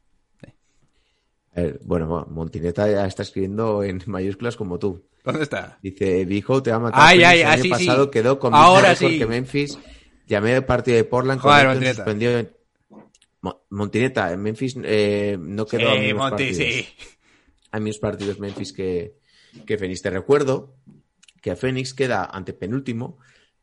A 1.57 1.63
bueno, 1.83 2.27
Montineta 2.31 2.91
ya 2.91 3.07
está 3.07 3.23
escribiendo 3.23 3.83
en 3.85 4.03
mayúsculas 4.07 4.57
como 4.57 4.79
tú. 4.79 5.07
¿Dónde 5.25 5.45
está? 5.45 5.79
Dice, 5.83 6.25
Vijo 6.25 6.63
te 6.63 6.71
va 6.71 6.77
a 6.77 6.81
matar. 6.81 7.01
Ay, 7.03 7.23
ay, 7.23 7.41
el 7.41 7.47
año 7.47 7.53
así 7.55 7.63
sí. 7.63 7.69
pasado 7.71 8.11
quedó 8.11 8.39
con 8.41 8.55
Ahora 8.55 8.95
sí. 8.97 9.19
que 9.19 9.27
Memphis. 9.27 9.79
Llamé 10.27 10.55
al 10.55 10.65
partido 10.67 10.97
de 10.97 11.05
Portland. 11.05 11.41
Joder, 11.41 11.67
Montineta. 11.69 11.95
suspendió 11.97 12.39
en- 12.39 12.51
Mo- 13.43 13.63
Montineta, 13.71 14.33
en 14.33 14.41
Memphis 14.43 14.75
eh, 14.83 15.37
no 15.39 15.67
quedó 15.67 15.91
a 15.91 15.95
Sí, 15.95 16.01
mismos 16.01 16.31
Monty, 16.31 16.45
partidos. 16.45 16.75
sí. 16.75 16.89
a 17.73 17.79
mis 17.81 17.99
partidos 17.99 18.39
Memphis 18.41 18.73
que, 18.73 19.15
que 19.67 19.77
Phoenix. 19.79 20.01
Te 20.03 20.11
recuerdo 20.11 20.75
que 21.43 21.51
a 21.53 21.57
Phoenix 21.57 21.93
queda 21.95 22.25
ante 22.25 22.53
penúltimo 22.55 23.19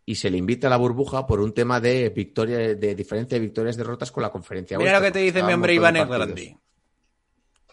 y 0.05 0.15
se 0.15 0.29
le 0.29 0.37
invita 0.37 0.67
a 0.67 0.69
la 0.69 0.77
burbuja 0.77 1.25
por 1.27 1.39
un 1.39 1.53
tema 1.53 1.79
de 1.79 2.09
victoria, 2.09 2.57
de 2.75 2.95
diferencia 2.95 3.35
de 3.37 3.41
victorias 3.45 3.77
derrotas 3.77 4.11
con 4.11 4.23
la 4.23 4.31
conferencia. 4.31 4.77
Mira 4.77 4.99
lo 4.99 5.05
que 5.05 5.11
te 5.11 5.19
dice 5.19 5.43
mi 5.43 5.53
hombre 5.53 5.73
Iván 5.73 5.93
Grandi. 5.93 6.57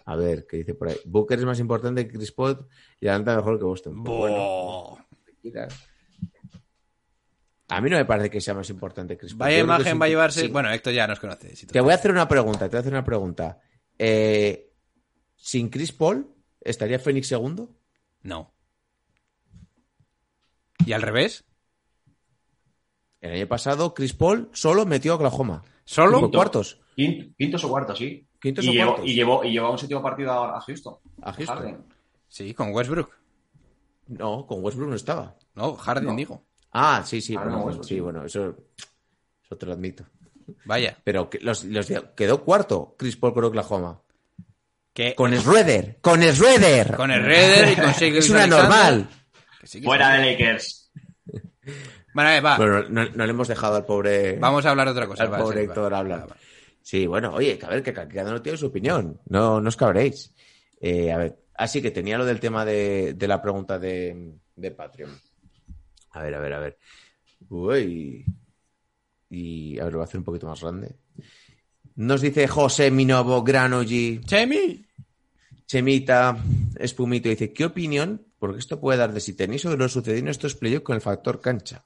A 0.05 0.17
ver, 0.17 0.47
¿qué 0.47 0.59
dice 0.59 0.75
por 0.75 0.89
ahí? 0.89 0.97
Booker 1.05 1.39
es 1.39 1.45
más 1.45 1.59
importante 1.61 2.07
que 2.07 2.15
Chris 2.17 2.33
Paul 2.33 2.67
y 3.01 3.09
Atlanta 3.09 3.37
mejor 3.37 3.59
que 3.59 3.65
Boston. 3.65 4.03
Pues 4.05 4.19
bueno, 4.19 4.99
a 7.71 7.81
mí 7.83 7.91
no 7.91 7.97
me 7.99 8.05
parece 8.07 8.31
que 8.31 8.41
sea 8.41 8.55
más 8.55 8.71
importante 8.71 9.19
Chris 9.19 9.33
Paul. 9.33 9.41
Vaya 9.41 9.59
Yo 9.59 9.65
imagen 9.65 9.93
sí- 9.93 9.99
va 9.99 10.07
a 10.07 10.09
llevarse. 10.09 10.41
sí. 10.41 10.49
Bueno, 10.49 10.71
Héctor 10.73 10.95
ya 10.95 11.07
nos 11.07 11.21
conoce. 11.21 11.55
si 11.55 11.67
Te 11.67 11.81
voy 11.81 11.93
a 11.93 11.97
hacer 11.97 12.11
una 12.11 12.27
pregunta, 12.27 12.61
te 12.61 12.69
voy 12.71 12.77
a 12.79 12.81
hacer 12.81 12.93
una 12.93 13.05
pregunta. 13.05 13.61
Eh, 13.99 14.71
¿Sin 15.37 15.69
Chris 15.69 15.93
Paul 15.93 16.35
estaría 16.61 16.99
Phoenix 16.99 17.29
segundo? 17.29 17.77
No. 18.23 18.55
¿Y 20.87 20.93
al 20.93 21.03
revés? 21.03 21.45
El 23.21 23.33
año 23.33 23.47
pasado, 23.49 23.95
Chris 23.95 24.13
Paul 24.13 24.49
solo 24.53 24.87
metió 24.87 25.13
a 25.13 25.17
Oklahoma. 25.17 25.63
¿Solo? 25.85 26.19
Cinco 26.19 26.31
cuartos 26.33 26.81
Quinto- 26.97 27.35
quintos 27.39 27.65
o 27.65 27.69
cuartos, 27.69 27.99
sí. 27.99 28.27
Quintos 28.41 28.65
y, 28.65 28.69
o 28.69 28.73
llevó, 28.73 28.87
cuartos. 28.93 29.09
y, 29.11 29.15
llevó, 29.15 29.45
y 29.45 29.51
llevó 29.53 29.71
un 29.73 29.79
séptimo 29.79 30.03
partido 30.03 30.33
a, 30.33 30.57
a 30.57 30.61
Houston. 30.61 30.97
a 31.23 31.33
Houston. 31.33 31.57
Harden. 31.57 31.85
Sí, 32.29 32.55
con 32.55 32.73
Westbrook. 32.73 33.11
No, 34.09 34.47
con 34.47 34.63
Westbrook 34.65 34.91
no 34.91 34.97
estaba. 34.97 35.35
No, 35.55 35.75
Harden 35.75 36.05
No. 36.11 36.15
digo. 36.17 36.45
Ah, 36.73 37.03
sí, 37.05 37.21
sí, 37.21 37.35
bueno, 37.37 37.59
Westbrook, 37.63 37.85
sí, 37.89 37.95
sí. 37.95 38.01
bueno, 38.01 38.25
eso, 38.25 38.55
eso 39.45 39.57
te 39.57 39.67
lo 39.67 39.73
admito. 39.73 40.05
Vaya. 40.65 40.97
Pero 41.05 41.29
los, 41.41 41.65
los 41.65 41.87
quedó 42.17 42.43
cuarto 42.45 42.95
Chris 42.99 43.17
Paul 43.17 43.35
con 43.35 43.45
Oklahoma. 43.45 44.01
Que 44.93 45.15
Con 45.15 45.33
Schroeder, 45.37 45.99
con 46.01 46.21
Schroeder. 46.23 46.97
con 46.97 47.11
el 47.11 47.23
Redder 47.23 47.73
y 47.73 47.77
con 47.77 47.91
es 48.17 48.31
una 48.31 48.47
normal. 48.47 49.09
que 49.61 49.67
sí 49.67 49.81
que 49.81 49.87
Fuera 49.87 50.15
de 50.15 50.33
Lakers. 50.33 50.91
Bueno, 52.19 52.43
va. 52.43 52.59
No, 52.89 53.05
no 53.11 53.27
le 53.27 53.31
hemos 53.31 53.47
dejado 53.47 53.77
al 53.77 53.87
pobre. 53.87 54.37
Vamos 54.41 54.67
a 54.67 54.71
hablar 54.71 54.89
de 54.89 54.91
otra 54.91 55.07
cosa. 55.07 55.23
al 55.23 55.31
pobre 55.31 55.61
sí. 55.61 55.65
Héctor. 55.67 55.93
Va, 55.93 56.03
va. 56.03 56.27
Sí, 56.83 57.07
bueno, 57.07 57.33
oye, 57.33 57.57
que 57.57 57.65
a 57.65 57.69
ver, 57.69 57.81
que 57.81 57.93
cada 57.93 58.31
uno 58.31 58.43
tiene 58.43 58.59
su 58.59 58.67
opinión. 58.67 59.21
No, 59.29 59.61
no 59.61 59.69
os 59.69 59.77
cabréis. 59.77 60.35
Eh, 60.81 61.13
a 61.13 61.19
ver, 61.19 61.39
así 61.55 61.81
que 61.81 61.93
tenía 61.93 62.19
lo 62.19 62.25
del 62.25 62.41
tema 62.41 62.65
de, 62.65 63.15
de 63.15 63.29
la 63.29 63.41
pregunta 63.41 63.79
de, 63.79 64.33
de 64.57 64.71
Patreon. 64.73 65.17
A 66.11 66.23
ver, 66.25 66.35
a 66.35 66.41
ver, 66.41 66.53
a 66.55 66.59
ver. 66.59 66.79
Uy. 67.51 68.25
Y 69.31 69.79
a 69.79 69.85
ver, 69.85 69.93
lo 69.93 69.99
voy 69.99 70.05
a 70.05 70.09
hacer 70.09 70.19
un 70.19 70.25
poquito 70.25 70.49
más 70.49 70.61
grande. 70.61 70.97
Nos 71.95 72.21
dice 72.21 72.49
José 72.49 72.91
Minovo 72.91 73.45
Granoji, 73.45 74.23
¡Chemi! 74.25 74.85
Chemita, 75.67 76.37
Espumito, 76.81 77.29
dice, 77.29 77.53
¿qué 77.53 77.65
opinión? 77.65 78.27
Porque 78.41 78.59
esto 78.59 78.81
puede 78.81 78.99
dar 78.99 79.13
de 79.13 79.21
si 79.21 79.35
tenéis 79.35 79.63
sobre 79.63 79.77
lo 79.77 79.89
sucedido 79.89 80.19
en 80.19 80.29
estos 80.29 80.57
playoffs 80.57 80.85
con 80.85 80.97
el 80.97 81.01
factor 81.01 81.41
cancha. 81.41 81.85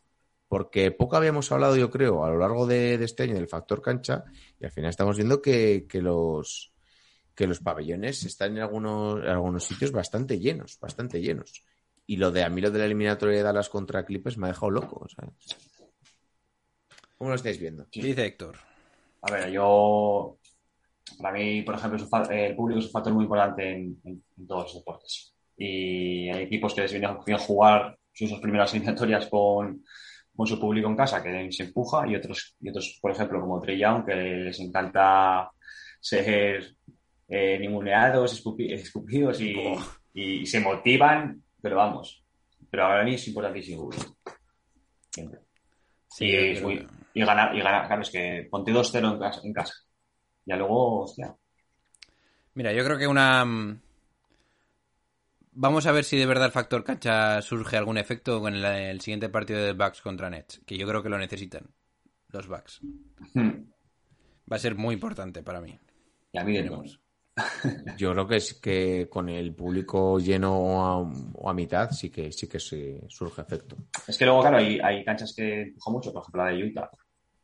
Porque 0.52 0.90
poco 0.90 1.16
habíamos 1.16 1.50
hablado, 1.50 1.76
yo 1.76 1.88
creo, 1.88 2.26
a 2.26 2.28
lo 2.28 2.36
largo 2.36 2.66
de, 2.66 2.98
de 2.98 3.06
este 3.06 3.22
año 3.22 3.32
del 3.36 3.48
factor 3.48 3.80
cancha, 3.80 4.22
y 4.60 4.66
al 4.66 4.70
final 4.70 4.90
estamos 4.90 5.16
viendo 5.16 5.40
que, 5.40 5.86
que 5.88 6.02
los 6.02 6.74
que 7.34 7.46
los 7.46 7.60
pabellones 7.60 8.22
están 8.24 8.58
en 8.58 8.62
algunos, 8.62 9.22
en 9.24 9.30
algunos 9.30 9.64
sitios 9.64 9.92
bastante 9.92 10.38
llenos, 10.38 10.78
bastante 10.78 11.22
llenos. 11.22 11.64
Y 12.06 12.16
lo 12.18 12.30
de 12.30 12.44
a 12.44 12.50
mí 12.50 12.60
lo 12.60 12.70
de 12.70 12.80
la 12.80 12.84
eliminatoria 12.84 13.38
de 13.38 13.42
Dallas 13.42 13.70
contra 13.70 14.04
Clippers 14.04 14.36
me 14.36 14.44
ha 14.46 14.50
dejado 14.50 14.70
loco. 14.72 15.06
¿sabes? 15.08 15.32
¿Cómo 17.16 17.30
lo 17.30 17.36
estáis 17.36 17.58
viendo? 17.58 17.86
Dice 17.90 18.26
Héctor. 18.26 18.58
A 19.22 19.32
ver, 19.32 19.50
yo. 19.50 20.36
Para 21.18 21.32
mí, 21.38 21.62
por 21.62 21.76
ejemplo, 21.76 22.06
el 22.28 22.54
público 22.54 22.78
es 22.78 22.84
un 22.86 22.92
factor 22.92 23.14
muy 23.14 23.24
importante 23.24 23.70
en, 23.70 23.98
en- 24.04 24.22
en 24.36 24.46
todos 24.46 24.64
los 24.64 24.74
deportes. 24.74 25.34
Y 25.56 26.28
hay 26.28 26.42
equipos 26.42 26.74
que 26.74 26.82
les 26.82 26.92
vienen 26.92 27.08
a 27.10 27.38
jugar 27.38 27.96
sus 28.12 28.38
primeras 28.40 28.74
eliminatorias 28.74 29.26
con, 29.28 29.82
con 30.34 30.46
su 30.46 30.58
público 30.58 30.88
en 30.88 30.96
casa, 30.96 31.22
que 31.22 31.50
se 31.52 31.64
empuja, 31.64 32.06
y 32.08 32.16
otros, 32.16 32.56
y 32.60 32.70
otros, 32.70 32.98
por 33.00 33.10
ejemplo, 33.10 33.40
como 33.40 33.60
Trey 33.60 33.78
Young, 33.78 34.04
que 34.06 34.14
les 34.14 34.58
encanta 34.60 35.50
ser 36.00 36.74
eh, 37.28 37.58
ninguneados, 37.58 38.42
escupi- 38.42 38.72
escupidos 38.72 39.40
y, 39.40 39.54
y 40.14 40.46
se 40.46 40.60
motivan, 40.60 41.42
pero 41.60 41.76
vamos. 41.76 42.24
Pero 42.70 42.84
para 42.84 43.04
mí 43.04 43.14
es 43.14 43.28
importantísimo. 43.28 43.90
Siempre. 45.10 45.40
Sí, 46.08 46.26
y, 46.26 46.34
es 46.34 46.62
muy- 46.62 46.86
y 47.14 47.24
ganar, 47.24 47.54
y 47.54 47.60
ganar, 47.60 47.86
claro, 47.86 48.02
es 48.02 48.10
que 48.10 48.48
ponte 48.50 48.72
2-0 48.72 49.12
en 49.12 49.18
casa, 49.18 49.40
en 49.44 49.52
casa. 49.52 49.74
Ya 50.46 50.56
luego, 50.56 51.02
hostia. 51.02 51.34
Mira, 52.54 52.72
yo 52.72 52.84
creo 52.84 52.98
que 52.98 53.06
una... 53.06 53.44
Vamos 55.54 55.86
a 55.86 55.92
ver 55.92 56.04
si 56.04 56.16
de 56.16 56.26
verdad 56.26 56.46
el 56.46 56.52
factor 56.52 56.82
cancha 56.82 57.40
surge 57.42 57.76
algún 57.76 57.98
efecto 57.98 58.40
con 58.40 58.54
el, 58.54 58.64
el 58.64 59.00
siguiente 59.00 59.28
partido 59.28 59.60
de 59.60 59.74
Bucks 59.74 60.00
contra 60.00 60.30
Nets, 60.30 60.62
que 60.66 60.78
yo 60.78 60.86
creo 60.86 61.02
que 61.02 61.10
lo 61.10 61.18
necesitan, 61.18 61.70
los 62.28 62.48
Bucks. 62.48 62.80
Hmm. 63.34 63.70
Va 64.50 64.56
a 64.56 64.58
ser 64.58 64.74
muy 64.76 64.94
importante 64.94 65.42
para 65.42 65.60
mí. 65.60 65.78
Y 66.32 66.38
a 66.38 66.44
mí 66.44 66.52
de 66.52 66.62
Veremos. 66.62 66.98
Yo 67.96 68.12
creo 68.12 68.26
que 68.26 68.36
es 68.36 68.54
que 68.54 69.08
con 69.08 69.28
el 69.28 69.54
público 69.54 70.18
lleno 70.18 70.54
o 70.54 70.80
a, 70.82 70.98
o 71.00 71.48
a 71.48 71.54
mitad 71.54 71.90
sí 71.90 72.10
que 72.10 72.30
sí 72.30 72.46
que 72.46 72.60
se 72.60 73.04
surge 73.08 73.40
efecto. 73.40 73.76
Es 74.06 74.18
que 74.18 74.26
luego, 74.26 74.42
claro, 74.42 74.58
hay, 74.58 74.78
hay 74.80 75.02
canchas 75.02 75.32
que 75.34 75.62
empujan 75.62 75.94
mucho, 75.94 76.12
por 76.12 76.22
ejemplo 76.22 76.44
la 76.44 76.50
de 76.50 76.64
Utah 76.64 76.90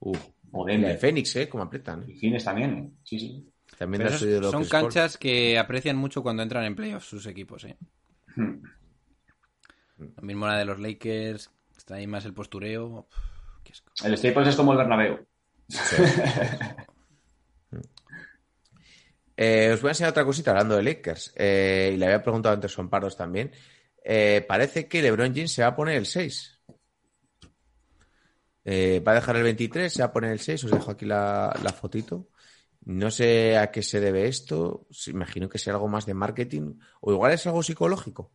Uf. 0.01 0.29
o 0.53 0.69
La 0.69 0.77
de. 0.77 0.99
Fénix, 0.99 1.37
¿eh? 1.37 1.49
Como 1.49 1.65
aprietan. 1.65 2.03
¿eh? 2.03 2.13
Y 2.13 2.15
Fines 2.17 2.45
también, 2.45 2.99
sí, 3.03 3.19
sí. 3.19 3.49
También 3.79 4.03
Pero 4.03 4.51
son 4.51 4.65
canchas 4.65 5.17
que 5.17 5.59
aprecian 5.59 5.97
mucho 5.97 6.23
cuando 6.23 6.43
entran 6.43 6.65
en 6.65 6.75
playoffs 6.75 7.07
sus 7.07 7.27
equipos. 7.27 7.65
¿eh? 7.65 7.77
Hmm. 8.39 8.63
Lo 9.99 10.23
mismo 10.23 10.47
la 10.47 10.59
de 10.59 10.65
los 10.65 10.79
Lakers, 10.79 11.51
está 11.77 11.97
ahí 11.97 12.07
más 12.07 12.25
el 12.25 12.33
postureo. 12.33 12.87
Uf, 12.87 13.07
qué 13.65 13.73
asco. 13.73 13.93
El 14.05 14.17
Staples 14.17 14.49
es 14.49 14.57
como 14.57 14.73
el 14.73 14.79
Bernabéu. 14.79 15.27
Eh, 19.41 19.71
os 19.73 19.81
voy 19.81 19.91
a 19.91 19.93
enseñar 19.93 20.11
otra 20.11 20.25
cosita 20.25 20.51
hablando 20.51 20.75
de 20.75 20.83
Lakers. 20.83 21.33
Eh, 21.37 21.93
y 21.95 21.97
le 21.97 22.07
había 22.07 22.25
preguntado 22.25 22.57
antes 22.57 22.77
a 22.77 22.91
Pardos 22.91 23.17
también. 23.17 23.53
Eh, 24.03 24.45
parece 24.49 24.89
que 24.89 25.01
LeBron 25.01 25.33
James 25.33 25.53
se 25.53 25.63
va 25.63 25.69
a 25.69 25.77
poner 25.77 25.95
el 25.97 26.07
6. 26.07 26.61
Eh, 28.65 29.01
va 29.07 29.13
a 29.13 29.15
dejar 29.15 29.37
el 29.37 29.45
23, 29.45 29.93
se 29.93 30.03
va 30.03 30.07
a 30.07 30.13
poner 30.13 30.33
el 30.33 30.41
6. 30.41 30.65
Os 30.65 30.71
dejo 30.73 30.91
aquí 30.91 31.07
la, 31.07 31.57
la 31.63 31.73
fotito. 31.73 32.31
No 32.89 33.11
sé 33.11 33.59
a 33.59 33.71
qué 33.71 33.83
se 33.83 34.01
debe 34.01 34.27
esto. 34.29 34.87
Imagino 35.09 35.47
que 35.49 35.59
sea 35.59 35.75
algo 35.75 35.89
más 35.89 36.07
de 36.07 36.15
marketing. 36.15 36.79
O 37.03 37.13
igual 37.13 37.33
es 37.33 37.47
algo 37.47 37.63
psicológico. 37.63 38.31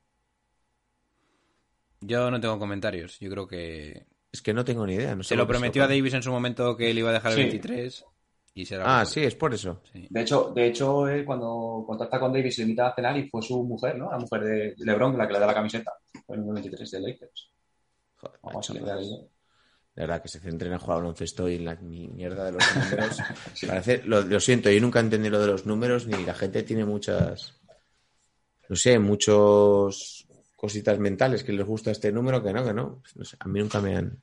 Yo 2.01 2.29
no 2.29 2.39
tengo 2.39 2.59
comentarios. 2.59 3.19
Yo 3.19 3.29
creo 3.31 3.47
que 3.47 4.05
Es 4.31 4.41
que 4.41 4.53
no 4.53 4.63
tengo 4.63 4.85
ni 4.85 4.93
idea. 4.95 5.15
No 5.15 5.23
se 5.23 5.35
lo 5.35 5.47
prometió 5.47 5.83
a. 5.83 5.87
Davis 5.87 6.13
en 6.13 6.21
su 6.23 6.31
momento 6.31 6.75
que 6.77 6.91
él 6.91 6.97
iba 6.99 7.09
a 7.09 7.13
dejar 7.13 7.31
el 7.31 7.37
Sí. 7.37 7.43
23 7.43 8.05
y 8.55 8.65
será. 8.65 8.99
Ah, 8.99 9.05
sí, 9.05 9.23
es 9.23 9.33
por 9.35 9.53
eso. 9.53 9.81
sí. 9.91 10.05
De 10.09 10.21
hecho, 10.21 10.51
de 10.55 10.67
hecho 10.67 11.07
él 11.07 11.25
cuando 11.25 11.83
contacta 11.87 12.19
con 12.19 12.31
Davis 12.31 12.57
le 12.59 12.63
invita 12.63 12.87
a 12.87 12.95
cenar 12.95 13.17
y 13.17 13.29
fue 13.29 13.41
su 13.41 13.63
mujer, 13.63 13.97
¿no? 13.97 14.11
La 14.11 14.19
mujer 14.19 14.43
de 14.43 14.75
LeBron, 14.77 15.17
la 15.17 15.25
que 15.27 15.33
le 15.33 15.39
da 15.39 15.47
la 15.47 15.53
camiseta. 15.55 15.91
Fue 16.27 16.35
en 16.35 16.43
el 16.47 16.53
23 16.53 16.91
de 16.91 16.99
Lakers. 16.99 17.49
Joder, 18.17 18.81
le 18.81 18.87
da 18.87 18.97
la- 19.95 20.03
verdad, 20.03 20.21
que 20.21 20.27
se 20.29 20.39
centren 20.39 20.73
en 20.73 20.79
jugar 20.79 20.97
al 20.97 21.03
baloncesto 21.03 21.47
y 21.49 21.55
en 21.55 21.65
la 21.65 21.75
mi- 21.75 22.07
mierda 22.07 22.45
de 22.45 22.51
los 22.53 22.63
números. 22.75 23.17
Parece, 23.67 24.01
lo, 24.05 24.21
lo 24.21 24.39
siento, 24.39 24.69
yo 24.69 24.81
nunca 24.81 24.99
entendí 24.99 25.29
lo 25.29 25.39
de 25.39 25.47
los 25.47 25.65
números, 25.65 26.07
ni 26.07 26.23
la 26.25 26.33
gente 26.33 26.63
tiene 26.63 26.85
muchas, 26.85 27.59
no 28.69 28.75
sé, 28.75 28.97
muchos 28.99 30.27
cositas 30.55 30.97
mentales 30.99 31.43
que 31.43 31.51
les 31.53 31.65
gusta 31.65 31.91
este 31.91 32.11
número, 32.11 32.41
que 32.41 32.53
no, 32.53 32.63
que 32.65 32.73
no. 32.73 33.01
No 33.15 33.25
sé, 33.25 33.35
a 33.39 33.47
mí 33.47 33.59
nunca 33.59 33.81
me 33.81 33.97
han... 33.97 34.21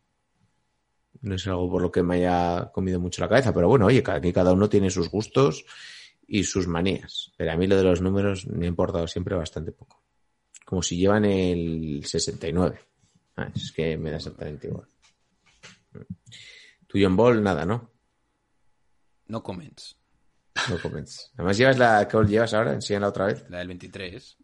No 1.22 1.34
es 1.34 1.46
algo 1.48 1.70
por 1.70 1.82
lo 1.82 1.92
que 1.92 2.02
me 2.02 2.16
haya 2.16 2.70
comido 2.72 2.98
mucho 2.98 3.20
la 3.20 3.28
cabeza, 3.28 3.52
pero 3.52 3.68
bueno, 3.68 3.86
oye, 3.86 4.02
aquí 4.06 4.32
cada 4.32 4.52
uno 4.54 4.68
tiene 4.70 4.88
sus 4.88 5.10
gustos 5.10 5.66
y 6.26 6.44
sus 6.44 6.66
manías. 6.66 7.32
Pero 7.36 7.52
a 7.52 7.56
mí 7.56 7.66
lo 7.66 7.76
de 7.76 7.82
los 7.84 8.00
números 8.00 8.46
me 8.46 8.64
ha 8.64 8.68
importado 8.68 9.06
siempre 9.06 9.34
bastante 9.34 9.72
poco. 9.72 10.02
Como 10.64 10.82
si 10.82 10.96
llevan 10.96 11.26
el 11.26 12.02
69. 12.06 12.80
Ah, 13.36 13.50
es 13.54 13.70
que 13.72 13.98
me 13.98 14.10
da 14.10 14.16
exactamente 14.16 14.68
igual. 14.68 14.86
Tú, 16.90 16.98
John 17.00 17.14
Ball, 17.16 17.40
nada, 17.40 17.64
¿no? 17.64 17.88
No 19.28 19.42
comments. 19.44 19.96
No 20.68 20.80
comentes. 20.82 21.30
Además, 21.36 21.56
llevas 21.56 21.78
la 21.78 22.08
que 22.08 22.18
llevas 22.24 22.52
ahora, 22.52 22.72
enséñala 22.72 23.08
otra 23.08 23.26
vez. 23.26 23.44
La 23.48 23.58
del 23.58 23.68
23. 23.68 24.36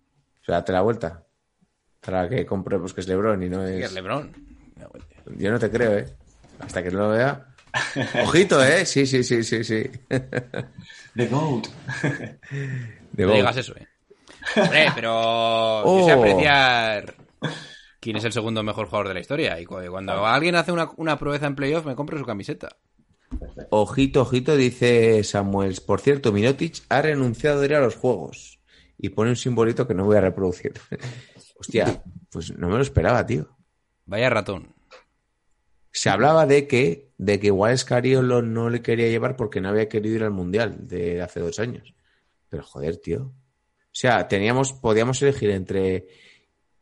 O 0.43 0.45
sea, 0.45 0.55
date 0.57 0.71
la 0.73 0.83
vuelta. 0.83 1.25
Para 2.01 2.29
que 2.29 2.47
compruebes 2.47 2.93
que 2.95 3.01
es 3.01 3.09
Lebron 3.09 3.43
y 3.43 3.49
no 3.49 3.65
Que 3.65 3.81
es. 3.81 3.87
es 3.87 3.93
LeBron. 3.93 4.33
Yo 5.39 5.51
no 5.51 5.59
te 5.59 5.69
creo, 5.71 5.99
¿eh? 5.99 6.17
Hasta 6.61 6.85
que 6.85 6.91
no 6.93 7.01
lo 7.01 7.11
vea. 7.11 7.49
Ojito, 8.23 8.63
¿eh? 8.65 8.87
Sí, 8.87 9.07
sí, 9.07 9.25
sí, 9.25 9.43
sí, 9.43 9.65
sí. 9.65 9.91
The 10.09 11.27
GOAT. 11.27 11.67
De 13.13 13.27
No 13.27 13.33
digas 13.33 13.57
eso, 13.57 13.75
eh. 13.77 13.89
Hombre, 14.55 14.87
pero 14.95 15.13
Oh. 15.83 15.99
yo 15.99 16.05
sé 16.07 16.13
apreciar 16.13 17.15
quién 18.07 18.17
es 18.19 18.25
el 18.25 18.33
segundo 18.33 18.63
mejor 18.63 18.87
jugador 18.87 19.09
de 19.09 19.15
la 19.15 19.21
historia. 19.21 19.61
Y 19.61 19.65
cu- 19.65 19.81
cuando 19.91 20.25
alguien 20.25 20.55
hace 20.55 20.71
una, 20.71 20.91
una 20.97 21.19
proeza 21.19 21.47
en 21.49 21.57
playoff, 21.57 21.85
me 21.85 21.97
compro 21.97 22.17
su 22.19 22.25
camiseta. 22.25 22.69
Ojito, 23.71 24.23
ojito, 24.23 24.57
dice 24.57 25.25
Samuels. 25.25 25.81
Por 25.81 26.01
cierto, 26.01 26.33
Mirotic 26.33 26.85
ha 26.89 27.03
renunciado 27.03 27.63
a 27.63 27.65
ir 27.65 27.75
a 27.75 27.81
los 27.81 27.97
juegos. 27.97 28.61
Y 28.97 29.09
pone 29.09 29.31
un 29.31 29.37
simbolito 29.37 29.89
que 29.89 29.95
no 29.95 30.05
voy 30.05 30.17
a 30.17 30.21
reproducir. 30.21 30.73
Hostia, 31.59 32.03
pues 32.31 32.57
no 32.57 32.69
me 32.69 32.77
lo 32.77 32.83
esperaba, 32.83 33.27
tío. 33.27 33.49
Vaya 34.05 34.31
ratón. 34.31 34.73
Se 35.91 36.09
hablaba 36.09 36.47
de 36.47 36.69
que, 36.69 37.11
de 37.19 37.41
que 37.41 37.49
igual 37.49 37.77
Scariolo 37.77 38.41
no 38.43 38.71
le 38.71 38.83
quería 38.83 39.09
llevar 39.09 39.35
porque 39.35 39.61
no 39.61 39.69
había 39.71 39.89
querido 39.89 40.15
ir 40.15 40.23
al 40.23 40.31
Mundial 40.31 40.87
de 40.87 41.23
hace 41.23 41.41
dos 41.41 41.59
años. 41.59 41.93
Pero 42.49 42.63
joder, 42.63 42.99
tío. 42.99 43.23
O 43.25 43.99
sea, 43.99 44.29
teníamos, 44.29 44.73
podíamos 44.75 45.21
elegir 45.23 45.51
entre 45.51 46.07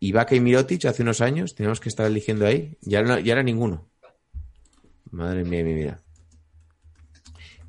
Ibaka 0.08 0.34
y 0.34 0.40
Mirotic 0.40 0.84
hace 0.84 1.02
unos 1.02 1.20
años, 1.20 1.54
teníamos 1.54 1.80
que 1.80 1.88
estar 1.88 2.06
eligiendo 2.06 2.46
ahí. 2.46 2.76
Ya 2.82 3.02
no, 3.02 3.18
ya 3.18 3.32
era 3.32 3.42
ninguno. 3.42 3.88
Madre 5.10 5.44
mía, 5.44 5.64
mi 5.64 5.74
vida. 5.74 6.00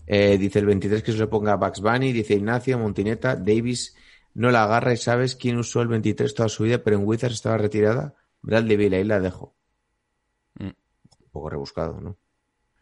Eh, 0.07 0.37
dice 0.37 0.59
el 0.59 0.65
23 0.65 1.01
que 1.01 1.11
se 1.11 1.17
lo 1.17 1.29
ponga 1.29 1.55
Bugs 1.55 1.81
Bunny, 1.81 2.11
dice 2.11 2.35
Ignacio, 2.35 2.77
Montineta, 2.77 3.35
Davis 3.35 3.95
no 4.35 4.51
la 4.51 4.63
agarra 4.63 4.93
y 4.93 4.97
sabes 4.97 5.35
quién 5.35 5.57
usó 5.57 5.81
el 5.81 5.87
23 5.87 6.33
toda 6.33 6.49
su 6.49 6.63
vida, 6.63 6.83
pero 6.83 6.97
en 6.97 7.07
Wizards 7.07 7.35
estaba 7.35 7.57
retirada. 7.57 8.15
Bradley 8.41 8.77
Bill, 8.77 8.93
ahí 8.93 9.03
la 9.03 9.19
dejo. 9.19 9.55
Mm. 10.59 10.65
Un 10.65 11.31
poco 11.31 11.49
rebuscado, 11.49 11.99
¿no? 12.01 12.17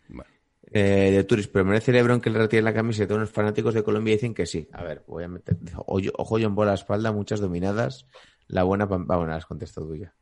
Bueno. 0.10 0.30
Eh, 0.72 1.12
de 1.12 1.24
Turis, 1.26 1.48
pero 1.48 1.64
merece 1.64 1.92
Lebron 1.92 2.20
que 2.20 2.32
le 2.32 2.40
retire 2.40 2.64
la 2.64 2.74
camiseta. 2.74 3.14
Unos 3.14 3.30
fanáticos 3.30 3.76
de 3.76 3.84
Colombia 3.84 4.16
dicen 4.16 4.34
que 4.34 4.48
sí. 4.48 4.68
A 4.74 4.84
ver, 4.84 5.04
voy 5.08 5.24
a 5.24 5.28
meter. 5.28 5.58
Ojo, 5.86 6.00
ojo 6.18 6.38
John 6.42 6.56
Ball 6.56 6.70
a 6.70 6.72
la 6.72 6.76
espalda, 6.76 7.12
muchas 7.12 7.40
dominadas. 7.40 8.08
La 8.54 8.64
buena. 8.64 8.88
pam- 8.88 9.06
Ah, 9.10 9.18
bueno, 9.18 9.34
has 9.34 9.46
contestado 9.46 9.88
tú 9.88 9.96
ya. 9.96 10.14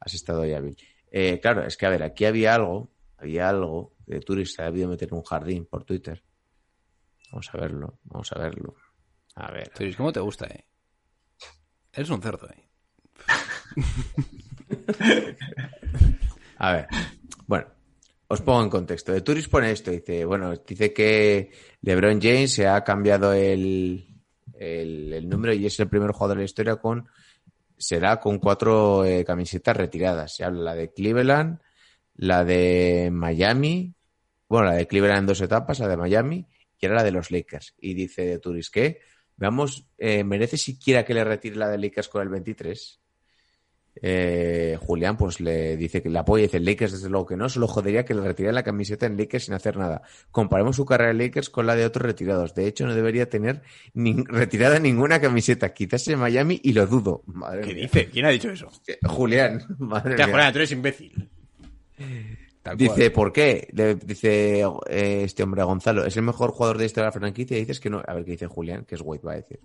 Has 0.00 0.14
estado 0.14 0.44
ya, 0.44 0.60
Bill. 0.60 0.76
Eh, 1.10 1.40
claro, 1.40 1.64
es 1.64 1.76
que 1.76 1.86
a 1.86 1.90
ver, 1.90 2.02
aquí 2.02 2.24
había 2.24 2.54
algo. 2.54 2.90
Había 3.18 3.48
algo 3.48 3.94
de 4.06 4.20
Turis 4.20 4.52
se 4.54 4.62
ha 4.62 4.66
debido 4.66 4.88
meter 4.88 5.08
en 5.08 5.14
un 5.16 5.22
jardín 5.24 5.66
por 5.66 5.84
Twitter. 5.84 6.22
Vamos 7.32 7.48
a 7.52 7.58
verlo, 7.58 7.98
vamos 8.04 8.30
a 8.32 8.38
verlo. 8.38 8.74
A 9.34 9.50
ver. 9.50 9.68
Turis, 9.70 9.96
¿cómo 9.96 10.12
te 10.12 10.20
gusta, 10.20 10.46
eh? 10.46 10.64
Eres 11.92 12.10
un 12.10 12.20
cerdo, 12.22 12.48
eh. 12.50 12.68
A 16.58 16.72
ver. 16.72 16.86
Bueno, 17.46 17.66
os 18.28 18.40
pongo 18.42 18.62
en 18.62 18.70
contexto. 18.70 19.12
De 19.12 19.20
Turis 19.22 19.48
pone 19.48 19.70
esto, 19.70 19.90
dice, 19.90 20.24
bueno, 20.24 20.54
dice 20.56 20.92
que 20.92 21.50
LeBron 21.82 22.20
James 22.20 22.52
se 22.52 22.66
ha 22.66 22.82
cambiado 22.84 23.32
el, 23.32 24.06
el, 24.54 25.12
el 25.12 25.28
número 25.28 25.52
y 25.54 25.66
es 25.66 25.78
el 25.80 25.88
primer 25.88 26.12
jugador 26.12 26.36
de 26.36 26.42
la 26.42 26.46
historia 26.46 26.76
con 26.76 27.08
será 27.78 28.20
con 28.20 28.38
cuatro 28.38 29.04
eh, 29.04 29.24
camisetas 29.24 29.76
retiradas. 29.76 30.36
Se 30.36 30.44
habla 30.44 30.62
la 30.62 30.74
de 30.74 30.92
Cleveland, 30.92 31.60
la 32.14 32.44
de 32.44 33.10
Miami, 33.12 33.94
bueno, 34.48 34.66
la 34.68 34.74
de 34.74 34.86
Cleveland 34.86 35.20
en 35.20 35.26
dos 35.26 35.40
etapas, 35.40 35.80
la 35.80 35.88
de 35.88 35.96
Miami 35.96 36.46
y 36.78 36.86
era 36.86 36.96
la 36.96 37.04
de 37.04 37.10
los 37.10 37.30
Lakers. 37.30 37.74
Y 37.78 37.94
dice 37.94 38.22
de 38.22 38.38
Turis 38.38 38.70
que, 38.70 39.00
veamos, 39.36 39.86
eh, 39.98 40.24
¿merece 40.24 40.56
siquiera 40.56 41.04
que 41.04 41.14
le 41.14 41.24
retire 41.24 41.56
la 41.56 41.68
de 41.68 41.78
Lakers 41.78 42.08
con 42.08 42.22
el 42.22 42.28
23? 42.28 43.00
Eh, 44.02 44.76
Julián 44.80 45.16
pues 45.16 45.40
le 45.40 45.76
dice 45.76 46.02
que 46.02 46.10
le 46.10 46.18
apoya 46.18 46.44
y 46.44 46.46
dice 46.46 46.60
Lakers 46.60 46.92
desde 46.92 47.08
luego 47.08 47.26
que 47.26 47.36
no, 47.36 47.48
solo 47.48 47.66
jodería 47.66 48.04
que 48.04 48.14
le 48.14 48.20
retire 48.20 48.52
la 48.52 48.62
camiseta 48.62 49.06
en 49.06 49.16
Lakers 49.16 49.44
sin 49.44 49.54
hacer 49.54 49.76
nada. 49.76 50.02
Comparemos 50.30 50.76
su 50.76 50.84
carrera 50.84 51.10
en 51.12 51.18
Lakers 51.18 51.50
con 51.50 51.66
la 51.66 51.74
de 51.76 51.84
otros 51.86 52.04
retirados. 52.04 52.54
De 52.54 52.66
hecho, 52.66 52.86
no 52.86 52.94
debería 52.94 53.28
tener 53.28 53.62
ni 53.94 54.14
retirada 54.28 54.78
ninguna 54.78 55.20
camiseta. 55.20 55.72
Quizás 55.72 56.06
en 56.08 56.18
Miami 56.18 56.60
y 56.62 56.72
lo 56.72 56.86
dudo. 56.86 57.22
Madre 57.26 57.62
¿Qué 57.62 57.74
mía. 57.74 57.82
dice? 57.84 58.08
¿Quién 58.10 58.26
ha 58.26 58.30
dicho 58.30 58.50
eso? 58.50 58.68
Eh, 58.86 58.98
Julián, 59.06 59.62
madre 59.78 60.16
mía. 60.16 60.26
Julián, 60.26 60.52
tú 60.52 60.58
eres 60.58 60.72
imbécil. 60.72 61.28
Tal 62.62 62.76
Dice, 62.76 62.94
cual. 62.94 63.12
¿por 63.12 63.32
qué? 63.32 63.68
Le 63.72 63.94
dice 63.94 64.60
eh, 64.88 65.22
este 65.24 65.42
hombre 65.44 65.62
a 65.62 65.64
Gonzalo, 65.64 66.04
es 66.04 66.16
el 66.16 66.24
mejor 66.24 66.50
jugador 66.50 66.78
de 66.78 66.84
historia 66.86 67.04
de 67.04 67.14
la 67.14 67.20
franquicia 67.20 67.56
y 67.56 67.60
dices 67.60 67.78
que 67.80 67.88
no. 67.90 68.02
A 68.06 68.12
ver 68.12 68.24
qué 68.24 68.32
dice 68.32 68.46
Julián, 68.48 68.84
que 68.84 68.96
es 68.96 69.00
Wade, 69.02 69.22
va 69.24 69.32
a 69.32 69.36
decir. 69.36 69.60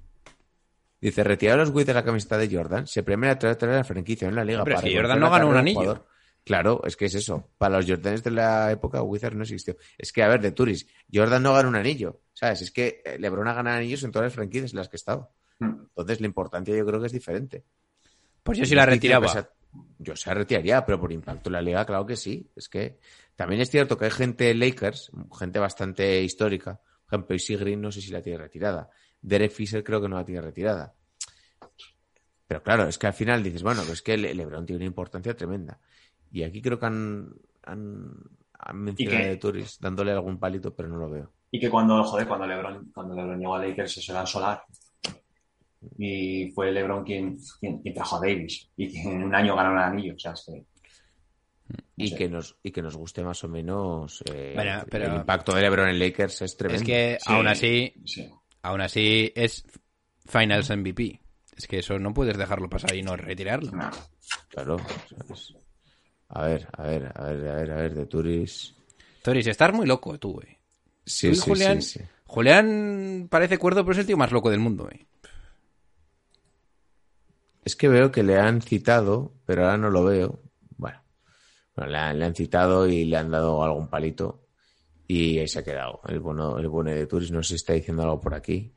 Dice, 1.02 1.24
retirar 1.24 1.60
a 1.60 1.64
los 1.64 1.72
Wade 1.72 1.86
de 1.86 1.94
la 1.96 2.04
camiseta 2.06 2.38
de 2.38 2.56
Jordan 2.56 2.86
se 2.86 3.02
premia 3.02 3.32
a 3.32 3.40
traer 3.40 3.58
a 3.64 3.78
la 3.78 3.84
franquicia 3.84 4.28
en 4.28 4.36
la 4.36 4.46
liga. 4.46 4.60
Hombre, 4.60 4.76
para 4.76 4.88
si 4.88 4.96
Jordan 4.96 5.20
no 5.20 5.32
ganó 5.32 5.50
un 5.50 5.58
anillo. 5.58 5.80
jugador. 5.80 6.08
Claro, 6.44 6.82
es 6.86 6.96
que 6.96 7.06
es 7.06 7.16
eso. 7.16 7.50
Para 7.58 7.78
los 7.78 7.88
Jordans 7.88 8.24
de 8.24 8.32
la 8.32 8.72
época, 8.72 9.02
Wizard 9.02 9.36
no 9.36 9.44
existió. 9.44 9.76
Es 9.98 10.12
que, 10.12 10.24
a 10.24 10.28
ver, 10.28 10.42
de 10.42 10.52
Turis, 10.52 10.88
Jordan 11.12 11.44
no 11.44 11.54
ganó 11.54 11.70
un 11.70 11.76
anillo. 11.76 12.22
¿Sabes? 12.34 12.62
Es 12.62 12.72
que 12.72 13.02
eh, 13.06 13.18
LeBron 13.20 13.48
ha 13.48 13.54
ganado 13.54 13.78
anillos 13.78 14.04
en 14.04 14.12
todas 14.12 14.28
las 14.28 14.34
franquicias 14.34 14.72
en 14.72 14.78
las 14.78 14.90
que 14.90 14.96
ha 14.96 14.98
estado. 14.98 15.32
Mm. 15.60 15.84
Entonces, 15.90 16.22
la 16.22 16.28
importancia 16.28 16.76
yo 16.76 16.86
creo 16.86 17.00
que 17.00 17.08
es 17.08 17.14
diferente. 17.14 17.64
Pues 18.44 18.58
yo 18.58 18.66
sí 18.66 18.74
la 18.74 18.86
retiraba. 18.86 19.50
Yo 20.00 20.16
se 20.16 20.34
retiraría, 20.34 20.86
pero 20.86 21.00
por 21.00 21.12
impacto 21.12 21.50
en 21.50 21.54
la 21.54 21.62
liga, 21.62 21.86
claro 21.86 22.06
que 22.06 22.16
sí. 22.16 22.50
Es 22.56 22.68
que 22.68 23.00
también 23.36 23.62
es 23.62 23.70
cierto 23.70 23.98
que 23.98 24.06
hay 24.06 24.12
gente 24.12 24.54
Lakers, 24.54 25.12
gente 25.38 25.60
bastante 25.60 26.22
histórica. 26.22 26.82
Por 27.06 27.20
ejemplo, 27.20 27.36
Issy 27.36 27.56
Green 27.56 27.82
no 27.82 27.92
sé 27.92 28.02
si 28.02 28.12
la 28.12 28.22
tiene 28.22 28.40
retirada. 28.40 28.90
Derek 29.22 29.52
Fisher 29.52 29.84
creo 29.84 30.02
que 30.02 30.08
no 30.10 30.16
la 30.18 30.26
tiene 30.26 30.42
retirada. 30.42 30.94
Pero 32.48 32.64
claro, 32.64 32.88
es 32.88 32.98
que 32.98 33.08
al 33.08 33.14
final 33.14 33.42
dices, 33.44 33.64
bueno, 33.64 33.82
pues 33.82 33.94
es 33.94 34.02
que 34.02 34.18
Le- 34.18 34.34
LeBron 34.34 34.66
tiene 34.66 34.78
una 34.78 34.86
importancia 34.88 35.36
tremenda. 35.36 35.80
Y 36.32 36.44
aquí 36.44 36.62
creo 36.62 36.80
que 36.80 36.86
han, 36.86 37.30
han, 37.64 38.14
han 38.60 38.78
mencionado 38.78 39.24
de 39.26 39.38
Turis 39.38 39.80
dándole 39.80 40.12
algún 40.12 40.38
palito, 40.40 40.74
pero 40.76 40.90
no 40.90 40.98
lo 40.98 41.10
veo. 41.10 41.32
Y 41.52 41.60
que 41.60 41.70
cuando, 41.70 42.04
joder, 42.04 42.28
cuando 42.28 42.48
LeBron, 42.48 42.92
cuando 42.94 43.16
LeBron 43.16 43.40
llegó 43.40 43.56
a 43.56 43.66
Lakers, 43.66 43.98
eso 43.98 44.12
era 44.14 44.26
solar. 44.26 44.64
Y 45.98 46.52
fue 46.52 46.72
LeBron 46.72 47.04
quien, 47.04 47.38
quien, 47.60 47.80
quien 47.82 47.94
trajo 47.94 48.18
a 48.18 48.20
Davis. 48.20 48.70
Y 48.78 48.92
que 48.92 49.02
en 49.02 49.24
un 49.24 49.34
año 49.36 49.56
ganó 49.56 49.72
un 49.72 49.80
anillo. 49.80 50.14
O 50.16 50.20
sea, 50.20 50.34
es 50.34 50.46
que. 50.46 50.66
Y, 51.96 52.08
Sí. 52.10 52.16
que 52.16 52.28
nos, 52.30 52.58
y 52.64 52.72
que 52.72 52.82
nos 52.82 52.98
guste 52.98 53.24
más 53.24 53.44
o 53.44 53.48
menos 53.48 54.24
eh, 54.26 54.52
Bueno, 54.56 54.84
pero- 54.90 55.06
el 55.08 55.16
impacto 55.16 55.54
de 55.56 55.62
LeBron 55.62 55.90
en 55.90 56.00
Lakers 56.00 56.42
es 56.42 56.58
tremendo. 56.58 56.82
Es 56.82 56.86
que 56.88 57.18
Sí. 57.22 57.34
aún 57.34 57.48
así, 57.48 57.94
Sí. 58.06 58.30
Aún 58.62 58.82
así 58.82 59.32
es 59.36 59.64
Finals 60.26 60.70
MVP. 60.70 61.20
Es 61.56 61.68
que 61.68 61.80
eso 61.80 62.00
no 62.00 62.14
puedes 62.14 62.38
dejarlo 62.38 62.70
pasar 62.70 62.96
y 62.96 63.04
no 63.04 63.16
retirarlo. 63.16 63.72
No. 63.72 63.90
Claro. 64.50 64.78
¿sabes? 65.10 65.54
A 66.30 66.46
ver, 66.46 66.68
a 66.74 66.84
ver, 66.84 67.12
a 67.14 67.24
ver, 67.26 67.48
a 67.48 67.56
ver, 67.56 67.72
a 67.72 67.76
ver, 67.76 67.94
de 67.94 68.06
Turis. 68.06 68.74
Toris, 69.22 69.48
estás 69.48 69.74
muy 69.74 69.86
loco 69.86 70.18
tú, 70.18 70.34
güey. 70.34 70.58
Sí, 71.06 71.28
Tú 71.28 71.34
y 71.34 71.36
sí, 71.36 71.50
Julián, 71.50 71.82
sí, 71.82 72.00
sí. 72.00 72.06
Julián 72.26 73.28
parece 73.30 73.58
cuerdo, 73.58 73.84
pero 73.84 73.94
es 73.94 74.00
el 74.00 74.06
tío 74.06 74.18
más 74.18 74.32
loco 74.32 74.50
del 74.50 74.60
mundo, 74.60 74.86
güey. 74.86 75.06
Es 77.64 77.76
que 77.76 77.90
veo 77.90 78.12
que 78.12 78.24
le 78.24 78.40
han 78.40 78.62
citado, 78.62 79.34
pero 79.46 79.66
ahora 79.66 79.78
no 79.78 79.90
lo 79.90 80.06
veo. 80.06 80.40
Bueno, 80.78 81.04
bueno 81.76 81.92
le, 81.92 81.98
han, 81.98 82.20
le 82.20 82.26
han 82.26 82.36
citado 82.36 82.88
y 82.88 83.06
le 83.06 83.18
han 83.18 83.30
dado 83.30 83.64
algún 83.64 83.88
palito 83.88 84.48
y 85.12 85.40
ahí 85.40 85.48
se 85.48 85.60
ha 85.60 85.64
quedado. 85.64 86.00
El 86.08 86.22
bono, 86.22 86.58
el 86.58 86.70
bono 86.70 86.90
de 86.90 87.06
Turis 87.06 87.32
no 87.32 87.44
se 87.44 87.56
está 87.56 87.74
diciendo 87.74 88.04
algo 88.04 88.22
por 88.22 88.34
aquí. 88.34 88.74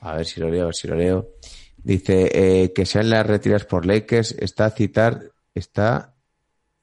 A 0.00 0.14
ver 0.14 0.26
si 0.26 0.38
lo 0.40 0.48
leo, 0.48 0.62
a 0.62 0.66
ver 0.66 0.74
si 0.74 0.86
lo 0.86 0.94
leo. 0.94 1.30
Dice 1.76 2.30
eh, 2.32 2.72
que 2.72 2.86
sean 2.86 3.10
las 3.10 3.26
retiradas 3.26 3.64
por 3.64 3.84
Lakers 3.84 4.32
está 4.38 4.66
a 4.66 4.70
citar, 4.70 5.32
está 5.54 6.14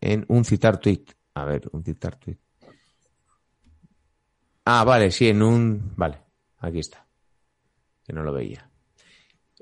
en 0.02 0.26
un 0.28 0.44
citar 0.44 0.80
tweet. 0.80 1.06
A 1.34 1.46
ver, 1.46 1.70
un 1.72 1.84
citar 1.84 2.18
tweet. 2.18 2.38
Ah, 4.66 4.84
vale, 4.84 5.12
sí, 5.12 5.30
en 5.30 5.44
un. 5.44 5.94
Vale, 5.96 6.18
aquí 6.58 6.80
está. 6.80 7.08
Que 8.04 8.12
no 8.12 8.24
lo 8.24 8.34
veía. 8.34 8.69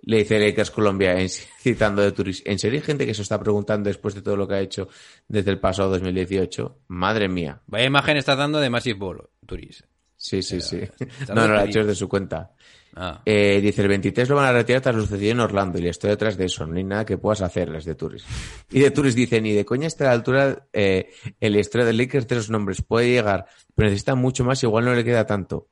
Le 0.07 0.19
dice 0.19 0.39
Lakers 0.39 0.71
Colombia 0.71 1.15
citando 1.59 2.01
de 2.01 2.13
Turis. 2.13 2.41
¿En 2.45 2.57
serio 2.57 2.79
hay 2.79 2.85
gente 2.85 3.05
que 3.05 3.13
se 3.13 3.23
está 3.23 3.37
preguntando 3.37 3.89
después 3.89 4.15
de 4.15 4.21
todo 4.21 4.37
lo 4.37 4.47
que 4.47 4.55
ha 4.55 4.61
hecho 4.61 4.87
desde 5.27 5.51
el 5.51 5.59
pasado 5.59 5.89
2018? 5.89 6.83
Madre 6.87 7.27
mía. 7.27 7.61
Vaya 7.67 7.85
imagen 7.85 8.15
estás 8.15 8.37
dando 8.37 8.61
de 8.61 8.69
Massive 8.69 8.97
Ball, 8.97 9.29
Turis. 9.45 9.83
Sí, 10.15 10.41
sí, 10.41 10.61
sí. 10.61 10.77
está 10.79 11.35
No, 11.35 11.45
no, 11.45 11.55
lo 11.55 11.59
ha 11.59 11.65
hecho 11.65 11.79
desde 11.79 11.95
su 11.95 12.07
cuenta. 12.07 12.53
Ah. 12.95 13.21
Eh, 13.25 13.59
dice, 13.59 13.81
el 13.81 13.89
23 13.89 14.29
lo 14.29 14.37
van 14.37 14.45
a 14.45 14.53
retirar 14.53 14.81
tras 14.81 14.95
lo 14.95 15.01
sucedido 15.01 15.33
en 15.33 15.41
Orlando 15.41 15.77
y 15.77 15.81
le 15.81 15.89
estoy 15.89 16.09
detrás 16.11 16.37
de 16.37 16.45
eso. 16.45 16.65
No 16.65 16.77
hay 16.77 16.85
nada 16.85 17.03
que 17.03 17.17
puedas 17.17 17.41
hacer, 17.41 17.67
las 17.67 17.83
de 17.83 17.95
Turis. 17.95 18.23
Y 18.71 18.79
de 18.79 18.91
Turis 18.91 19.13
dice, 19.13 19.41
ni 19.41 19.51
de 19.51 19.65
coña 19.65 19.87
está 19.87 20.05
a 20.05 20.07
la 20.07 20.13
altura 20.13 20.67
eh, 20.71 21.09
el 21.41 21.57
historia 21.57 21.85
de 21.85 21.91
Lakers 21.91 22.29
de 22.29 22.35
los 22.37 22.49
nombres. 22.49 22.81
Puede 22.81 23.09
llegar, 23.09 23.45
pero 23.75 23.89
necesita 23.89 24.15
mucho 24.15 24.45
más, 24.45 24.63
igual 24.63 24.85
no 24.85 24.95
le 24.95 25.03
queda 25.03 25.25
tanto. 25.25 25.67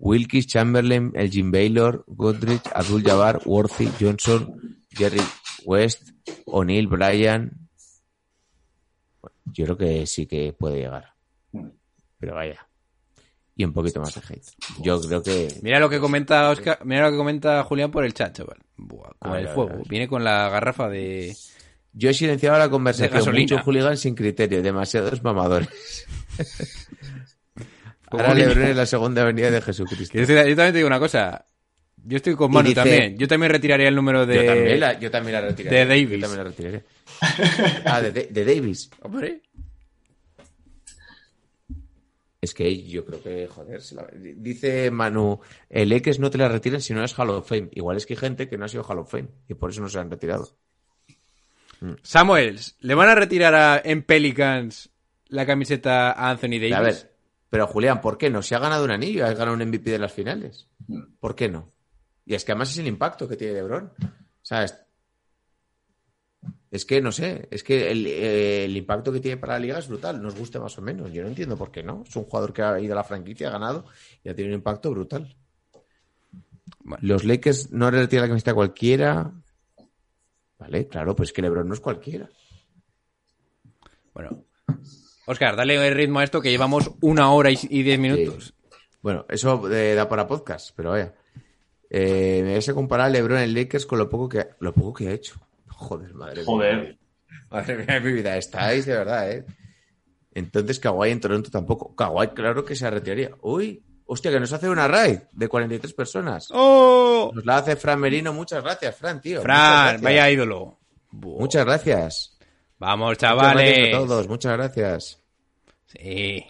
Wilkis, 0.00 0.46
Chamberlain, 0.46 1.12
el 1.14 1.30
Jim 1.30 1.52
Baylor, 1.52 2.04
Goodrich, 2.06 2.62
Abdul 2.74 3.04
Jabbar, 3.04 3.42
Worthy, 3.44 3.90
Johnson, 4.00 4.84
Jerry 4.90 5.20
West, 5.64 6.10
O'Neill, 6.46 6.86
Bryan. 6.86 7.68
Bueno, 9.20 9.36
yo 9.44 9.64
creo 9.66 9.76
que 9.76 10.06
sí 10.06 10.26
que 10.26 10.54
puede 10.54 10.78
llegar. 10.78 11.14
Pero 12.18 12.34
vaya. 12.34 12.66
Y 13.54 13.64
un 13.64 13.74
poquito 13.74 14.00
más 14.00 14.14
de 14.14 14.22
hate. 14.26 14.46
Yo 14.80 14.98
creo 15.02 15.22
que 15.22 15.48
Mira 15.62 15.78
lo 15.78 15.90
que 15.90 16.00
comenta 16.00 16.48
Oscar, 16.48 16.78
mira 16.84 17.04
lo 17.04 17.10
que 17.10 17.18
comenta 17.18 17.62
Julián 17.64 17.90
por 17.90 18.06
el 18.06 18.14
chat, 18.14 18.34
chaval. 18.34 18.56
Buah, 18.78 19.10
como 19.18 19.34
A 19.34 19.40
el 19.40 19.48
fuego. 19.48 19.82
Viene 19.86 20.08
con 20.08 20.24
la 20.24 20.48
garrafa 20.48 20.88
de. 20.88 21.36
Yo 21.92 22.08
he 22.08 22.14
silenciado 22.14 22.58
la 22.58 22.70
conversación. 22.70 23.34
Mucho 23.34 23.58
hooligan 23.58 23.98
sin 23.98 24.14
criterio, 24.14 24.62
demasiados 24.62 25.22
mamadores. 25.22 26.06
Ahora. 28.10 28.34
Lebron 28.34 28.62
es 28.64 28.76
la 28.76 28.86
segunda 28.86 29.22
avenida 29.22 29.50
de 29.50 29.60
Jesucristo. 29.62 30.18
Yo, 30.18 30.26
también 30.26 30.56
te 30.56 30.72
digo 30.72 30.86
una 30.86 30.98
cosa. 30.98 31.46
Yo 32.02 32.16
estoy 32.16 32.34
con 32.34 32.50
Manu 32.50 32.68
dice- 32.70 32.80
también. 32.80 33.16
Yo 33.18 33.28
también 33.28 33.52
retiraría 33.52 33.88
el 33.88 33.94
número 33.94 34.24
de. 34.26 34.36
Yo, 34.36 34.44
también 34.46 34.80
la, 34.80 34.98
yo 34.98 35.10
también 35.10 35.32
la 35.34 35.40
retiraría. 35.42 35.78
de 35.80 35.86
Davis. 35.86 36.10
Yo 36.10 36.20
también 36.20 36.38
la 36.38 36.44
retiraría. 36.50 36.82
Ah, 37.84 38.00
de, 38.00 38.10
de- 38.12 38.26
de 38.30 38.44
Davis. 38.44 38.90
Hombre. 39.02 39.42
Es 42.40 42.54
que 42.54 42.84
yo 42.84 43.04
creo 43.04 43.22
que, 43.22 43.46
joder, 43.48 43.82
se 43.82 43.94
la- 43.94 44.08
dice 44.14 44.90
Manu, 44.90 45.40
el 45.68 45.92
X 45.92 46.18
no 46.18 46.30
te 46.30 46.38
la 46.38 46.48
retiran 46.48 46.80
si 46.80 46.94
no 46.94 47.04
es 47.04 47.16
Hall 47.18 47.28
of 47.30 47.46
Fame. 47.46 47.68
Igual 47.72 47.98
es 47.98 48.06
que 48.06 48.14
hay 48.14 48.18
gente 48.18 48.48
que 48.48 48.56
no 48.56 48.64
ha 48.64 48.68
sido 48.68 48.82
Hall 48.82 48.98
of 49.00 49.10
Fame 49.10 49.28
y 49.48 49.54
por 49.54 49.70
eso 49.70 49.82
no 49.82 49.88
se 49.90 49.98
han 49.98 50.10
retirado. 50.10 50.56
Samuels, 52.02 52.76
¿le 52.80 52.94
van 52.94 53.08
a 53.10 53.14
retirar 53.14 53.54
a- 53.54 53.80
en 53.84 54.02
Pelicans 54.02 54.90
la 55.28 55.44
camiseta 55.46 56.12
a 56.12 56.30
Anthony 56.30 56.58
Davis? 56.58 56.72
A 56.74 56.80
ver, 56.80 57.09
pero 57.50 57.66
Julián, 57.66 58.00
¿por 58.00 58.16
qué 58.16 58.30
no? 58.30 58.42
Si 58.42 58.54
ha 58.54 58.60
ganado 58.60 58.84
un 58.84 58.92
anillo, 58.92 59.26
ha 59.26 59.34
ganado 59.34 59.54
un 59.54 59.68
MVP 59.68 59.90
de 59.90 59.98
las 59.98 60.12
finales. 60.12 60.68
¿Por 61.18 61.34
qué 61.34 61.48
no? 61.48 61.72
Y 62.24 62.34
es 62.34 62.44
que 62.44 62.52
además 62.52 62.70
es 62.70 62.78
el 62.78 62.86
impacto 62.86 63.26
que 63.28 63.36
tiene 63.36 63.54
LeBron. 63.54 63.92
¿Sabes? 64.40 64.76
Es 66.70 66.84
que 66.84 67.02
no 67.02 67.10
sé, 67.10 67.48
es 67.50 67.64
que 67.64 67.90
el, 67.90 68.06
eh, 68.06 68.64
el 68.64 68.76
impacto 68.76 69.12
que 69.12 69.18
tiene 69.18 69.36
para 69.36 69.54
la 69.54 69.58
liga 69.58 69.78
es 69.80 69.88
brutal, 69.88 70.22
nos 70.22 70.36
guste 70.36 70.60
más 70.60 70.78
o 70.78 70.82
menos. 70.82 71.12
Yo 71.12 71.22
no 71.22 71.28
entiendo 71.28 71.56
por 71.56 71.72
qué 71.72 71.82
no. 71.82 72.04
Es 72.06 72.14
un 72.14 72.24
jugador 72.24 72.52
que 72.52 72.62
ha 72.62 72.78
ido 72.78 72.92
a 72.92 72.96
la 72.96 73.04
franquicia, 73.04 73.48
ha 73.48 73.52
ganado 73.52 73.84
y 74.22 74.28
ha 74.28 74.34
tenido 74.36 74.54
un 74.54 74.60
impacto 74.60 74.92
brutal. 74.92 75.34
Bueno. 76.84 77.00
Los 77.02 77.24
Lakers 77.24 77.72
no 77.72 77.90
le 77.90 77.98
retiran 77.98 78.22
la 78.22 78.28
camiseta 78.28 78.52
a 78.52 78.54
cualquiera. 78.54 79.32
Vale, 80.56 80.86
claro, 80.86 81.16
pues 81.16 81.32
que 81.32 81.42
LeBron 81.42 81.66
no 81.66 81.74
es 81.74 81.80
cualquiera. 81.80 82.30
Bueno. 84.14 84.44
Oscar, 85.30 85.56
dale 85.56 85.74
el 85.86 85.94
ritmo 85.94 86.18
a 86.18 86.24
esto 86.24 86.40
que 86.40 86.50
llevamos 86.50 86.90
una 87.00 87.32
hora 87.32 87.50
y 87.50 87.58
y 87.68 87.82
diez 87.82 87.98
minutos. 87.98 88.54
Bueno, 89.00 89.24
eso 89.28 89.70
eh, 89.72 89.94
da 89.94 90.08
para 90.08 90.26
podcast, 90.26 90.70
pero 90.76 90.90
vaya. 90.90 91.14
Eh, 91.88 92.40
me 92.44 92.52
vais 92.52 92.68
a 92.68 92.74
comparar 92.74 93.06
a 93.06 93.10
LeBron 93.10 93.38
en 93.38 93.54
Lakers 93.54 93.86
con 93.86 93.98
lo 93.98 94.08
poco 94.08 94.28
que 94.28 94.48
lo 94.60 94.72
poco 94.72 94.92
que 94.94 95.08
ha 95.08 95.12
hecho. 95.12 95.34
Joder, 95.68 96.12
madre 96.14 96.44
Joder. 96.44 96.80
mía. 96.80 96.98
Madre 97.50 97.78
mía 97.84 98.00
mi 98.00 98.12
vida, 98.12 98.36
estáis 98.36 98.86
de 98.86 98.94
verdad, 98.94 99.30
¿eh? 99.30 99.44
Entonces 100.32 100.78
Kawhi 100.78 101.10
en 101.10 101.20
Toronto 101.20 101.50
tampoco. 101.50 101.94
Kawhi, 101.96 102.28
claro 102.28 102.64
que 102.64 102.76
se 102.76 102.88
retiraría. 102.90 103.30
Uy, 103.42 103.82
hostia, 104.06 104.30
que 104.30 104.38
nos 104.40 104.52
hace 104.52 104.68
una 104.68 104.86
raid 104.86 105.18
de 105.32 105.48
43 105.48 105.92
personas. 105.94 106.48
¡Oh! 106.52 107.30
Nos 107.34 107.44
la 107.46 107.58
hace 107.58 107.76
Fran 107.76 107.98
Merino. 108.00 108.32
Muchas 108.32 108.62
gracias, 108.62 108.96
Fran, 108.96 109.20
tío. 109.20 109.42
Fran, 109.42 110.00
vaya 110.00 110.30
ídolo. 110.30 110.78
Muchas 111.12 111.64
gracias. 111.64 112.36
Vamos, 112.78 113.08
Muchas 113.10 113.18
chavales. 113.30 113.76
gracias 113.76 113.94
a 113.94 113.98
todos, 113.98 114.28
muchas 114.28 114.52
gracias. 114.56 115.19
Sí. 115.92 116.44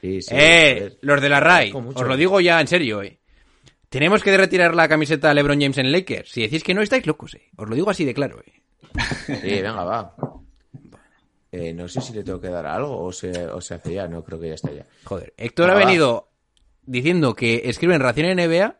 Sí, 0.00 0.20
sí, 0.22 0.34
eh, 0.36 0.96
los 1.00 1.20
de 1.22 1.28
la 1.30 1.40
RAI, 1.40 1.72
mucho. 1.72 2.00
os 2.00 2.06
lo 2.06 2.16
digo 2.16 2.40
ya 2.40 2.60
en 2.60 2.66
serio, 2.66 3.02
eh. 3.02 3.18
Tenemos 3.88 4.22
que 4.22 4.36
retirar 4.36 4.74
la 4.74 4.88
camiseta 4.88 5.30
a 5.30 5.34
LeBron 5.34 5.60
James 5.60 5.78
en 5.78 5.92
Lakers. 5.92 6.30
Si 6.30 6.42
decís 6.42 6.62
que 6.64 6.74
no, 6.74 6.82
estáis 6.82 7.06
locos, 7.06 7.34
eh. 7.34 7.48
Os 7.56 7.68
lo 7.68 7.74
digo 7.74 7.90
así 7.90 8.04
de 8.04 8.12
claro, 8.12 8.40
eh. 8.44 8.52
Sí, 9.26 9.62
venga, 9.62 9.84
va. 9.84 10.14
Eh, 11.52 11.72
no 11.72 11.86
sé 11.88 12.00
si 12.00 12.12
le 12.12 12.24
tengo 12.24 12.40
que 12.40 12.48
dar 12.48 12.66
algo 12.66 13.00
o 13.04 13.12
se, 13.12 13.30
o 13.46 13.60
se 13.60 13.74
hace 13.74 13.94
ya. 13.94 14.08
No 14.08 14.24
creo 14.24 14.40
que 14.40 14.48
ya 14.48 14.54
está 14.54 14.72
ya. 14.72 14.84
Joder, 15.04 15.32
Héctor 15.36 15.70
Ah, 15.70 15.74
ha 15.74 15.76
venido 15.76 16.28
diciendo 16.84 17.34
que 17.34 17.62
escriben 17.64 18.00
Ración 18.00 18.26
NBA 18.36 18.76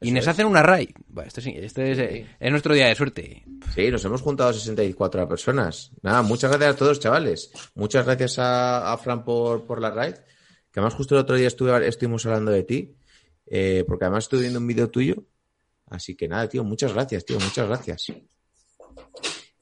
y 0.00 0.06
Eso 0.08 0.14
nos 0.14 0.22
es. 0.24 0.28
hacen 0.28 0.46
una 0.46 0.62
raid. 0.62 0.90
Bueno, 1.08 1.26
esto, 1.28 1.40
sí, 1.40 1.52
esto 1.56 1.82
es, 1.82 1.98
eh, 1.98 2.26
es 2.38 2.50
nuestro 2.50 2.74
día 2.74 2.86
de 2.86 2.94
suerte. 2.94 3.42
Sí, 3.74 3.90
nos 3.90 4.04
hemos 4.04 4.20
juntado 4.20 4.52
64 4.52 5.26
personas. 5.28 5.92
Nada, 6.02 6.20
muchas 6.22 6.50
gracias 6.50 6.74
a 6.74 6.78
todos, 6.78 7.00
chavales. 7.00 7.50
Muchas 7.74 8.04
gracias 8.04 8.36
a, 8.38 8.96
Fran 9.02 9.24
por, 9.24 9.64
por 9.64 9.80
la 9.80 9.90
raid. 9.90 10.14
Que 10.70 10.80
además 10.80 10.94
justo 10.94 11.14
el 11.14 11.22
otro 11.22 11.36
día 11.36 11.48
estuve, 11.48 11.86
estuvimos 11.88 12.26
hablando 12.26 12.50
de 12.50 12.62
ti. 12.64 12.94
eh, 13.46 13.84
porque 13.86 14.04
además 14.04 14.24
estuve 14.24 14.42
viendo 14.42 14.58
un 14.58 14.66
vídeo 14.66 14.90
tuyo. 14.90 15.24
Así 15.88 16.14
que 16.14 16.28
nada, 16.28 16.48
tío, 16.48 16.64
muchas 16.64 16.92
gracias, 16.92 17.24
tío, 17.24 17.38
muchas 17.38 17.66
gracias. 17.68 18.06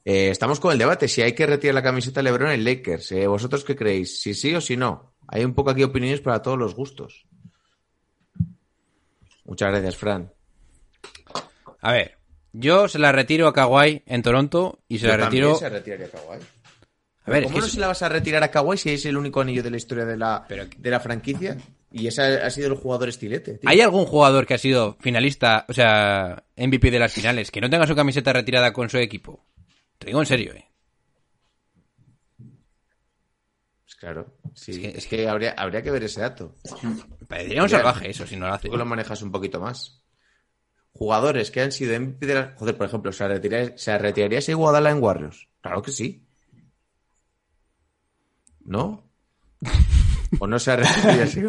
Eh, 0.03 0.29
estamos 0.29 0.59
con 0.59 0.71
el 0.71 0.77
debate, 0.77 1.07
si 1.07 1.21
hay 1.21 1.33
que 1.33 1.45
retirar 1.45 1.75
la 1.75 1.83
camiseta 1.83 2.21
LeBron 2.21 2.51
en 2.51 2.63
Lakers. 2.63 3.11
Eh, 3.13 3.27
¿Vosotros 3.27 3.63
qué 3.63 3.75
creéis? 3.75 4.21
¿Si 4.21 4.33
sí 4.33 4.53
o 4.55 4.61
si 4.61 4.75
no? 4.77 5.13
Hay 5.27 5.45
un 5.45 5.53
poco 5.53 5.69
aquí 5.69 5.83
opiniones 5.83 6.21
para 6.21 6.41
todos 6.41 6.57
los 6.57 6.75
gustos. 6.75 7.25
Muchas 9.45 9.69
gracias, 9.71 9.97
Fran. 9.97 10.31
A 11.81 11.91
ver, 11.93 12.20
yo 12.53 12.87
se 12.87 12.99
la 12.99 13.11
retiro 13.11 13.47
a 13.47 13.53
Kawhi 13.53 14.03
en 14.05 14.21
Toronto 14.21 14.79
y 14.87 14.99
se 14.99 15.07
Yo 15.07 15.17
la 15.17 15.25
retiro... 15.25 15.55
se 15.55 15.69
retiraría 15.69 16.07
a 16.07 16.09
Kawhi. 16.09 16.39
A 17.23 17.31
ver, 17.31 17.43
es 17.43 17.47
¿Cómo 17.47 17.55
que 17.55 17.61
no 17.61 17.67
se 17.67 17.79
la 17.79 17.87
vas 17.87 18.01
a 18.01 18.09
retirar 18.09 18.43
a 18.43 18.49
Kawhi 18.51 18.77
si 18.77 18.89
es 18.89 19.05
el 19.05 19.15
único 19.15 19.41
anillo 19.41 19.61
de 19.63 19.69
la 19.71 19.77
historia 19.77 20.05
de 20.05 20.17
la, 20.17 20.43
Pero- 20.47 20.65
de 20.77 20.89
la 20.89 20.99
franquicia? 20.99 21.57
Y 21.93 22.07
ese 22.07 22.21
ha, 22.21 22.49
sido 22.49 22.67
el 22.69 22.75
jugador 22.75 23.09
estilete. 23.09 23.57
tío. 23.57 23.69
¿Hay 23.69 23.81
algún 23.81 24.05
jugador 24.05 24.47
que 24.47 24.53
ha 24.53 24.57
sido 24.57 24.95
finalista, 25.01 25.65
o 25.67 25.73
sea, 25.73 26.43
MVP 26.55 26.89
de 26.89 26.99
las 26.99 27.11
finales, 27.13 27.51
que 27.51 27.59
no 27.61 27.69
tenga 27.69 27.85
su 27.85 27.95
camiseta 27.95 28.31
retirada 28.33 28.71
con 28.71 28.89
su 28.89 28.97
equipo? 28.97 29.45
Te 29.99 30.07
digo 30.07 30.19
en 30.21 30.25
serio, 30.25 30.53
eh. 30.53 30.65
Pues 33.83 33.95
claro, 33.99 34.33
sí. 34.55 34.71
Es 34.71 34.77
que- 34.79 34.97
Es 34.97 35.07
que, 35.07 35.27
habría, 35.27 35.51
habría 35.51 35.81
que 35.81 35.91
ver 35.91 36.03
ese 36.03 36.21
dato. 36.21 36.55
Parecería 37.27 37.61
un 37.63 37.69
salvaje 37.69 38.09
eso, 38.09 38.25
si 38.25 38.35
no 38.37 38.47
lo 38.47 38.53
hace. 38.53 38.69
Tú 38.69 38.77
lo 38.77 38.85
manejas 38.85 39.21
un 39.21 39.31
poquito 39.31 39.59
más. 39.59 40.00
Jugadores 41.01 41.49
que 41.49 41.61
han 41.61 41.71
sido 41.71 41.99
MVP. 41.99 42.51
Joder, 42.57 42.77
por 42.77 42.85
ejemplo, 42.85 43.11
¿se 43.11 43.27
retiraría, 43.27 43.75
¿se 43.75 43.97
retiraría 43.97 44.37
ese 44.37 44.51
Iguadala 44.51 44.91
en 44.91 45.01
Warriors? 45.01 45.47
Claro 45.59 45.81
que 45.81 45.89
sí. 45.91 46.23
¿No? 48.63 49.03
¿O 50.37 50.45
no 50.45 50.59
se 50.59 50.75
retiraría 50.75 51.23
ese 51.23 51.41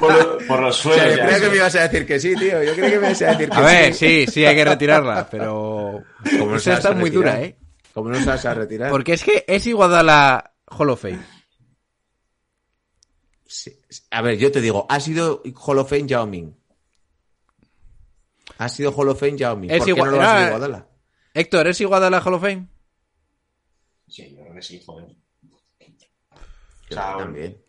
Por, 0.00 0.46
por 0.48 0.60
los 0.62 0.84
O 0.84 0.92
sea, 0.92 1.00
suelos. 1.04 1.16
yo 1.16 1.34
sí. 1.36 1.40
que 1.42 1.48
me 1.50 1.56
ibas 1.56 1.74
a 1.76 1.82
decir 1.82 2.06
que 2.06 2.18
sí, 2.18 2.34
tío. 2.34 2.62
Yo 2.64 2.72
creía 2.74 2.90
que 2.90 2.98
me 2.98 3.06
ibas 3.06 3.22
a 3.22 3.26
decir 3.30 3.48
que 3.48 3.56
A 3.56 3.60
ver, 3.60 3.94
sí, 3.94 4.26
sí, 4.26 4.44
hay 4.44 4.56
que 4.56 4.64
retirarla, 4.64 5.28
pero... 5.30 6.02
Como 6.38 6.50
no 6.50 6.56
Esa 6.56 6.72
se 6.72 6.76
está 6.78 6.90
muy 6.90 7.10
dura, 7.10 7.40
eh. 7.40 7.56
Como 7.94 8.10
no 8.10 8.18
se 8.18 8.26
vas 8.26 8.44
a 8.46 8.54
retirar. 8.54 8.90
Porque 8.90 9.12
es 9.12 9.22
que 9.22 9.44
es 9.46 9.64
igual 9.68 9.94
a 9.94 10.02
la 10.02 10.52
Hall 10.76 10.90
of 10.90 11.02
Fame. 11.02 11.20
Sí. 13.54 13.70
A 14.10 14.22
ver, 14.22 14.38
yo 14.38 14.50
te 14.50 14.62
digo, 14.62 14.86
ha 14.88 14.98
sido 14.98 15.42
Hall 15.66 15.78
of 15.78 15.90
Fame 15.90 16.06
Yao 16.06 16.26
Ming. 16.26 16.54
Ha 18.56 18.68
sido 18.70 18.92
Hall 18.96 19.10
of 19.10 19.20
Fame 19.20 19.36
Yao 19.36 19.56
Ming. 19.56 19.70
Es 19.70 19.78
¿Por 19.78 19.84
qué 19.84 19.90
igual- 19.90 20.10
no 20.10 20.16
lo 20.16 20.22
ha 20.22 20.36
sido 20.38 20.48
Iguodala? 20.48 20.88
Héctor, 21.34 21.66
¿es 21.66 21.80
igual 21.82 22.02
a 22.04 22.08
la 22.10 22.20
Hall 22.22 22.34
of 22.34 22.40
Fame? 22.42 22.66
Sí, 24.08 24.30
yo 24.34 24.42
creo 24.42 24.54
que 24.54 24.62
sí, 24.62 24.82
joder. 24.84 25.08
Sea, 26.88 27.16
también. 27.18 27.62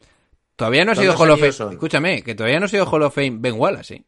Todavía 0.55 0.85
no 0.85 0.91
ha 0.93 0.95
sido 0.95 1.15
¿Cuántos 1.15 1.21
Hall 1.21 1.31
of 1.31 1.39
Fame. 1.39 1.51
son? 1.51 1.73
Escúchame, 1.73 2.23
que 2.23 2.35
todavía 2.35 2.59
no 2.59 2.65
ha 2.65 2.69
sido 2.69 2.85
Hall 2.89 3.03
of 3.03 3.13
Fame 3.15 3.37
Ben 3.39 3.59
Wallace, 3.59 3.95
¿eh? 3.95 4.05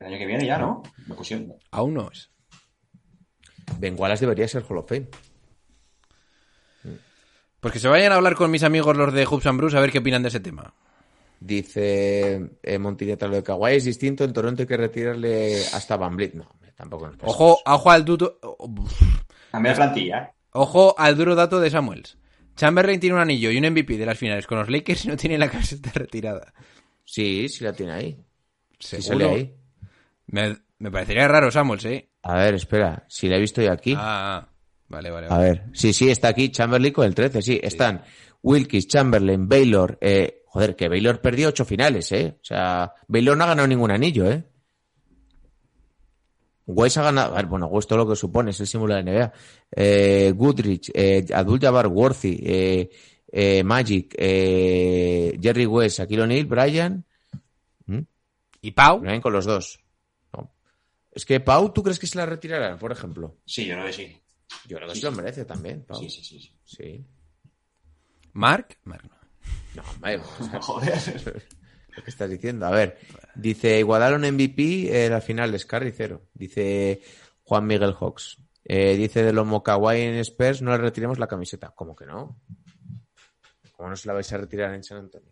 El 0.00 0.06
año 0.08 0.18
que 0.18 0.26
viene 0.26 0.46
ya, 0.46 0.58
¿no? 0.58 0.82
Me 1.06 1.14
pusieron. 1.14 1.54
Aún 1.70 1.94
no 1.94 2.10
es. 2.10 2.30
Ben 3.78 3.94
Wallace 3.98 4.20
debería 4.26 4.48
ser 4.48 4.64
Hall 4.68 4.78
of 4.78 4.88
Fame. 4.88 5.08
Pues 7.64 7.72
que 7.72 7.80
se 7.80 7.88
vayan 7.88 8.12
a 8.12 8.16
hablar 8.16 8.34
con 8.34 8.50
mis 8.50 8.62
amigos 8.62 8.94
los 8.94 9.10
de 9.14 9.24
Hoops 9.24 9.46
and 9.46 9.56
Bruce 9.58 9.74
a 9.74 9.80
ver 9.80 9.90
qué 9.90 10.00
opinan 10.00 10.20
de 10.20 10.28
ese 10.28 10.38
tema. 10.40 10.74
Dice 11.40 12.50
eh, 12.62 12.78
Montineta 12.78 13.26
lo 13.26 13.36
de 13.36 13.42
Kawhi 13.42 13.76
es 13.76 13.84
distinto. 13.84 14.22
En 14.22 14.34
Toronto 14.34 14.60
hay 14.60 14.68
que 14.68 14.76
retirarle 14.76 15.62
hasta 15.72 15.96
Van 15.96 16.14
Vliet. 16.14 16.34
No, 16.34 16.46
tampoco 16.76 17.08
nos. 17.08 17.16
Ojo, 17.22 17.58
ojo 17.64 17.90
al 17.90 18.04
plantilla, 19.76 20.18
¿eh? 20.24 20.34
ojo 20.50 20.94
al 20.98 21.16
duro 21.16 21.34
dato 21.34 21.58
de 21.58 21.70
Samuels. 21.70 22.18
Chamberlain 22.54 23.00
tiene 23.00 23.16
un 23.16 23.22
anillo 23.22 23.50
y 23.50 23.56
un 23.56 23.64
MVP 23.70 23.96
de 23.96 24.04
las 24.04 24.18
finales 24.18 24.46
con 24.46 24.58
los 24.58 24.68
Lakers 24.68 25.06
y 25.06 25.08
no 25.08 25.16
tiene 25.16 25.38
la 25.38 25.48
camiseta 25.48 25.90
retirada. 25.94 26.52
Sí, 27.02 27.48
sí 27.48 27.64
la 27.64 27.72
tiene 27.72 27.92
ahí. 27.92 28.24
Sí 28.78 29.00
¿Seguro? 29.00 29.28
sale 29.28 29.40
ahí. 29.40 29.54
Me, 30.26 30.58
me 30.80 30.90
parecería 30.90 31.28
raro 31.28 31.50
Samuels, 31.50 31.86
¿eh? 31.86 32.10
A 32.24 32.34
ver, 32.34 32.56
espera. 32.56 33.06
Si 33.08 33.26
la 33.26 33.36
he 33.36 33.40
visto 33.40 33.62
yo 33.62 33.72
aquí. 33.72 33.94
Ah, 33.96 34.48
vale, 34.88 35.10
vale. 35.10 35.26
A 35.30 35.38
ver, 35.38 35.64
sí, 35.72 35.92
sí, 35.92 36.10
está 36.10 36.28
aquí 36.28 36.50
Chamberlain 36.50 36.92
con 36.92 37.06
el 37.06 37.14
13, 37.14 37.42
sí, 37.42 37.60
están 37.62 38.02
Wilkis, 38.42 38.88
Chamberlain, 38.88 39.48
Baylor, 39.48 39.98
eh, 40.00 40.42
joder, 40.46 40.76
que 40.76 40.88
Baylor 40.88 41.20
perdió 41.20 41.48
ocho 41.48 41.64
finales, 41.64 42.10
eh, 42.12 42.36
o 42.40 42.44
sea, 42.44 42.92
Baylor 43.08 43.36
no 43.36 43.44
ha 43.44 43.48
ganado 43.48 43.68
ningún 43.68 43.90
anillo, 43.90 44.30
eh. 44.30 44.44
West 46.66 46.96
ha 46.96 47.02
ganado, 47.02 47.34
a 47.34 47.36
ver, 47.36 47.46
bueno, 47.46 47.66
West 47.66 47.88
todo 47.88 47.98
lo 47.98 48.08
que 48.08 48.16
supone, 48.16 48.50
es 48.50 48.60
el 48.60 48.66
símbolo 48.66 48.94
de 48.94 49.02
la 49.02 49.10
NBA. 49.12 49.32
Eh, 49.70 50.32
Goodrich, 50.34 50.90
eh, 50.94 51.26
Abdul 51.34 51.60
Jabbar 51.60 51.88
Worthy, 51.88 52.40
eh, 52.42 52.90
eh, 53.30 53.62
Magic, 53.62 54.14
eh, 54.16 55.38
Jerry 55.42 55.66
West, 55.66 55.98
Shaquille 55.98 56.22
O'Neal, 56.22 56.46
Brian, 56.46 57.04
¿Y 58.64 58.70
Pau? 58.70 59.00
Brian 59.00 59.20
con 59.20 59.34
los 59.34 59.44
dos. 59.44 59.78
No. 60.32 60.54
Es 61.12 61.26
que 61.26 61.38
Pau, 61.38 61.70
¿tú 61.74 61.82
crees 61.82 61.98
que 61.98 62.06
se 62.06 62.16
la 62.16 62.24
retirarán, 62.24 62.78
por 62.78 62.92
ejemplo? 62.92 63.36
Sí, 63.44 63.66
yo 63.66 63.74
creo 63.74 63.86
que 63.86 63.92
sí. 63.92 64.16
Yo 64.66 64.76
creo 64.76 64.88
que 64.88 64.94
se 64.96 65.02
lo 65.06 65.12
merece 65.12 65.44
también, 65.44 65.82
Pau. 65.84 65.98
Sí, 66.00 66.08
sí, 66.08 66.22
sí. 66.24 66.38
sí. 66.40 66.52
Sí. 66.64 67.06
¿Mark? 68.32 68.76
Mark 68.84 69.04
no. 69.04 69.82
No, 69.82 69.90
hombre, 69.90 70.18
Joder. 70.60 71.42
lo 71.96 72.02
que 72.04 72.10
estás 72.10 72.30
diciendo. 72.30 72.66
A 72.66 72.70
ver, 72.70 72.98
dice 73.34 73.78
Iguadala 73.78 74.16
un 74.16 74.22
MVP 74.34 75.04
en 75.06 75.12
la 75.12 75.20
final 75.20 75.52
de 75.52 75.58
Scarry 75.58 75.92
cero. 75.92 76.22
Dice 76.34 77.02
Juan 77.44 77.66
Miguel 77.66 77.94
Hawks. 77.94 78.38
Eh, 78.64 78.96
dice 78.96 79.22
de 79.22 79.32
los 79.32 79.46
Mokawai 79.46 80.00
en 80.00 80.14
Spurs, 80.20 80.62
no 80.62 80.70
le 80.72 80.78
retiremos 80.78 81.18
la 81.18 81.26
camiseta. 81.26 81.70
¿Cómo 81.74 81.94
que 81.94 82.06
no? 82.06 82.40
¿Cómo 83.72 83.90
no 83.90 83.96
se 83.96 84.08
la 84.08 84.14
vais 84.14 84.32
a 84.32 84.38
retirar 84.38 84.72
en 84.74 84.82
San 84.82 84.98
Antonio? 84.98 85.30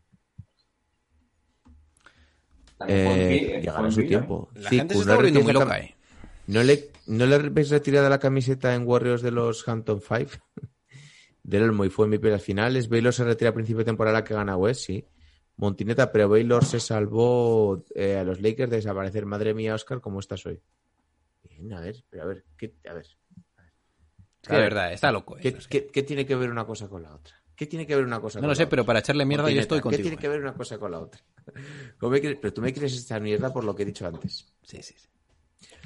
Eh, 2.88 3.28
Pi- 3.28 3.60
llegará 3.60 3.90
su 3.90 4.04
tiempo. 4.06 4.50
La 4.54 4.68
Cicu, 4.70 4.80
gente 4.80 4.94
se 4.94 5.00
está 5.00 5.14
volviendo 5.14 5.40
muy 5.40 5.52
loca, 5.52 5.78
¿eh? 5.78 5.94
¿No 6.46 6.62
le, 6.62 6.90
¿No 7.06 7.26
le 7.26 7.38
veis 7.50 7.70
retirada 7.70 8.08
la 8.08 8.18
camiseta 8.18 8.74
en 8.74 8.86
Warriors 8.86 9.22
de 9.22 9.30
los 9.30 9.66
Hampton 9.68 10.00
Five? 10.00 10.28
Del 11.42 11.62
Olmo 11.64 11.84
y 11.84 11.90
fue 11.90 12.06
MVP 12.06 12.28
en 12.28 12.32
las 12.34 12.42
finales. 12.42 12.88
Baylor 12.88 13.12
se 13.12 13.24
retira 13.24 13.50
a 13.50 13.54
principio 13.54 13.78
de 13.78 13.84
temporada 13.86 14.22
que 14.22 14.34
gana 14.34 14.56
West, 14.56 14.82
sí. 14.86 15.04
Montineta, 15.56 16.10
pero 16.12 16.28
Baylor 16.28 16.64
se 16.64 16.80
salvó 16.80 17.84
eh, 17.94 18.16
a 18.16 18.24
los 18.24 18.40
Lakers 18.40 18.70
de 18.70 18.76
desaparecer. 18.76 19.26
Madre 19.26 19.52
mía, 19.54 19.74
Oscar, 19.74 20.00
¿cómo 20.00 20.20
estás 20.20 20.44
hoy? 20.46 20.60
Bien, 21.42 21.72
a 21.72 21.80
ver, 21.80 22.04
pero 22.08 22.22
a 22.22 22.26
ver, 22.26 22.44
¿qué, 22.56 22.74
a 22.88 22.94
ver, 22.94 23.06
Es 24.42 24.48
que 24.48 24.54
de 24.54 24.60
verdad, 24.60 24.92
está 24.92 25.12
loco. 25.12 25.36
¿eh? 25.36 25.40
¿qué, 25.42 25.54
qué- 25.68 25.86
qué 25.88 26.02
tiene 26.02 26.24
que 26.26 26.34
ver 26.36 26.50
una 26.50 26.64
cosa 26.64 26.88
con 26.88 27.02
la 27.02 27.14
otra? 27.14 27.34
¿Qué 27.54 27.66
tiene 27.66 27.86
que 27.86 27.94
ver 27.96 28.04
una 28.04 28.20
cosa 28.20 28.38
No 28.38 28.42
con 28.42 28.46
lo 28.48 28.52
la 28.52 28.56
sé, 28.56 28.62
otra? 28.62 28.70
pero 28.70 28.86
para 28.86 28.98
echarle 29.00 29.24
mierda 29.26 29.50
yo 29.50 29.60
estoy 29.60 29.80
contigo. 29.80 29.98
¿Qué 29.98 30.02
tiene 30.02 30.16
que 30.18 30.26
¿eh? 30.26 30.30
ver 30.30 30.40
una 30.40 30.54
cosa 30.54 30.78
con 30.78 30.90
la 30.90 31.00
otra? 31.00 31.20
¿Cómo 31.98 32.12
me 32.12 32.20
quieres- 32.20 32.38
pero 32.40 32.52
tú 32.54 32.62
me 32.62 32.72
quieres 32.72 33.00
echar 33.00 33.20
mierda 33.20 33.52
por 33.52 33.64
lo 33.64 33.74
que 33.74 33.82
he 33.82 33.86
dicho 33.86 34.06
antes. 34.06 34.52
Sí, 34.62 34.80
sí, 34.82 34.94
sí. 34.96 35.08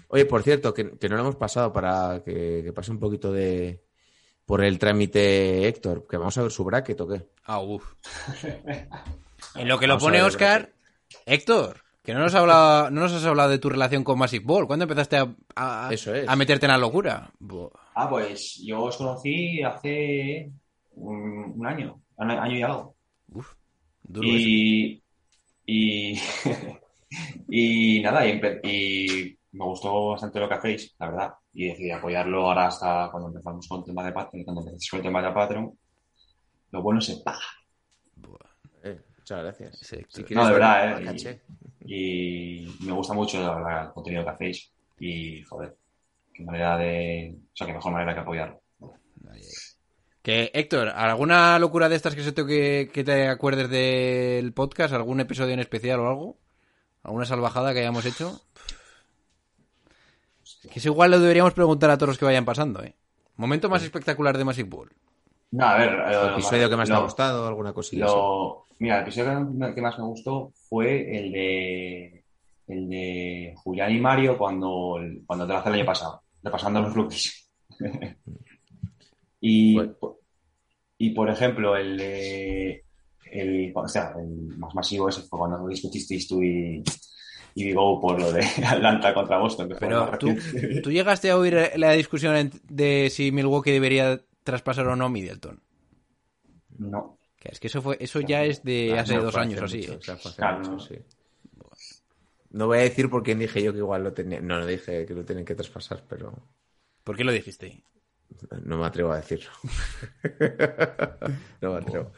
Oye, 0.08 0.24
por 0.26 0.42
cierto, 0.42 0.72
que, 0.72 0.96
que 0.98 1.08
no 1.08 1.16
lo 1.16 1.22
hemos 1.22 1.36
pasado 1.36 1.72
para 1.72 2.22
que, 2.24 2.62
que 2.64 2.72
pase 2.72 2.90
un 2.92 2.98
poquito 3.00 3.32
de 3.32 3.82
por 4.44 4.62
el 4.64 4.78
trámite 4.78 5.66
Héctor, 5.66 6.06
que 6.08 6.16
vamos 6.16 6.36
a 6.38 6.42
ver 6.42 6.50
su 6.52 6.64
bracket 6.64 7.00
o 7.00 7.08
qué. 7.08 7.26
Ah, 7.44 7.60
uff. 7.60 7.94
En 9.54 9.68
lo 9.68 9.78
que 9.78 9.86
lo 9.86 9.94
Vamos 9.94 10.04
pone 10.04 10.22
Oscar, 10.22 10.70
Héctor, 11.24 11.82
que 12.02 12.12
no 12.14 12.20
nos, 12.20 12.34
ha 12.34 12.40
hablado, 12.40 12.90
no 12.90 13.02
nos 13.02 13.12
has 13.12 13.24
hablado 13.24 13.50
de 13.50 13.58
tu 13.58 13.68
relación 13.68 14.02
con 14.04 14.18
Massive 14.18 14.44
Ball. 14.44 14.66
¿Cuándo 14.66 14.84
empezaste 14.84 15.16
a, 15.16 15.34
a- 15.54 15.88
Eso 15.92 16.14
es. 16.14 16.28
a 16.28 16.36
meterte 16.36 16.66
en 16.66 16.72
la 16.72 16.78
locura? 16.78 17.30
Ah, 17.94 18.08
pues 18.08 18.60
yo 18.64 18.82
os 18.82 18.96
conocí 18.96 19.62
hace 19.62 20.50
un, 20.92 21.54
un 21.56 21.66
año, 21.66 22.00
un 22.16 22.30
año 22.30 22.56
y 22.58 22.62
algo. 22.62 22.96
Duro 23.28 24.28
eso. 24.28 24.36
Y, 24.38 25.02
y, 25.66 26.18
y 27.48 28.00
nada, 28.02 28.26
y 28.26 29.38
me 29.56 29.64
gustó 29.64 30.10
bastante 30.10 30.38
lo 30.40 30.48
que 30.48 30.54
hacéis, 30.54 30.94
la 30.98 31.06
verdad. 31.10 31.34
Y 31.54 31.68
decidí 31.68 31.90
apoyarlo 31.90 32.46
ahora 32.46 32.66
hasta 32.66 33.08
cuando 33.10 33.28
empezamos 33.28 33.66
con 33.68 33.80
el 33.80 33.84
tema 33.86 34.04
de 34.04 34.12
Patreon, 34.12 34.44
cuando 34.44 34.60
empecéis 34.62 34.90
con 34.90 34.98
el 34.98 35.04
tema 35.04 35.22
de 35.22 35.32
Patreon. 35.32 35.78
Lo 36.72 36.82
bueno 36.82 37.00
se 37.00 37.16
paga. 37.24 37.38
Eh, 38.82 39.00
muchas 39.18 39.42
gracias. 39.42 39.78
Sí, 39.78 39.96
Si 40.08 40.34
No, 40.34 40.44
de 40.46 40.52
ver 40.52 40.60
verdad, 40.60 41.02
eh. 41.24 41.40
Y 41.88 42.76
me 42.80 42.92
gusta 42.92 43.14
mucho 43.14 43.38
la- 43.40 43.84
el 43.84 43.92
contenido 43.92 44.24
que 44.24 44.30
hacéis. 44.30 44.70
Y, 44.98 45.42
joder, 45.42 45.76
qué 46.34 46.42
manera 46.44 46.76
de... 46.76 47.34
O 47.52 47.56
sea, 47.56 47.66
qué 47.66 47.72
mejor 47.72 47.92
manera 47.92 48.14
que 48.14 48.20
apoyarlo. 48.20 48.60
Que, 50.22 50.50
Héctor, 50.54 50.88
¿alguna 50.88 51.56
locura 51.60 51.88
de 51.88 51.94
estas 51.96 52.14
que 52.16 52.22
se 52.22 52.32
te, 52.32 52.44
que, 52.44 52.90
que 52.92 53.04
te 53.04 53.28
acuerdes 53.28 53.70
del 53.70 54.52
podcast? 54.52 54.92
¿Algún 54.92 55.20
episodio 55.20 55.54
en 55.54 55.60
especial 55.60 56.00
o 56.00 56.08
algo? 56.08 56.36
¿Alguna 57.04 57.24
salvajada 57.24 57.72
que 57.72 57.80
hayamos 57.80 58.04
hecho? 58.06 58.40
Que 60.70 60.78
eso 60.78 60.88
igual 60.88 61.10
lo 61.10 61.20
deberíamos 61.20 61.52
preguntar 61.54 61.90
a 61.90 61.96
todos 61.96 62.08
los 62.10 62.18
que 62.18 62.24
vayan 62.24 62.44
pasando, 62.44 62.82
¿eh? 62.82 62.94
Momento 63.36 63.68
más 63.68 63.82
espectacular 63.82 64.36
de 64.36 64.44
Massive 64.44 64.68
Ball. 64.68 64.90
No, 65.52 65.64
a 65.66 65.76
ver. 65.78 65.90
¿El 65.90 66.12
lo- 66.12 66.32
episodio 66.32 66.68
que 66.70 66.76
más 66.76 66.88
te 66.88 66.94
ha 66.94 66.98
lo- 66.98 67.04
gustado? 67.04 67.46
¿Alguna 67.46 67.72
cosilla? 67.72 68.06
así? 68.06 68.14
Lo, 68.14 68.64
mira, 68.78 68.96
el 68.96 69.02
episodio 69.02 69.48
que- 69.60 69.74
que 69.74 69.80
más 69.82 69.98
me 69.98 70.04
gustó 70.04 70.52
fue 70.68 71.16
el 71.18 71.32
de 71.32 72.24
el 72.68 72.88
de 72.88 73.54
Julián 73.58 73.92
y 73.94 74.00
Mario 74.00 74.36
cuando, 74.36 74.98
cuando 75.24 75.46
te 75.46 75.52
lo 75.52 75.58
hace 75.60 75.68
el 75.68 75.74
año 75.76 75.84
pasado, 75.86 76.22
repasando 76.42 76.80
los 76.82 76.92
rookies. 76.94 77.48
y, 79.40 79.74
Bueno. 79.74 79.94
y 80.98 81.10
por 81.10 81.30
ejemplo, 81.30 81.76
el 81.76 81.96
de 81.96 82.84
el, 83.30 83.72
o 83.74 83.86
sea, 83.88 84.14
el 84.18 84.56
más 84.58 84.74
masivo 84.74 85.08
ese 85.08 85.22
fue 85.22 85.38
cuando 85.38 85.66
discutisteis 85.68 86.26
tú 86.26 86.42
y, 86.42 86.82
y 87.56 87.64
Big 87.64 87.76
O 87.78 87.98
por 88.00 88.20
lo 88.20 88.30
de 88.32 88.42
Atlanta 88.66 89.14
contra 89.14 89.38
Boston. 89.38 89.74
Pero 89.80 90.16
tú, 90.18 90.36
tú 90.82 90.90
llegaste 90.92 91.30
a 91.30 91.38
oír 91.38 91.72
la 91.76 91.92
discusión 91.92 92.50
de 92.68 93.08
si 93.10 93.32
Milwaukee 93.32 93.72
debería 93.72 94.20
traspasar 94.44 94.86
o 94.86 94.94
no 94.94 95.08
Middleton. 95.08 95.60
No. 96.78 97.18
Que 97.38 97.48
es 97.52 97.60
que 97.60 97.68
eso 97.68 97.80
fue, 97.82 97.96
eso 98.00 98.20
ya 98.20 98.44
es 98.44 98.62
de 98.62 98.94
Ah, 98.96 99.00
hace 99.00 99.16
no, 99.16 99.22
dos 99.24 99.36
años 99.36 99.62
así. 99.62 99.78
mucho, 99.78 99.92
¿eh? 99.94 99.96
o 99.96 100.02
sea, 100.02 100.16
fue 100.16 100.30
hace 100.30 100.36
Claro, 100.38 100.58
mucho, 100.58 100.70
no. 100.72 100.78
sí. 100.80 100.96
No 102.50 102.66
voy 102.66 102.78
a 102.78 102.82
decir 102.82 103.10
por 103.10 103.22
quién 103.22 103.38
dije 103.38 103.62
yo 103.62 103.72
que 103.72 103.78
igual 103.78 104.04
lo 104.04 104.12
tenía. 104.12 104.40
No, 104.40 104.58
no 104.58 104.66
dije 104.66 105.06
que 105.06 105.14
lo 105.14 105.24
tienen 105.24 105.44
que 105.44 105.54
traspasar, 105.54 106.04
pero 106.08 106.32
¿Por 107.04 107.16
qué 107.16 107.24
lo 107.24 107.32
dijiste? 107.32 107.82
no 108.64 108.76
me 108.78 108.86
atrevo 108.86 109.12
a 109.12 109.16
decirlo. 109.16 109.50
no 111.60 111.72
me 111.72 111.78
atrevo. 111.78 112.12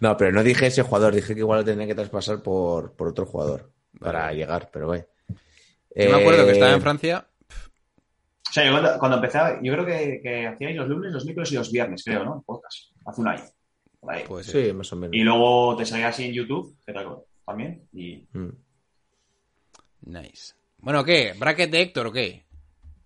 No, 0.00 0.16
pero 0.16 0.32
no 0.32 0.42
dije 0.42 0.66
ese 0.66 0.82
jugador, 0.82 1.14
dije 1.14 1.34
que 1.34 1.40
igual 1.40 1.60
lo 1.60 1.64
tendrían 1.64 1.88
que 1.88 1.94
traspasar 1.94 2.42
por, 2.42 2.92
por 2.92 3.08
otro 3.08 3.26
jugador 3.26 3.72
para 4.00 4.32
llegar, 4.32 4.68
pero 4.72 4.88
ve. 4.88 5.06
Yo 5.96 6.10
me 6.10 6.20
acuerdo 6.20 6.44
que 6.46 6.52
estaba 6.52 6.72
Eh, 6.72 6.74
en 6.74 6.80
Francia. 6.82 7.26
O 8.48 8.52
sea, 8.52 8.64
yo 8.66 8.72
cuando, 8.72 8.98
cuando 8.98 9.16
empezaba, 9.16 9.58
yo 9.62 9.72
creo 9.72 9.84
que, 9.86 10.20
que 10.22 10.46
hacíais 10.46 10.76
los 10.76 10.88
lunes, 10.88 11.12
los 11.12 11.24
miércoles 11.24 11.52
y 11.52 11.54
los 11.56 11.72
viernes, 11.72 12.02
creo, 12.04 12.24
¿no? 12.24 12.42
Podcast. 12.46 12.90
Hace 13.06 13.20
un 13.20 13.28
año. 13.28 13.42
Pues 14.28 14.46
sí. 14.46 14.66
Sí, 14.66 14.72
más 14.72 14.92
o 14.92 14.96
menos. 14.96 15.14
Y 15.16 15.20
luego 15.20 15.76
te 15.76 15.86
salía 15.86 16.08
así 16.08 16.24
en 16.26 16.32
YouTube, 16.34 16.76
que 16.86 16.92
tal, 16.92 17.06
también. 17.46 17.88
Y 17.92 18.26
Mm. 18.32 18.50
Nice. 20.02 20.54
Bueno, 20.78 21.02
¿qué? 21.04 21.34
¿Bracket 21.38 21.70
de 21.70 21.80
Héctor 21.80 22.06
o 22.08 22.12
qué? 22.12 22.44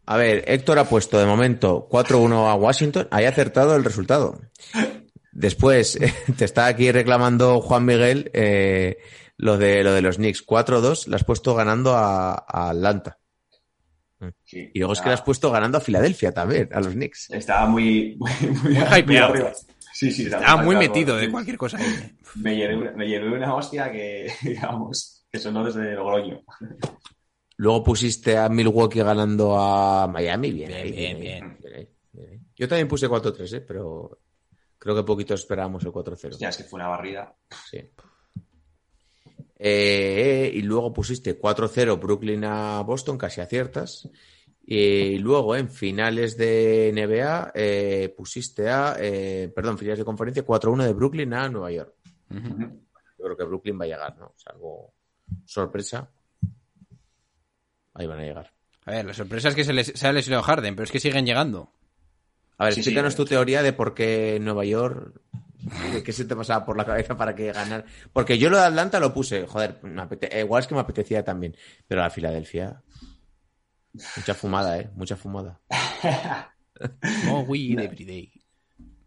A 0.06 0.16
ver, 0.16 0.42
Héctor 0.48 0.78
ha 0.78 0.84
puesto 0.84 1.18
de 1.18 1.26
momento 1.26 1.86
4-1 1.88 2.48
a 2.50 2.54
Washington. 2.54 3.06
Ahí 3.10 3.24
ha 3.24 3.28
acertado 3.28 3.76
el 3.76 3.84
resultado. 3.84 4.40
Después, 5.32 5.98
te 6.36 6.44
está 6.44 6.66
aquí 6.66 6.90
reclamando 6.90 7.60
Juan 7.60 7.84
Miguel 7.84 8.30
eh, 8.34 8.98
lo, 9.38 9.56
de, 9.56 9.82
lo 9.82 9.92
de 9.92 10.02
los 10.02 10.16
Knicks. 10.16 10.46
4-2, 10.46 11.06
le 11.08 11.16
has 11.16 11.24
puesto 11.24 11.54
ganando 11.54 11.94
a, 11.96 12.34
a 12.46 12.70
Atlanta. 12.70 13.18
sí, 14.44 14.70
Y 14.74 14.78
luego 14.78 14.92
es 14.92 15.00
que 15.00 15.06
le 15.08 15.14
has 15.14 15.20
estaba- 15.20 15.24
puesto 15.24 15.50
ganando 15.50 15.78
a 15.78 15.80
Filadelfia 15.80 16.32
también, 16.32 16.68
a 16.72 16.80
los 16.80 16.92
Knicks. 16.92 17.30
Estaba 17.30 17.66
muy, 17.66 18.16
muy, 18.18 18.30
muy, 18.62 18.74
Muy 18.74 18.98
hypeado. 18.98 19.32
arriba. 19.32 19.52
Sí, 19.94 20.10
sí, 20.12 20.24
Estaba 20.26 20.56
muy 20.62 20.76
hypeado. 20.76 20.94
metido 20.94 21.16
de 21.16 21.30
cualquier 21.30 21.56
cosa. 21.58 21.78
ahí. 21.78 22.16
Me 22.36 22.54
llevé, 22.56 22.76
una, 22.76 22.92
me 22.92 23.06
llevé 23.08 23.28
una 23.32 23.54
hostia 23.54 23.90
que, 23.90 24.30
digamos, 24.42 25.24
que 25.30 25.38
sonó 25.38 25.64
desde 25.64 25.94
Logroño. 25.94 26.42
Luego 27.56 27.82
pusiste 27.82 28.36
a 28.36 28.48
Milwaukee 28.48 29.00
ganando 29.00 29.58
a 29.58 30.06
Miami. 30.06 30.52
Bien, 30.52 30.68
Bien, 30.68 30.80
ahí, 30.82 30.92
bien, 30.92 31.20
bien, 31.20 31.58
bien 31.62 31.88
bien. 32.12 32.46
Yo 32.56 32.68
también 32.68 32.88
puse 32.88 33.08
4-3, 33.08 33.56
¿eh? 33.56 33.60
pero 33.60 34.18
creo 34.78 34.94
que 34.96 35.02
poquito 35.04 35.34
esperábamos 35.34 35.84
el 35.84 35.90
4-0. 35.92 36.36
Ya, 36.38 36.48
es 36.48 36.56
que 36.56 36.64
fue 36.64 36.78
una 36.80 36.88
barrida. 36.88 37.34
Sí. 37.70 37.78
Eh, 39.58 40.50
y 40.54 40.62
luego 40.62 40.92
pusiste 40.92 41.38
4-0 41.38 41.98
Brooklyn 41.98 42.44
a 42.44 42.80
Boston, 42.82 43.18
casi 43.18 43.40
aciertas. 43.40 44.08
Y 44.64 45.18
luego 45.18 45.56
en 45.56 45.70
finales 45.70 46.36
de 46.36 46.92
NBA 46.94 47.52
eh, 47.54 48.14
pusiste 48.16 48.68
a, 48.68 48.96
eh, 49.00 49.50
perdón, 49.54 49.78
finales 49.78 49.98
de 49.98 50.04
conferencia 50.04 50.44
4-1 50.44 50.84
de 50.84 50.92
Brooklyn 50.92 51.32
a 51.32 51.48
Nueva 51.48 51.72
York. 51.72 51.94
Yo 52.30 53.24
creo 53.24 53.36
que 53.36 53.44
Brooklyn 53.44 53.80
va 53.80 53.84
a 53.84 53.88
llegar, 53.88 54.18
¿no? 54.18 54.34
Salvo 54.36 54.92
sorpresa. 55.44 56.10
Ahí 57.94 58.06
van 58.06 58.20
a 58.20 58.24
llegar. 58.24 58.52
A 58.84 58.90
ver, 58.92 59.06
la 59.06 59.14
sorpresa 59.14 59.48
es 59.48 59.54
que 59.54 59.64
se, 59.64 59.72
les, 59.72 59.86
se 59.86 60.06
ha 60.06 60.12
lesionado 60.12 60.42
Harden, 60.42 60.76
pero 60.76 60.84
es 60.84 60.92
que 60.92 61.00
siguen 61.00 61.26
llegando. 61.26 61.72
A 62.58 62.66
ver, 62.66 62.74
Sí, 62.74 62.80
explícanos 62.80 63.14
sí. 63.14 63.16
tu 63.16 63.24
teoría 63.24 63.62
de 63.62 63.72
por 63.72 63.94
qué 63.94 64.38
Nueva 64.40 64.64
York. 64.64 65.20
¿Qué, 65.92 66.02
qué 66.02 66.12
se 66.12 66.24
te 66.24 66.34
pasaba 66.36 66.64
por 66.64 66.76
la 66.76 66.84
cabeza 66.84 67.16
para 67.16 67.34
que 67.34 67.52
ganar? 67.52 67.84
Porque 68.12 68.38
yo 68.38 68.50
lo 68.50 68.58
de 68.58 68.64
Atlanta 68.64 68.98
lo 69.00 69.12
puse, 69.12 69.46
joder, 69.46 69.78
me 69.82 70.02
apete- 70.02 70.28
eh, 70.32 70.40
igual 70.40 70.60
es 70.62 70.66
que 70.66 70.74
me 70.74 70.80
apetecía 70.80 71.24
también. 71.24 71.56
Pero 71.86 72.00
la 72.00 72.10
Filadelfia. 72.10 72.82
Mucha 74.16 74.34
fumada, 74.34 74.78
¿eh? 74.78 74.90
Mucha 74.94 75.16
fumada. 75.16 75.60
Oh, 77.28 77.40
we 77.40 77.72
every 77.72 78.04
day. 78.04 78.32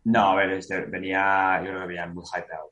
No, 0.04 0.32
a 0.32 0.36
ver, 0.36 0.50
este, 0.52 0.82
venía, 0.82 1.62
yo 1.64 1.70
creo 1.70 1.82
que 1.84 1.88
venía 1.88 2.06
muy 2.08 2.24
hypeado 2.26 2.70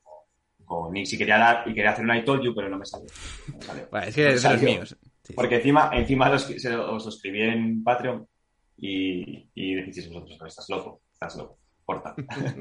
con, 0.64 0.90
Knicks 0.90 1.14
y 1.14 1.18
quería, 1.18 1.38
dar, 1.38 1.66
y 1.66 1.72
quería 1.72 1.92
hacer 1.92 2.04
un 2.04 2.14
I 2.14 2.22
told 2.22 2.42
you, 2.44 2.54
pero 2.54 2.68
no 2.68 2.76
me 2.76 2.84
salió. 2.84 3.06
No 3.48 3.56
me 3.56 3.64
salió. 3.64 3.88
Bueno, 3.90 4.06
es 4.06 4.14
que 4.14 4.22
No 4.24 4.28
me 4.28 4.34
es 4.34 4.42
de 4.42 4.48
los 4.50 4.60
salió. 4.60 4.74
míos. 4.74 4.96
Sí, 5.22 5.32
Porque 5.32 5.56
encima, 5.56 5.90
encima 5.94 6.28
los, 6.28 6.42
se 6.42 6.76
os 6.76 7.04
lo 7.04 7.08
escribí 7.08 7.40
en 7.40 7.82
Patreon 7.82 8.28
y, 8.76 9.48
y 9.54 9.74
decisteis 9.76 10.08
vosotros, 10.12 10.38
estás 10.48 10.66
loco, 10.68 11.00
estás 11.14 11.36
loco, 11.36 11.58
corta. 11.86 12.14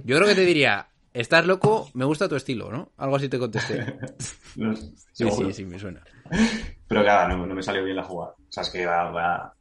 Yo 0.06 0.16
creo 0.16 0.28
que 0.30 0.36
te 0.36 0.46
diría, 0.46 0.88
estás 1.22 1.46
loco, 1.46 1.90
me 1.94 2.06
gusta 2.06 2.30
tu 2.30 2.36
estilo, 2.36 2.72
¿no? 2.72 2.92
Algo 2.98 3.16
así 3.16 3.30
te 3.30 3.40
contesté. 3.40 3.98
No, 4.56 4.76
Sí, 4.76 5.30
sí, 5.30 5.54
sí, 5.54 5.66
me 5.66 5.78
suena. 5.78 6.02
Pero 6.88 7.04
claro, 7.04 7.38
no, 7.38 7.46
no 7.46 7.54
me 7.54 7.62
salió 7.62 7.84
bien 7.84 7.96
la 7.96 8.04
jugada. 8.04 8.34
O 8.34 8.52
sea, 8.52 8.64
es 8.64 8.70
que 8.70 8.84
va, 8.84 9.12
va 9.12 9.54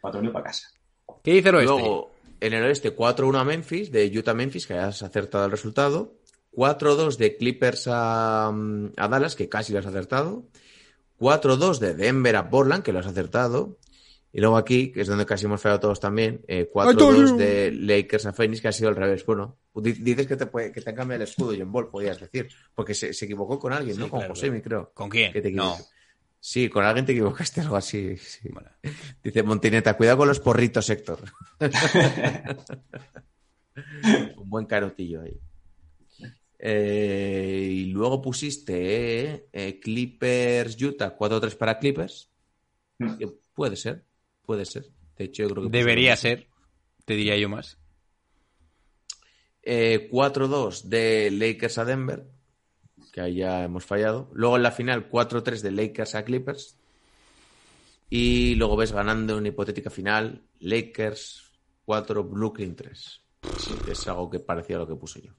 Patreon 0.00 0.32
para 0.32 0.46
casa. 0.46 0.68
¿Qué 1.22 1.34
dice 1.34 1.50
el 1.50 1.54
oeste? 1.54 1.72
Luego, 1.72 2.10
en 2.40 2.52
el 2.52 2.64
oeste, 2.64 2.94
4-1 2.94 3.40
a 3.40 3.44
Memphis, 3.44 3.92
de 3.92 4.06
Utah-Memphis, 4.06 4.66
que 4.66 4.74
has 4.74 5.02
acertado 5.02 5.44
el 5.44 5.50
resultado. 5.52 6.14
4-2 6.52 7.16
de 7.16 7.36
Clippers 7.36 7.88
a, 7.88 8.50
mm, 8.52 8.92
a 8.96 9.08
Dallas, 9.08 9.36
que 9.36 9.48
casi 9.48 9.72
lo 9.72 9.78
has 9.78 9.86
acertado. 9.86 10.44
4-2 11.18 11.78
de 11.78 11.94
Denver 11.94 12.36
a 12.36 12.50
Portland, 12.50 12.82
que 12.82 12.92
lo 12.92 12.98
has 12.98 13.06
acertado. 13.06 13.78
Y 14.36 14.40
luego 14.40 14.56
aquí, 14.56 14.90
que 14.90 15.02
es 15.02 15.06
donde 15.06 15.24
casi 15.24 15.44
hemos 15.46 15.60
fallado 15.62 15.78
todos 15.78 16.00
también, 16.00 16.44
eh, 16.48 16.68
4-2 16.70 17.36
de 17.36 17.70
Lakers 17.70 18.26
a 18.26 18.32
Phoenix, 18.32 18.60
que 18.60 18.66
ha 18.68 18.72
sido 18.72 18.88
al 18.88 18.96
revés. 18.96 19.24
Bueno, 19.24 19.56
di- 19.76 19.92
dices 19.92 20.26
que 20.26 20.34
te, 20.36 20.46
puede, 20.46 20.72
que 20.72 20.80
te 20.80 20.90
han 20.90 20.96
cambiado 20.96 21.22
el 21.22 21.28
escudo, 21.28 21.54
John 21.56 21.70
Ball, 21.70 21.88
podías 21.88 22.18
decir. 22.18 22.48
Porque 22.74 22.94
se, 22.94 23.12
se 23.14 23.26
equivocó 23.26 23.60
con 23.60 23.72
alguien, 23.72 23.94
Sí, 23.94 24.00
¿no? 24.02 24.08
Con 24.10 24.18
claro, 24.18 24.34
José, 24.34 24.48
claro. 24.48 24.62
creo. 24.64 24.90
¿Con 24.92 25.08
quién? 25.08 25.32
Que 25.32 25.40
te 25.40 25.52
No. 25.52 25.76
Sí, 26.40 26.68
con 26.68 26.84
alguien 26.84 27.06
te 27.06 27.12
equivocaste, 27.12 27.60
algo 27.62 27.76
así. 27.76 28.16
sí. 28.16 28.48
Bueno, 28.52 28.68
Dice 29.22 29.42
Montineta, 29.44 29.96
cuidado 29.96 30.18
con 30.18 30.28
los 30.28 30.40
porritos, 30.40 30.90
Héctor. 30.90 31.20
Un 34.36 34.50
buen 34.50 34.66
carotillo 34.66 35.22
ahí. 35.22 35.38
Eh, 36.58 37.68
y 37.70 37.84
luego 37.86 38.20
pusiste 38.22 39.30
eh, 39.34 39.46
eh, 39.52 39.80
Clippers 39.80 40.80
Utah, 40.82 41.16
4-3 41.16 41.56
para 41.56 41.78
Clippers. 41.78 42.30
Mm. 42.98 43.16
Que 43.16 43.28
puede 43.54 43.76
ser, 43.76 44.04
puede 44.44 44.64
ser. 44.64 44.90
De 45.16 45.24
hecho, 45.24 45.44
yo 45.44 45.48
creo 45.50 45.62
que 45.64 45.76
debería 45.76 46.16
ser, 46.16 46.48
te 47.04 47.14
diría 47.14 47.36
yo 47.36 47.48
más. 47.48 47.78
Eh, 49.62 50.08
4-2 50.10 50.84
de 50.84 51.30
Lakers 51.30 51.78
a 51.78 51.84
Denver, 51.84 52.26
que 53.12 53.20
ahí 53.20 53.36
ya 53.36 53.64
hemos 53.64 53.84
fallado. 53.84 54.28
Luego 54.32 54.56
en 54.56 54.62
la 54.62 54.72
final 54.72 55.08
4-3 55.08 55.60
de 55.60 55.70
Lakers 55.70 56.14
a 56.14 56.24
Clippers. 56.24 56.76
Y 58.10 58.54
luego 58.56 58.76
ves 58.76 58.92
ganando 58.92 59.36
una 59.36 59.48
hipotética 59.48 59.90
final 59.90 60.42
Lakers 60.60 61.52
4, 61.86 62.24
Brooklyn 62.24 62.76
3. 62.76 63.20
Sí, 63.58 63.74
es 63.90 64.06
algo 64.08 64.30
que 64.30 64.40
parecía 64.40 64.78
lo 64.78 64.86
que 64.86 64.94
puse 64.94 65.22
yo. 65.22 65.32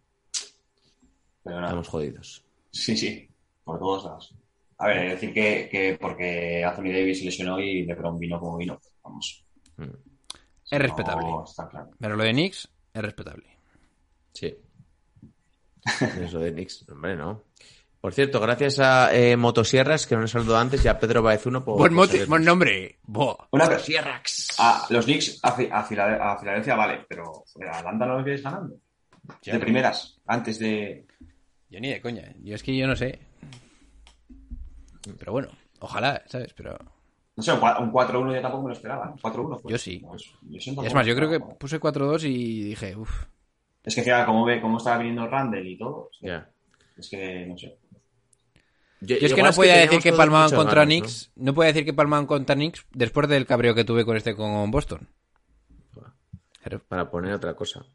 Pero 1.44 1.58
nada. 1.58 1.68
Estamos 1.68 1.88
jodidos. 1.88 2.44
Sí, 2.72 2.98
sí, 2.98 3.30
por 3.64 3.80
todos 3.80 4.06
lados. 4.06 4.36
A 4.78 4.88
ver, 4.88 5.12
decir 5.12 5.34
que, 5.34 5.70
que 5.72 5.98
porque 6.00 6.64
Anthony 6.64 6.92
Davis 6.92 7.20
se 7.20 7.26
lesionó 7.26 7.60
y 7.60 7.86
LeBron 7.86 8.20
vino 8.20 8.40
como 8.40 8.58
vino. 8.58 8.80
Vamos. 9.06 9.46
Mm, 9.78 9.84
Es 10.72 10.80
respetable. 10.80 11.26
No, 11.26 11.44
está 11.46 11.68
claro. 11.70 11.92
Pero 12.00 12.16
lo 12.18 12.24
de 12.24 12.32
Knicks 12.32 12.68
es 12.94 13.02
respetable. 13.02 13.46
Sí. 14.34 14.54
Eso 16.22 16.40
de 16.40 16.52
Knicks, 16.52 16.86
hombre, 16.90 17.16
no. 17.16 17.44
Por 18.02 18.14
cierto, 18.14 18.40
gracias 18.40 18.78
a 18.80 19.16
eh, 19.16 19.36
Motosierras, 19.36 20.06
que 20.06 20.14
no 20.16 20.22
nos 20.22 20.32
saludó 20.32 20.58
antes, 20.58 20.84
y 20.86 20.88
a 20.88 21.00
Pedro 21.00 21.24
Baezuno 21.24 21.64
por. 21.66 21.78
Buen, 21.80 21.94
mote, 21.94 22.26
buen 22.26 22.44
nombre. 22.44 23.00
Una 23.08 23.36
pre- 23.66 23.76
Motosierrax. 23.76 24.56
Ah, 24.60 24.86
los 24.92 25.06
Knicks 25.06 25.40
a, 25.44 25.50
a 25.50 25.56
Filade- 25.88 26.20
a 26.22 26.38
Filadelfia, 26.38 26.76
vale, 26.76 27.06
pero 27.10 27.44
a 27.72 27.78
Atlanta 27.80 28.06
no 28.06 28.16
los 28.18 28.26
vienes 28.26 28.44
ganando. 28.44 28.76
Ya, 29.42 29.54
de 29.54 29.60
primeras, 29.60 30.20
antes 30.28 30.60
de. 30.60 31.08
Yo 31.70 31.80
ni 31.80 31.90
de 31.90 32.00
coña. 32.02 32.32
Yo 32.44 32.54
es 32.54 32.62
que 32.62 32.78
yo 32.78 32.86
no 32.86 32.96
sé. 32.96 33.20
Pero 35.18 35.32
bueno, 35.32 35.50
ojalá, 35.80 36.22
¿sabes? 36.28 36.54
Pero 36.54 36.78
No 37.36 37.44
sé, 37.44 37.52
un 37.52 37.60
cua- 37.60 37.82
un 37.82 37.92
4-1 37.92 38.34
yo 38.36 38.42
tampoco 38.42 38.64
me 38.64 38.70
lo 38.70 38.74
esperaba. 38.76 39.14
¿eh? 39.16 39.20
4-1 39.22 39.60
pues. 39.62 39.72
Yo 39.74 39.78
sí. 39.78 40.00
Pues, 40.08 40.24
yo 40.42 40.58
es 40.84 40.94
más, 40.94 41.06
yo 41.06 41.16
creo 41.16 41.30
que 41.30 41.40
puse 41.40 41.80
4-2 41.80 42.24
y 42.24 42.64
dije, 42.64 42.96
uff. 42.96 43.26
Es 43.84 43.94
que 43.94 44.02
fíjate 44.04 44.26
cómo, 44.26 44.46
ve, 44.46 44.62
cómo 44.62 44.78
estaba 44.78 44.98
viniendo 44.98 45.28
Randall 45.28 45.68
y 45.68 45.78
todo. 45.78 46.10
es 46.14 46.20
que- 46.20 46.28
Ya. 46.28 46.50
Es 46.98 47.10
que, 47.10 47.46
no 47.46 47.58
sé. 47.58 47.78
Yo, 49.02 49.18
Yo 49.18 49.28
es 49.28 49.34
que 49.34 49.44
no 49.44 49.52
podía 49.52 49.76
decir 49.76 50.00
que 50.00 50.14
palmaban 50.14 50.50
contra 50.50 50.82
ganas, 50.86 50.96
¿no? 50.96 51.02
Knicks. 51.02 51.32
¿no? 51.36 51.54
podía 51.54 51.68
decir 51.68 51.86
que 51.86 51.94
palmaban 51.94 52.26
contra 52.26 52.56
Knicks 52.56 52.86
después 52.94 53.28
del 53.28 53.46
cabreo 53.46 53.76
que 53.76 53.84
tuve 53.84 54.06
con 54.06 54.16
este 54.18 54.34
con 54.36 54.72
Boston. 54.72 55.08
Pero- 56.64 56.80
para 56.88 57.12
poner 57.12 57.34
otra 57.34 57.54
cosa. 57.56 57.86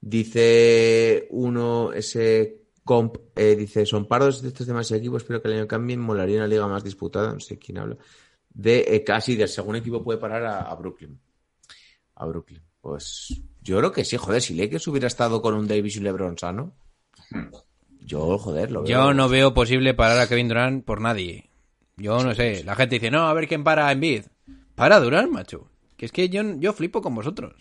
Dice 0.00 1.26
uno, 1.30 1.92
ese 1.92 2.61
comp, 2.84 3.16
eh, 3.36 3.54
dice, 3.56 3.86
son 3.86 4.06
pardos 4.06 4.42
de 4.42 4.48
estos 4.48 4.66
demás 4.66 4.90
equipos, 4.90 5.22
espero 5.22 5.40
que 5.42 5.48
el 5.48 5.54
año 5.54 5.68
cambien, 5.68 6.00
molaría 6.00 6.38
una 6.38 6.46
liga 6.48 6.66
más 6.66 6.82
disputada, 6.84 7.32
no 7.32 7.40
sé 7.40 7.58
quién 7.58 7.78
habla, 7.78 7.96
de 8.52 8.84
eh, 8.88 9.04
casi 9.04 9.36
del 9.36 9.48
segundo 9.48 9.78
equipo 9.78 10.02
puede 10.02 10.18
parar 10.18 10.44
a, 10.44 10.60
a 10.62 10.74
Brooklyn. 10.74 11.18
A 12.16 12.26
Brooklyn. 12.26 12.60
Pues 12.80 13.40
yo 13.62 13.78
creo 13.78 13.92
que 13.92 14.04
sí, 14.04 14.16
joder, 14.16 14.42
si 14.42 14.54
Lakers 14.54 14.86
hubiera 14.88 15.06
estado 15.06 15.40
con 15.40 15.54
un 15.54 15.68
Davis 15.68 15.96
y 15.96 16.00
LeBron 16.00 16.36
sano, 16.36 16.74
yo, 18.00 18.36
joder, 18.38 18.70
lo 18.72 18.82
veo. 18.82 18.90
Yo 18.90 19.14
no 19.14 19.28
veo 19.28 19.54
posible 19.54 19.94
parar 19.94 20.18
a 20.18 20.28
Kevin 20.28 20.48
Durant 20.48 20.84
por 20.84 21.00
nadie. 21.00 21.48
Yo 21.96 22.22
no 22.24 22.34
sé. 22.34 22.64
La 22.64 22.74
gente 22.74 22.96
dice, 22.96 23.10
no, 23.10 23.28
a 23.28 23.34
ver 23.34 23.46
quién 23.46 23.62
para 23.62 23.86
a 23.86 23.92
Embiid. 23.92 24.24
Para 24.74 24.98
Durant, 24.98 25.30
macho. 25.30 25.68
Que 25.96 26.06
es 26.06 26.12
que 26.12 26.28
yo, 26.28 26.42
yo 26.58 26.72
flipo 26.72 27.00
con 27.00 27.14
vosotros. 27.14 27.54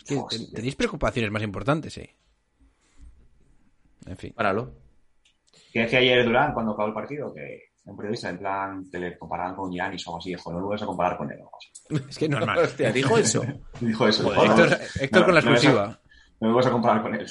Es 0.00 0.04
que 0.08 0.20
ten- 0.28 0.50
tenéis 0.52 0.74
preocupaciones 0.74 1.30
más 1.30 1.42
importantes, 1.42 1.96
eh. 1.98 2.10
En 4.06 4.16
fin. 4.16 4.32
Páralo. 4.34 4.74
Que 5.72 5.80
decía 5.80 5.98
ayer 5.98 6.24
Durán 6.24 6.52
cuando 6.52 6.72
acabó 6.72 6.88
el 6.88 6.94
partido 6.94 7.32
que 7.34 7.70
un 7.84 7.96
periodista 7.96 8.30
en 8.30 8.38
plan 8.38 8.84
que 8.90 8.98
le 8.98 9.18
comparaban 9.18 9.54
con 9.54 9.70
Giannis 9.70 10.06
o 10.06 10.10
algo 10.10 10.18
así, 10.18 10.30
dijo, 10.30 10.52
no 10.52 10.58
lo 10.60 10.66
vuelves 10.66 10.82
a 10.82 10.86
comparar 10.86 11.16
con 11.18 11.30
él 11.30 11.38
o 11.42 11.50
así. 11.56 12.04
Es 12.08 12.18
que 12.18 12.24
es 12.26 12.30
normal. 12.30 12.58
Hostia, 12.58 12.92
dijo 12.92 13.18
eso. 13.18 13.44
Dijo 13.80 14.08
eso. 14.08 14.24
Joder, 14.24 14.40
dijo, 14.40 14.56
no, 14.56 14.62
Héctor, 14.64 14.78
Héctor 15.00 15.20
no, 15.20 15.26
con 15.26 15.34
la 15.34 15.40
no 15.40 15.46
me 15.46 15.52
vas 15.52 15.64
a- 15.64 15.68
exclusiva. 15.68 16.00
No 16.40 16.46
me 16.48 16.52
vuelves 16.52 16.66
a 16.66 16.72
comparar 16.72 17.02
con 17.02 17.14
él. 17.14 17.22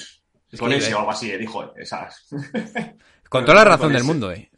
Es 0.50 0.60
con 0.60 0.72
ese 0.72 0.94
o 0.94 0.98
algo 0.98 1.10
así, 1.10 1.30
eh, 1.30 1.38
dijo 1.38 1.74
esa. 1.76 2.08
Con 3.28 3.44
toda 3.44 3.56
la 3.56 3.64
razón 3.64 3.92
del 3.92 4.04
mundo, 4.04 4.30
eh. 4.30 4.48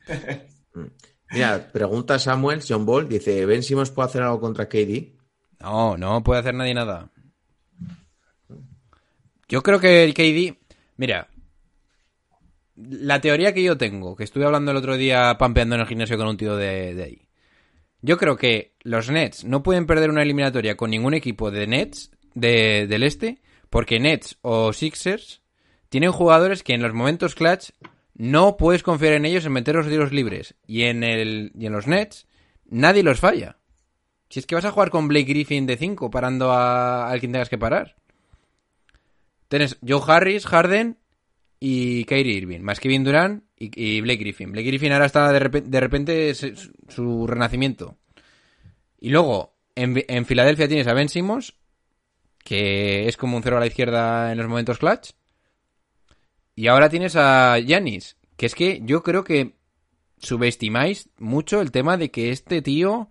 Mira, 1.30 1.70
pregunta 1.72 2.18
Samuel, 2.18 2.60
John 2.68 2.84
Ball, 2.84 3.09
dice, 3.09 3.47
¿Ben 3.47 3.62
Simmons 3.62 3.90
puede 3.90 4.09
hacer 4.10 4.22
algo 4.22 4.38
contra 4.38 4.68
KD? 4.68 5.14
No, 5.60 5.97
no 5.97 6.22
puede 6.22 6.40
hacer 6.40 6.52
nadie 6.55 6.74
nada. 6.74 7.10
Yo 9.48 9.62
creo 9.62 9.80
que 9.80 10.05
el 10.05 10.12
KD. 10.12 10.59
Mira. 10.97 11.28
La 12.77 13.20
teoría 13.20 13.55
que 13.55 13.62
yo 13.62 13.77
tengo, 13.78 14.16
que 14.16 14.24
estuve 14.24 14.44
hablando 14.44 14.70
el 14.70 14.77
otro 14.77 14.97
día 14.97 15.36
pampeando 15.39 15.74
en 15.74 15.81
el 15.81 15.86
gimnasio 15.86 16.19
con 16.19 16.28
un 16.28 16.36
tío 16.36 16.57
de, 16.57 17.03
ahí. 17.03 17.28
Yo 18.03 18.19
creo 18.19 18.36
que 18.36 18.74
los 18.82 19.11
Nets 19.11 19.44
no 19.44 19.62
pueden 19.62 19.86
perder 19.86 20.11
una 20.11 20.23
eliminatoria 20.23 20.77
con 20.77 20.90
ningún 20.90 21.15
equipo 21.15 21.51
de 21.51 21.66
Nets 21.66 22.11
de- 22.35 22.86
del 22.86 23.03
este, 23.03 23.40
porque 23.70 23.98
Nets 23.98 24.39
o 24.43 24.73
Sixers 24.73 25.40
tienen 25.89 26.12
jugadores 26.12 26.62
que 26.62 26.74
en 26.74 26.82
los 26.82 26.93
momentos 26.93 27.35
clutch 27.35 27.70
no 28.15 28.57
puedes 28.59 28.82
confiar 28.82 29.15
en 29.15 29.24
ellos 29.24 29.47
en 29.47 29.53
meter 29.53 29.74
los 29.74 29.89
tiros 29.89 30.12
libres. 30.12 30.55
Y 30.66 30.82
en, 30.82 31.03
el, 31.03 31.53
y 31.59 31.66
en 31.66 31.73
los 31.73 31.86
Nets 31.86 32.27
nadie 32.66 33.03
los 33.03 33.20
falla. 33.20 33.57
Si 34.28 34.40
es 34.40 34.47
que 34.47 34.55
vas 34.55 34.65
a 34.66 34.70
jugar 34.73 34.90
con 34.90 35.09
Blake 35.09 35.24
Griffin 35.32 35.66
de 35.66 35.77
5 35.77 36.11
parando 36.11 36.53
a, 36.53 37.09
al 37.09 37.20
quien 37.20 37.32
tengas 37.32 37.48
que 37.48 37.59
parar. 37.59 37.97
Tienes 39.48 39.78
Joe 39.86 40.03
Harris, 40.07 40.47
Harden 40.47 40.98
y 41.58 42.04
Kyrie 42.04 42.36
Irving, 42.36 42.60
más 42.60 42.80
Kevin 42.80 43.04
Durant 43.04 43.44
y, 43.58 43.70
y 43.74 44.00
Blake 44.00 44.20
Griffin. 44.20 44.52
Blake 44.52 44.68
Griffin 44.68 44.92
ahora 44.92 45.06
está 45.06 45.32
de 45.32 45.80
repente, 45.80 46.34
su, 46.34 47.26
renacimiento. 47.26 47.96
Y 49.00 49.10
luego, 49.10 49.54
en, 49.74 50.04
en 50.08 50.26
Filadelfia 50.26 50.68
tienes 50.68 50.86
a 50.86 50.94
Ben 50.94 51.08
Simmons, 51.08 51.54
que 52.44 53.08
es 53.08 53.16
como 53.16 53.36
un 53.36 53.42
cero 53.42 53.56
a 53.56 53.60
la 53.60 53.66
izquierda 53.66 54.32
en 54.32 54.38
los 54.38 54.48
momentos 54.48 54.78
clutch. 54.78 55.10
Y 56.54 56.68
ahora 56.68 56.88
tienes 56.88 57.16
a 57.16 57.58
Giannis, 57.58 58.16
que 58.36 58.46
es 58.46 58.54
que 58.54 58.80
yo 58.82 59.02
creo 59.02 59.24
que 59.24 59.56
subestimáis 60.18 61.10
mucho 61.18 61.60
el 61.60 61.70
tema 61.70 61.96
de 61.96 62.10
que 62.10 62.30
este 62.30 62.62
tío 62.62 63.10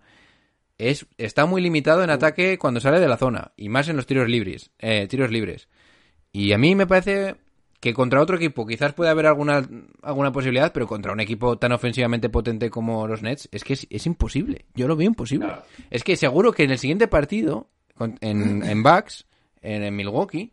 es, 0.78 1.06
está 1.18 1.46
muy 1.46 1.62
limitado 1.62 2.02
en 2.02 2.10
ataque 2.10 2.58
cuando 2.58 2.80
sale 2.80 3.00
de 3.00 3.08
la 3.08 3.16
zona 3.16 3.52
y 3.56 3.68
más 3.68 3.88
en 3.88 3.96
los 3.96 4.06
tiros 4.06 4.28
libres, 4.28 4.70
eh, 4.78 5.06
tiros 5.08 5.30
libres. 5.30 5.68
Y 6.32 6.52
a 6.52 6.58
mí 6.58 6.74
me 6.74 6.86
parece 6.86 7.36
que 7.80 7.92
contra 7.94 8.20
otro 8.22 8.36
equipo 8.36 8.66
quizás 8.66 8.92
puede 8.94 9.10
haber 9.10 9.26
alguna, 9.26 9.68
alguna 10.02 10.32
posibilidad, 10.32 10.72
pero 10.72 10.86
contra 10.86 11.12
un 11.12 11.20
equipo 11.20 11.58
tan 11.58 11.72
ofensivamente 11.72 12.28
potente 12.28 12.70
como 12.70 13.06
los 13.06 13.22
Nets 13.22 13.48
es 13.52 13.64
que 13.64 13.74
es, 13.74 13.86
es 13.90 14.06
imposible. 14.06 14.64
Yo 14.74 14.88
lo 14.88 14.96
veo 14.96 15.06
imposible. 15.06 15.46
Claro. 15.46 15.62
Es 15.90 16.02
que 16.02 16.16
seguro 16.16 16.52
que 16.52 16.64
en 16.64 16.70
el 16.70 16.78
siguiente 16.78 17.06
partido, 17.08 17.68
en, 18.20 18.62
en 18.64 18.82
Bucks, 18.82 19.26
en, 19.62 19.82
en 19.82 19.94
Milwaukee, 19.94 20.52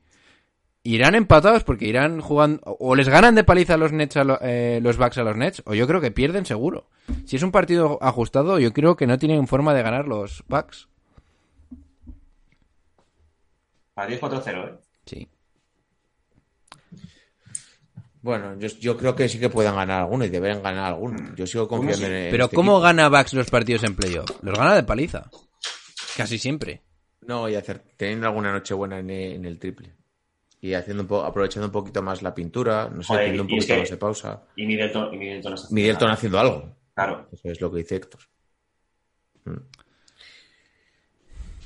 irán 0.83 1.15
empatados 1.15 1.63
porque 1.63 1.87
irán 1.87 2.19
jugando 2.19 2.59
o 2.65 2.93
les 2.95 3.07
ganan 3.07 3.35
de 3.35 3.45
paliza 3.45 3.77
los 3.77 3.93
Nets 3.93 4.17
a 4.17 4.23
lo- 4.25 4.39
eh, 4.41 4.79
los 4.83 4.97
Bucks 4.97 5.17
a 5.17 5.23
los 5.23 5.37
Nets 5.37 5.63
o 5.65 5.73
yo 5.73 5.87
creo 5.87 6.01
que 6.01 6.11
pierden 6.11 6.45
seguro. 6.45 6.89
Si 7.25 7.37
es 7.37 7.43
un 7.43 7.51
partido 7.51 7.97
ajustado, 8.01 8.59
yo 8.59 8.73
creo 8.73 8.95
que 8.97 9.07
no 9.07 9.17
tienen 9.17 9.47
forma 9.47 9.73
de 9.73 9.81
ganar 9.81 10.07
los 10.09 10.43
Bucks. 10.49 10.89
Para 13.93 14.07
10 14.07 14.21
4-0, 14.21 14.67
¿eh? 14.67 14.73
Sí. 15.05 15.27
Bueno, 18.23 18.57
yo, 18.57 18.69
yo 18.79 18.97
creo 18.97 19.15
que 19.15 19.27
sí 19.29 19.37
que 19.39 19.49
puedan 19.49 19.75
ganar 19.75 19.99
alguno 20.03 20.23
y 20.25 20.29
deberían 20.29 20.63
ganar 20.63 20.85
alguno. 20.93 21.35
Yo 21.35 21.45
sigo 21.45 21.67
confiando 21.67 22.07
en, 22.07 22.31
Pero 22.31 22.45
este 22.45 22.55
¿cómo 22.55 22.71
equipo. 22.71 22.81
gana 22.81 23.09
Bucks 23.09 23.33
los 23.33 23.49
partidos 23.51 23.83
en 23.83 23.95
playoff? 23.95 24.29
Los 24.41 24.57
gana 24.57 24.75
de 24.75 24.83
paliza. 24.83 25.29
Casi 26.17 26.37
siempre. 26.39 26.81
No, 27.27 27.47
y 27.49 27.55
hacer, 27.55 27.83
teniendo 27.97 28.27
alguna 28.27 28.51
noche 28.51 28.73
buena 28.73 28.97
en, 28.99 29.09
en 29.09 29.45
el 29.45 29.59
triple. 29.59 29.93
Y 30.61 30.73
haciendo 30.73 31.03
un 31.03 31.07
po- 31.07 31.23
aprovechando 31.23 31.65
un 31.67 31.71
poquito 31.73 32.01
más 32.01 32.21
la 32.21 32.33
pintura, 32.33 32.89
no 32.89 33.01
sé, 33.01 33.07
Joder, 33.09 33.21
teniendo 33.25 33.43
un 33.43 33.49
poquito 33.49 33.73
que- 33.73 33.79
más 33.81 33.89
de 33.89 33.97
pausa. 33.97 34.43
Y 34.55 34.65
Middleton, 34.65 35.13
y 35.13 35.17
Middleton 35.17 35.53
haciendo 35.53 35.75
Middleton 35.75 36.09
haciendo 36.11 36.39
algo. 36.39 36.77
Claro. 36.95 37.27
Eso 37.33 37.49
es 37.49 37.59
lo 37.59 37.71
que 37.71 37.77
dice 37.79 37.95
Héctor. 37.97 38.21
Mm. 39.43 39.51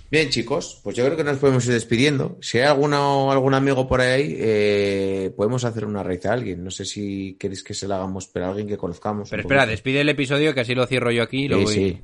Bien, 0.09 0.29
chicos, 0.29 0.79
pues 0.83 0.95
yo 0.95 1.03
creo 1.03 1.17
que 1.17 1.23
nos 1.23 1.37
podemos 1.37 1.65
ir 1.65 1.73
despidiendo. 1.73 2.37
Si 2.41 2.57
hay 2.59 2.63
alguno, 2.65 3.29
algún 3.31 3.53
amigo 3.53 3.87
por 3.87 3.99
ahí, 3.99 4.35
eh, 4.39 5.33
podemos 5.35 5.65
hacer 5.65 5.83
una 5.85 6.01
raíz 6.01 6.25
a 6.25 6.33
alguien. 6.33 6.63
No 6.63 6.71
sé 6.71 6.85
si 6.85 7.35
queréis 7.37 7.61
que 7.61 7.73
se 7.73 7.87
la 7.89 7.95
hagamos, 7.97 8.27
pero 8.27 8.45
a 8.45 8.49
alguien 8.49 8.67
que 8.67 8.77
conozcamos. 8.77 9.29
Pero 9.29 9.41
espera, 9.41 9.61
poquito. 9.61 9.71
despide 9.71 10.01
el 10.01 10.09
episodio 10.09 10.53
que 10.53 10.61
así 10.61 10.75
lo 10.75 10.87
cierro 10.87 11.11
yo 11.11 11.23
aquí 11.23 11.45
y 11.45 11.47
lo 11.49 11.57
Sí, 11.59 11.63
voy- 11.65 11.73
sí. 11.73 12.01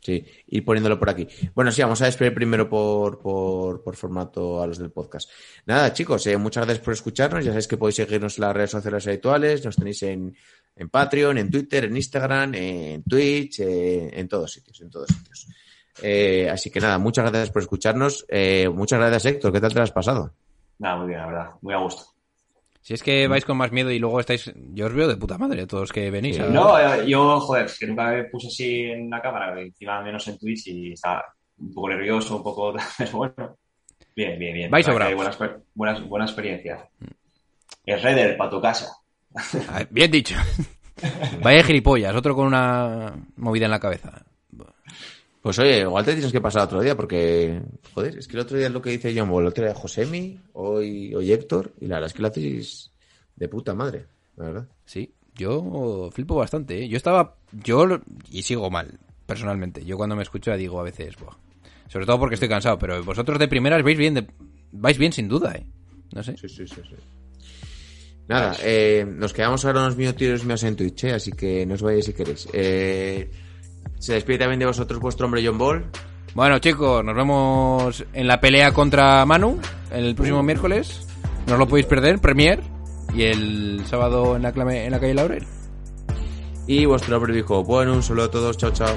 Sí, 0.00 0.24
ir 0.46 0.64
poniéndolo 0.64 0.98
por 0.98 1.10
aquí. 1.10 1.26
Bueno, 1.54 1.70
sí, 1.70 1.82
vamos 1.82 2.00
a 2.00 2.06
despedir 2.06 2.32
primero 2.32 2.66
por, 2.68 3.18
por, 3.20 3.82
por 3.82 3.94
formato 3.94 4.62
a 4.62 4.66
los 4.66 4.78
del 4.78 4.90
podcast. 4.90 5.28
Nada, 5.66 5.92
chicos, 5.92 6.26
eh, 6.28 6.36
muchas 6.38 6.64
gracias 6.64 6.82
por 6.84 6.94
escucharnos. 6.94 7.44
Ya 7.44 7.50
sabéis 7.50 7.66
que 7.68 7.76
podéis 7.76 7.96
seguirnos 7.96 8.38
en 8.38 8.42
las 8.44 8.54
redes 8.56 8.70
sociales 8.70 9.06
habituales. 9.06 9.62
Nos 9.66 9.76
tenéis 9.76 10.02
en, 10.04 10.34
en 10.76 10.88
Patreon, 10.88 11.36
en 11.36 11.50
Twitter, 11.50 11.84
en 11.86 11.96
Instagram, 11.96 12.54
en 12.54 13.02
Twitch, 13.02 13.58
eh, 13.60 14.08
en 14.18 14.28
todos 14.28 14.50
sitios, 14.50 14.80
en 14.80 14.88
todos 14.88 15.08
sitios. 15.08 15.46
Eh, 16.02 16.48
así 16.50 16.70
que 16.70 16.80
nada, 16.80 16.98
muchas 16.98 17.24
gracias 17.30 17.50
por 17.50 17.62
escucharnos. 17.62 18.24
Eh, 18.28 18.68
muchas 18.68 18.98
gracias, 19.00 19.24
Héctor. 19.26 19.52
¿Qué 19.52 19.60
tal 19.60 19.70
te 19.72 19.76
lo 19.78 19.82
has 19.84 19.92
pasado? 19.92 20.32
Nada, 20.78 20.96
muy 20.96 21.08
bien, 21.08 21.20
la 21.20 21.26
verdad. 21.26 21.50
Muy 21.60 21.74
a 21.74 21.78
gusto. 21.78 22.02
Si 22.80 22.94
es 22.94 23.02
que 23.02 23.28
vais 23.28 23.44
con 23.44 23.56
más 23.58 23.70
miedo 23.72 23.90
y 23.90 23.98
luego 23.98 24.18
estáis... 24.20 24.50
Yo 24.72 24.86
os 24.86 24.94
veo 24.94 25.08
de 25.08 25.16
puta 25.16 25.36
madre, 25.36 25.66
todos 25.66 25.92
que 25.92 26.10
venís. 26.10 26.36
Sí. 26.36 26.42
No, 26.48 26.78
eh, 26.78 27.06
yo, 27.06 27.38
joder, 27.40 27.68
que 27.78 27.86
nunca 27.86 28.10
me 28.10 28.24
puse 28.24 28.46
así 28.48 28.82
en 28.84 29.10
la 29.10 29.20
cámara, 29.20 29.60
encima 29.60 30.00
menos 30.02 30.26
en 30.28 30.38
Twitch 30.38 30.68
y 30.68 30.92
estaba 30.92 31.24
un 31.58 31.74
poco 31.74 31.88
nervioso, 31.90 32.36
un 32.36 32.42
poco... 32.42 32.74
Pero 32.98 33.10
bueno, 33.12 33.56
bien, 34.16 34.38
bien, 34.38 34.54
bien. 34.54 34.70
Vais 34.70 34.86
sobrados. 34.86 35.10
que 35.10 35.16
Buena, 35.16 35.32
exper- 35.32 35.62
buena, 35.74 36.00
buena 36.00 36.24
experiencia. 36.24 36.88
Es 37.84 38.02
Redder 38.02 38.36
para 38.38 38.50
tu 38.50 38.60
casa. 38.60 38.90
Ah, 39.68 39.82
Bien 39.90 40.10
dicho. 40.10 40.34
Vaya 41.42 41.62
gilipollas, 41.62 42.14
otro 42.14 42.34
con 42.34 42.46
una 42.46 43.12
movida 43.36 43.66
en 43.66 43.70
la 43.70 43.80
cabeza. 43.80 44.22
Pues 45.42 45.58
oye, 45.60 45.80
igual 45.80 46.04
te 46.04 46.12
tienes 46.14 46.32
que 46.32 46.40
pasar 46.40 46.62
otro 46.64 46.80
día 46.80 46.96
porque, 46.96 47.62
joder, 47.94 48.18
es 48.18 48.26
que 48.26 48.34
el 48.36 48.40
otro 48.40 48.56
día 48.58 48.66
es 48.66 48.72
lo 48.72 48.82
que 48.82 48.90
dice 48.90 49.14
John 49.16 49.30
Ball, 49.30 49.44
el 49.44 49.48
otro 49.48 49.64
día 49.64 49.74
Josemi, 49.74 50.38
hoy, 50.54 51.14
hoy 51.14 51.32
Héctor, 51.32 51.72
y 51.80 51.86
la 51.86 51.96
verdad 51.96 52.08
es 52.08 52.14
que 52.14 52.22
lo 52.22 52.28
hacéis 52.28 52.90
de 53.36 53.48
puta 53.48 53.72
madre, 53.74 54.06
la 54.36 54.44
verdad. 54.46 54.68
Sí, 54.84 55.12
yo 55.36 56.10
flipo 56.12 56.34
bastante. 56.34 56.82
¿eh? 56.82 56.88
Yo 56.88 56.96
estaba... 56.96 57.36
Yo... 57.52 57.86
lo- 57.86 58.02
Y 58.30 58.42
sigo 58.42 58.68
mal, 58.68 58.98
personalmente. 59.26 59.84
Yo 59.84 59.96
cuando 59.96 60.16
me 60.16 60.22
escucho 60.24 60.50
ya 60.50 60.56
digo 60.56 60.80
a 60.80 60.84
veces... 60.84 61.14
Buah. 61.16 61.36
Sobre 61.88 62.04
todo 62.04 62.18
porque 62.18 62.34
estoy 62.34 62.48
cansado, 62.48 62.78
pero 62.78 63.02
vosotros 63.04 63.38
de 63.38 63.46
primeras 63.48 63.82
vais 63.84 63.96
bien, 63.96 64.14
de... 64.14 64.26
vais 64.72 64.98
bien 64.98 65.12
sin 65.12 65.28
duda, 65.28 65.54
¿eh? 65.54 65.64
No 66.12 66.22
sé. 66.24 66.36
Sí, 66.36 66.48
sí, 66.48 66.66
sí, 66.66 66.74
sí. 66.82 66.94
Nada, 68.26 68.56
eh, 68.62 69.06
nos 69.08 69.32
quedamos 69.32 69.64
ahora 69.64 69.80
unos 69.82 69.96
minutos 69.96 70.44
más 70.44 70.62
en 70.64 70.76
Twitch, 70.76 71.04
eh, 71.04 71.12
así 71.14 71.32
que 71.32 71.64
no 71.64 71.74
os 71.74 71.82
vayáis 71.82 72.04
si 72.06 72.12
queréis. 72.12 72.46
Eh, 72.52 73.30
se 73.98 74.14
despide 74.14 74.38
también 74.38 74.60
de 74.60 74.66
vosotros 74.66 75.00
vuestro 75.00 75.26
hombre 75.26 75.44
John 75.46 75.58
Ball. 75.58 75.84
Bueno, 76.34 76.58
chicos, 76.58 77.04
nos 77.04 77.14
vemos 77.16 78.04
en 78.12 78.26
la 78.28 78.40
pelea 78.40 78.72
contra 78.72 79.24
Manu 79.24 79.58
el 79.90 80.14
próximo 80.14 80.42
miércoles. 80.42 81.06
No 81.46 81.54
os 81.54 81.58
lo 81.58 81.66
podéis 81.66 81.86
perder, 81.86 82.18
Premier. 82.20 82.60
Y 83.14 83.22
el 83.24 83.82
sábado 83.88 84.36
en 84.36 84.42
la, 84.42 84.52
clame- 84.52 84.84
en 84.84 84.90
la 84.92 85.00
calle 85.00 85.14
Laurel. 85.14 85.46
Y 86.66 86.84
vuestro 86.84 87.16
hombre 87.16 87.32
dijo, 87.34 87.64
bueno, 87.64 87.94
un 87.94 88.02
saludo 88.02 88.26
a 88.26 88.30
todos, 88.30 88.56
chao, 88.58 88.70
chao. 88.72 88.94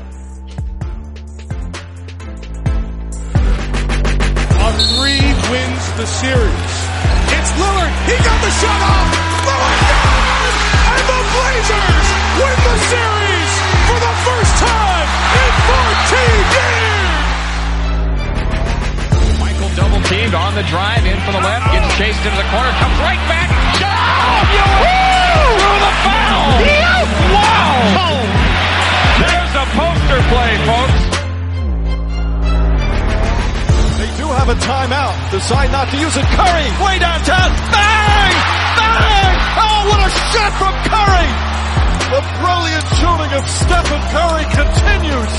A 4.60 4.72
three 4.74 5.24
wins 5.50 5.84
the 5.98 6.06
series. 6.06 6.72
It's 7.32 7.52
Lillard. 7.58 7.94
He 8.06 8.16
got 8.18 8.40
the 8.44 8.52
shot 8.60 8.82
off. 8.82 9.10
Lillard 9.48 9.82
got 9.88 10.44
it! 10.44 10.56
And 10.92 11.04
the 11.08 11.20
Blazers 11.32 12.08
win 12.38 12.58
the 12.68 12.78
series 12.90 13.11
time 14.62 15.10
in 15.42 15.52
14 15.70 16.54
years. 16.56 17.26
Michael 19.42 19.72
double 19.76 20.02
teamed 20.06 20.36
on 20.38 20.54
the 20.56 20.64
drive 20.70 21.04
in 21.06 21.18
for 21.26 21.34
the 21.34 21.42
left, 21.42 21.66
gets 21.74 21.90
chased 21.98 22.22
into 22.22 22.38
the 22.38 22.48
corner, 22.54 22.72
comes 22.78 22.98
right 23.02 23.22
back. 23.26 23.50
Oh, 23.82 24.42
through 25.58 25.82
the 25.82 25.94
foul. 26.06 26.62
Wow. 27.34 27.74
Oh! 28.06 28.20
There's 29.22 29.54
a 29.56 29.66
poster 29.78 30.22
play, 30.30 30.52
folks. 30.70 31.02
They 34.00 34.12
do 34.18 34.28
have 34.34 34.50
a 34.50 34.56
timeout. 34.56 35.14
Decide 35.32 35.72
not 35.72 35.90
to 35.92 35.98
use 35.98 36.16
it. 36.18 36.26
Curry, 36.26 36.68
way 36.84 37.00
downtown. 37.00 37.50
Bang! 37.72 38.34
Bang! 38.78 39.34
Oh, 39.58 39.86
what 39.90 40.00
a 40.02 40.10
shot 40.10 40.52
from 40.58 40.74
Curry! 40.90 41.51
The 42.12 42.20
brilliant 42.20 42.88
shooting 43.00 43.32
of 43.40 43.48
Stephen 43.48 44.02
Curry 44.12 44.44
continues. 44.52 45.34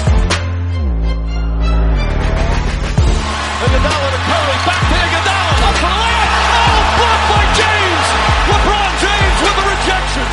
Iguodala 3.61 4.09
to 4.09 4.21
Curry, 4.25 4.57
back 4.65 4.81
to 4.89 4.97
Iguodala, 5.05 5.53
up 5.69 5.77
for 5.77 5.91
the 5.93 6.01
layup. 6.01 6.33
Oh, 6.49 6.81
blocked 6.97 7.27
by 7.29 7.45
James. 7.61 8.07
LeBron 8.49 8.91
James 9.05 9.39
with 9.45 9.57
the 9.61 9.67
rejection. 9.69 10.27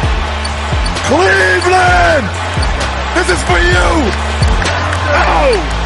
Cleveland! 1.12 2.28
This 3.20 3.28
is 3.36 3.42
for 3.44 3.60
you! 3.60 3.90
Oh! 5.12 5.79